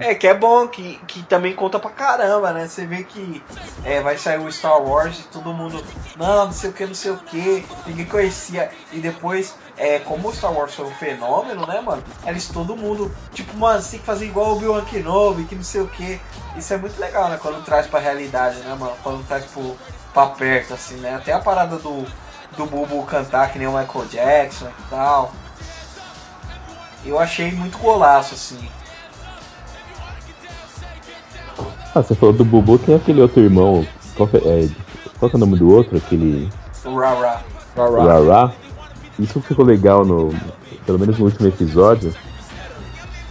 É, 0.00 0.14
que 0.14 0.26
é 0.26 0.32
bom, 0.32 0.66
que, 0.66 0.98
que 1.06 1.22
também 1.24 1.54
conta 1.54 1.78
pra 1.78 1.90
caramba, 1.90 2.52
né? 2.52 2.66
Você 2.66 2.86
vê 2.86 3.04
que 3.04 3.42
é, 3.84 4.00
vai 4.00 4.16
sair 4.16 4.38
o 4.38 4.50
Star 4.50 4.80
Wars 4.82 5.20
e 5.20 5.24
todo 5.24 5.52
mundo, 5.52 5.84
não, 6.16 6.46
não 6.46 6.52
sei 6.52 6.70
o 6.70 6.72
que, 6.72 6.86
não 6.86 6.94
sei 6.94 7.10
o 7.10 7.18
que, 7.18 7.64
ninguém 7.86 8.06
conhecia. 8.06 8.70
E 8.90 9.00
depois, 9.00 9.54
é, 9.76 9.98
como 9.98 10.28
o 10.28 10.32
Star 10.32 10.52
Wars 10.52 10.74
foi 10.74 10.86
um 10.86 10.90
fenômeno, 10.92 11.66
né, 11.66 11.80
mano? 11.80 12.02
Eles 12.26 12.48
todo 12.48 12.74
mundo, 12.74 13.12
tipo, 13.34 13.54
mano, 13.56 13.82
você 13.82 13.92
tem 13.92 14.00
que 14.00 14.06
fazer 14.06 14.24
igual 14.24 14.48
o 14.48 14.56
Obi-Wan 14.56 14.84
Kenobi, 14.84 15.44
que 15.44 15.54
não 15.54 15.62
sei 15.62 15.82
o 15.82 15.88
que. 15.88 16.18
Isso 16.56 16.72
é 16.72 16.78
muito 16.78 16.98
legal, 16.98 17.28
né? 17.28 17.38
Quando 17.40 17.62
traz 17.62 17.86
pra 17.86 18.00
realidade, 18.00 18.58
né, 18.60 18.74
mano? 18.78 18.94
Quando 19.02 19.26
traz 19.26 19.44
pro, 19.44 19.76
pra 20.14 20.26
perto, 20.28 20.72
assim, 20.72 20.96
né? 20.96 21.16
Até 21.16 21.34
a 21.34 21.38
parada 21.38 21.76
do, 21.76 22.06
do 22.56 22.64
Bubu 22.64 23.02
cantar 23.04 23.52
que 23.52 23.58
nem 23.58 23.68
o 23.68 23.78
Michael 23.78 24.06
Jackson 24.06 24.68
e 24.68 24.88
tal. 24.88 25.32
Eu 27.06 27.18
achei 27.18 27.52
muito 27.52 27.78
golaço, 27.78 28.34
assim. 28.34 28.68
Ah, 31.94 32.02
você 32.02 32.14
falou 32.14 32.34
do 32.34 32.44
Bubu, 32.44 32.78
tem 32.78 32.94
aquele 32.94 33.22
outro 33.22 33.40
irmão. 33.40 33.86
Qual 34.16 34.28
que 34.28 34.36
é, 34.36 34.40
é, 34.40 34.68
qual 35.18 35.30
que 35.30 35.36
é 35.36 35.38
o 35.38 35.40
nome 35.40 35.56
do 35.56 35.70
outro? 35.70 35.96
Aquele. 35.96 36.50
O 36.84 36.94
Rara. 36.96 37.40
Rara. 37.74 38.52
Isso 39.18 39.40
ficou 39.40 39.64
legal 39.64 40.04
no. 40.04 40.34
Pelo 40.84 40.98
menos 40.98 41.18
no 41.18 41.24
último 41.24 41.48
episódio. 41.48 42.14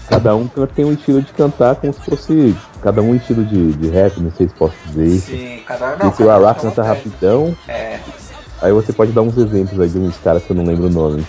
Cada 0.08 0.36
um 0.36 0.48
tem 0.48 0.86
um 0.86 0.94
estilo 0.94 1.22
de 1.22 1.34
cantar 1.34 1.76
como 1.76 1.94
se 1.94 2.00
fosse. 2.00 2.56
Cada 2.82 3.02
um 3.02 3.10
um 3.12 3.16
estilo 3.16 3.44
de, 3.44 3.74
de 3.74 3.90
rap, 3.90 4.20
não 4.20 4.32
sei 4.32 4.48
se 4.48 4.54
posso 4.54 4.76
dizer 4.88 5.08
isso. 5.08 5.32
Sim, 5.32 5.64
cada 5.66 5.96
não, 5.96 6.10
Esse 6.10 6.18
cada 6.20 6.40
um 6.40 6.44
Rara 6.44 6.56
canta 6.56 6.84
rapidão. 6.84 7.58
É. 7.68 8.00
Aí 8.62 8.72
você 8.72 8.94
pode 8.94 9.12
dar 9.12 9.22
uns 9.22 9.38
exemplos 9.38 9.80
aí 9.80 9.90
de 9.90 9.98
uns 9.98 10.18
caras 10.18 10.44
que 10.44 10.52
eu 10.52 10.56
não 10.56 10.64
lembro 10.64 10.88
o 10.88 10.90
nome. 10.90 11.26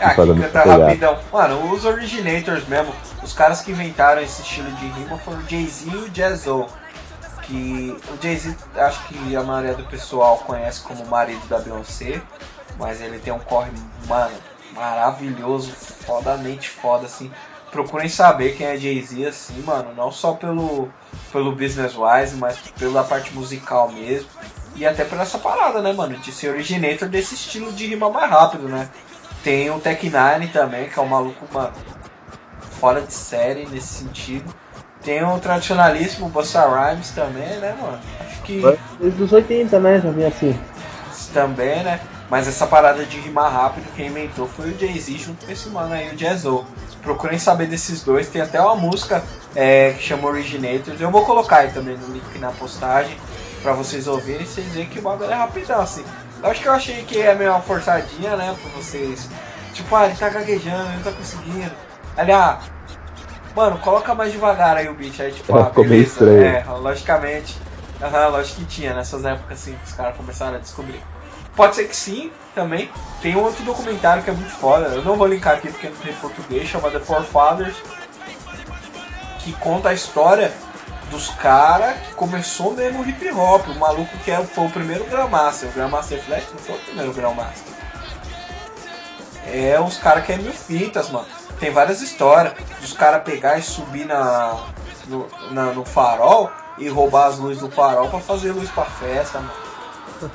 Ah, 0.00 0.10
que 0.10 0.16
canta 0.16 0.34
pegada. 0.34 0.84
rapidão. 0.84 1.18
Mano, 1.32 1.72
os 1.72 1.84
originators 1.84 2.66
mesmo, 2.68 2.94
os 3.22 3.32
caras 3.32 3.60
que 3.62 3.70
inventaram 3.70 4.20
esse 4.22 4.42
estilo 4.42 4.70
de 4.72 4.86
rima 4.88 5.18
foram 5.18 5.38
o 5.38 5.48
Jay-Z 5.48 5.88
e 5.90 5.96
o 5.96 6.10
Jazzo. 6.12 6.66
Que 7.42 7.96
o 8.10 8.22
Jay-Z, 8.22 8.56
acho 8.76 9.04
que 9.04 9.36
a 9.36 9.42
maioria 9.42 9.74
do 9.74 9.84
pessoal 9.84 10.38
conhece 10.38 10.82
como 10.82 11.06
marido 11.06 11.46
da 11.48 11.58
Beyoncé, 11.58 12.20
mas 12.78 13.00
ele 13.00 13.18
tem 13.18 13.32
um 13.32 13.38
corre, 13.38 13.70
mano, 14.06 14.34
maravilhoso, 14.74 15.72
fodamente 15.72 16.68
foda, 16.68 17.06
assim. 17.06 17.30
Procurem 17.70 18.08
saber 18.08 18.56
quem 18.56 18.66
é 18.66 18.76
Jay-Z, 18.76 19.26
assim, 19.26 19.62
mano, 19.62 19.94
não 19.94 20.10
só 20.10 20.32
pelo, 20.32 20.88
pelo 21.32 21.52
business 21.52 21.94
wise, 21.96 22.36
mas 22.36 22.58
pela 22.78 23.04
parte 23.04 23.32
musical 23.32 23.90
mesmo. 23.92 24.28
E 24.74 24.84
até 24.84 25.04
por 25.04 25.18
essa 25.18 25.38
parada, 25.38 25.80
né, 25.80 25.92
mano, 25.92 26.18
de 26.18 26.30
ser 26.32 26.50
originator 26.50 27.08
desse 27.08 27.34
estilo 27.34 27.72
de 27.72 27.86
rima 27.86 28.10
mais 28.10 28.30
rápido, 28.30 28.68
né? 28.68 28.88
Tem 29.46 29.70
o 29.70 29.78
Tech 29.78 30.02
Nine 30.02 30.48
também, 30.48 30.88
que 30.88 30.98
é 30.98 31.02
um 31.02 31.06
maluco, 31.06 31.46
mano, 31.54 31.72
fora 32.80 33.00
de 33.00 33.12
série 33.12 33.64
nesse 33.66 34.02
sentido. 34.02 34.52
Tem 35.04 35.22
o 35.22 35.38
tradicionalíssimo 35.38 36.28
Busta 36.28 36.66
Rhymes 36.66 37.10
também, 37.10 37.56
né, 37.60 37.76
mano? 37.80 38.00
Acho 38.18 38.42
que 38.42 38.60
Desde 38.98 39.22
os 39.22 39.32
80, 39.32 39.78
né? 39.78 40.02
Vi 40.04 40.24
assim. 40.24 40.58
também, 41.32 41.84
né? 41.84 42.00
Mas 42.28 42.48
essa 42.48 42.66
parada 42.66 43.04
de 43.04 43.20
rimar 43.20 43.52
rápido, 43.52 43.86
quem 43.94 44.08
inventou 44.08 44.48
foi 44.48 44.72
o 44.72 44.76
Jay-Z 44.76 45.16
junto 45.18 45.46
com 45.46 45.52
esse 45.52 45.68
mano 45.68 45.94
aí, 45.94 46.12
o 46.12 46.18
Jazzo. 46.18 46.66
Procurem 47.00 47.38
saber 47.38 47.68
desses 47.68 48.02
dois, 48.02 48.28
tem 48.28 48.42
até 48.42 48.60
uma 48.60 48.74
música 48.74 49.22
é, 49.54 49.92
que 49.92 50.02
chama 50.02 50.26
Originators. 50.26 51.00
Eu 51.00 51.12
vou 51.12 51.24
colocar 51.24 51.58
aí 51.58 51.70
também 51.70 51.96
no 51.96 52.12
link 52.12 52.36
na 52.40 52.50
postagem 52.50 53.16
pra 53.62 53.74
vocês 53.74 54.08
ouvirem 54.08 54.42
e 54.42 54.44
vocês 54.44 54.66
verem 54.72 54.88
que 54.88 54.98
o 54.98 55.02
bagulho 55.02 55.30
é 55.30 55.34
rapidão, 55.34 55.80
assim. 55.80 56.04
Eu 56.42 56.50
acho 56.50 56.60
que 56.60 56.68
eu 56.68 56.72
achei 56.72 57.02
que 57.04 57.20
é 57.20 57.34
meio 57.34 57.50
uma 57.50 57.60
forçadinha, 57.60 58.36
né, 58.36 58.54
pra 58.60 58.70
vocês. 58.70 59.28
Tipo, 59.72 59.94
ah, 59.96 60.06
ele 60.06 60.16
tá 60.16 60.28
gaguejando, 60.28 60.88
ele 60.88 60.96
não 60.96 61.02
tá 61.02 61.12
conseguindo. 61.12 61.72
Ali, 62.16 62.32
ah, 62.32 62.58
mano, 63.54 63.78
coloca 63.78 64.14
mais 64.14 64.32
devagar 64.32 64.76
aí 64.76 64.88
o 64.88 64.94
beat. 64.94 65.20
Aí, 65.20 65.32
tipo, 65.32 65.56
ah, 65.56 65.66
ficou 65.66 65.84
meio 65.84 66.04
beleza. 66.04 66.12
estranho. 66.12 66.44
É, 66.44 66.64
logicamente. 66.78 67.58
Aham, 68.00 68.28
lógico 68.28 68.60
que 68.60 68.66
tinha 68.66 68.94
nessas 68.94 69.24
épocas 69.24 69.58
assim 69.58 69.72
que 69.72 69.84
os 69.84 69.92
caras 69.92 70.16
começaram 70.16 70.56
a 70.56 70.58
descobrir. 70.58 71.02
Pode 71.54 71.74
ser 71.74 71.84
que 71.84 71.96
sim, 71.96 72.30
também. 72.54 72.90
Tem 73.22 73.34
um 73.34 73.42
outro 73.42 73.64
documentário 73.64 74.22
que 74.22 74.28
é 74.28 74.32
muito 74.32 74.52
foda. 74.52 74.88
Eu 74.88 75.02
não 75.02 75.16
vou 75.16 75.26
linkar 75.26 75.54
aqui 75.54 75.70
porque 75.70 75.88
não 75.88 75.96
tem 75.96 76.12
português, 76.14 76.68
chama 76.68 76.90
The 76.90 77.00
Forefathers. 77.00 77.76
Que 79.38 79.52
conta 79.54 79.88
a 79.88 79.94
história 79.94 80.52
dos 81.10 81.28
caras 81.30 81.98
que 82.00 82.14
começou 82.14 82.72
mesmo 82.74 83.02
o 83.02 83.08
hip 83.08 83.30
hop. 83.32 83.66
O 83.68 83.74
maluco 83.78 84.16
que 84.18 84.30
é, 84.30 84.42
foi 84.44 84.66
o 84.66 84.70
primeiro 84.70 85.04
Grandmaster. 85.04 85.68
O 85.68 85.72
Grandmaster 85.72 86.22
Flash 86.24 86.44
não 86.52 86.58
foi 86.58 86.74
o 86.74 86.78
primeiro 86.80 87.12
Grandmaster. 87.12 87.74
É 89.46 89.80
os 89.80 89.96
caras 89.98 90.24
que 90.26 90.32
é 90.32 90.36
mil 90.36 90.52
fitas, 90.52 91.08
mano. 91.10 91.26
Tem 91.60 91.70
várias 91.70 92.02
histórias 92.02 92.52
dos 92.80 92.92
caras 92.92 93.22
pegar 93.22 93.56
e 93.58 93.62
subir 93.62 94.04
na, 94.04 94.56
no, 95.06 95.26
na- 95.52 95.72
no 95.72 95.84
farol 95.84 96.50
e 96.76 96.88
roubar 96.88 97.26
as 97.28 97.38
luzes 97.38 97.60
do 97.62 97.70
farol 97.70 98.08
pra 98.10 98.18
fazer 98.20 98.52
luz 98.52 98.68
pra 98.70 98.84
festa, 98.84 99.38
mano. 99.40 100.30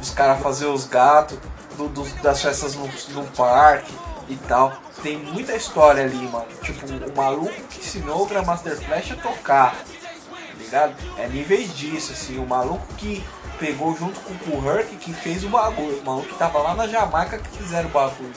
Os 0.00 0.10
caras 0.10 0.40
fazer 0.40 0.66
os 0.66 0.86
gatos 0.86 1.38
do- 1.76 1.88
dos- 1.88 2.12
das 2.14 2.40
festas 2.40 2.74
no, 2.74 2.86
no 3.10 3.24
parque 3.36 3.92
e 4.28 4.36
tal. 4.36 4.72
Tem 5.02 5.16
muita 5.18 5.54
história 5.54 6.04
ali, 6.04 6.16
mano. 6.28 6.46
Tipo, 6.62 6.86
o 6.86 7.16
maluco 7.16 7.52
que 7.70 7.80
ensinou 7.80 8.22
o 8.22 8.26
Grandmaster 8.26 8.76
Flash 8.78 9.12
a 9.12 9.16
tocar. 9.16 9.74
Tá 9.74 10.58
ligado? 10.58 10.94
É 11.18 11.26
níveis 11.28 11.76
disso, 11.76 12.12
assim. 12.12 12.38
O 12.38 12.46
maluco 12.46 12.86
que 12.96 13.24
pegou 13.58 13.96
junto 13.96 14.18
com 14.20 14.58
o 14.58 14.70
Herc 14.70 14.88
que 14.96 15.12
fez 15.12 15.44
o 15.44 15.48
bagulho. 15.48 15.98
O 16.00 16.04
maluco 16.04 16.28
que 16.28 16.34
tava 16.38 16.58
lá 16.60 16.74
na 16.74 16.86
Jamaica 16.86 17.38
que 17.38 17.48
fizeram 17.58 17.88
o 17.88 17.92
bagulho. 17.92 18.32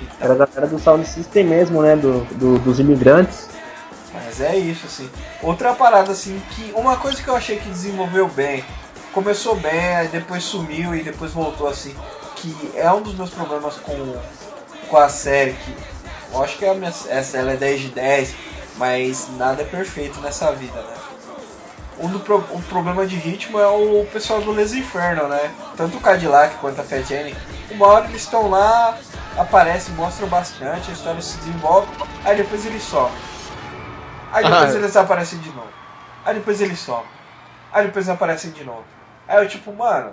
E 0.00 0.06
tal. 0.06 0.16
Era 0.20 0.34
da 0.34 0.46
galera 0.46 0.66
do 0.66 0.78
Sound 0.78 1.06
System 1.06 1.44
mesmo, 1.44 1.82
né? 1.82 1.96
Do, 1.96 2.24
do- 2.34 2.58
dos 2.60 2.78
imigrantes. 2.80 3.48
Mas 4.12 4.40
é 4.40 4.56
isso, 4.56 4.86
assim. 4.86 5.08
Outra 5.42 5.74
parada, 5.74 6.12
assim, 6.12 6.40
que 6.50 6.72
uma 6.74 6.96
coisa 6.96 7.22
que 7.22 7.28
eu 7.28 7.36
achei 7.36 7.58
que 7.58 7.68
desenvolveu 7.68 8.26
bem, 8.28 8.64
começou 9.12 9.54
bem, 9.56 9.96
aí 9.96 10.08
depois 10.08 10.42
sumiu 10.44 10.94
e 10.94 11.02
depois 11.02 11.32
voltou, 11.32 11.68
assim, 11.68 11.94
que 12.36 12.72
é 12.74 12.90
um 12.90 13.02
dos 13.02 13.14
meus 13.14 13.30
problemas 13.30 13.74
com, 13.76 14.16
com 14.88 14.96
a 14.96 15.08
série, 15.08 15.52
que 15.52 15.74
eu 16.32 16.42
acho 16.42 16.58
que 16.58 16.66
a 16.66 16.74
minha, 16.74 16.92
essa 17.08 17.38
ela 17.38 17.52
é 17.52 17.56
10 17.56 17.80
de 17.80 17.88
10, 17.88 18.34
mas 18.76 19.28
nada 19.36 19.62
é 19.62 19.64
perfeito 19.64 20.20
nessa 20.20 20.52
vida, 20.52 20.80
né? 20.80 20.94
Um 22.00 22.08
do 22.08 22.20
pro, 22.20 22.36
o 22.36 22.62
problema 22.68 23.04
de 23.06 23.16
ritmo 23.16 23.58
é 23.58 23.66
o 23.66 24.06
pessoal 24.12 24.40
do 24.40 24.52
Les 24.52 24.72
Inferno, 24.72 25.26
né? 25.26 25.50
Tanto 25.76 25.96
o 25.96 26.00
Cadillac 26.00 26.54
quanto 26.56 26.80
a 26.80 26.84
Fat 26.84 27.10
Annie. 27.10 27.34
Uma 27.72 27.86
hora 27.88 28.04
eles 28.06 28.22
estão 28.22 28.48
lá, 28.48 28.96
aparecem, 29.36 29.94
mostram 29.94 30.28
bastante, 30.28 30.90
a 30.90 30.94
história 30.94 31.20
se 31.20 31.36
desenvolve, 31.38 31.88
aí 32.24 32.36
depois 32.36 32.64
eles 32.64 32.82
somem. 32.84 33.12
Aí 34.32 34.44
depois 34.44 34.74
Ah. 34.74 34.78
eles 34.78 34.96
aparecem 34.96 35.38
de 35.40 35.48
novo. 35.50 35.72
Aí 36.24 36.34
depois 36.34 36.60
eles 36.60 36.78
somem. 36.78 37.06
Aí 37.72 37.86
depois 37.86 38.08
aparecem 38.08 38.52
de 38.52 38.62
novo. 38.62 38.84
Aí 39.26 39.42
eu 39.42 39.48
tipo, 39.48 39.72
mano, 39.72 40.12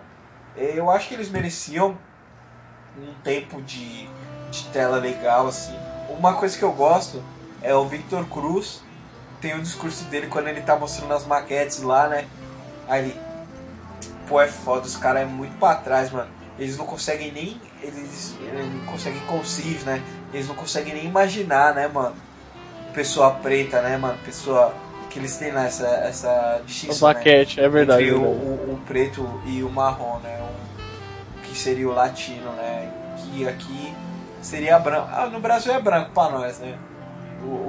eu 0.58 0.90
acho 0.90 1.08
que 1.08 1.14
eles 1.14 1.30
mereciam 1.30 1.98
um 2.98 3.14
tempo 3.24 3.62
de, 3.62 4.10
de 4.56 4.64
tela 4.70 4.98
legal, 4.98 5.48
assim. 5.48 5.76
Uma 6.10 6.34
coisa 6.34 6.58
que 6.58 6.64
eu 6.64 6.72
gosto 6.72 7.22
é 7.62 7.74
o 7.74 7.86
Victor 7.88 8.26
Cruz. 8.28 8.82
Tem 9.42 9.54
o 9.56 9.62
discurso 9.62 10.06
dele 10.06 10.28
quando 10.28 10.48
ele 10.48 10.62
tá 10.62 10.76
mostrando 10.76 11.14
as 11.14 11.26
maquetes 11.26 11.82
lá, 11.82 12.08
né? 12.08 12.26
Aí 12.88 13.02
ele. 13.10 13.20
Pô, 14.28 14.42
é 14.42 14.48
foda, 14.48 14.86
os 14.88 14.96
caras 14.98 15.22
é 15.24 15.26
muito 15.26 15.58
pra 15.60 15.76
trás, 15.76 16.12
mano. 16.12 16.30
Eles 16.58 16.78
não 16.78 16.86
conseguem 16.86 17.32
nem. 17.32 17.62
Eles, 17.82 18.34
eles 18.42 18.74
não 18.74 18.86
conseguem 18.86 19.20
conceive, 19.22 19.84
né? 19.86 20.02
Eles 20.34 20.48
não 20.48 20.56
conseguem 20.56 20.94
nem 20.94 21.06
imaginar, 21.06 21.76
né, 21.76 21.88
mano? 21.88 22.16
Pessoa 22.94 23.32
preta, 23.32 23.82
né, 23.82 23.98
mano? 23.98 24.18
Pessoa. 24.26 24.74
Que 25.10 25.20
eles 25.20 25.38
têm 25.38 25.52
lá 25.54 25.66
essa, 25.66 25.88
essa 25.88 26.62
distinção. 26.66 27.08
né? 27.10 27.14
maquete, 27.14 27.62
é 27.62 27.70
verdade. 27.70 28.04
entre 28.04 28.16
é 28.16 28.18
o, 28.18 28.22
verdade. 28.22 28.46
o- 28.70 28.74
o 28.74 28.82
preto 28.86 29.42
e 29.46 29.64
o 29.64 29.70
marrom, 29.70 30.20
né? 30.20 30.40
O, 30.42 31.42
que 31.42 31.58
seria 31.58 31.88
o 31.88 31.94
latino, 31.94 32.52
né? 32.54 32.92
Que 33.18 33.48
aqui 33.48 33.94
seria 34.46 34.78
branco. 34.80 35.10
Ah, 35.12 35.28
no 35.28 35.40
Brasil 35.40 35.74
é 35.74 35.82
branco 35.82 36.12
pra 36.14 36.30
nós, 36.30 36.60
né? 36.60 36.76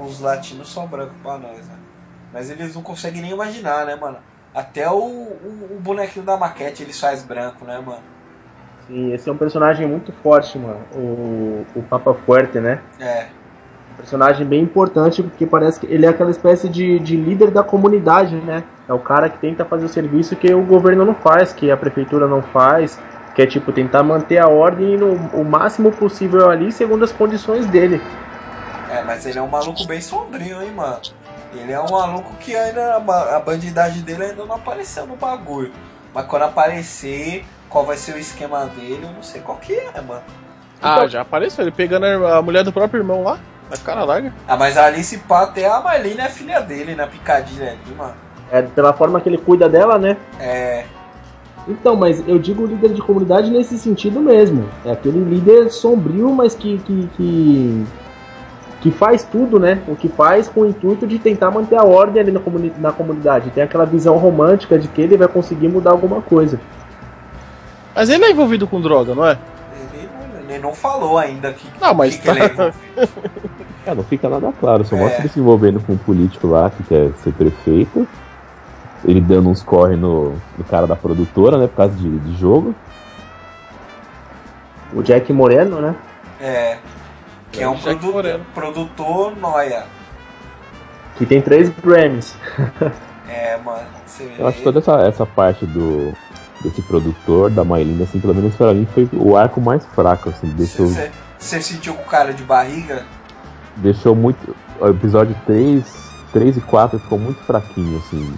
Os 0.07 0.21
latinos 0.21 0.73
são 0.73 0.87
brancos 0.87 1.17
pra 1.23 1.39
nós, 1.39 1.67
né? 1.67 1.75
Mas 2.33 2.51
eles 2.51 2.75
não 2.75 2.83
conseguem 2.83 3.23
nem 3.23 3.33
imaginar, 3.33 3.87
né, 3.87 3.97
mano? 3.97 4.19
Até 4.55 4.89
o, 4.89 4.95
o, 4.95 5.77
o 5.77 5.81
bonequinho 5.81 6.25
da 6.25 6.37
maquete 6.37 6.83
eles 6.83 6.99
faz 7.01 7.23
branco, 7.23 7.65
né, 7.65 7.79
mano? 7.85 8.03
Sim, 8.87 9.13
esse 9.13 9.29
é 9.29 9.33
um 9.33 9.37
personagem 9.37 9.87
muito 9.87 10.13
forte, 10.23 10.59
mano. 10.59 10.81
O, 10.95 11.67
o 11.75 11.83
Papa 11.83 12.15
Fuerte, 12.15 12.61
né? 12.61 12.81
É. 13.01 13.27
Um 13.93 13.97
personagem 13.97 14.47
bem 14.47 14.63
importante 14.63 15.23
porque 15.23 15.47
parece 15.47 15.81
que 15.81 15.87
ele 15.87 16.07
é 16.07 16.11
aquela 16.11 16.31
espécie 16.31 16.69
de, 16.69 16.99
de 16.99 17.17
líder 17.17 17.51
da 17.51 17.63
comunidade, 17.63 18.37
né? 18.37 18.65
É 18.89 18.93
o 18.93 18.99
cara 18.99 19.29
que 19.29 19.39
tenta 19.39 19.65
fazer 19.65 19.87
o 19.87 19.89
serviço 19.89 20.37
que 20.37 20.53
o 20.55 20.63
governo 20.63 21.05
não 21.05 21.15
faz, 21.15 21.53
que 21.53 21.71
a 21.71 21.77
prefeitura 21.77 22.29
não 22.29 22.43
faz, 22.43 23.01
que 23.37 23.43
é 23.43 23.47
tipo 23.47 23.71
tentar 23.71 24.03
manter 24.03 24.39
a 24.39 24.49
ordem 24.49 24.97
no, 24.97 25.13
o 25.13 25.45
máximo 25.45 25.93
possível 25.93 26.49
ali 26.49 26.73
segundo 26.73 27.05
as 27.05 27.13
condições 27.13 27.67
dele. 27.67 28.01
É, 28.91 29.03
mas 29.03 29.27
ele 29.27 29.39
é 29.39 29.43
um 29.43 29.47
maluco 29.47 29.87
bem 29.87 30.01
sombrio, 30.01 30.63
hein, 30.63 30.73
mano? 30.75 31.03
Ele 31.53 31.71
é 31.71 31.79
um 31.79 31.91
maluco 31.91 32.33
que 32.41 32.57
ainda. 32.57 32.97
A 32.97 33.41
bandidagem 33.41 34.01
dele 34.03 34.25
ainda 34.25 34.47
não 34.47 34.55
apareceu 34.55 35.07
no 35.07 35.17
bagulho. 35.17 35.71
Mas 36.15 36.25
quando 36.25 36.45
aparecer, 36.45 37.45
qual 37.69 37.85
vai 37.85 37.99
ser 37.99 38.15
o 38.15 38.19
esquema 38.19 38.65
dele, 38.67 39.01
eu 39.03 39.13
não 39.13 39.23
sei 39.23 39.43
qual 39.43 39.59
que 39.59 39.75
é, 39.75 40.01
mano. 40.01 40.23
Ah, 40.81 41.07
já 41.07 41.21
apareceu. 41.21 41.63
Ele 41.63 41.73
pegando 41.73 42.07
a 42.07 42.39
a 42.39 42.43
mulher 42.43 42.65
do 42.65 42.73
próprio 42.73 43.01
irmão 43.01 43.23
lá, 43.23 43.39
na 43.69 43.77
cara 43.77 44.03
larga. 44.03 44.33
Ah, 44.49 44.57
mas 44.57 44.79
ali 44.79 45.05
se 45.05 45.19
pá, 45.19 45.43
até 45.43 45.67
a 45.67 45.79
Marlene 45.81 46.21
é 46.21 46.31
filha 46.31 46.61
dele, 46.61 46.95
na 46.95 47.07
picadilha 47.07 47.73
ali, 47.73 47.95
mano. 47.95 48.15
É 48.51 48.63
pela 48.63 48.95
forma 48.95 49.21
que 49.21 49.29
ele 49.29 49.39
cuida 49.39 49.69
dela, 49.69 49.99
né? 49.99 50.17
É. 50.41 50.87
Então, 51.69 51.97
mas 51.97 52.23
eu 52.29 52.39
digo 52.39 52.65
líder 52.65 52.93
de 52.93 53.03
comunidade 53.03 53.51
nesse 53.51 53.77
sentido 53.79 54.21
mesmo. 54.21 54.69
É 54.85 54.93
aquele 54.93 55.19
líder 55.19 55.71
sombrio, 55.71 56.33
mas 56.33 56.55
que, 56.55 56.79
que, 56.79 57.09
que, 57.17 57.85
que 58.83 58.91
faz 58.93 59.25
tudo, 59.25 59.59
né? 59.59 59.83
O 59.89 59.97
que 59.97 60.09
faz 60.09 60.49
com 60.49 60.61
o 60.61 60.67
intuito 60.67 61.07
de 61.07 61.19
tentar 61.19 61.51
manter 61.51 61.77
a 61.77 61.83
ordem 61.85 62.23
ali 62.23 62.31
na, 62.31 62.39
comuni 62.39 62.73
na 62.79 62.93
comunidade. 62.93 63.51
Tem 63.51 63.65
aquela 63.65 63.85
visão 63.85 64.17
romântica 64.17 64.79
de 64.79 64.87
que 64.87 65.01
ele 65.03 65.17
vai 65.17 65.27
conseguir 65.27 65.67
mudar 65.69 65.91
alguma 65.91 66.23
coisa. 66.23 66.61
Mas 67.95 68.11
ele 68.11 68.25
é 68.25 68.31
envolvido 68.31 68.67
com 68.69 68.81
droga, 68.81 69.15
não 69.15 69.27
é? 69.27 69.37
Ele, 69.93 70.09
não- 70.09 70.51
ele 70.51 70.59
não 70.63 70.73
falou 70.75 71.19
ainda 71.19 71.53
que, 71.53 71.67
Não, 71.81 71.93
mas 71.95 72.15
que, 72.15 72.23
que 72.23 72.29
ele 72.31 72.41
é 72.43 72.49
tá- 72.49 72.73
envolvido. 72.97 73.37
É, 73.87 73.95
não 73.95 74.03
fica 74.03 74.29
nada 74.29 74.53
claro, 74.59 74.85
só 74.85 74.97
É. 74.97 74.99
mostra 74.99 75.21
ele 75.21 75.29
se 75.29 75.39
envolvendo 75.39 75.79
com 75.79 75.93
um 75.93 75.97
político 75.97 76.49
lá 76.49 76.71
que 76.71 76.83
quer 76.83 77.13
ser 77.23 77.33
prefeito. 77.33 78.07
Ele 79.07 79.21
dando 79.21 79.49
uns 79.49 79.63
corre 79.63 79.97
no, 79.97 80.35
no 80.59 80.65
cara 80.69 80.87
da 80.87 80.97
produtora, 80.97 81.57
né? 81.57 81.67
Por 81.69 81.77
causa 81.77 81.95
de, 81.95 82.19
de 82.19 82.37
jogo. 82.37 82.75
O 84.93 85.03
Jack 85.03 85.33
Moreno, 85.33 85.81
né? 85.81 85.95
É. 86.41 86.79
Que 87.53 87.63
é 87.63 87.69
um 87.69 87.79
produ 87.79 88.13
Moreno. 88.13 88.45
produtor 88.55 89.37
noia. 89.37 89.85
Que 91.17 91.25
tem 91.25 91.41
três 91.41 91.71
Grammys. 91.71 92.37
É, 93.29 93.57
mano. 93.57 93.85
Você 94.07 94.31
Eu 94.39 94.47
acho 94.47 94.59
que 94.59 94.63
toda 94.63 94.79
essa, 94.79 95.01
essa 95.01 95.27
parte 95.27 95.67
do 95.67 96.15
desse 96.63 96.81
produtor, 96.83 97.51
da 97.51 97.65
Maylin, 97.65 98.03
assim, 98.03 98.21
pelo 98.21 98.35
menos 98.35 98.55
pra 98.55 98.73
mim, 98.73 98.87
foi 98.95 99.09
o 99.13 99.37
arco 99.37 99.61
mais 99.61 99.85
fraco, 99.87 100.29
assim. 100.31 100.47
Deixou, 100.51 100.87
Você 100.87 101.11
você 101.39 101.61
sentiu 101.61 101.95
com 101.95 102.05
cara 102.05 102.33
de 102.33 102.43
barriga? 102.43 103.05
deixou 103.77 104.15
muito. 104.15 104.55
O 104.81 104.89
episódio 104.89 105.35
3, 105.45 105.85
3 106.33 106.57
e 106.57 106.61
4 106.61 106.99
ficou 106.99 107.19
muito 107.19 107.43
fraquinho, 107.43 107.99
assim. 107.99 108.35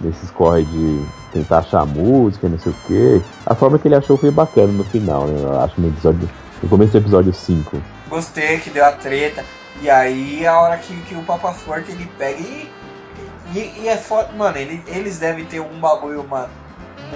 Nesses 0.00 0.30
corre 0.30 0.64
de 0.64 1.04
tentar 1.32 1.58
achar 1.58 1.84
música, 1.84 2.48
não 2.48 2.58
sei 2.58 2.72
o 2.72 2.76
quê. 2.86 3.22
A 3.44 3.54
forma 3.54 3.78
que 3.78 3.88
ele 3.88 3.96
achou 3.96 4.16
foi 4.16 4.30
bacana 4.30 4.72
no 4.72 4.84
final, 4.84 5.26
né? 5.26 5.42
Eu 5.42 5.60
acho 5.60 5.80
no 5.80 5.88
episódio. 5.88 6.28
No 6.62 6.68
começo 6.68 6.92
do 6.92 6.98
episódio 6.98 7.32
5. 7.32 7.82
Gostei 8.08 8.58
que 8.58 8.70
deu 8.70 8.84
a 8.84 8.92
treta. 8.92 9.44
E 9.80 9.88
aí 9.88 10.46
a 10.46 10.60
hora 10.60 10.76
que, 10.76 10.94
que 11.02 11.14
o 11.14 11.22
Papa 11.22 11.52
Forte 11.52 11.90
ele 11.90 12.10
pega 12.18 12.40
e. 12.40 12.70
E, 13.54 13.80
e 13.80 13.88
é 13.88 13.96
foda. 13.96 14.32
Mano, 14.32 14.56
ele, 14.56 14.82
eles 14.86 15.18
devem 15.18 15.44
ter 15.44 15.60
um 15.60 15.80
bagulho, 15.80 16.26
mano. 16.26 16.50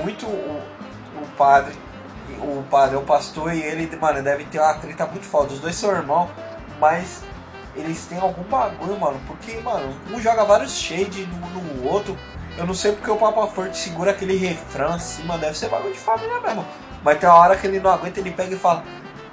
Muito. 0.02 0.26
O, 0.26 0.60
o 1.20 1.26
padre. 1.36 1.74
O 2.40 2.62
padre, 2.68 2.96
o 2.96 3.02
pastor 3.02 3.54
e 3.54 3.62
ele, 3.62 3.88
mano, 3.96 4.22
devem 4.22 4.46
ter 4.46 4.58
uma 4.58 4.74
treta 4.74 5.06
muito 5.06 5.24
foda. 5.24 5.52
Os 5.52 5.60
dois 5.60 5.76
são 5.76 5.92
irmãos, 5.92 6.28
mas 6.80 7.22
eles 7.76 8.04
têm 8.06 8.18
algum 8.18 8.42
bagulho, 8.44 8.98
mano. 8.98 9.20
Porque, 9.26 9.60
mano, 9.60 9.94
um 10.12 10.20
joga 10.20 10.44
vários 10.44 10.72
shades 10.72 11.26
no, 11.28 11.62
no 11.62 11.88
outro. 11.88 12.16
Eu 12.58 12.66
não 12.66 12.74
sei 12.74 12.92
porque 12.92 13.10
o 13.10 13.16
Papa 13.16 13.46
Forte 13.46 13.76
segura 13.76 14.10
aquele 14.10 14.36
refrão 14.36 14.94
assim, 14.94 15.24
mano. 15.24 15.40
Deve 15.40 15.56
ser 15.56 15.68
bagulho 15.68 15.92
de 15.92 15.98
família 15.98 16.40
mesmo. 16.40 16.64
Mas 17.02 17.18
tem 17.18 17.28
uma 17.28 17.38
hora 17.38 17.56
que 17.56 17.66
ele 17.66 17.80
não 17.80 17.90
aguenta, 17.90 18.20
ele 18.20 18.30
pega 18.30 18.54
e 18.54 18.58
fala: 18.58 18.84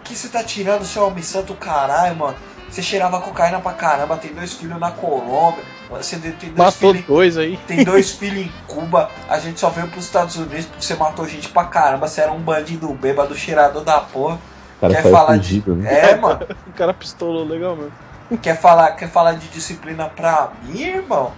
que 0.03 0.15
você 0.15 0.27
tá 0.29 0.43
tirando, 0.43 0.85
seu 0.85 1.05
homem 1.05 1.21
santo, 1.23 1.53
caralho, 1.53 2.15
mano? 2.15 2.35
Você 2.69 2.81
cheirava 2.83 3.19
cocaína 3.19 3.59
pra 3.59 3.73
caramba, 3.73 4.15
tem 4.15 4.31
dois 4.31 4.53
filhos 4.53 4.79
na 4.79 4.91
Colômbia, 4.91 5.63
você 5.89 6.17
tem 6.19 6.31
dois 6.51 6.55
Matou 6.55 6.91
filhos. 6.93 7.07
dois 7.07 7.35
aí. 7.37 7.57
Tem 7.67 7.83
dois 7.83 8.11
filhos 8.11 8.45
em 8.45 8.51
Cuba, 8.67 9.09
a 9.27 9.39
gente 9.39 9.59
só 9.59 9.69
veio 9.69 9.87
pros 9.87 10.05
Estados 10.05 10.35
Unidos 10.35 10.67
porque 10.67 10.85
você 10.85 10.93
matou 10.93 11.27
gente 11.27 11.49
pra 11.49 11.63
caramba, 11.65 12.07
você 12.07 12.21
era 12.21 12.31
um 12.31 12.39
bandido 12.39 12.87
bêbado, 12.93 13.35
cheirador 13.35 13.83
da 13.83 13.99
porra. 14.01 14.35
O 14.77 14.81
cara 14.81 14.93
Quer 14.93 15.01
sai 15.01 15.11
falar 15.11 15.37
de. 15.37 15.47
fugido, 15.47 15.75
né? 15.75 16.11
É, 16.11 16.15
mano. 16.15 16.45
O 16.67 16.71
cara 16.73 16.93
pistolou 16.93 17.43
legal 17.43 17.75
mesmo. 17.75 17.91
Quer 18.39 18.55
falar, 18.61 18.91
quer 18.91 19.09
falar 19.09 19.33
de 19.33 19.47
disciplina 19.47 20.07
pra 20.07 20.51
mim, 20.63 20.81
irmão? 20.83 21.33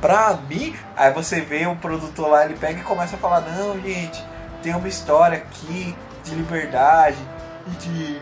Pra 0.00 0.38
mim? 0.48 0.74
Aí 0.96 1.12
você 1.12 1.40
vê 1.40 1.66
o 1.66 1.76
produtor 1.76 2.28
lá, 2.28 2.44
ele 2.44 2.54
pega 2.54 2.80
e 2.80 2.84
começa 2.84 3.16
a 3.16 3.18
falar, 3.18 3.40
não, 3.40 3.80
gente, 3.80 4.24
tem 4.62 4.74
uma 4.74 4.88
história 4.88 5.38
aqui 5.38 5.96
de 6.24 6.34
liberdade 6.34 7.18
e 7.66 7.70
de. 7.70 8.20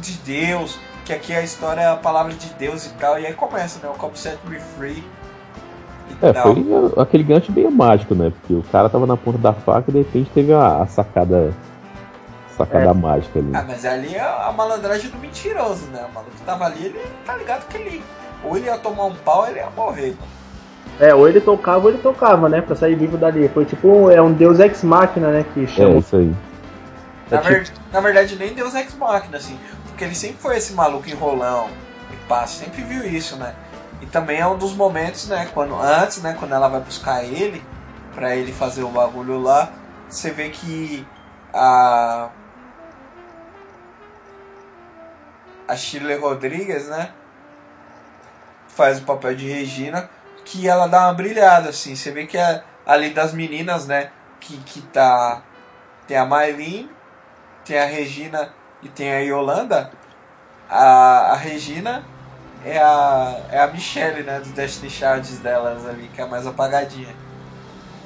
de 0.00 0.12
Deus, 0.18 0.78
que 1.04 1.12
aqui 1.12 1.32
a 1.32 1.42
história 1.42 1.80
é 1.80 1.88
a 1.88 1.96
palavra 1.96 2.34
de 2.34 2.52
Deus 2.54 2.86
e 2.86 2.90
tal. 2.94 3.18
E 3.18 3.26
aí 3.26 3.32
começa, 3.32 3.78
né? 3.80 3.90
O 3.94 3.98
Come 3.98 4.16
Set 4.16 4.38
Me 4.46 4.58
Free. 4.58 5.04
É, 6.20 6.32
tal. 6.32 6.54
foi 6.54 7.02
aquele 7.02 7.22
gancho 7.22 7.52
meio 7.52 7.70
mágico, 7.70 8.14
né? 8.14 8.30
Porque 8.30 8.54
o 8.54 8.62
cara 8.70 8.88
tava 8.88 9.06
na 9.06 9.16
ponta 9.16 9.38
da 9.38 9.52
faca 9.52 9.90
e 9.90 9.92
de 9.92 9.98
repente 9.98 10.30
teve 10.30 10.52
a, 10.52 10.82
a 10.82 10.86
sacada. 10.86 11.54
Sacada 12.56 12.90
É. 12.90 12.92
mágica 12.92 13.38
ali. 13.38 13.50
Ah, 13.54 13.64
mas 13.66 13.84
ali 13.84 14.14
é 14.14 14.20
a 14.20 14.52
malandragem 14.56 15.10
do 15.10 15.18
mentiroso, 15.18 15.86
né? 15.86 16.04
O 16.08 16.14
maluco 16.14 16.32
que 16.36 16.42
tava 16.42 16.64
ali, 16.66 16.86
ele 16.86 17.00
tá 17.24 17.36
ligado 17.36 17.66
que 17.68 17.76
ele. 17.76 18.04
Ou 18.44 18.56
ele 18.56 18.66
ia 18.66 18.78
tomar 18.78 19.04
um 19.06 19.14
pau 19.14 19.40
ou 19.40 19.46
ele 19.48 19.58
ia 19.58 19.70
morrer, 19.70 20.10
mano. 20.18 20.32
É, 21.00 21.12
ou 21.14 21.28
ele 21.28 21.40
tocava 21.40 21.84
ou 21.84 21.90
ele 21.90 21.98
tocava, 21.98 22.48
né? 22.48 22.60
Pra 22.60 22.76
sair 22.76 22.94
vivo 22.94 23.16
dali. 23.16 23.48
Foi 23.48 23.64
tipo, 23.64 24.10
é 24.10 24.22
um 24.22 24.32
deus 24.32 24.60
ex 24.60 24.82
machina, 24.84 25.28
né? 25.30 25.44
Que 25.52 25.64
É, 25.64 25.66
chama. 25.66 25.96
isso 25.98 26.16
aí. 26.16 26.34
Na, 27.30 27.38
É 27.38 27.40
tipo- 27.40 27.52
ver- 27.54 27.72
na 27.92 28.00
verdade, 28.00 28.36
nem 28.36 28.52
Deus 28.54 28.74
Ex 28.74 28.94
Machina, 28.94 29.38
assim. 29.38 29.58
Porque 29.88 30.04
ele 30.04 30.14
sempre 30.14 30.36
foi 30.40 30.56
esse 30.58 30.74
maluco 30.74 31.08
enrolão 31.08 31.68
e 32.12 32.16
pá, 32.28 32.46
sempre 32.46 32.82
viu 32.82 33.04
isso, 33.06 33.36
né? 33.36 33.54
E 34.02 34.06
também 34.06 34.38
é 34.38 34.46
um 34.46 34.58
dos 34.58 34.74
momentos, 34.74 35.26
né? 35.28 35.48
Quando, 35.54 35.74
antes, 35.80 36.22
né? 36.22 36.36
Quando 36.38 36.52
ela 36.52 36.68
vai 36.68 36.80
buscar 36.80 37.24
ele, 37.24 37.64
pra 38.14 38.36
ele 38.36 38.52
fazer 38.52 38.82
o 38.84 38.88
bagulho 38.88 39.40
lá, 39.40 39.70
você 40.08 40.30
vê 40.30 40.50
que 40.50 41.04
a. 41.52 42.28
A 45.66 45.76
Shirley 45.76 46.16
Rodrigues, 46.16 46.88
né? 46.88 47.10
Faz 48.68 48.98
o 48.98 49.02
papel 49.02 49.34
de 49.34 49.48
Regina, 49.48 50.10
que 50.44 50.68
ela 50.68 50.86
dá 50.86 51.06
uma 51.06 51.14
brilhada, 51.14 51.70
assim. 51.70 51.94
Você 51.94 52.10
vê 52.10 52.26
que 52.26 52.36
é 52.36 52.62
ali 52.86 53.10
das 53.10 53.32
meninas, 53.32 53.86
né? 53.86 54.10
Que, 54.40 54.56
que 54.58 54.82
tá. 54.82 55.42
Tem 56.06 56.16
a 56.16 56.26
Maylin, 56.26 56.90
tem 57.64 57.78
a 57.78 57.86
Regina 57.86 58.52
e 58.82 58.88
tem 58.88 59.12
a 59.12 59.20
Yolanda. 59.20 59.90
A, 60.68 61.32
a 61.32 61.34
Regina 61.36 62.04
é 62.64 62.78
a, 62.78 63.40
é 63.50 63.60
a 63.60 63.66
Michelle, 63.68 64.22
né? 64.22 64.40
Do 64.40 64.50
Destiny 64.50 64.90
Charges 64.90 65.38
delas 65.38 65.86
ali, 65.86 66.08
que 66.08 66.20
é 66.20 66.24
a 66.24 66.26
mais 66.26 66.46
apagadinha. 66.46 67.23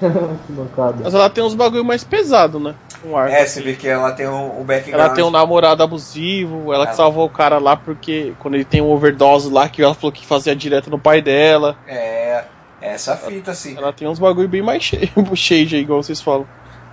que. 0.46 1.02
Mas 1.02 1.14
ela 1.14 1.28
tem 1.28 1.42
uns 1.42 1.54
bagulho 1.54 1.84
mais 1.84 2.04
pesado, 2.04 2.58
né? 2.60 2.74
Um 3.04 3.16
arco. 3.16 3.34
É, 3.34 3.46
você 3.46 3.60
vê 3.60 3.74
que 3.74 3.86
ela 3.88 4.12
tem 4.12 4.26
o, 4.26 4.60
o 4.60 4.64
background. 4.64 5.04
Ela 5.04 5.14
tem 5.14 5.24
um 5.24 5.30
namorado 5.30 5.82
abusivo, 5.82 6.72
ela 6.72 6.84
que 6.84 6.90
Ela- 6.90 6.96
salvou 6.96 7.26
o 7.26 7.30
cara 7.30 7.58
lá 7.58 7.76
porque 7.76 8.32
quando 8.38 8.54
ele 8.54 8.64
tem 8.64 8.80
um 8.80 8.90
overdose 8.90 9.50
lá, 9.50 9.68
que 9.68 9.82
ela 9.82 9.94
falou 9.94 10.12
que 10.12 10.26
fazia 10.26 10.54
direto 10.54 10.90
no 10.90 10.98
pai 10.98 11.20
dela. 11.20 11.76
É, 11.86 12.44
essa 12.80 13.16
fita, 13.16 13.50
assim. 13.52 13.76
Ela 13.76 13.92
tem 13.92 14.08
uns 14.08 14.18
bagulho 14.18 14.48
bem 14.48 14.62
mais 14.62 14.82
cheio, 14.82 15.10
aí, 15.76 15.80
igual 15.80 16.02
vocês 16.02 16.20
falam. 16.20 16.46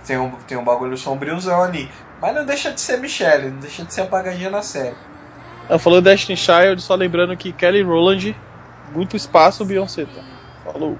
Tem 0.06 0.18
um, 0.18 0.30
tem 0.46 0.56
um 0.56 0.64
bagulho 0.64 0.96
sombriozão 0.96 1.62
ali. 1.62 1.90
Mas 2.20 2.34
não 2.34 2.44
deixa 2.44 2.72
de 2.72 2.80
ser 2.80 2.98
Michelle, 2.98 3.50
não 3.50 3.58
deixa 3.58 3.84
de 3.84 3.92
ser 3.92 4.02
apagadinha 4.02 4.50
na 4.50 4.62
série. 4.62 4.94
Ah, 5.68 5.78
falou 5.78 6.00
Destiny 6.00 6.36
Child, 6.36 6.80
só 6.80 6.94
lembrando 6.94 7.36
que 7.36 7.52
Kelly 7.52 7.82
Rowland, 7.82 8.36
muito 8.94 9.16
espaço, 9.16 9.64
Beyoncé, 9.64 10.04
tá? 10.04 10.22
Falou. 10.72 10.96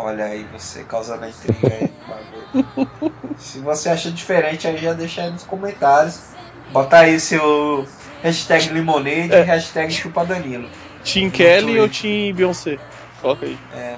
Olha 0.00 0.26
aí, 0.26 0.46
você 0.52 0.84
causando 0.84 1.24
a 1.24 1.28
intriga 1.28 1.74
aí. 1.74 1.92
bagulho. 2.06 3.12
Se 3.36 3.58
você 3.58 3.88
acha 3.88 4.10
diferente, 4.12 4.66
aí 4.68 4.76
já 4.78 4.92
deixa 4.92 5.22
aí 5.22 5.30
nos 5.30 5.42
comentários. 5.42 6.20
Bota 6.70 6.98
aí 6.98 7.18
seu 7.18 7.84
hashtag 8.22 8.68
limonade 8.68 9.34
É. 9.34 9.40
e 9.40 9.42
hashtag 9.42 9.92
chupa 9.92 10.24
Danilo. 10.24 10.68
Team 11.04 11.26
No 11.26 11.30
Kelly 11.32 11.62
Twitter. 11.66 11.82
ou 11.82 11.88
Team 11.88 12.34
Beyoncé? 12.36 12.78
Coloca 13.20 13.44
aí. 13.46 13.58
É. 13.74 13.96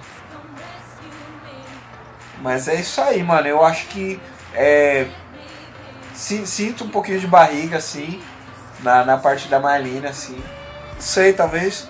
Mas 2.42 2.68
é 2.68 2.76
isso 2.76 3.00
aí, 3.02 3.22
mano. 3.22 3.46
Eu 3.46 3.62
acho 3.64 3.86
que 3.88 4.18
é, 4.54 5.06
si- 6.14 6.46
sinto 6.46 6.84
um 6.84 6.88
pouquinho 6.88 7.20
de 7.20 7.26
barriga, 7.26 7.76
assim, 7.76 8.20
na, 8.82 9.04
na 9.04 9.18
parte 9.18 9.48
da 9.48 9.60
Marlene, 9.60 10.06
assim. 10.06 10.42
Sei, 10.98 11.32
talvez 11.34 11.88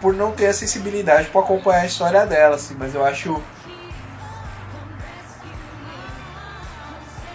por 0.00 0.14
não 0.14 0.32
ter 0.32 0.46
a 0.46 0.52
sensibilidade 0.52 1.28
pra 1.28 1.40
acompanhar 1.40 1.82
a 1.82 1.86
história 1.86 2.26
dela, 2.26 2.56
assim, 2.56 2.76
mas 2.78 2.94
eu 2.94 3.04
acho. 3.04 3.42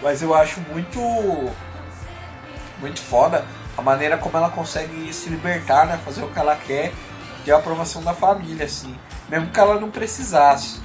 Mas 0.02 0.22
eu 0.22 0.34
acho 0.34 0.60
muito. 0.72 1.00
Muito 2.80 3.00
foda 3.00 3.44
a 3.76 3.82
maneira 3.82 4.16
como 4.16 4.36
ela 4.36 4.50
consegue 4.50 5.12
se 5.12 5.28
libertar, 5.28 5.86
né? 5.86 5.98
Fazer 6.04 6.22
o 6.22 6.28
que 6.28 6.38
ela 6.38 6.56
quer 6.56 6.92
de 7.44 7.52
aprovação 7.52 8.02
da 8.02 8.14
família, 8.14 8.64
assim. 8.64 8.96
Mesmo 9.28 9.50
que 9.50 9.58
ela 9.58 9.80
não 9.80 9.90
precisasse. 9.90 10.80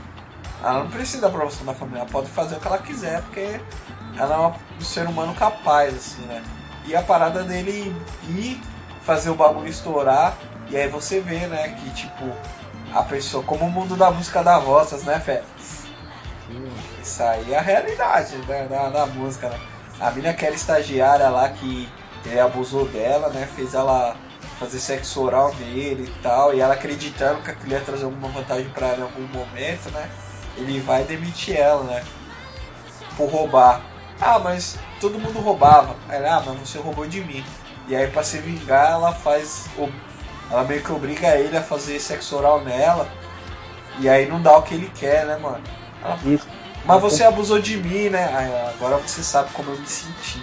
Ela 0.61 0.79
não 0.79 0.89
precisa 0.89 1.21
da 1.21 1.27
aprovação 1.27 1.65
da 1.65 1.73
família, 1.73 2.01
ela 2.01 2.09
pode 2.09 2.29
fazer 2.29 2.55
o 2.55 2.59
que 2.59 2.67
ela 2.67 2.77
quiser, 2.79 3.21
porque 3.21 3.61
ela 4.17 4.35
é 4.35 4.77
um 4.77 4.83
ser 4.83 5.07
humano 5.07 5.33
capaz, 5.33 5.95
assim, 5.95 6.21
né? 6.23 6.43
E 6.85 6.95
a 6.95 7.01
parada 7.01 7.43
dele 7.43 7.95
ir 8.27 8.61
fazer 9.05 9.29
o 9.29 9.35
bagulho 9.35 9.69
estourar, 9.69 10.35
e 10.69 10.77
aí 10.77 10.87
você 10.87 11.19
vê, 11.19 11.47
né, 11.47 11.69
que 11.69 11.89
tipo, 11.91 12.25
a 12.93 13.03
pessoa, 13.03 13.43
como 13.43 13.65
o 13.65 13.71
mundo 13.71 13.95
da 13.95 14.11
música 14.11 14.43
dá 14.43 14.59
voltas, 14.59 15.03
né, 15.03 15.19
Fé? 15.19 15.43
Isso 17.01 17.23
aí 17.23 17.53
é 17.53 17.57
a 17.57 17.61
realidade 17.61 18.35
né, 18.47 18.67
da, 18.69 18.89
da 18.89 19.05
música, 19.05 19.49
né? 19.49 19.59
A 19.99 20.11
mina 20.11 20.33
que 20.33 20.45
era 20.45 20.55
estagiária 20.55 21.29
lá 21.29 21.49
que 21.49 21.89
ele 22.25 22.39
abusou 22.39 22.87
dela, 22.87 23.29
né? 23.29 23.47
Fez 23.55 23.73
ela 23.73 24.15
fazer 24.59 24.79
sexo 24.79 25.21
oral 25.21 25.53
nele 25.55 26.03
e 26.03 26.21
tal, 26.21 26.53
e 26.53 26.59
ela 26.59 26.73
acreditando 26.73 27.41
que 27.41 27.51
aquilo 27.51 27.71
ia 27.71 27.81
trazer 27.81 28.05
alguma 28.05 28.27
vantagem 28.29 28.69
pra 28.69 28.87
ela 28.87 28.99
em 28.99 29.03
algum 29.03 29.27
momento, 29.27 29.89
né? 29.91 30.09
Ele 30.57 30.79
vai 30.81 31.03
demitir 31.03 31.55
ela, 31.55 31.83
né? 31.83 32.03
Por 33.15 33.29
roubar. 33.29 33.81
Ah, 34.19 34.39
mas 34.39 34.77
todo 34.99 35.19
mundo 35.19 35.39
roubava. 35.39 35.95
Ela, 36.09 36.37
ah, 36.37 36.43
mas 36.45 36.67
você 36.67 36.77
roubou 36.77 37.07
de 37.07 37.21
mim. 37.21 37.43
E 37.87 37.95
aí 37.95 38.07
pra 38.07 38.23
se 38.23 38.39
vingar, 38.39 38.91
ela 38.91 39.13
faz. 39.13 39.67
Ela 40.49 40.63
meio 40.63 40.81
que 40.81 40.91
obriga 40.91 41.35
ele 41.35 41.55
a 41.55 41.61
fazer 41.61 41.99
sexo 41.99 42.35
oral 42.35 42.61
nela. 42.61 43.07
E 43.99 44.09
aí 44.09 44.27
não 44.27 44.41
dá 44.41 44.57
o 44.57 44.63
que 44.63 44.73
ele 44.73 44.91
quer, 44.95 45.25
né, 45.25 45.37
mano? 45.37 45.61
Ela, 46.03 46.17
Isso. 46.25 46.47
mas 46.85 47.01
você 47.01 47.23
abusou 47.23 47.59
de 47.59 47.77
mim, 47.77 48.09
né? 48.09 48.31
Aí, 48.33 48.73
agora 48.75 48.97
você 48.97 49.21
sabe 49.21 49.49
como 49.53 49.71
eu 49.71 49.77
me 49.77 49.87
senti. 49.87 50.41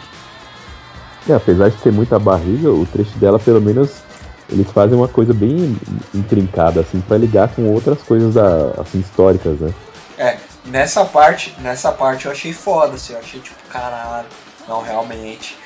É, 1.28 1.35
apesar 1.35 1.70
de 1.70 1.77
ter 1.78 1.93
muita 1.93 2.19
barriga, 2.19 2.70
o 2.70 2.87
trecho 2.87 3.19
dela, 3.19 3.39
pelo 3.39 3.61
menos, 3.61 4.03
eles 4.49 4.70
fazem 4.70 4.97
uma 4.97 5.09
coisa 5.09 5.35
bem 5.35 5.77
intrincada, 6.15 6.81
assim, 6.81 7.01
pra 7.01 7.16
ligar 7.16 7.49
com 7.49 7.73
outras 7.73 8.01
coisas 8.03 8.35
da, 8.35 8.81
assim, 8.81 9.01
históricas, 9.01 9.59
né? 9.59 9.74
É, 10.16 10.39
nessa 10.65 11.05
parte, 11.05 11.55
nessa 11.61 11.91
parte 11.91 12.27
eu 12.27 12.33
achei 12.33 12.53
foda, 12.53 12.95
assim, 12.95 13.15
eu 13.15 13.19
achei 13.19 13.41
tipo, 13.41 13.57
caralho, 13.69 14.28
não, 14.69 14.83
realmente. 14.83 15.59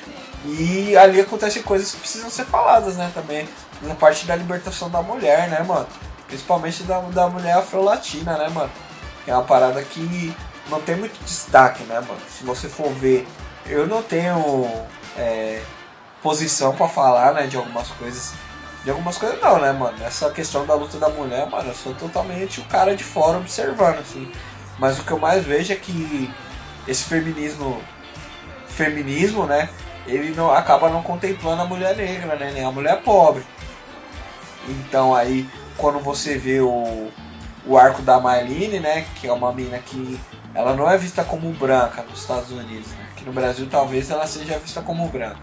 E 0.45 0.97
ali 0.97 1.19
acontecem 1.19 1.61
coisas 1.61 1.91
que 1.91 1.99
precisam 1.99 2.29
ser 2.29 2.45
faladas, 2.45 2.97
né, 2.97 3.11
também. 3.13 3.47
Na 3.81 3.95
parte 3.95 4.25
da 4.25 4.35
libertação 4.35 4.89
da 4.89 5.01
mulher, 5.01 5.49
né, 5.49 5.63
mano? 5.63 5.87
Principalmente 6.27 6.83
da, 6.83 6.99
da 6.99 7.27
mulher 7.27 7.57
afro-latina, 7.57 8.37
né, 8.37 8.47
mano? 8.49 8.71
É 9.25 9.33
uma 9.33 9.43
parada 9.43 9.81
que 9.83 10.35
não 10.69 10.81
tem 10.81 10.95
muito 10.95 11.23
destaque, 11.23 11.83
né, 11.83 11.99
mano? 11.99 12.21
Se 12.29 12.43
você 12.43 12.69
for 12.69 12.89
ver, 12.93 13.27
eu 13.65 13.87
não 13.87 14.01
tenho 14.01 14.65
é, 15.17 15.61
posição 16.21 16.73
pra 16.75 16.87
falar, 16.87 17.33
né, 17.33 17.47
de 17.47 17.57
algumas 17.57 17.89
coisas. 17.89 18.33
De 18.83 18.89
algumas 18.89 19.17
coisas 19.17 19.39
não, 19.41 19.59
né, 19.59 19.71
mano? 19.71 19.97
Essa 20.03 20.31
questão 20.31 20.65
da 20.65 20.73
luta 20.73 20.97
da 20.97 21.09
mulher, 21.09 21.47
mano, 21.49 21.69
eu 21.69 21.75
sou 21.75 21.93
totalmente 21.93 22.59
o 22.61 22.65
cara 22.65 22.95
de 22.95 23.03
fora 23.03 23.37
observando, 23.37 23.99
assim. 23.99 24.31
Mas 24.79 24.99
o 24.99 25.03
que 25.03 25.11
eu 25.11 25.19
mais 25.19 25.45
vejo 25.45 25.71
é 25.71 25.75
que 25.75 26.31
esse 26.87 27.03
feminismo, 27.03 27.81
feminismo, 28.67 29.45
né, 29.45 29.69
ele 30.07 30.33
não 30.33 30.51
acaba 30.51 30.89
não 30.89 31.03
contemplando 31.03 31.61
a 31.61 31.65
mulher 31.65 31.95
negra, 31.95 32.35
né, 32.35 32.51
nem 32.51 32.63
a 32.63 32.71
mulher 32.71 33.01
pobre. 33.03 33.43
Então 34.67 35.15
aí, 35.15 35.47
quando 35.77 35.99
você 35.99 36.37
vê 36.37 36.61
o, 36.61 37.09
o 37.65 37.77
arco 37.77 38.01
da 38.01 38.19
Marlene, 38.19 38.79
né, 38.79 39.05
que 39.15 39.27
é 39.27 39.33
uma 39.33 39.51
mina 39.51 39.79
que 39.79 40.19
ela 40.53 40.75
não 40.75 40.89
é 40.89 40.97
vista 40.97 41.23
como 41.23 41.51
branca 41.53 42.03
nos 42.03 42.21
Estados 42.21 42.51
Unidos, 42.51 42.89
né? 42.91 43.07
Que 43.15 43.23
no 43.23 43.31
Brasil 43.31 43.67
talvez 43.69 44.09
ela 44.11 44.27
seja 44.27 44.59
vista 44.59 44.81
como 44.81 45.07
branca. 45.07 45.39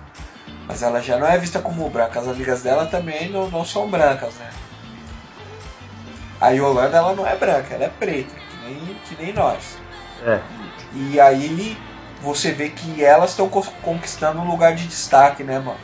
Mas 0.66 0.82
ela 0.82 1.00
já 1.00 1.16
não 1.16 1.26
é 1.26 1.38
vista 1.38 1.60
como 1.60 1.88
branca. 1.88 2.20
As 2.20 2.28
amigas 2.28 2.62
dela 2.62 2.86
também 2.86 3.30
não, 3.30 3.48
não 3.48 3.64
são 3.64 3.88
brancas, 3.88 4.34
né? 4.34 4.50
A 6.40 6.50
Yolanda 6.50 6.98
ela 6.98 7.14
não 7.14 7.26
é 7.26 7.34
branca, 7.34 7.74
ela 7.74 7.84
é 7.84 7.88
preta, 7.88 8.34
que 8.34 8.56
nem, 8.64 8.94
que 9.08 9.22
nem 9.22 9.32
nós. 9.32 9.78
É. 10.24 10.40
E 10.94 11.18
aí 11.18 11.76
você 12.22 12.52
vê 12.52 12.68
que 12.68 13.02
elas 13.02 13.30
estão 13.30 13.48
conquistando 13.48 14.40
um 14.40 14.48
lugar 14.48 14.74
de 14.74 14.86
destaque, 14.86 15.42
né, 15.42 15.58
mano? 15.58 15.80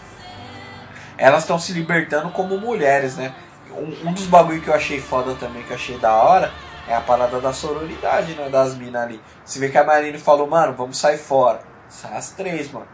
Elas 1.16 1.42
estão 1.42 1.58
se 1.58 1.72
libertando 1.72 2.30
como 2.30 2.58
mulheres, 2.58 3.16
né? 3.16 3.34
Um, 3.70 4.08
um 4.08 4.12
dos 4.12 4.26
bagulho 4.26 4.60
que 4.60 4.68
eu 4.68 4.74
achei 4.74 5.00
foda 5.00 5.34
também, 5.34 5.62
que 5.62 5.70
eu 5.70 5.76
achei 5.76 5.98
da 5.98 6.14
hora, 6.14 6.52
é 6.88 6.94
a 6.94 7.00
parada 7.00 7.40
da 7.40 7.52
sororidade, 7.52 8.34
né? 8.34 8.48
Das 8.48 8.74
minas 8.74 9.02
ali. 9.02 9.20
Você 9.44 9.58
vê 9.58 9.68
que 9.68 9.78
a 9.78 9.84
Marine 9.84 10.18
falou, 10.18 10.46
mano, 10.46 10.72
vamos 10.74 10.98
sair 10.98 11.18
fora. 11.18 11.60
Sai 11.88 12.16
as 12.16 12.30
três, 12.30 12.70
mano. 12.70 12.88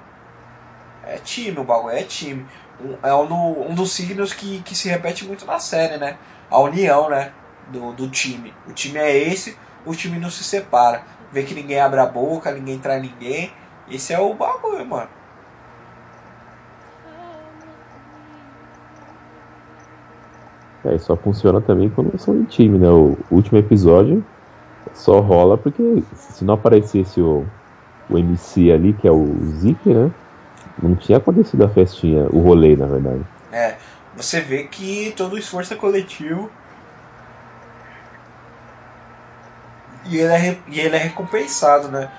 É 1.05 1.17
time, 1.19 1.59
o 1.59 1.65
bagulho 1.65 1.97
é 1.97 2.03
time. 2.03 2.47
Um, 2.81 2.97
é 3.03 3.15
um, 3.15 3.71
um 3.71 3.75
dos 3.75 3.93
signos 3.93 4.33
que, 4.33 4.61
que 4.63 4.75
se 4.75 4.89
repete 4.89 5.25
muito 5.25 5.45
na 5.45 5.59
série, 5.59 5.97
né? 5.97 6.17
A 6.51 6.59
união, 6.61 7.09
né? 7.09 7.33
Do, 7.69 7.93
do 7.93 8.09
time. 8.09 8.55
O 8.69 8.73
time 8.73 8.99
é 8.99 9.17
esse, 9.17 9.57
o 9.85 9.95
time 9.95 10.19
não 10.19 10.31
se 10.31 10.45
separa. 10.45 11.03
Vê 11.33 11.43
que 11.43 11.55
ninguém 11.55 11.81
abre 11.81 12.01
a 12.01 12.07
boca, 12.07 12.53
ninguém 12.53 12.79
trai 12.79 13.01
ninguém. 13.01 13.53
Esse 13.89 14.13
é 14.13 14.19
o 14.19 14.35
bagulho, 14.35 14.85
mano. 14.85 15.09
É, 20.85 20.99
só 20.99 21.17
funciona 21.17 21.61
também 21.61 21.91
quando 21.91 22.17
são 22.19 22.35
em 22.37 22.45
time, 22.45 22.79
né? 22.79 22.89
O 22.89 23.17
último 23.31 23.59
episódio 23.59 24.25
só 24.95 25.21
rola 25.21 25.59
porque 25.59 26.03
se 26.15 26.45
não 26.45 26.55
aparecesse 26.55 27.21
o, 27.21 27.45
o 28.09 28.19
MC 28.19 28.71
ali, 28.73 28.93
que 28.95 29.07
é 29.07 29.11
o 29.13 29.27
Zeke, 29.61 29.93
né? 29.93 30.11
Não 30.83 30.95
tinha 30.97 31.19
acontecido 31.19 31.65
a 31.65 31.69
festinha, 31.69 32.27
o 32.31 32.41
rolê, 32.41 32.77
na 32.77 32.87
verdade. 32.87 33.21
É, 33.53 33.77
você 34.17 34.41
vê 34.41 34.65
que 34.65 35.13
todo 35.17 35.35
o 35.35 35.39
esforço 35.39 35.75
é 35.75 35.77
coletivo. 35.77 36.51
E 40.07 40.17
ele 40.17 40.33
é, 40.33 40.59
e 40.69 40.81
ele 40.81 40.97
é 40.97 40.99
recompensado, 40.99 41.89
né? 41.89 42.11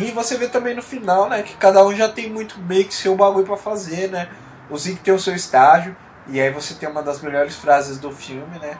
E 0.00 0.10
você 0.10 0.38
vê 0.38 0.48
também 0.48 0.74
no 0.74 0.82
final, 0.82 1.28
né? 1.28 1.42
Que 1.42 1.54
cada 1.56 1.84
um 1.84 1.94
já 1.94 2.08
tem 2.08 2.30
muito 2.30 2.58
meio 2.60 2.86
que 2.86 2.94
seu 2.94 3.14
bagulho 3.14 3.44
pra 3.44 3.58
fazer, 3.58 4.10
né? 4.10 4.28
O 4.70 4.78
Zeke 4.78 5.00
tem 5.00 5.12
o 5.12 5.18
seu 5.18 5.34
estágio. 5.34 5.94
E 6.28 6.40
aí 6.40 6.50
você 6.50 6.74
tem 6.74 6.88
uma 6.88 7.02
das 7.02 7.20
melhores 7.20 7.56
frases 7.56 7.98
do 7.98 8.10
filme, 8.10 8.58
né? 8.58 8.76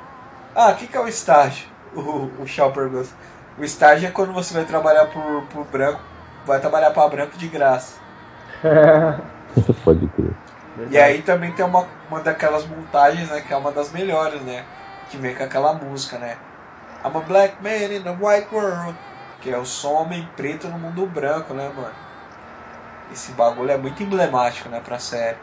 Ah, 0.54 0.70
o 0.70 0.74
que, 0.74 0.86
que 0.86 0.96
é 0.96 1.00
o 1.00 1.06
estágio? 1.06 1.68
O, 1.94 2.42
o 2.42 2.46
Shaw 2.46 2.72
pergunta. 2.72 3.08
O 3.58 3.64
estágio 3.64 4.08
é 4.08 4.10
quando 4.10 4.32
você 4.32 4.52
vai 4.52 4.64
trabalhar 4.64 5.06
por, 5.06 5.42
por 5.44 5.64
branco. 5.66 6.00
Vai 6.44 6.60
trabalhar 6.60 6.90
pra 6.90 7.08
branco 7.08 7.36
de 7.36 7.48
graça. 7.48 7.98
Pode 9.84 10.06
crer. 10.08 10.34
E 10.90 10.98
aí 10.98 11.22
também 11.22 11.52
tem 11.52 11.64
uma, 11.64 11.86
uma 12.10 12.20
daquelas 12.20 12.66
montagens, 12.66 13.30
né? 13.30 13.40
Que 13.40 13.52
é 13.52 13.56
uma 13.56 13.72
das 13.72 13.92
melhores, 13.92 14.42
né? 14.42 14.64
Que 15.08 15.16
vem 15.16 15.34
com 15.34 15.44
aquela 15.44 15.72
música, 15.72 16.18
né? 16.18 16.36
I'm 17.04 17.16
a 17.16 17.20
black 17.20 17.62
man 17.62 17.94
in 17.94 18.06
a 18.06 18.12
white 18.12 18.48
world. 18.52 18.96
Que 19.40 19.50
é 19.50 19.58
o 19.58 19.64
som 19.64 19.92
homem 19.92 20.28
preto 20.36 20.68
no 20.68 20.78
mundo 20.78 21.06
branco, 21.06 21.54
né, 21.54 21.70
mano? 21.74 21.94
Esse 23.12 23.32
bagulho 23.32 23.70
é 23.70 23.76
muito 23.76 24.02
emblemático, 24.02 24.68
né, 24.68 24.80
pra 24.84 24.98
série. 24.98 25.36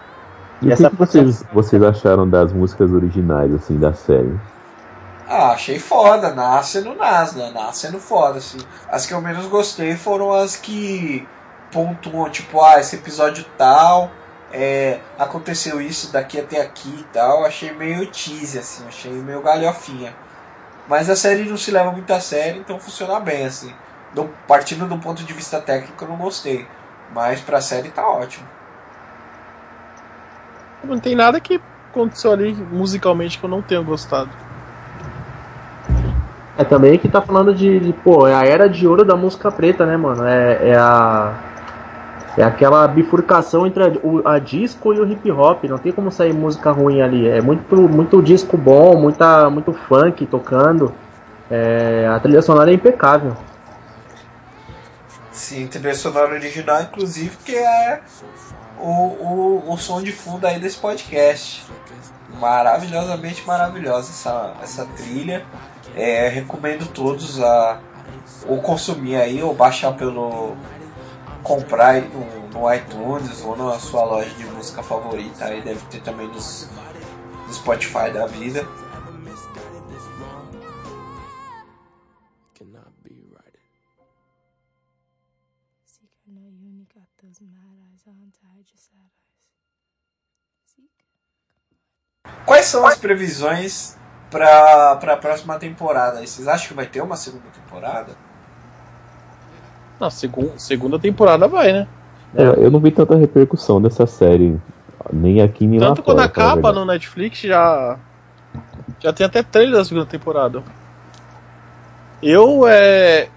E 0.63 0.69
o 0.69 0.71
Essa 0.71 0.89
que, 0.89 0.91
que 0.91 0.95
vocês, 0.95 1.43
vocês 1.51 1.83
acharam 1.83 2.27
das 2.27 2.53
músicas 2.53 2.91
originais, 2.91 3.53
assim, 3.53 3.77
da 3.77 3.93
série? 3.93 4.39
Ah, 5.27 5.51
achei 5.51 5.77
foda, 5.77 6.33
nasce 6.33 6.79
no 6.79 6.95
nas, 6.95 7.33
né? 7.33 7.51
Nasce 7.53 7.91
no 7.91 7.99
foda, 7.99 8.37
assim. 8.37 8.59
As 8.89 9.05
que 9.05 9.13
eu 9.13 9.21
menos 9.21 9.45
gostei 9.47 9.97
foram 9.97 10.31
as 10.31 10.55
que 10.55 11.27
pontuam, 11.69 12.29
tipo, 12.29 12.61
ah, 12.61 12.79
esse 12.79 12.95
episódio 12.95 13.45
tal, 13.57 14.09
é, 14.53 14.99
aconteceu 15.19 15.81
isso 15.81 16.13
daqui 16.13 16.39
até 16.39 16.61
aqui 16.61 16.95
e 16.97 17.03
tal. 17.11 17.45
Achei 17.45 17.73
meio 17.73 18.09
tease, 18.09 18.57
assim, 18.57 18.87
achei 18.87 19.11
meio 19.11 19.41
galhofinha. 19.41 20.15
Mas 20.87 21.09
a 21.09 21.15
série 21.15 21.43
não 21.43 21.57
se 21.57 21.71
leva 21.71 21.91
muito 21.91 22.11
a 22.13 22.21
sério, 22.21 22.61
então 22.61 22.79
funciona 22.79 23.19
bem, 23.19 23.45
assim. 23.45 23.73
do, 24.13 24.29
partindo 24.47 24.87
do 24.87 24.97
ponto 24.97 25.23
de 25.23 25.33
vista 25.33 25.59
técnico, 25.59 26.05
eu 26.05 26.07
não 26.09 26.17
gostei. 26.17 26.65
Mas 27.13 27.41
pra 27.41 27.59
série 27.59 27.89
tá 27.89 28.07
ótimo. 28.07 28.47
Não 30.83 30.99
tem 30.99 31.15
nada 31.15 31.39
que 31.39 31.61
aconteceu 31.89 32.31
ali 32.31 32.53
musicalmente 32.71 33.39
que 33.39 33.45
eu 33.45 33.49
não 33.49 33.61
tenha 33.61 33.81
gostado. 33.81 34.29
É 36.57 36.63
também 36.63 36.99
que 36.99 37.09
tá 37.09 37.21
falando 37.21 37.53
de, 37.53 37.79
de, 37.79 37.93
pô, 37.93 38.27
é 38.27 38.33
a 38.33 38.45
era 38.45 38.69
de 38.69 38.87
ouro 38.87 39.03
da 39.03 39.15
música 39.15 39.51
preta, 39.51 39.85
né, 39.85 39.97
mano? 39.97 40.25
É, 40.25 40.69
é 40.69 40.75
a. 40.75 41.33
É 42.35 42.43
aquela 42.43 42.87
bifurcação 42.87 43.67
entre 43.67 43.83
a, 43.83 43.87
o, 44.03 44.27
a 44.27 44.39
disco 44.39 44.91
e 44.91 44.99
o 44.99 45.05
hip 45.07 45.31
hop. 45.31 45.65
Não 45.65 45.77
tem 45.77 45.91
como 45.91 46.11
sair 46.11 46.33
música 46.33 46.71
ruim 46.71 46.99
ali. 46.99 47.27
É 47.27 47.39
muito, 47.39 47.75
muito 47.75 48.23
disco 48.23 48.57
bom, 48.57 48.99
muita, 48.99 49.51
muito 49.51 49.71
funk 49.71 50.25
tocando. 50.25 50.91
É, 51.49 52.07
a 52.07 52.19
trilha 52.19 52.41
sonora 52.41 52.71
é 52.71 52.73
impecável. 52.73 53.37
Sim, 55.31 55.67
trilha 55.67 55.93
sonora 55.93 56.33
original, 56.33 56.81
inclusive, 56.81 57.37
que 57.45 57.55
é 57.55 58.01
o, 58.83 59.63
o, 59.67 59.73
o 59.73 59.77
som 59.77 60.01
de 60.01 60.11
fundo 60.11 60.45
aí 60.45 60.59
desse 60.59 60.77
podcast. 60.77 61.63
Maravilhosamente 62.39 63.45
maravilhosa 63.45 64.09
essa, 64.09 64.53
essa 64.61 64.85
trilha. 64.85 65.45
É, 65.95 66.27
recomendo 66.27 66.87
todos 66.87 67.41
a 67.41 67.79
ou 68.47 68.61
consumir 68.61 69.15
aí 69.15 69.41
ou 69.41 69.53
baixar 69.53 69.93
pelo 69.93 70.55
comprar 71.43 72.01
no, 72.01 72.49
no 72.49 72.73
iTunes 72.73 73.43
ou 73.43 73.55
na 73.55 73.79
sua 73.79 74.03
loja 74.03 74.29
de 74.31 74.45
música 74.45 74.81
favorita 74.81 75.45
aí 75.45 75.61
deve 75.61 75.81
ter 75.89 76.01
também 76.01 76.27
nos, 76.27 76.69
no 77.47 77.53
Spotify 77.53 78.11
da 78.11 78.25
vida. 78.25 78.67
Quais 92.45 92.65
são 92.65 92.85
as 92.85 92.97
previsões 92.97 93.95
para 94.29 94.91
a 94.91 95.17
próxima 95.17 95.57
temporada? 95.57 96.25
Vocês 96.25 96.47
acham 96.47 96.67
que 96.69 96.73
vai 96.73 96.85
ter 96.85 97.01
uma 97.01 97.15
segunda 97.15 97.45
temporada? 97.53 98.13
Não, 99.99 100.09
segunda, 100.09 100.57
segunda 100.57 100.99
temporada 100.99 101.47
vai, 101.47 101.71
né? 101.71 101.87
É, 102.35 102.43
eu 102.43 102.71
não 102.71 102.79
vi 102.79 102.91
tanta 102.91 103.15
repercussão 103.15 103.81
dessa 103.81 104.07
série, 104.07 104.59
nem 105.11 105.41
aqui 105.41 105.67
nem 105.67 105.79
Tanto 105.79 105.89
lá 105.89 105.95
Tanto 105.95 106.03
quando 106.03 106.17
fora, 106.17 106.27
acaba 106.27 106.73
no 106.73 106.85
Netflix 106.85 107.39
já 107.39 107.97
já 108.99 109.13
tem 109.13 109.25
até 109.25 109.43
trailer 109.43 109.75
da 109.75 109.85
segunda 109.85 110.05
temporada. 110.05 110.63
Eu 112.21 112.67
é, 112.67 113.27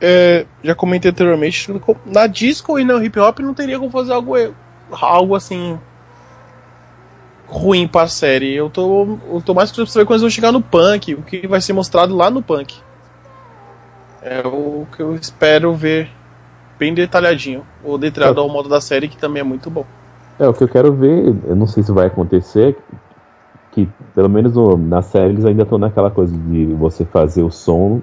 é, 0.00 0.46
já 0.62 0.74
comentei 0.74 1.10
anteriormente, 1.10 1.68
na 2.04 2.26
disco 2.26 2.78
e 2.78 2.84
no 2.84 3.02
hip 3.02 3.18
hop 3.18 3.40
não 3.40 3.54
teria 3.54 3.78
como 3.78 3.90
fazer 3.90 4.12
algo 4.12 4.34
algo 4.90 5.34
assim 5.34 5.78
ruim 7.46 7.86
pra 7.86 8.06
série. 8.08 8.54
Eu 8.54 8.68
tô, 8.68 9.18
eu 9.30 9.42
tô 9.44 9.54
mais 9.54 9.70
curioso 9.70 9.88
pra 9.88 9.94
saber 9.94 10.06
quando 10.06 10.14
eles 10.14 10.22
vão 10.22 10.30
chegar 10.30 10.52
no 10.52 10.60
punk, 10.60 11.14
o 11.14 11.22
que 11.22 11.46
vai 11.46 11.60
ser 11.60 11.72
mostrado 11.72 12.14
lá 12.14 12.30
no 12.30 12.42
punk. 12.42 12.76
É 14.22 14.40
o 14.46 14.86
que 14.94 15.00
eu 15.00 15.14
espero 15.14 15.72
ver 15.74 16.10
bem 16.78 16.92
detalhadinho. 16.92 17.64
Ou 17.84 17.96
detalhado 17.96 18.40
é. 18.40 18.42
ao 18.42 18.48
modo 18.48 18.68
da 18.68 18.80
série, 18.80 19.08
que 19.08 19.16
também 19.16 19.40
é 19.40 19.44
muito 19.44 19.70
bom. 19.70 19.84
É, 20.38 20.46
o 20.48 20.52
que 20.52 20.64
eu 20.64 20.68
quero 20.68 20.92
ver, 20.92 21.34
eu 21.46 21.56
não 21.56 21.66
sei 21.66 21.82
se 21.82 21.92
vai 21.92 22.06
acontecer, 22.06 22.76
que 23.72 23.88
pelo 24.14 24.28
menos 24.28 24.54
no, 24.54 24.76
na 24.76 25.00
série 25.00 25.30
eles 25.30 25.44
ainda 25.44 25.62
estão 25.62 25.78
naquela 25.78 26.10
coisa 26.10 26.36
de 26.36 26.66
você 26.74 27.04
fazer 27.04 27.42
o 27.42 27.50
som 27.50 28.02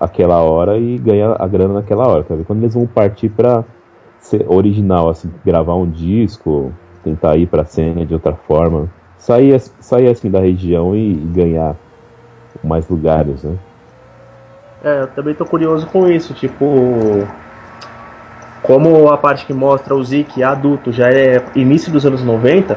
aquela 0.00 0.38
hora 0.38 0.78
e 0.78 0.96
ganhar 0.98 1.36
a 1.40 1.46
grana 1.46 1.74
naquela 1.74 2.06
hora. 2.06 2.24
Quer 2.24 2.36
ver? 2.36 2.44
Quando 2.44 2.60
eles 2.60 2.74
vão 2.74 2.86
partir 2.86 3.28
pra 3.28 3.64
ser 4.20 4.44
original, 4.48 5.08
assim, 5.08 5.30
gravar 5.44 5.74
um 5.74 5.88
disco, 5.88 6.72
tentar 7.02 7.36
ir 7.36 7.46
pra 7.46 7.64
cena 7.64 8.04
de 8.04 8.14
outra 8.14 8.32
forma, 8.32 8.88
sair, 9.18 9.58
sair 9.80 10.08
assim 10.08 10.30
da 10.30 10.40
região 10.40 10.94
e, 10.96 11.14
ganhar 11.14 11.76
mais 12.62 12.88
lugares, 12.88 13.42
né? 13.44 13.56
É, 14.82 15.02
eu 15.02 15.06
também 15.08 15.34
tô 15.34 15.44
curioso 15.44 15.86
com 15.86 16.08
isso, 16.08 16.34
tipo. 16.34 17.26
Como 18.62 19.08
a 19.08 19.16
parte 19.16 19.46
que 19.46 19.52
mostra 19.52 19.94
o 19.94 20.02
Zik 20.02 20.42
adulto 20.42 20.92
já 20.92 21.08
é 21.08 21.42
início 21.54 21.90
dos 21.90 22.04
anos 22.04 22.22
90, 22.22 22.76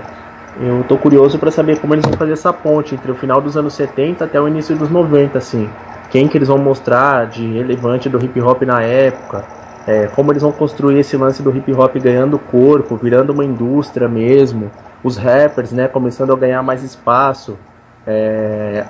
eu 0.59 0.83
tô 0.87 0.97
curioso 0.97 1.39
para 1.39 1.51
saber 1.51 1.79
como 1.79 1.93
eles 1.93 2.05
vão 2.05 2.13
fazer 2.13 2.33
essa 2.33 2.53
ponte 2.53 2.95
entre 2.95 3.11
o 3.11 3.15
final 3.15 3.41
dos 3.41 3.57
anos 3.57 3.73
70 3.73 4.25
até 4.25 4.39
o 4.39 4.47
início 4.47 4.75
dos 4.75 4.89
90, 4.89 5.37
assim. 5.37 5.67
Quem 6.09 6.27
que 6.27 6.37
eles 6.37 6.47
vão 6.47 6.57
mostrar 6.57 7.27
de 7.27 7.45
relevante 7.53 8.09
do 8.09 8.23
hip 8.23 8.39
hop 8.41 8.61
na 8.63 8.81
época, 8.81 9.43
é, 9.87 10.07
como 10.07 10.31
eles 10.31 10.43
vão 10.43 10.51
construir 10.51 10.99
esse 10.99 11.17
lance 11.17 11.41
do 11.41 11.55
hip 11.55 11.71
hop 11.73 11.95
ganhando 11.97 12.37
corpo, 12.37 12.95
virando 12.95 13.33
uma 13.33 13.43
indústria 13.43 14.07
mesmo, 14.07 14.71
os 15.03 15.17
rappers, 15.17 15.71
né, 15.71 15.87
começando 15.87 16.31
a 16.31 16.35
ganhar 16.35 16.61
mais 16.61 16.83
espaço, 16.83 17.57
é, 18.05 18.85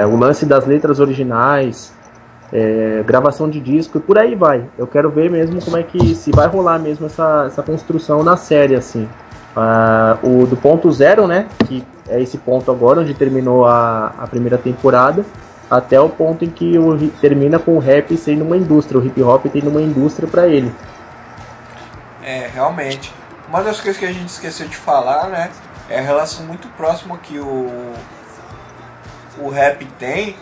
é, 0.00 0.06
o 0.06 0.16
lance 0.16 0.44
das 0.44 0.66
letras 0.66 1.00
originais, 1.00 1.92
é, 2.52 3.02
gravação 3.06 3.48
de 3.48 3.58
disco 3.60 3.98
e 3.98 4.00
por 4.00 4.18
aí 4.18 4.34
vai. 4.34 4.64
Eu 4.78 4.86
quero 4.86 5.10
ver 5.10 5.30
mesmo 5.30 5.60
como 5.62 5.76
é 5.76 5.82
que 5.82 6.14
se 6.14 6.30
vai 6.30 6.46
rolar 6.46 6.78
mesmo 6.78 7.06
essa, 7.06 7.44
essa 7.46 7.62
construção 7.62 8.22
na 8.22 8.36
série 8.36 8.74
assim. 8.74 9.08
Ah, 9.56 10.18
o 10.22 10.46
do 10.46 10.56
ponto 10.56 10.90
zero, 10.90 11.26
né, 11.26 11.46
que 11.66 11.84
é 12.08 12.20
esse 12.20 12.38
ponto 12.38 12.70
agora 12.70 13.00
onde 13.00 13.14
terminou 13.14 13.64
a, 13.64 14.12
a 14.18 14.26
primeira 14.26 14.58
temporada 14.58 15.24
até 15.76 16.00
o 16.00 16.08
ponto 16.08 16.44
em 16.44 16.50
que 16.50 16.78
o, 16.78 17.08
termina 17.20 17.58
com 17.58 17.76
o 17.76 17.78
rap 17.78 18.16
sendo 18.16 18.44
uma 18.44 18.56
indústria, 18.56 19.00
o 19.00 19.04
hip 19.04 19.22
hop 19.22 19.46
tendo 19.46 19.70
uma 19.70 19.82
indústria 19.82 20.28
para 20.28 20.46
ele. 20.46 20.72
É, 22.22 22.48
realmente. 22.52 23.12
Uma 23.48 23.62
das 23.62 23.80
coisas 23.80 23.98
que 23.98 24.06
a 24.06 24.12
gente 24.12 24.28
esqueceu 24.28 24.66
de 24.66 24.76
falar, 24.76 25.28
né, 25.28 25.50
é 25.88 25.98
a 25.98 26.02
relação 26.02 26.46
muito 26.46 26.68
próxima 26.68 27.18
que 27.18 27.38
o 27.38 27.92
o 29.38 29.48
rap 29.48 29.84
tem 29.98 30.36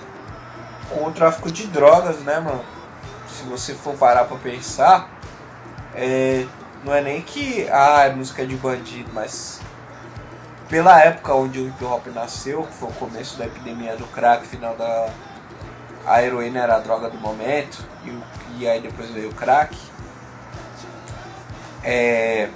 com 0.90 1.06
o 1.06 1.12
tráfico 1.12 1.50
de 1.50 1.66
drogas, 1.66 2.18
né, 2.18 2.38
mano? 2.40 2.62
Se 3.26 3.44
você 3.44 3.74
for 3.74 3.94
parar 3.94 4.24
pra 4.24 4.36
pensar, 4.36 5.08
é, 5.94 6.44
não 6.84 6.94
é 6.94 7.00
nem 7.00 7.22
que 7.22 7.66
ah, 7.70 8.04
é 8.04 8.12
música 8.12 8.46
de 8.46 8.54
bandido, 8.56 9.10
mas 9.12 9.60
pela 10.72 10.98
época 11.04 11.34
onde 11.34 11.60
o 11.60 11.68
hip 11.68 11.84
hop 11.84 12.06
nasceu, 12.14 12.62
que 12.62 12.72
foi 12.72 12.88
o 12.88 12.92
começo 12.92 13.36
da 13.36 13.44
epidemia 13.44 13.94
do 13.94 14.06
crack, 14.06 14.46
final 14.46 14.74
da. 14.74 15.10
A 16.06 16.22
heroína 16.22 16.60
era 16.60 16.76
a 16.76 16.78
droga 16.78 17.10
do 17.10 17.18
momento, 17.18 17.84
e, 18.06 18.62
e 18.62 18.66
aí 18.66 18.80
depois 18.80 19.10
veio 19.10 19.28
o 19.28 19.34
crack. 19.34 19.76
É, 21.84 22.48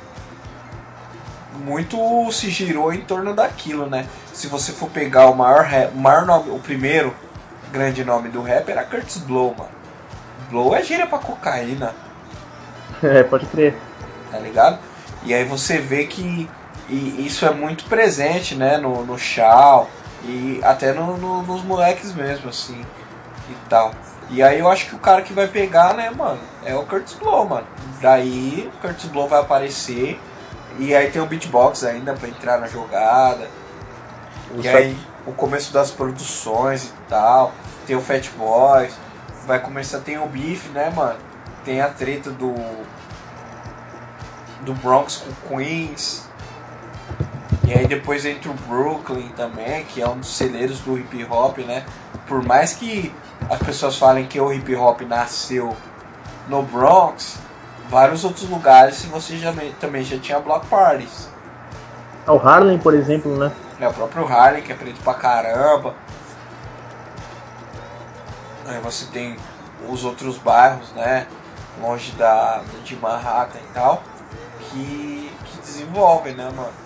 muito 1.62 1.98
se 2.32 2.48
girou 2.48 2.90
em 2.90 3.02
torno 3.02 3.34
daquilo, 3.34 3.84
né? 3.84 4.08
Se 4.32 4.46
você 4.46 4.72
for 4.72 4.88
pegar 4.88 5.26
o 5.26 5.36
maior, 5.36 5.64
rap, 5.64 5.92
o 5.92 5.98
maior 5.98 6.24
nome, 6.24 6.50
o 6.50 6.58
primeiro 6.58 7.14
grande 7.70 8.02
nome 8.02 8.30
do 8.30 8.40
rap 8.40 8.66
era 8.70 8.82
Curtis 8.82 9.18
Blow, 9.18 9.54
mano. 9.56 9.70
Blow 10.48 10.74
é 10.74 10.82
gíria 10.82 11.06
pra 11.06 11.18
cocaína. 11.18 11.94
É, 13.02 13.22
pode 13.22 13.44
crer. 13.44 13.76
Tá 14.30 14.38
ligado? 14.38 14.78
E 15.22 15.34
aí 15.34 15.44
você 15.44 15.76
vê 15.76 16.06
que 16.06 16.48
e 16.88 17.26
isso 17.26 17.44
é 17.44 17.50
muito 17.52 17.84
presente, 17.84 18.54
né, 18.54 18.76
no, 18.76 19.04
no 19.04 19.18
Shao 19.18 19.88
e 20.24 20.60
até 20.62 20.92
no, 20.92 21.16
no, 21.16 21.42
nos 21.42 21.62
moleques 21.62 22.14
mesmo, 22.14 22.48
assim, 22.48 22.80
e 23.50 23.54
tal. 23.68 23.92
E 24.30 24.42
aí 24.42 24.58
eu 24.58 24.68
acho 24.68 24.86
que 24.86 24.94
o 24.94 24.98
cara 24.98 25.22
que 25.22 25.32
vai 25.32 25.46
pegar, 25.46 25.94
né, 25.94 26.10
mano, 26.10 26.40
é 26.64 26.74
o 26.74 26.84
Curtis 26.84 27.14
Blow, 27.14 27.44
mano. 27.44 27.66
Daí 28.00 28.70
o 28.74 28.78
Curtis 28.80 29.06
Blow 29.06 29.28
vai 29.28 29.40
aparecer 29.40 30.20
e 30.78 30.94
aí 30.94 31.10
tem 31.10 31.22
o 31.22 31.26
beatbox 31.26 31.84
ainda 31.84 32.12
para 32.14 32.28
entrar 32.28 32.58
na 32.58 32.66
jogada. 32.66 33.48
E 34.54 34.68
aí 34.68 34.96
o 35.26 35.32
começo 35.32 35.72
das 35.72 35.90
produções 35.90 36.84
e 36.84 36.92
tal. 37.08 37.52
Tem 37.86 37.96
o 37.96 38.00
Fat 38.00 38.28
Boys. 38.36 38.94
Vai 39.46 39.60
começar, 39.60 40.00
tem 40.00 40.18
o 40.18 40.26
Beef, 40.26 40.68
né, 40.70 40.90
mano? 40.90 41.18
Tem 41.64 41.80
a 41.80 41.88
treta 41.88 42.30
do. 42.30 42.54
Do 44.62 44.74
Bronx 44.74 45.16
com 45.16 45.56
Queens. 45.56 46.25
E 47.66 47.72
aí 47.72 47.84
depois 47.88 48.24
entra 48.24 48.48
o 48.48 48.54
Brooklyn 48.54 49.28
também, 49.30 49.84
que 49.86 50.00
é 50.00 50.08
um 50.08 50.18
dos 50.18 50.36
celeiros 50.36 50.78
do 50.80 50.96
hip 50.96 51.24
hop, 51.24 51.58
né? 51.58 51.84
Por 52.28 52.40
mais 52.40 52.72
que 52.72 53.12
as 53.50 53.58
pessoas 53.58 53.98
falem 53.98 54.24
que 54.24 54.40
o 54.40 54.52
hip 54.52 54.72
hop 54.76 55.00
nasceu 55.00 55.76
no 56.48 56.62
Bronx, 56.62 57.38
vários 57.88 58.24
outros 58.24 58.48
lugares 58.48 59.04
você 59.06 59.36
já, 59.36 59.52
também 59.80 60.04
já 60.04 60.16
tinha 60.16 60.38
block 60.38 60.64
parties. 60.68 61.28
O 62.28 62.36
Harlem, 62.36 62.78
por 62.78 62.94
exemplo, 62.94 63.36
né? 63.36 63.50
É, 63.80 63.88
o 63.88 63.92
próprio 63.92 64.26
Harlem, 64.26 64.62
que 64.62 64.70
é 64.70 64.74
preto 64.76 65.02
pra 65.02 65.14
caramba. 65.14 65.94
Aí 68.68 68.78
você 68.80 69.06
tem 69.06 69.36
os 69.88 70.04
outros 70.04 70.38
bairros, 70.38 70.92
né? 70.92 71.26
Longe 71.82 72.12
da, 72.12 72.62
de 72.84 72.94
Manhattan 72.94 73.58
e 73.58 73.74
tal. 73.74 74.02
Que, 74.60 75.32
que 75.44 75.58
desenvolvem, 75.58 76.34
né, 76.34 76.44
mano? 76.44 76.85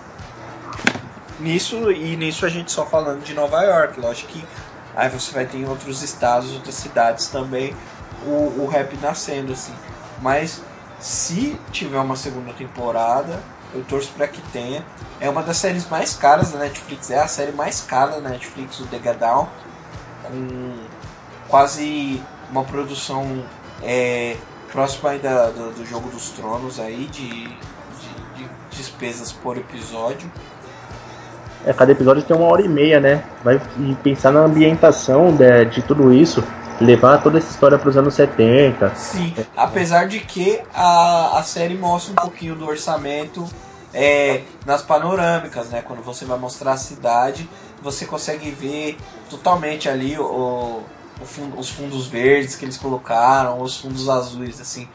Nisso, 1.41 1.91
e 1.91 2.15
nisso 2.15 2.45
a 2.45 2.49
gente 2.49 2.71
só 2.71 2.85
falando 2.85 3.23
de 3.23 3.33
Nova 3.33 3.61
York. 3.63 3.99
Lógico 3.99 4.31
que 4.31 4.43
aí 4.95 5.09
você 5.09 5.31
vai 5.31 5.45
ter 5.45 5.57
em 5.57 5.67
outros 5.67 6.03
estados, 6.03 6.53
outras 6.53 6.75
cidades 6.75 7.27
também. 7.27 7.75
o, 8.25 8.61
o 8.61 8.67
rap 8.67 8.95
nascendo, 8.97 9.53
assim. 9.53 9.73
Mas 10.21 10.61
se 10.99 11.59
tiver 11.71 11.99
uma 11.99 12.15
segunda 12.15 12.53
temporada, 12.53 13.41
eu 13.73 13.83
torço 13.83 14.11
para 14.13 14.27
que 14.27 14.41
tenha. 14.51 14.85
É 15.19 15.29
uma 15.29 15.41
das 15.41 15.57
séries 15.57 15.89
mais 15.89 16.15
caras 16.15 16.51
da 16.51 16.59
Netflix, 16.59 17.09
é 17.09 17.19
a 17.19 17.27
série 17.27 17.51
mais 17.51 17.81
cara 17.81 18.21
da 18.21 18.29
Netflix, 18.29 18.79
o 18.79 18.85
The 18.85 19.13
Down, 19.13 19.47
com 20.23 20.73
quase 21.47 22.21
uma 22.51 22.63
produção 22.63 23.43
é, 23.81 24.37
próxima 24.71 25.09
ainda 25.11 25.51
do, 25.51 25.71
do 25.71 25.85
Jogo 25.85 26.09
dos 26.09 26.29
Tronos 26.29 26.79
aí, 26.79 27.07
de, 27.07 27.47
de, 27.47 27.53
de 28.35 28.49
despesas 28.69 29.31
por 29.31 29.57
episódio. 29.57 30.31
É, 31.65 31.73
cada 31.73 31.91
episódio 31.91 32.23
tem 32.23 32.35
uma 32.35 32.47
hora 32.47 32.61
e 32.61 32.67
meia, 32.67 32.99
né? 32.99 33.23
Vai 33.43 33.61
e 33.79 33.95
pensar 33.95 34.31
na 34.31 34.41
ambientação 34.41 35.35
de, 35.35 35.65
de 35.65 35.81
tudo 35.83 36.11
isso, 36.11 36.43
levar 36.79 37.21
toda 37.21 37.37
essa 37.37 37.51
história 37.51 37.77
para 37.77 37.89
os 37.89 37.95
anos 37.95 38.13
70. 38.15 38.95
Sim, 38.95 39.33
apesar 39.55 40.07
de 40.07 40.19
que 40.19 40.59
a, 40.73 41.37
a 41.37 41.43
série 41.43 41.75
mostra 41.75 42.13
um 42.13 42.15
pouquinho 42.15 42.55
do 42.55 42.65
orçamento 42.65 43.47
é, 43.93 44.41
nas 44.65 44.81
panorâmicas, 44.81 45.69
né? 45.69 45.81
Quando 45.81 46.01
você 46.01 46.25
vai 46.25 46.39
mostrar 46.39 46.73
a 46.73 46.77
cidade, 46.77 47.47
você 47.81 48.05
consegue 48.05 48.49
ver 48.49 48.97
totalmente 49.29 49.87
ali 49.87 50.17
o, 50.17 50.81
o 51.21 51.25
fundo, 51.25 51.59
os 51.59 51.69
fundos 51.69 52.07
verdes 52.07 52.55
que 52.55 52.65
eles 52.65 52.77
colocaram, 52.77 53.61
os 53.61 53.77
fundos 53.77 54.09
azuis, 54.09 54.59
assim, 54.59 54.87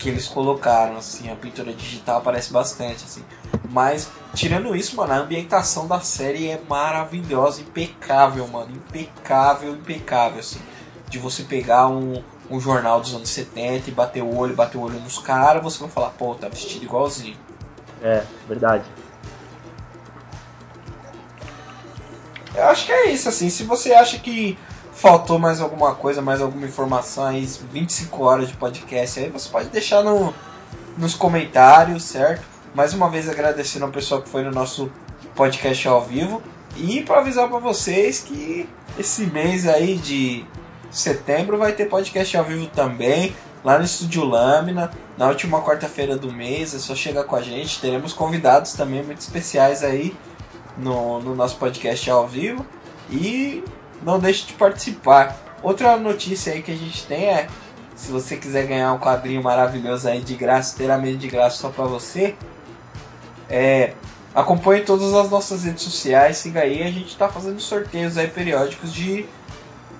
que 0.00 0.08
eles 0.08 0.26
colocaram, 0.26 0.96
assim, 0.96 1.30
a 1.30 1.36
pintura 1.36 1.74
digital 1.74 2.18
aparece 2.18 2.50
bastante, 2.50 3.04
assim. 3.04 3.22
Mas, 3.68 4.10
tirando 4.34 4.74
isso, 4.74 4.96
mano, 4.96 5.12
a 5.12 5.16
ambientação 5.16 5.86
da 5.86 6.00
série 6.00 6.48
é 6.48 6.58
maravilhosa, 6.66 7.60
impecável, 7.60 8.48
mano, 8.48 8.72
impecável, 8.74 9.74
impecável, 9.74 10.40
assim. 10.40 10.58
De 11.10 11.18
você 11.18 11.42
pegar 11.42 11.86
um, 11.88 12.24
um 12.50 12.58
jornal 12.58 12.98
dos 12.98 13.14
anos 13.14 13.28
70 13.28 13.90
e 13.90 13.92
bater 13.92 14.22
o 14.22 14.34
olho, 14.34 14.56
bater 14.56 14.78
o 14.78 14.80
olho 14.80 14.98
nos 15.00 15.18
caras, 15.18 15.62
você 15.62 15.78
vai 15.80 15.90
falar, 15.90 16.10
pô, 16.10 16.34
tá 16.34 16.48
vestido 16.48 16.82
igualzinho. 16.82 17.36
É, 18.02 18.24
verdade. 18.48 18.84
Eu 22.54 22.64
acho 22.68 22.86
que 22.86 22.92
é 22.92 23.10
isso, 23.12 23.28
assim. 23.28 23.50
Se 23.50 23.64
você 23.64 23.92
acha 23.92 24.18
que 24.18 24.58
faltou 25.00 25.38
mais 25.38 25.62
alguma 25.62 25.94
coisa, 25.94 26.20
mais 26.20 26.42
alguma 26.42 26.66
informação 26.66 27.24
aí, 27.24 27.48
25 27.72 28.22
horas 28.22 28.48
de 28.48 28.54
podcast 28.54 29.18
aí, 29.18 29.30
você 29.30 29.48
pode 29.48 29.70
deixar 29.70 30.04
no, 30.04 30.34
nos 30.98 31.14
comentários, 31.14 32.02
certo? 32.02 32.44
Mais 32.74 32.92
uma 32.92 33.08
vez 33.08 33.26
agradecendo 33.26 33.86
ao 33.86 33.90
pessoal 33.90 34.20
que 34.20 34.28
foi 34.28 34.42
no 34.42 34.50
nosso 34.50 34.92
podcast 35.34 35.88
ao 35.88 36.04
vivo. 36.04 36.42
E 36.76 37.00
para 37.00 37.20
avisar 37.20 37.48
para 37.48 37.58
vocês 37.58 38.20
que 38.20 38.68
esse 38.98 39.24
mês 39.24 39.66
aí 39.66 39.96
de 39.96 40.44
setembro 40.90 41.56
vai 41.56 41.72
ter 41.72 41.86
podcast 41.86 42.36
ao 42.36 42.44
vivo 42.44 42.66
também, 42.66 43.34
lá 43.64 43.78
no 43.78 43.84
Estúdio 43.86 44.22
Lâmina, 44.22 44.90
na 45.16 45.28
última 45.28 45.62
quarta-feira 45.62 46.14
do 46.14 46.30
mês. 46.30 46.74
É 46.74 46.78
só 46.78 46.94
chegar 46.94 47.24
com 47.24 47.36
a 47.36 47.40
gente. 47.40 47.80
Teremos 47.80 48.12
convidados 48.12 48.74
também 48.74 49.02
muito 49.02 49.20
especiais 49.20 49.82
aí 49.82 50.14
no, 50.76 51.20
no 51.20 51.34
nosso 51.34 51.56
podcast 51.56 52.08
ao 52.10 52.28
vivo. 52.28 52.66
E 53.10 53.64
não 54.02 54.18
deixe 54.18 54.46
de 54.46 54.52
participar. 54.54 55.36
Outra 55.62 55.96
notícia 55.96 56.52
aí 56.52 56.62
que 56.62 56.72
a 56.72 56.76
gente 56.76 57.06
tem 57.06 57.26
é: 57.26 57.48
se 57.94 58.10
você 58.10 58.36
quiser 58.36 58.66
ganhar 58.66 58.92
um 58.92 58.98
quadrinho 58.98 59.42
maravilhoso 59.42 60.08
aí 60.08 60.20
de 60.20 60.34
graça, 60.34 60.74
inteiramente 60.74 61.18
de 61.18 61.28
graça 61.28 61.56
só 61.56 61.68
para 61.68 61.84
você, 61.84 62.34
é, 63.48 63.92
acompanhe 64.34 64.84
todas 64.84 65.12
as 65.12 65.30
nossas 65.30 65.64
redes 65.64 65.82
sociais, 65.82 66.38
siga 66.38 66.60
aí, 66.60 66.82
a 66.82 66.90
gente 66.90 67.16
tá 67.16 67.28
fazendo 67.28 67.60
sorteios 67.60 68.16
aí 68.16 68.28
periódicos 68.28 68.92
de 68.92 69.26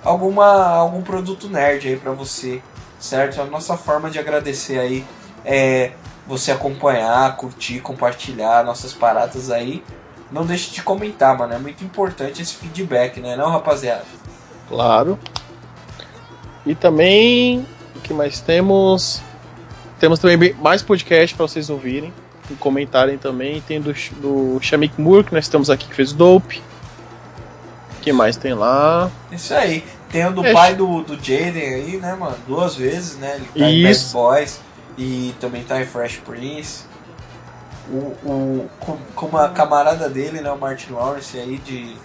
alguma 0.03 0.65
algum 0.65 1.01
produto 1.01 1.47
nerd 1.47 1.87
aí 1.87 1.95
para 1.95 2.11
você, 2.11 2.61
certo? 2.99 3.41
A 3.41 3.45
nossa 3.45 3.77
forma 3.77 4.09
de 4.09 4.17
agradecer 4.17 4.79
aí 4.79 5.05
é 5.45 5.91
você 6.25 6.51
acompanhar, 6.51 7.35
curtir, 7.35 7.81
compartilhar 7.81 8.63
nossas 8.63 8.93
paradas 8.93 9.51
aí 9.51 9.83
não 10.31 10.45
deixe 10.45 10.71
de 10.71 10.81
comentar, 10.81 11.37
mano. 11.37 11.53
É 11.53 11.57
muito 11.57 11.83
importante 11.83 12.41
esse 12.41 12.55
feedback, 12.55 13.19
né, 13.19 13.35
não, 13.35 13.49
rapaziada? 13.49 14.05
Claro. 14.67 15.19
E 16.65 16.73
também, 16.73 17.65
o 17.95 17.99
que 17.99 18.13
mais 18.13 18.39
temos? 18.39 19.21
Temos 19.99 20.19
também 20.19 20.53
mais 20.55 20.81
podcast 20.81 21.35
para 21.35 21.47
vocês 21.47 21.69
ouvirem 21.69 22.13
e 22.49 22.53
comentarem 22.55 23.17
também. 23.17 23.61
Tem 23.61 23.81
do, 23.81 23.93
do 24.19 24.59
Shamik 24.61 24.99
Moore, 24.99 25.25
que 25.25 25.33
nós 25.33 25.45
estamos 25.45 25.69
aqui, 25.69 25.87
que 25.87 25.95
fez 25.95 26.13
Dope. 26.13 26.61
O 27.97 28.01
que 28.01 28.13
mais 28.13 28.37
tem 28.37 28.53
lá? 28.53 29.11
Isso 29.31 29.53
aí. 29.53 29.83
Tem 30.09 30.25
o 30.25 30.31
do 30.31 30.45
é. 30.45 30.53
pai 30.53 30.75
do, 30.75 31.03
do 31.03 31.15
Jaden 31.15 31.61
aí, 31.61 31.97
né, 31.97 32.15
mano? 32.15 32.35
Duas 32.47 32.75
vezes, 32.75 33.17
né? 33.17 33.35
Ele 33.35 33.45
tá 33.45 33.69
Isso. 33.69 34.09
em 34.09 34.13
Bad 34.13 34.13
Boys 34.13 34.59
e 34.97 35.35
também 35.39 35.63
tá 35.63 35.81
em 35.81 35.85
Fresh 35.85 36.17
Prince 36.17 36.90
o, 37.91 38.15
o, 38.23 38.69
com, 38.79 38.97
com 39.15 39.25
uma 39.25 39.49
camarada 39.49 40.09
dele, 40.09 40.41
né, 40.41 40.51
o 40.51 40.57
Martin 40.57 40.93
Lawrence 40.93 41.37
aí 41.37 41.57
de, 41.57 41.95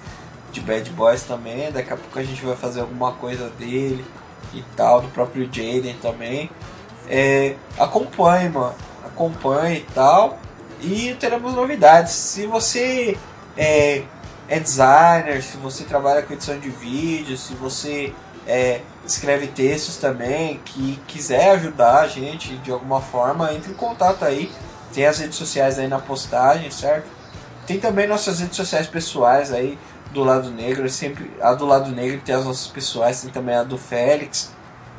de 0.53 0.61
Bad 0.61 0.91
Boys 0.91 1.23
também. 1.23 1.71
Daqui 1.71 1.93
a 1.93 1.97
pouco 1.97 2.19
a 2.19 2.25
gente 2.25 2.45
vai 2.45 2.57
fazer 2.57 2.81
alguma 2.81 3.13
coisa 3.13 3.49
dele 3.51 4.05
e 4.53 4.63
tal, 4.77 5.01
do 5.01 5.09
próprio 5.09 5.45
Jaden 5.45 5.97
também. 6.03 6.51
É, 7.09 7.55
acompanhe, 7.79 8.49
mano. 8.49 8.75
Acompanhe 9.05 9.79
e 9.79 9.95
tal. 9.95 10.39
E 10.81 11.15
teremos 11.21 11.55
novidades. 11.55 12.13
Se 12.13 12.47
você 12.47 13.17
é, 13.57 14.03
é 14.49 14.59
designer, 14.59 15.43
se 15.43 15.57
você 15.57 15.85
trabalha 15.85 16.23
com 16.23 16.35
edição 16.35 16.59
de 16.59 16.69
vídeo, 16.69 17.37
se 17.37 17.55
você 17.55 18.13
é, 18.47 18.81
escreve 19.07 19.47
textos 19.47 19.97
também, 19.97 20.61
que 20.65 21.01
quiser 21.07 21.53
ajudar 21.53 22.01
a 22.01 22.09
gente 22.09 22.57
de 22.57 22.71
alguma 22.71 23.01
forma, 23.01 23.53
entre 23.53 23.71
em 23.71 23.75
contato 23.75 24.25
aí 24.25 24.51
tem 24.97 25.05
as 25.05 25.19
redes 25.19 25.37
sociais 25.37 25.79
aí 25.79 25.87
na 25.87 25.99
postagem, 25.99 26.71
certo? 26.71 27.07
Tem 27.67 27.79
também 27.79 28.07
nossas 28.07 28.41
redes 28.41 28.57
sociais 28.57 28.87
pessoais 28.87 29.53
aí 29.53 29.79
do 30.11 30.25
lado 30.25 30.51
negro. 30.51 30.89
Sempre 30.89 31.31
a 31.39 31.53
do 31.53 31.67
lado 31.67 31.91
negro 31.91 32.19
tem 32.25 32.35
as 32.35 32.47
nossas 32.47 32.67
pessoais, 32.69 33.21
tem 33.21 33.31
também 33.31 33.55
a 33.55 33.63
do 33.63 33.77
Félix. 33.77 34.53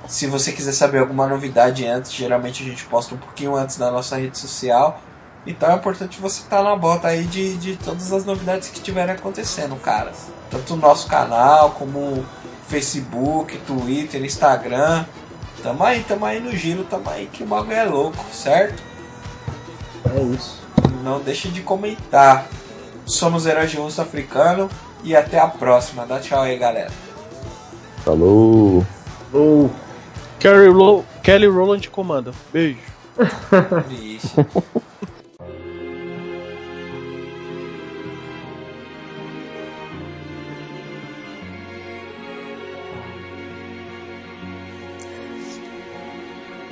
Se 0.07 0.28
você 0.28 0.52
quiser 0.52 0.74
saber 0.74 0.99
alguma 0.99 1.26
novidade 1.26 1.84
antes, 1.88 2.14
geralmente 2.14 2.61
a 2.61 2.65
gente 2.68 2.86
posta 2.86 3.15
um 3.15 3.18
pouquinho 3.18 3.56
antes 3.56 3.80
na 3.80 3.90
nossa 3.90 4.18
rede 4.18 4.38
social. 4.38 5.02
Então 5.48 5.72
é 5.72 5.74
importante 5.74 6.22
você 6.22 6.44
estar 6.44 6.57
tá 6.57 6.64
na 6.64 6.76
bota 6.76 7.07
aí 7.07 7.24
de, 7.24 7.57
de 7.57 7.76
todas 7.78 8.14
as 8.14 8.24
novidades 8.24 8.69
que 8.69 8.78
estiverem 8.78 9.15
acontecendo, 9.15 9.76
cara. 9.78 10.11
Tanto 10.52 10.76
o 10.76 10.78
nosso 10.78 11.07
canal, 11.07 11.72
como 11.72 12.24
Facebook, 12.68 13.57
Twitter, 13.65 14.24
Instagram. 14.24 15.06
Tamo 15.64 15.84
aí, 15.84 16.03
tamo 16.03 16.24
aí 16.24 16.40
no 16.40 16.56
giro, 16.56 16.84
tamo 16.84 17.10
aí 17.10 17.26
que 17.26 17.41
o 17.41 17.48
bagulho 17.48 17.76
é 17.76 17.84
louco, 17.84 18.24
certo? 18.32 18.86
É 20.16 20.22
isso. 20.22 20.62
Não 21.04 21.20
deixe 21.20 21.50
de 21.50 21.62
comentar. 21.62 22.48
Somos 23.06 23.46
Heróis 23.46 23.72
de 23.72 23.78
Russo 23.78 24.02
Africano 24.02 24.70
e 25.04 25.16
até 25.16 25.40
a 25.40 25.48
próxima. 25.48 26.06
Dá 26.06 26.20
tchau 26.20 26.42
aí, 26.42 26.58
galera. 26.58 26.92
Falou. 28.04 28.86
Falou. 29.32 29.72
Kelly, 30.40 30.70
Ro 30.70 31.04
Kelly 31.24 31.48
Rowland 31.48 31.90
comanda. 31.90 32.32
Beijo. 32.52 32.80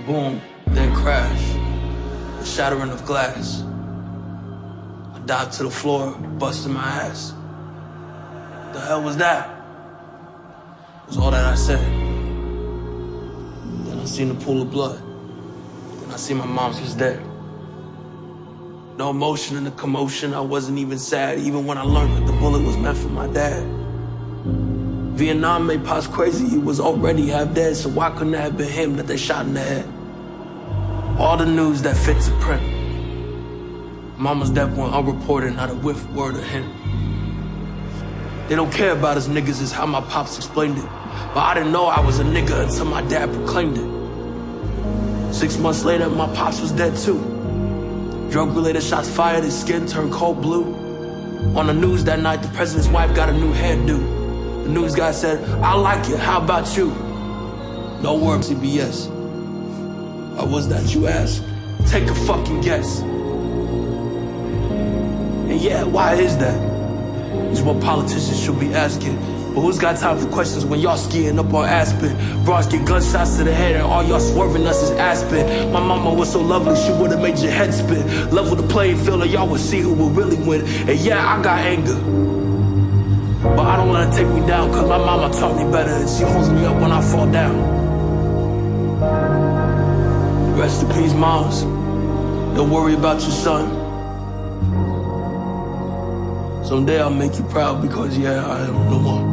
Then 0.06 0.42
crash. 0.42 0.55
Shattering 2.56 2.90
of 2.90 3.06
glass. 3.06 3.64
I 5.14 5.20
dived 5.26 5.52
to 5.58 5.64
the 5.64 5.70
floor, 5.70 6.16
busting 6.40 6.72
my 6.72 6.84
ass. 6.84 7.34
The 8.72 8.80
hell 8.80 9.04
was 9.04 9.18
that? 9.18 9.50
Was 11.08 11.18
all 11.18 11.32
that 11.32 11.44
I 11.44 11.56
said. 11.56 11.82
Then 13.86 14.00
I 14.00 14.06
seen 14.06 14.30
the 14.30 14.36
pool 14.46 14.62
of 14.62 14.72
blood. 14.72 15.02
Then 16.00 16.12
I 16.12 16.16
see 16.16 16.34
my 16.34 16.46
mom's 16.46 16.80
was 16.80 16.96
dead. 16.96 17.22
No 18.98 19.10
emotion 19.10 19.58
in 19.58 19.66
the 19.66 19.72
commotion, 19.72 20.34
I 20.34 20.40
wasn't 20.40 20.78
even 20.78 20.98
sad, 20.98 21.40
even 21.40 21.66
when 21.66 21.78
I 21.78 21.84
learned 21.84 22.16
that 22.16 22.26
the 22.26 22.40
bullet 22.40 22.64
was 22.64 22.78
meant 22.78 22.98
for 22.98 23.10
my 23.10 23.28
dad. 23.28 23.64
Vietnam 25.18 25.68
made 25.68 25.84
Pops 25.84 26.08
crazy, 26.08 26.48
he 26.48 26.58
was 26.58 26.80
already 26.80 27.28
half 27.28 27.54
dead, 27.54 27.76
so 27.76 27.90
why 27.90 28.12
couldn't 28.12 28.34
it 28.34 28.40
have 28.40 28.58
been 28.58 28.70
him 28.70 28.96
that 28.96 29.08
they 29.08 29.18
shot 29.18 29.46
in 29.46 29.54
the 29.54 29.60
head? 29.62 29.86
All 31.18 31.38
the 31.38 31.46
news 31.46 31.82
that 31.84 31.96
fits 31.96 32.28
a 32.28 32.32
print. 32.42 32.62
Mama's 34.20 34.50
death 34.50 34.76
went 34.76 34.94
unreported, 34.94 35.56
not 35.56 35.70
a 35.70 35.74
whiff 35.74 36.06
word 36.12 36.36
of 36.36 36.44
him. 36.44 36.70
They 38.50 38.56
don't 38.56 38.70
care 38.70 38.92
about 38.92 39.16
us 39.16 39.30
niggas, 39.30 39.62
is 39.62 39.72
how 39.72 39.86
my 39.86 40.02
pops 40.02 40.36
explained 40.36 40.78
it. 40.78 40.84
But 40.84 41.38
I 41.38 41.54
didn't 41.54 41.72
know 41.72 41.86
I 41.86 42.02
was 42.02 42.20
a 42.20 42.24
nigga 42.26 42.66
until 42.66 42.84
my 42.84 43.02
dad 43.04 43.32
proclaimed 43.32 43.78
it. 43.78 45.34
Six 45.34 45.58
months 45.58 45.86
later, 45.86 46.10
my 46.10 46.28
pops 46.36 46.60
was 46.60 46.74
dead 46.74 46.98
too. 46.98 47.20
Drug 48.30 48.54
related 48.54 48.84
shots 48.84 49.10
fired, 49.10 49.46
his 49.46 49.58
skin 49.58 49.88
turned 49.88 50.12
cold 50.12 50.42
blue. 50.42 50.76
On 51.56 51.68
the 51.68 51.74
news 51.74 52.04
that 52.04 52.20
night, 52.20 52.42
the 52.42 52.50
president's 52.50 52.90
wife 52.90 53.16
got 53.16 53.30
a 53.30 53.34
new 53.34 53.54
hairdo. 53.54 54.64
The 54.66 54.70
news 54.70 54.94
guy 54.94 55.14
said, 55.14 55.42
I 55.62 55.76
like 55.76 56.10
it, 56.10 56.20
how 56.20 56.42
about 56.44 56.76
you? 56.76 56.90
No 58.02 58.20
work 58.22 58.42
CBS. 58.42 59.15
Why 60.36 60.44
was 60.44 60.68
that 60.68 60.94
you 60.94 61.08
ask? 61.08 61.42
Take 61.88 62.10
a 62.10 62.14
fucking 62.14 62.60
guess. 62.60 63.00
And 65.50 65.62
yeah, 65.62 65.84
why 65.86 66.16
is 66.16 66.38
that? 66.40 66.62
Is 67.54 67.62
what 67.62 67.80
politicians 67.82 68.44
should 68.44 68.60
be 68.60 68.74
asking. 68.74 69.16
But 69.56 69.62
who's 69.62 69.80
got 69.80 69.96
time 69.96 70.18
for 70.18 70.28
questions 70.28 70.66
when 70.66 70.82
y'all 70.82 70.98
skiing 70.98 71.40
up 71.40 71.54
on 71.54 71.70
Aspen? 71.70 72.18
Bras 72.44 72.68
get 72.68 72.86
gunshots 72.86 73.38
to 73.38 73.46
the 73.46 73.54
head 73.54 73.76
and 73.76 73.84
all 73.84 74.04
y'all 74.04 74.20
swerving 74.20 74.68
us 74.68 74.84
is 74.84 74.92
Aspen. 74.92 75.72
My 75.72 75.80
mama 75.80 76.14
was 76.14 76.34
so 76.34 76.42
lovely, 76.42 76.76
she 76.76 76.92
would've 76.92 77.22
made 77.22 77.40
your 77.40 77.54
head 77.54 77.74
spin. 77.74 78.30
Level 78.30 78.58
the 78.58 78.68
playing 78.68 78.98
field 78.98 79.22
and 79.22 79.32
y'all 79.32 79.48
would 79.48 79.62
see 79.62 79.80
who 79.80 79.94
would 79.94 80.18
really 80.18 80.36
win. 80.36 80.66
And 80.90 81.00
yeah, 81.00 81.26
I 81.26 81.42
got 81.42 81.60
anger. 81.60 81.96
But 83.42 83.66
I 83.66 83.78
don't 83.78 83.94
let 83.94 84.10
it 84.10 84.18
take 84.18 84.28
me 84.28 84.46
down, 84.46 84.70
cause 84.74 84.90
my 84.90 84.98
mama 84.98 85.34
taught 85.34 85.56
me 85.56 85.72
better 85.72 85.92
and 85.92 86.10
she 86.10 86.24
holds 86.24 86.50
me 86.50 86.66
up 86.66 86.76
when 86.82 86.92
I 86.92 87.00
fall 87.00 87.32
down. 87.32 87.85
Rest 90.56 90.84
in 90.84 90.90
peace, 90.94 91.14
moms. 91.14 91.64
Don't 92.56 92.72
worry 92.72 92.94
about 92.94 93.20
your 93.22 93.32
son. 93.32 93.66
Someday 96.64 97.02
I'll 97.02 97.10
make 97.10 97.38
you 97.38 97.44
proud 97.44 97.82
because, 97.82 98.18
yeah, 98.18 98.46
I 98.48 98.62
am 98.62 98.90
no 98.90 99.00
more. 99.00 99.25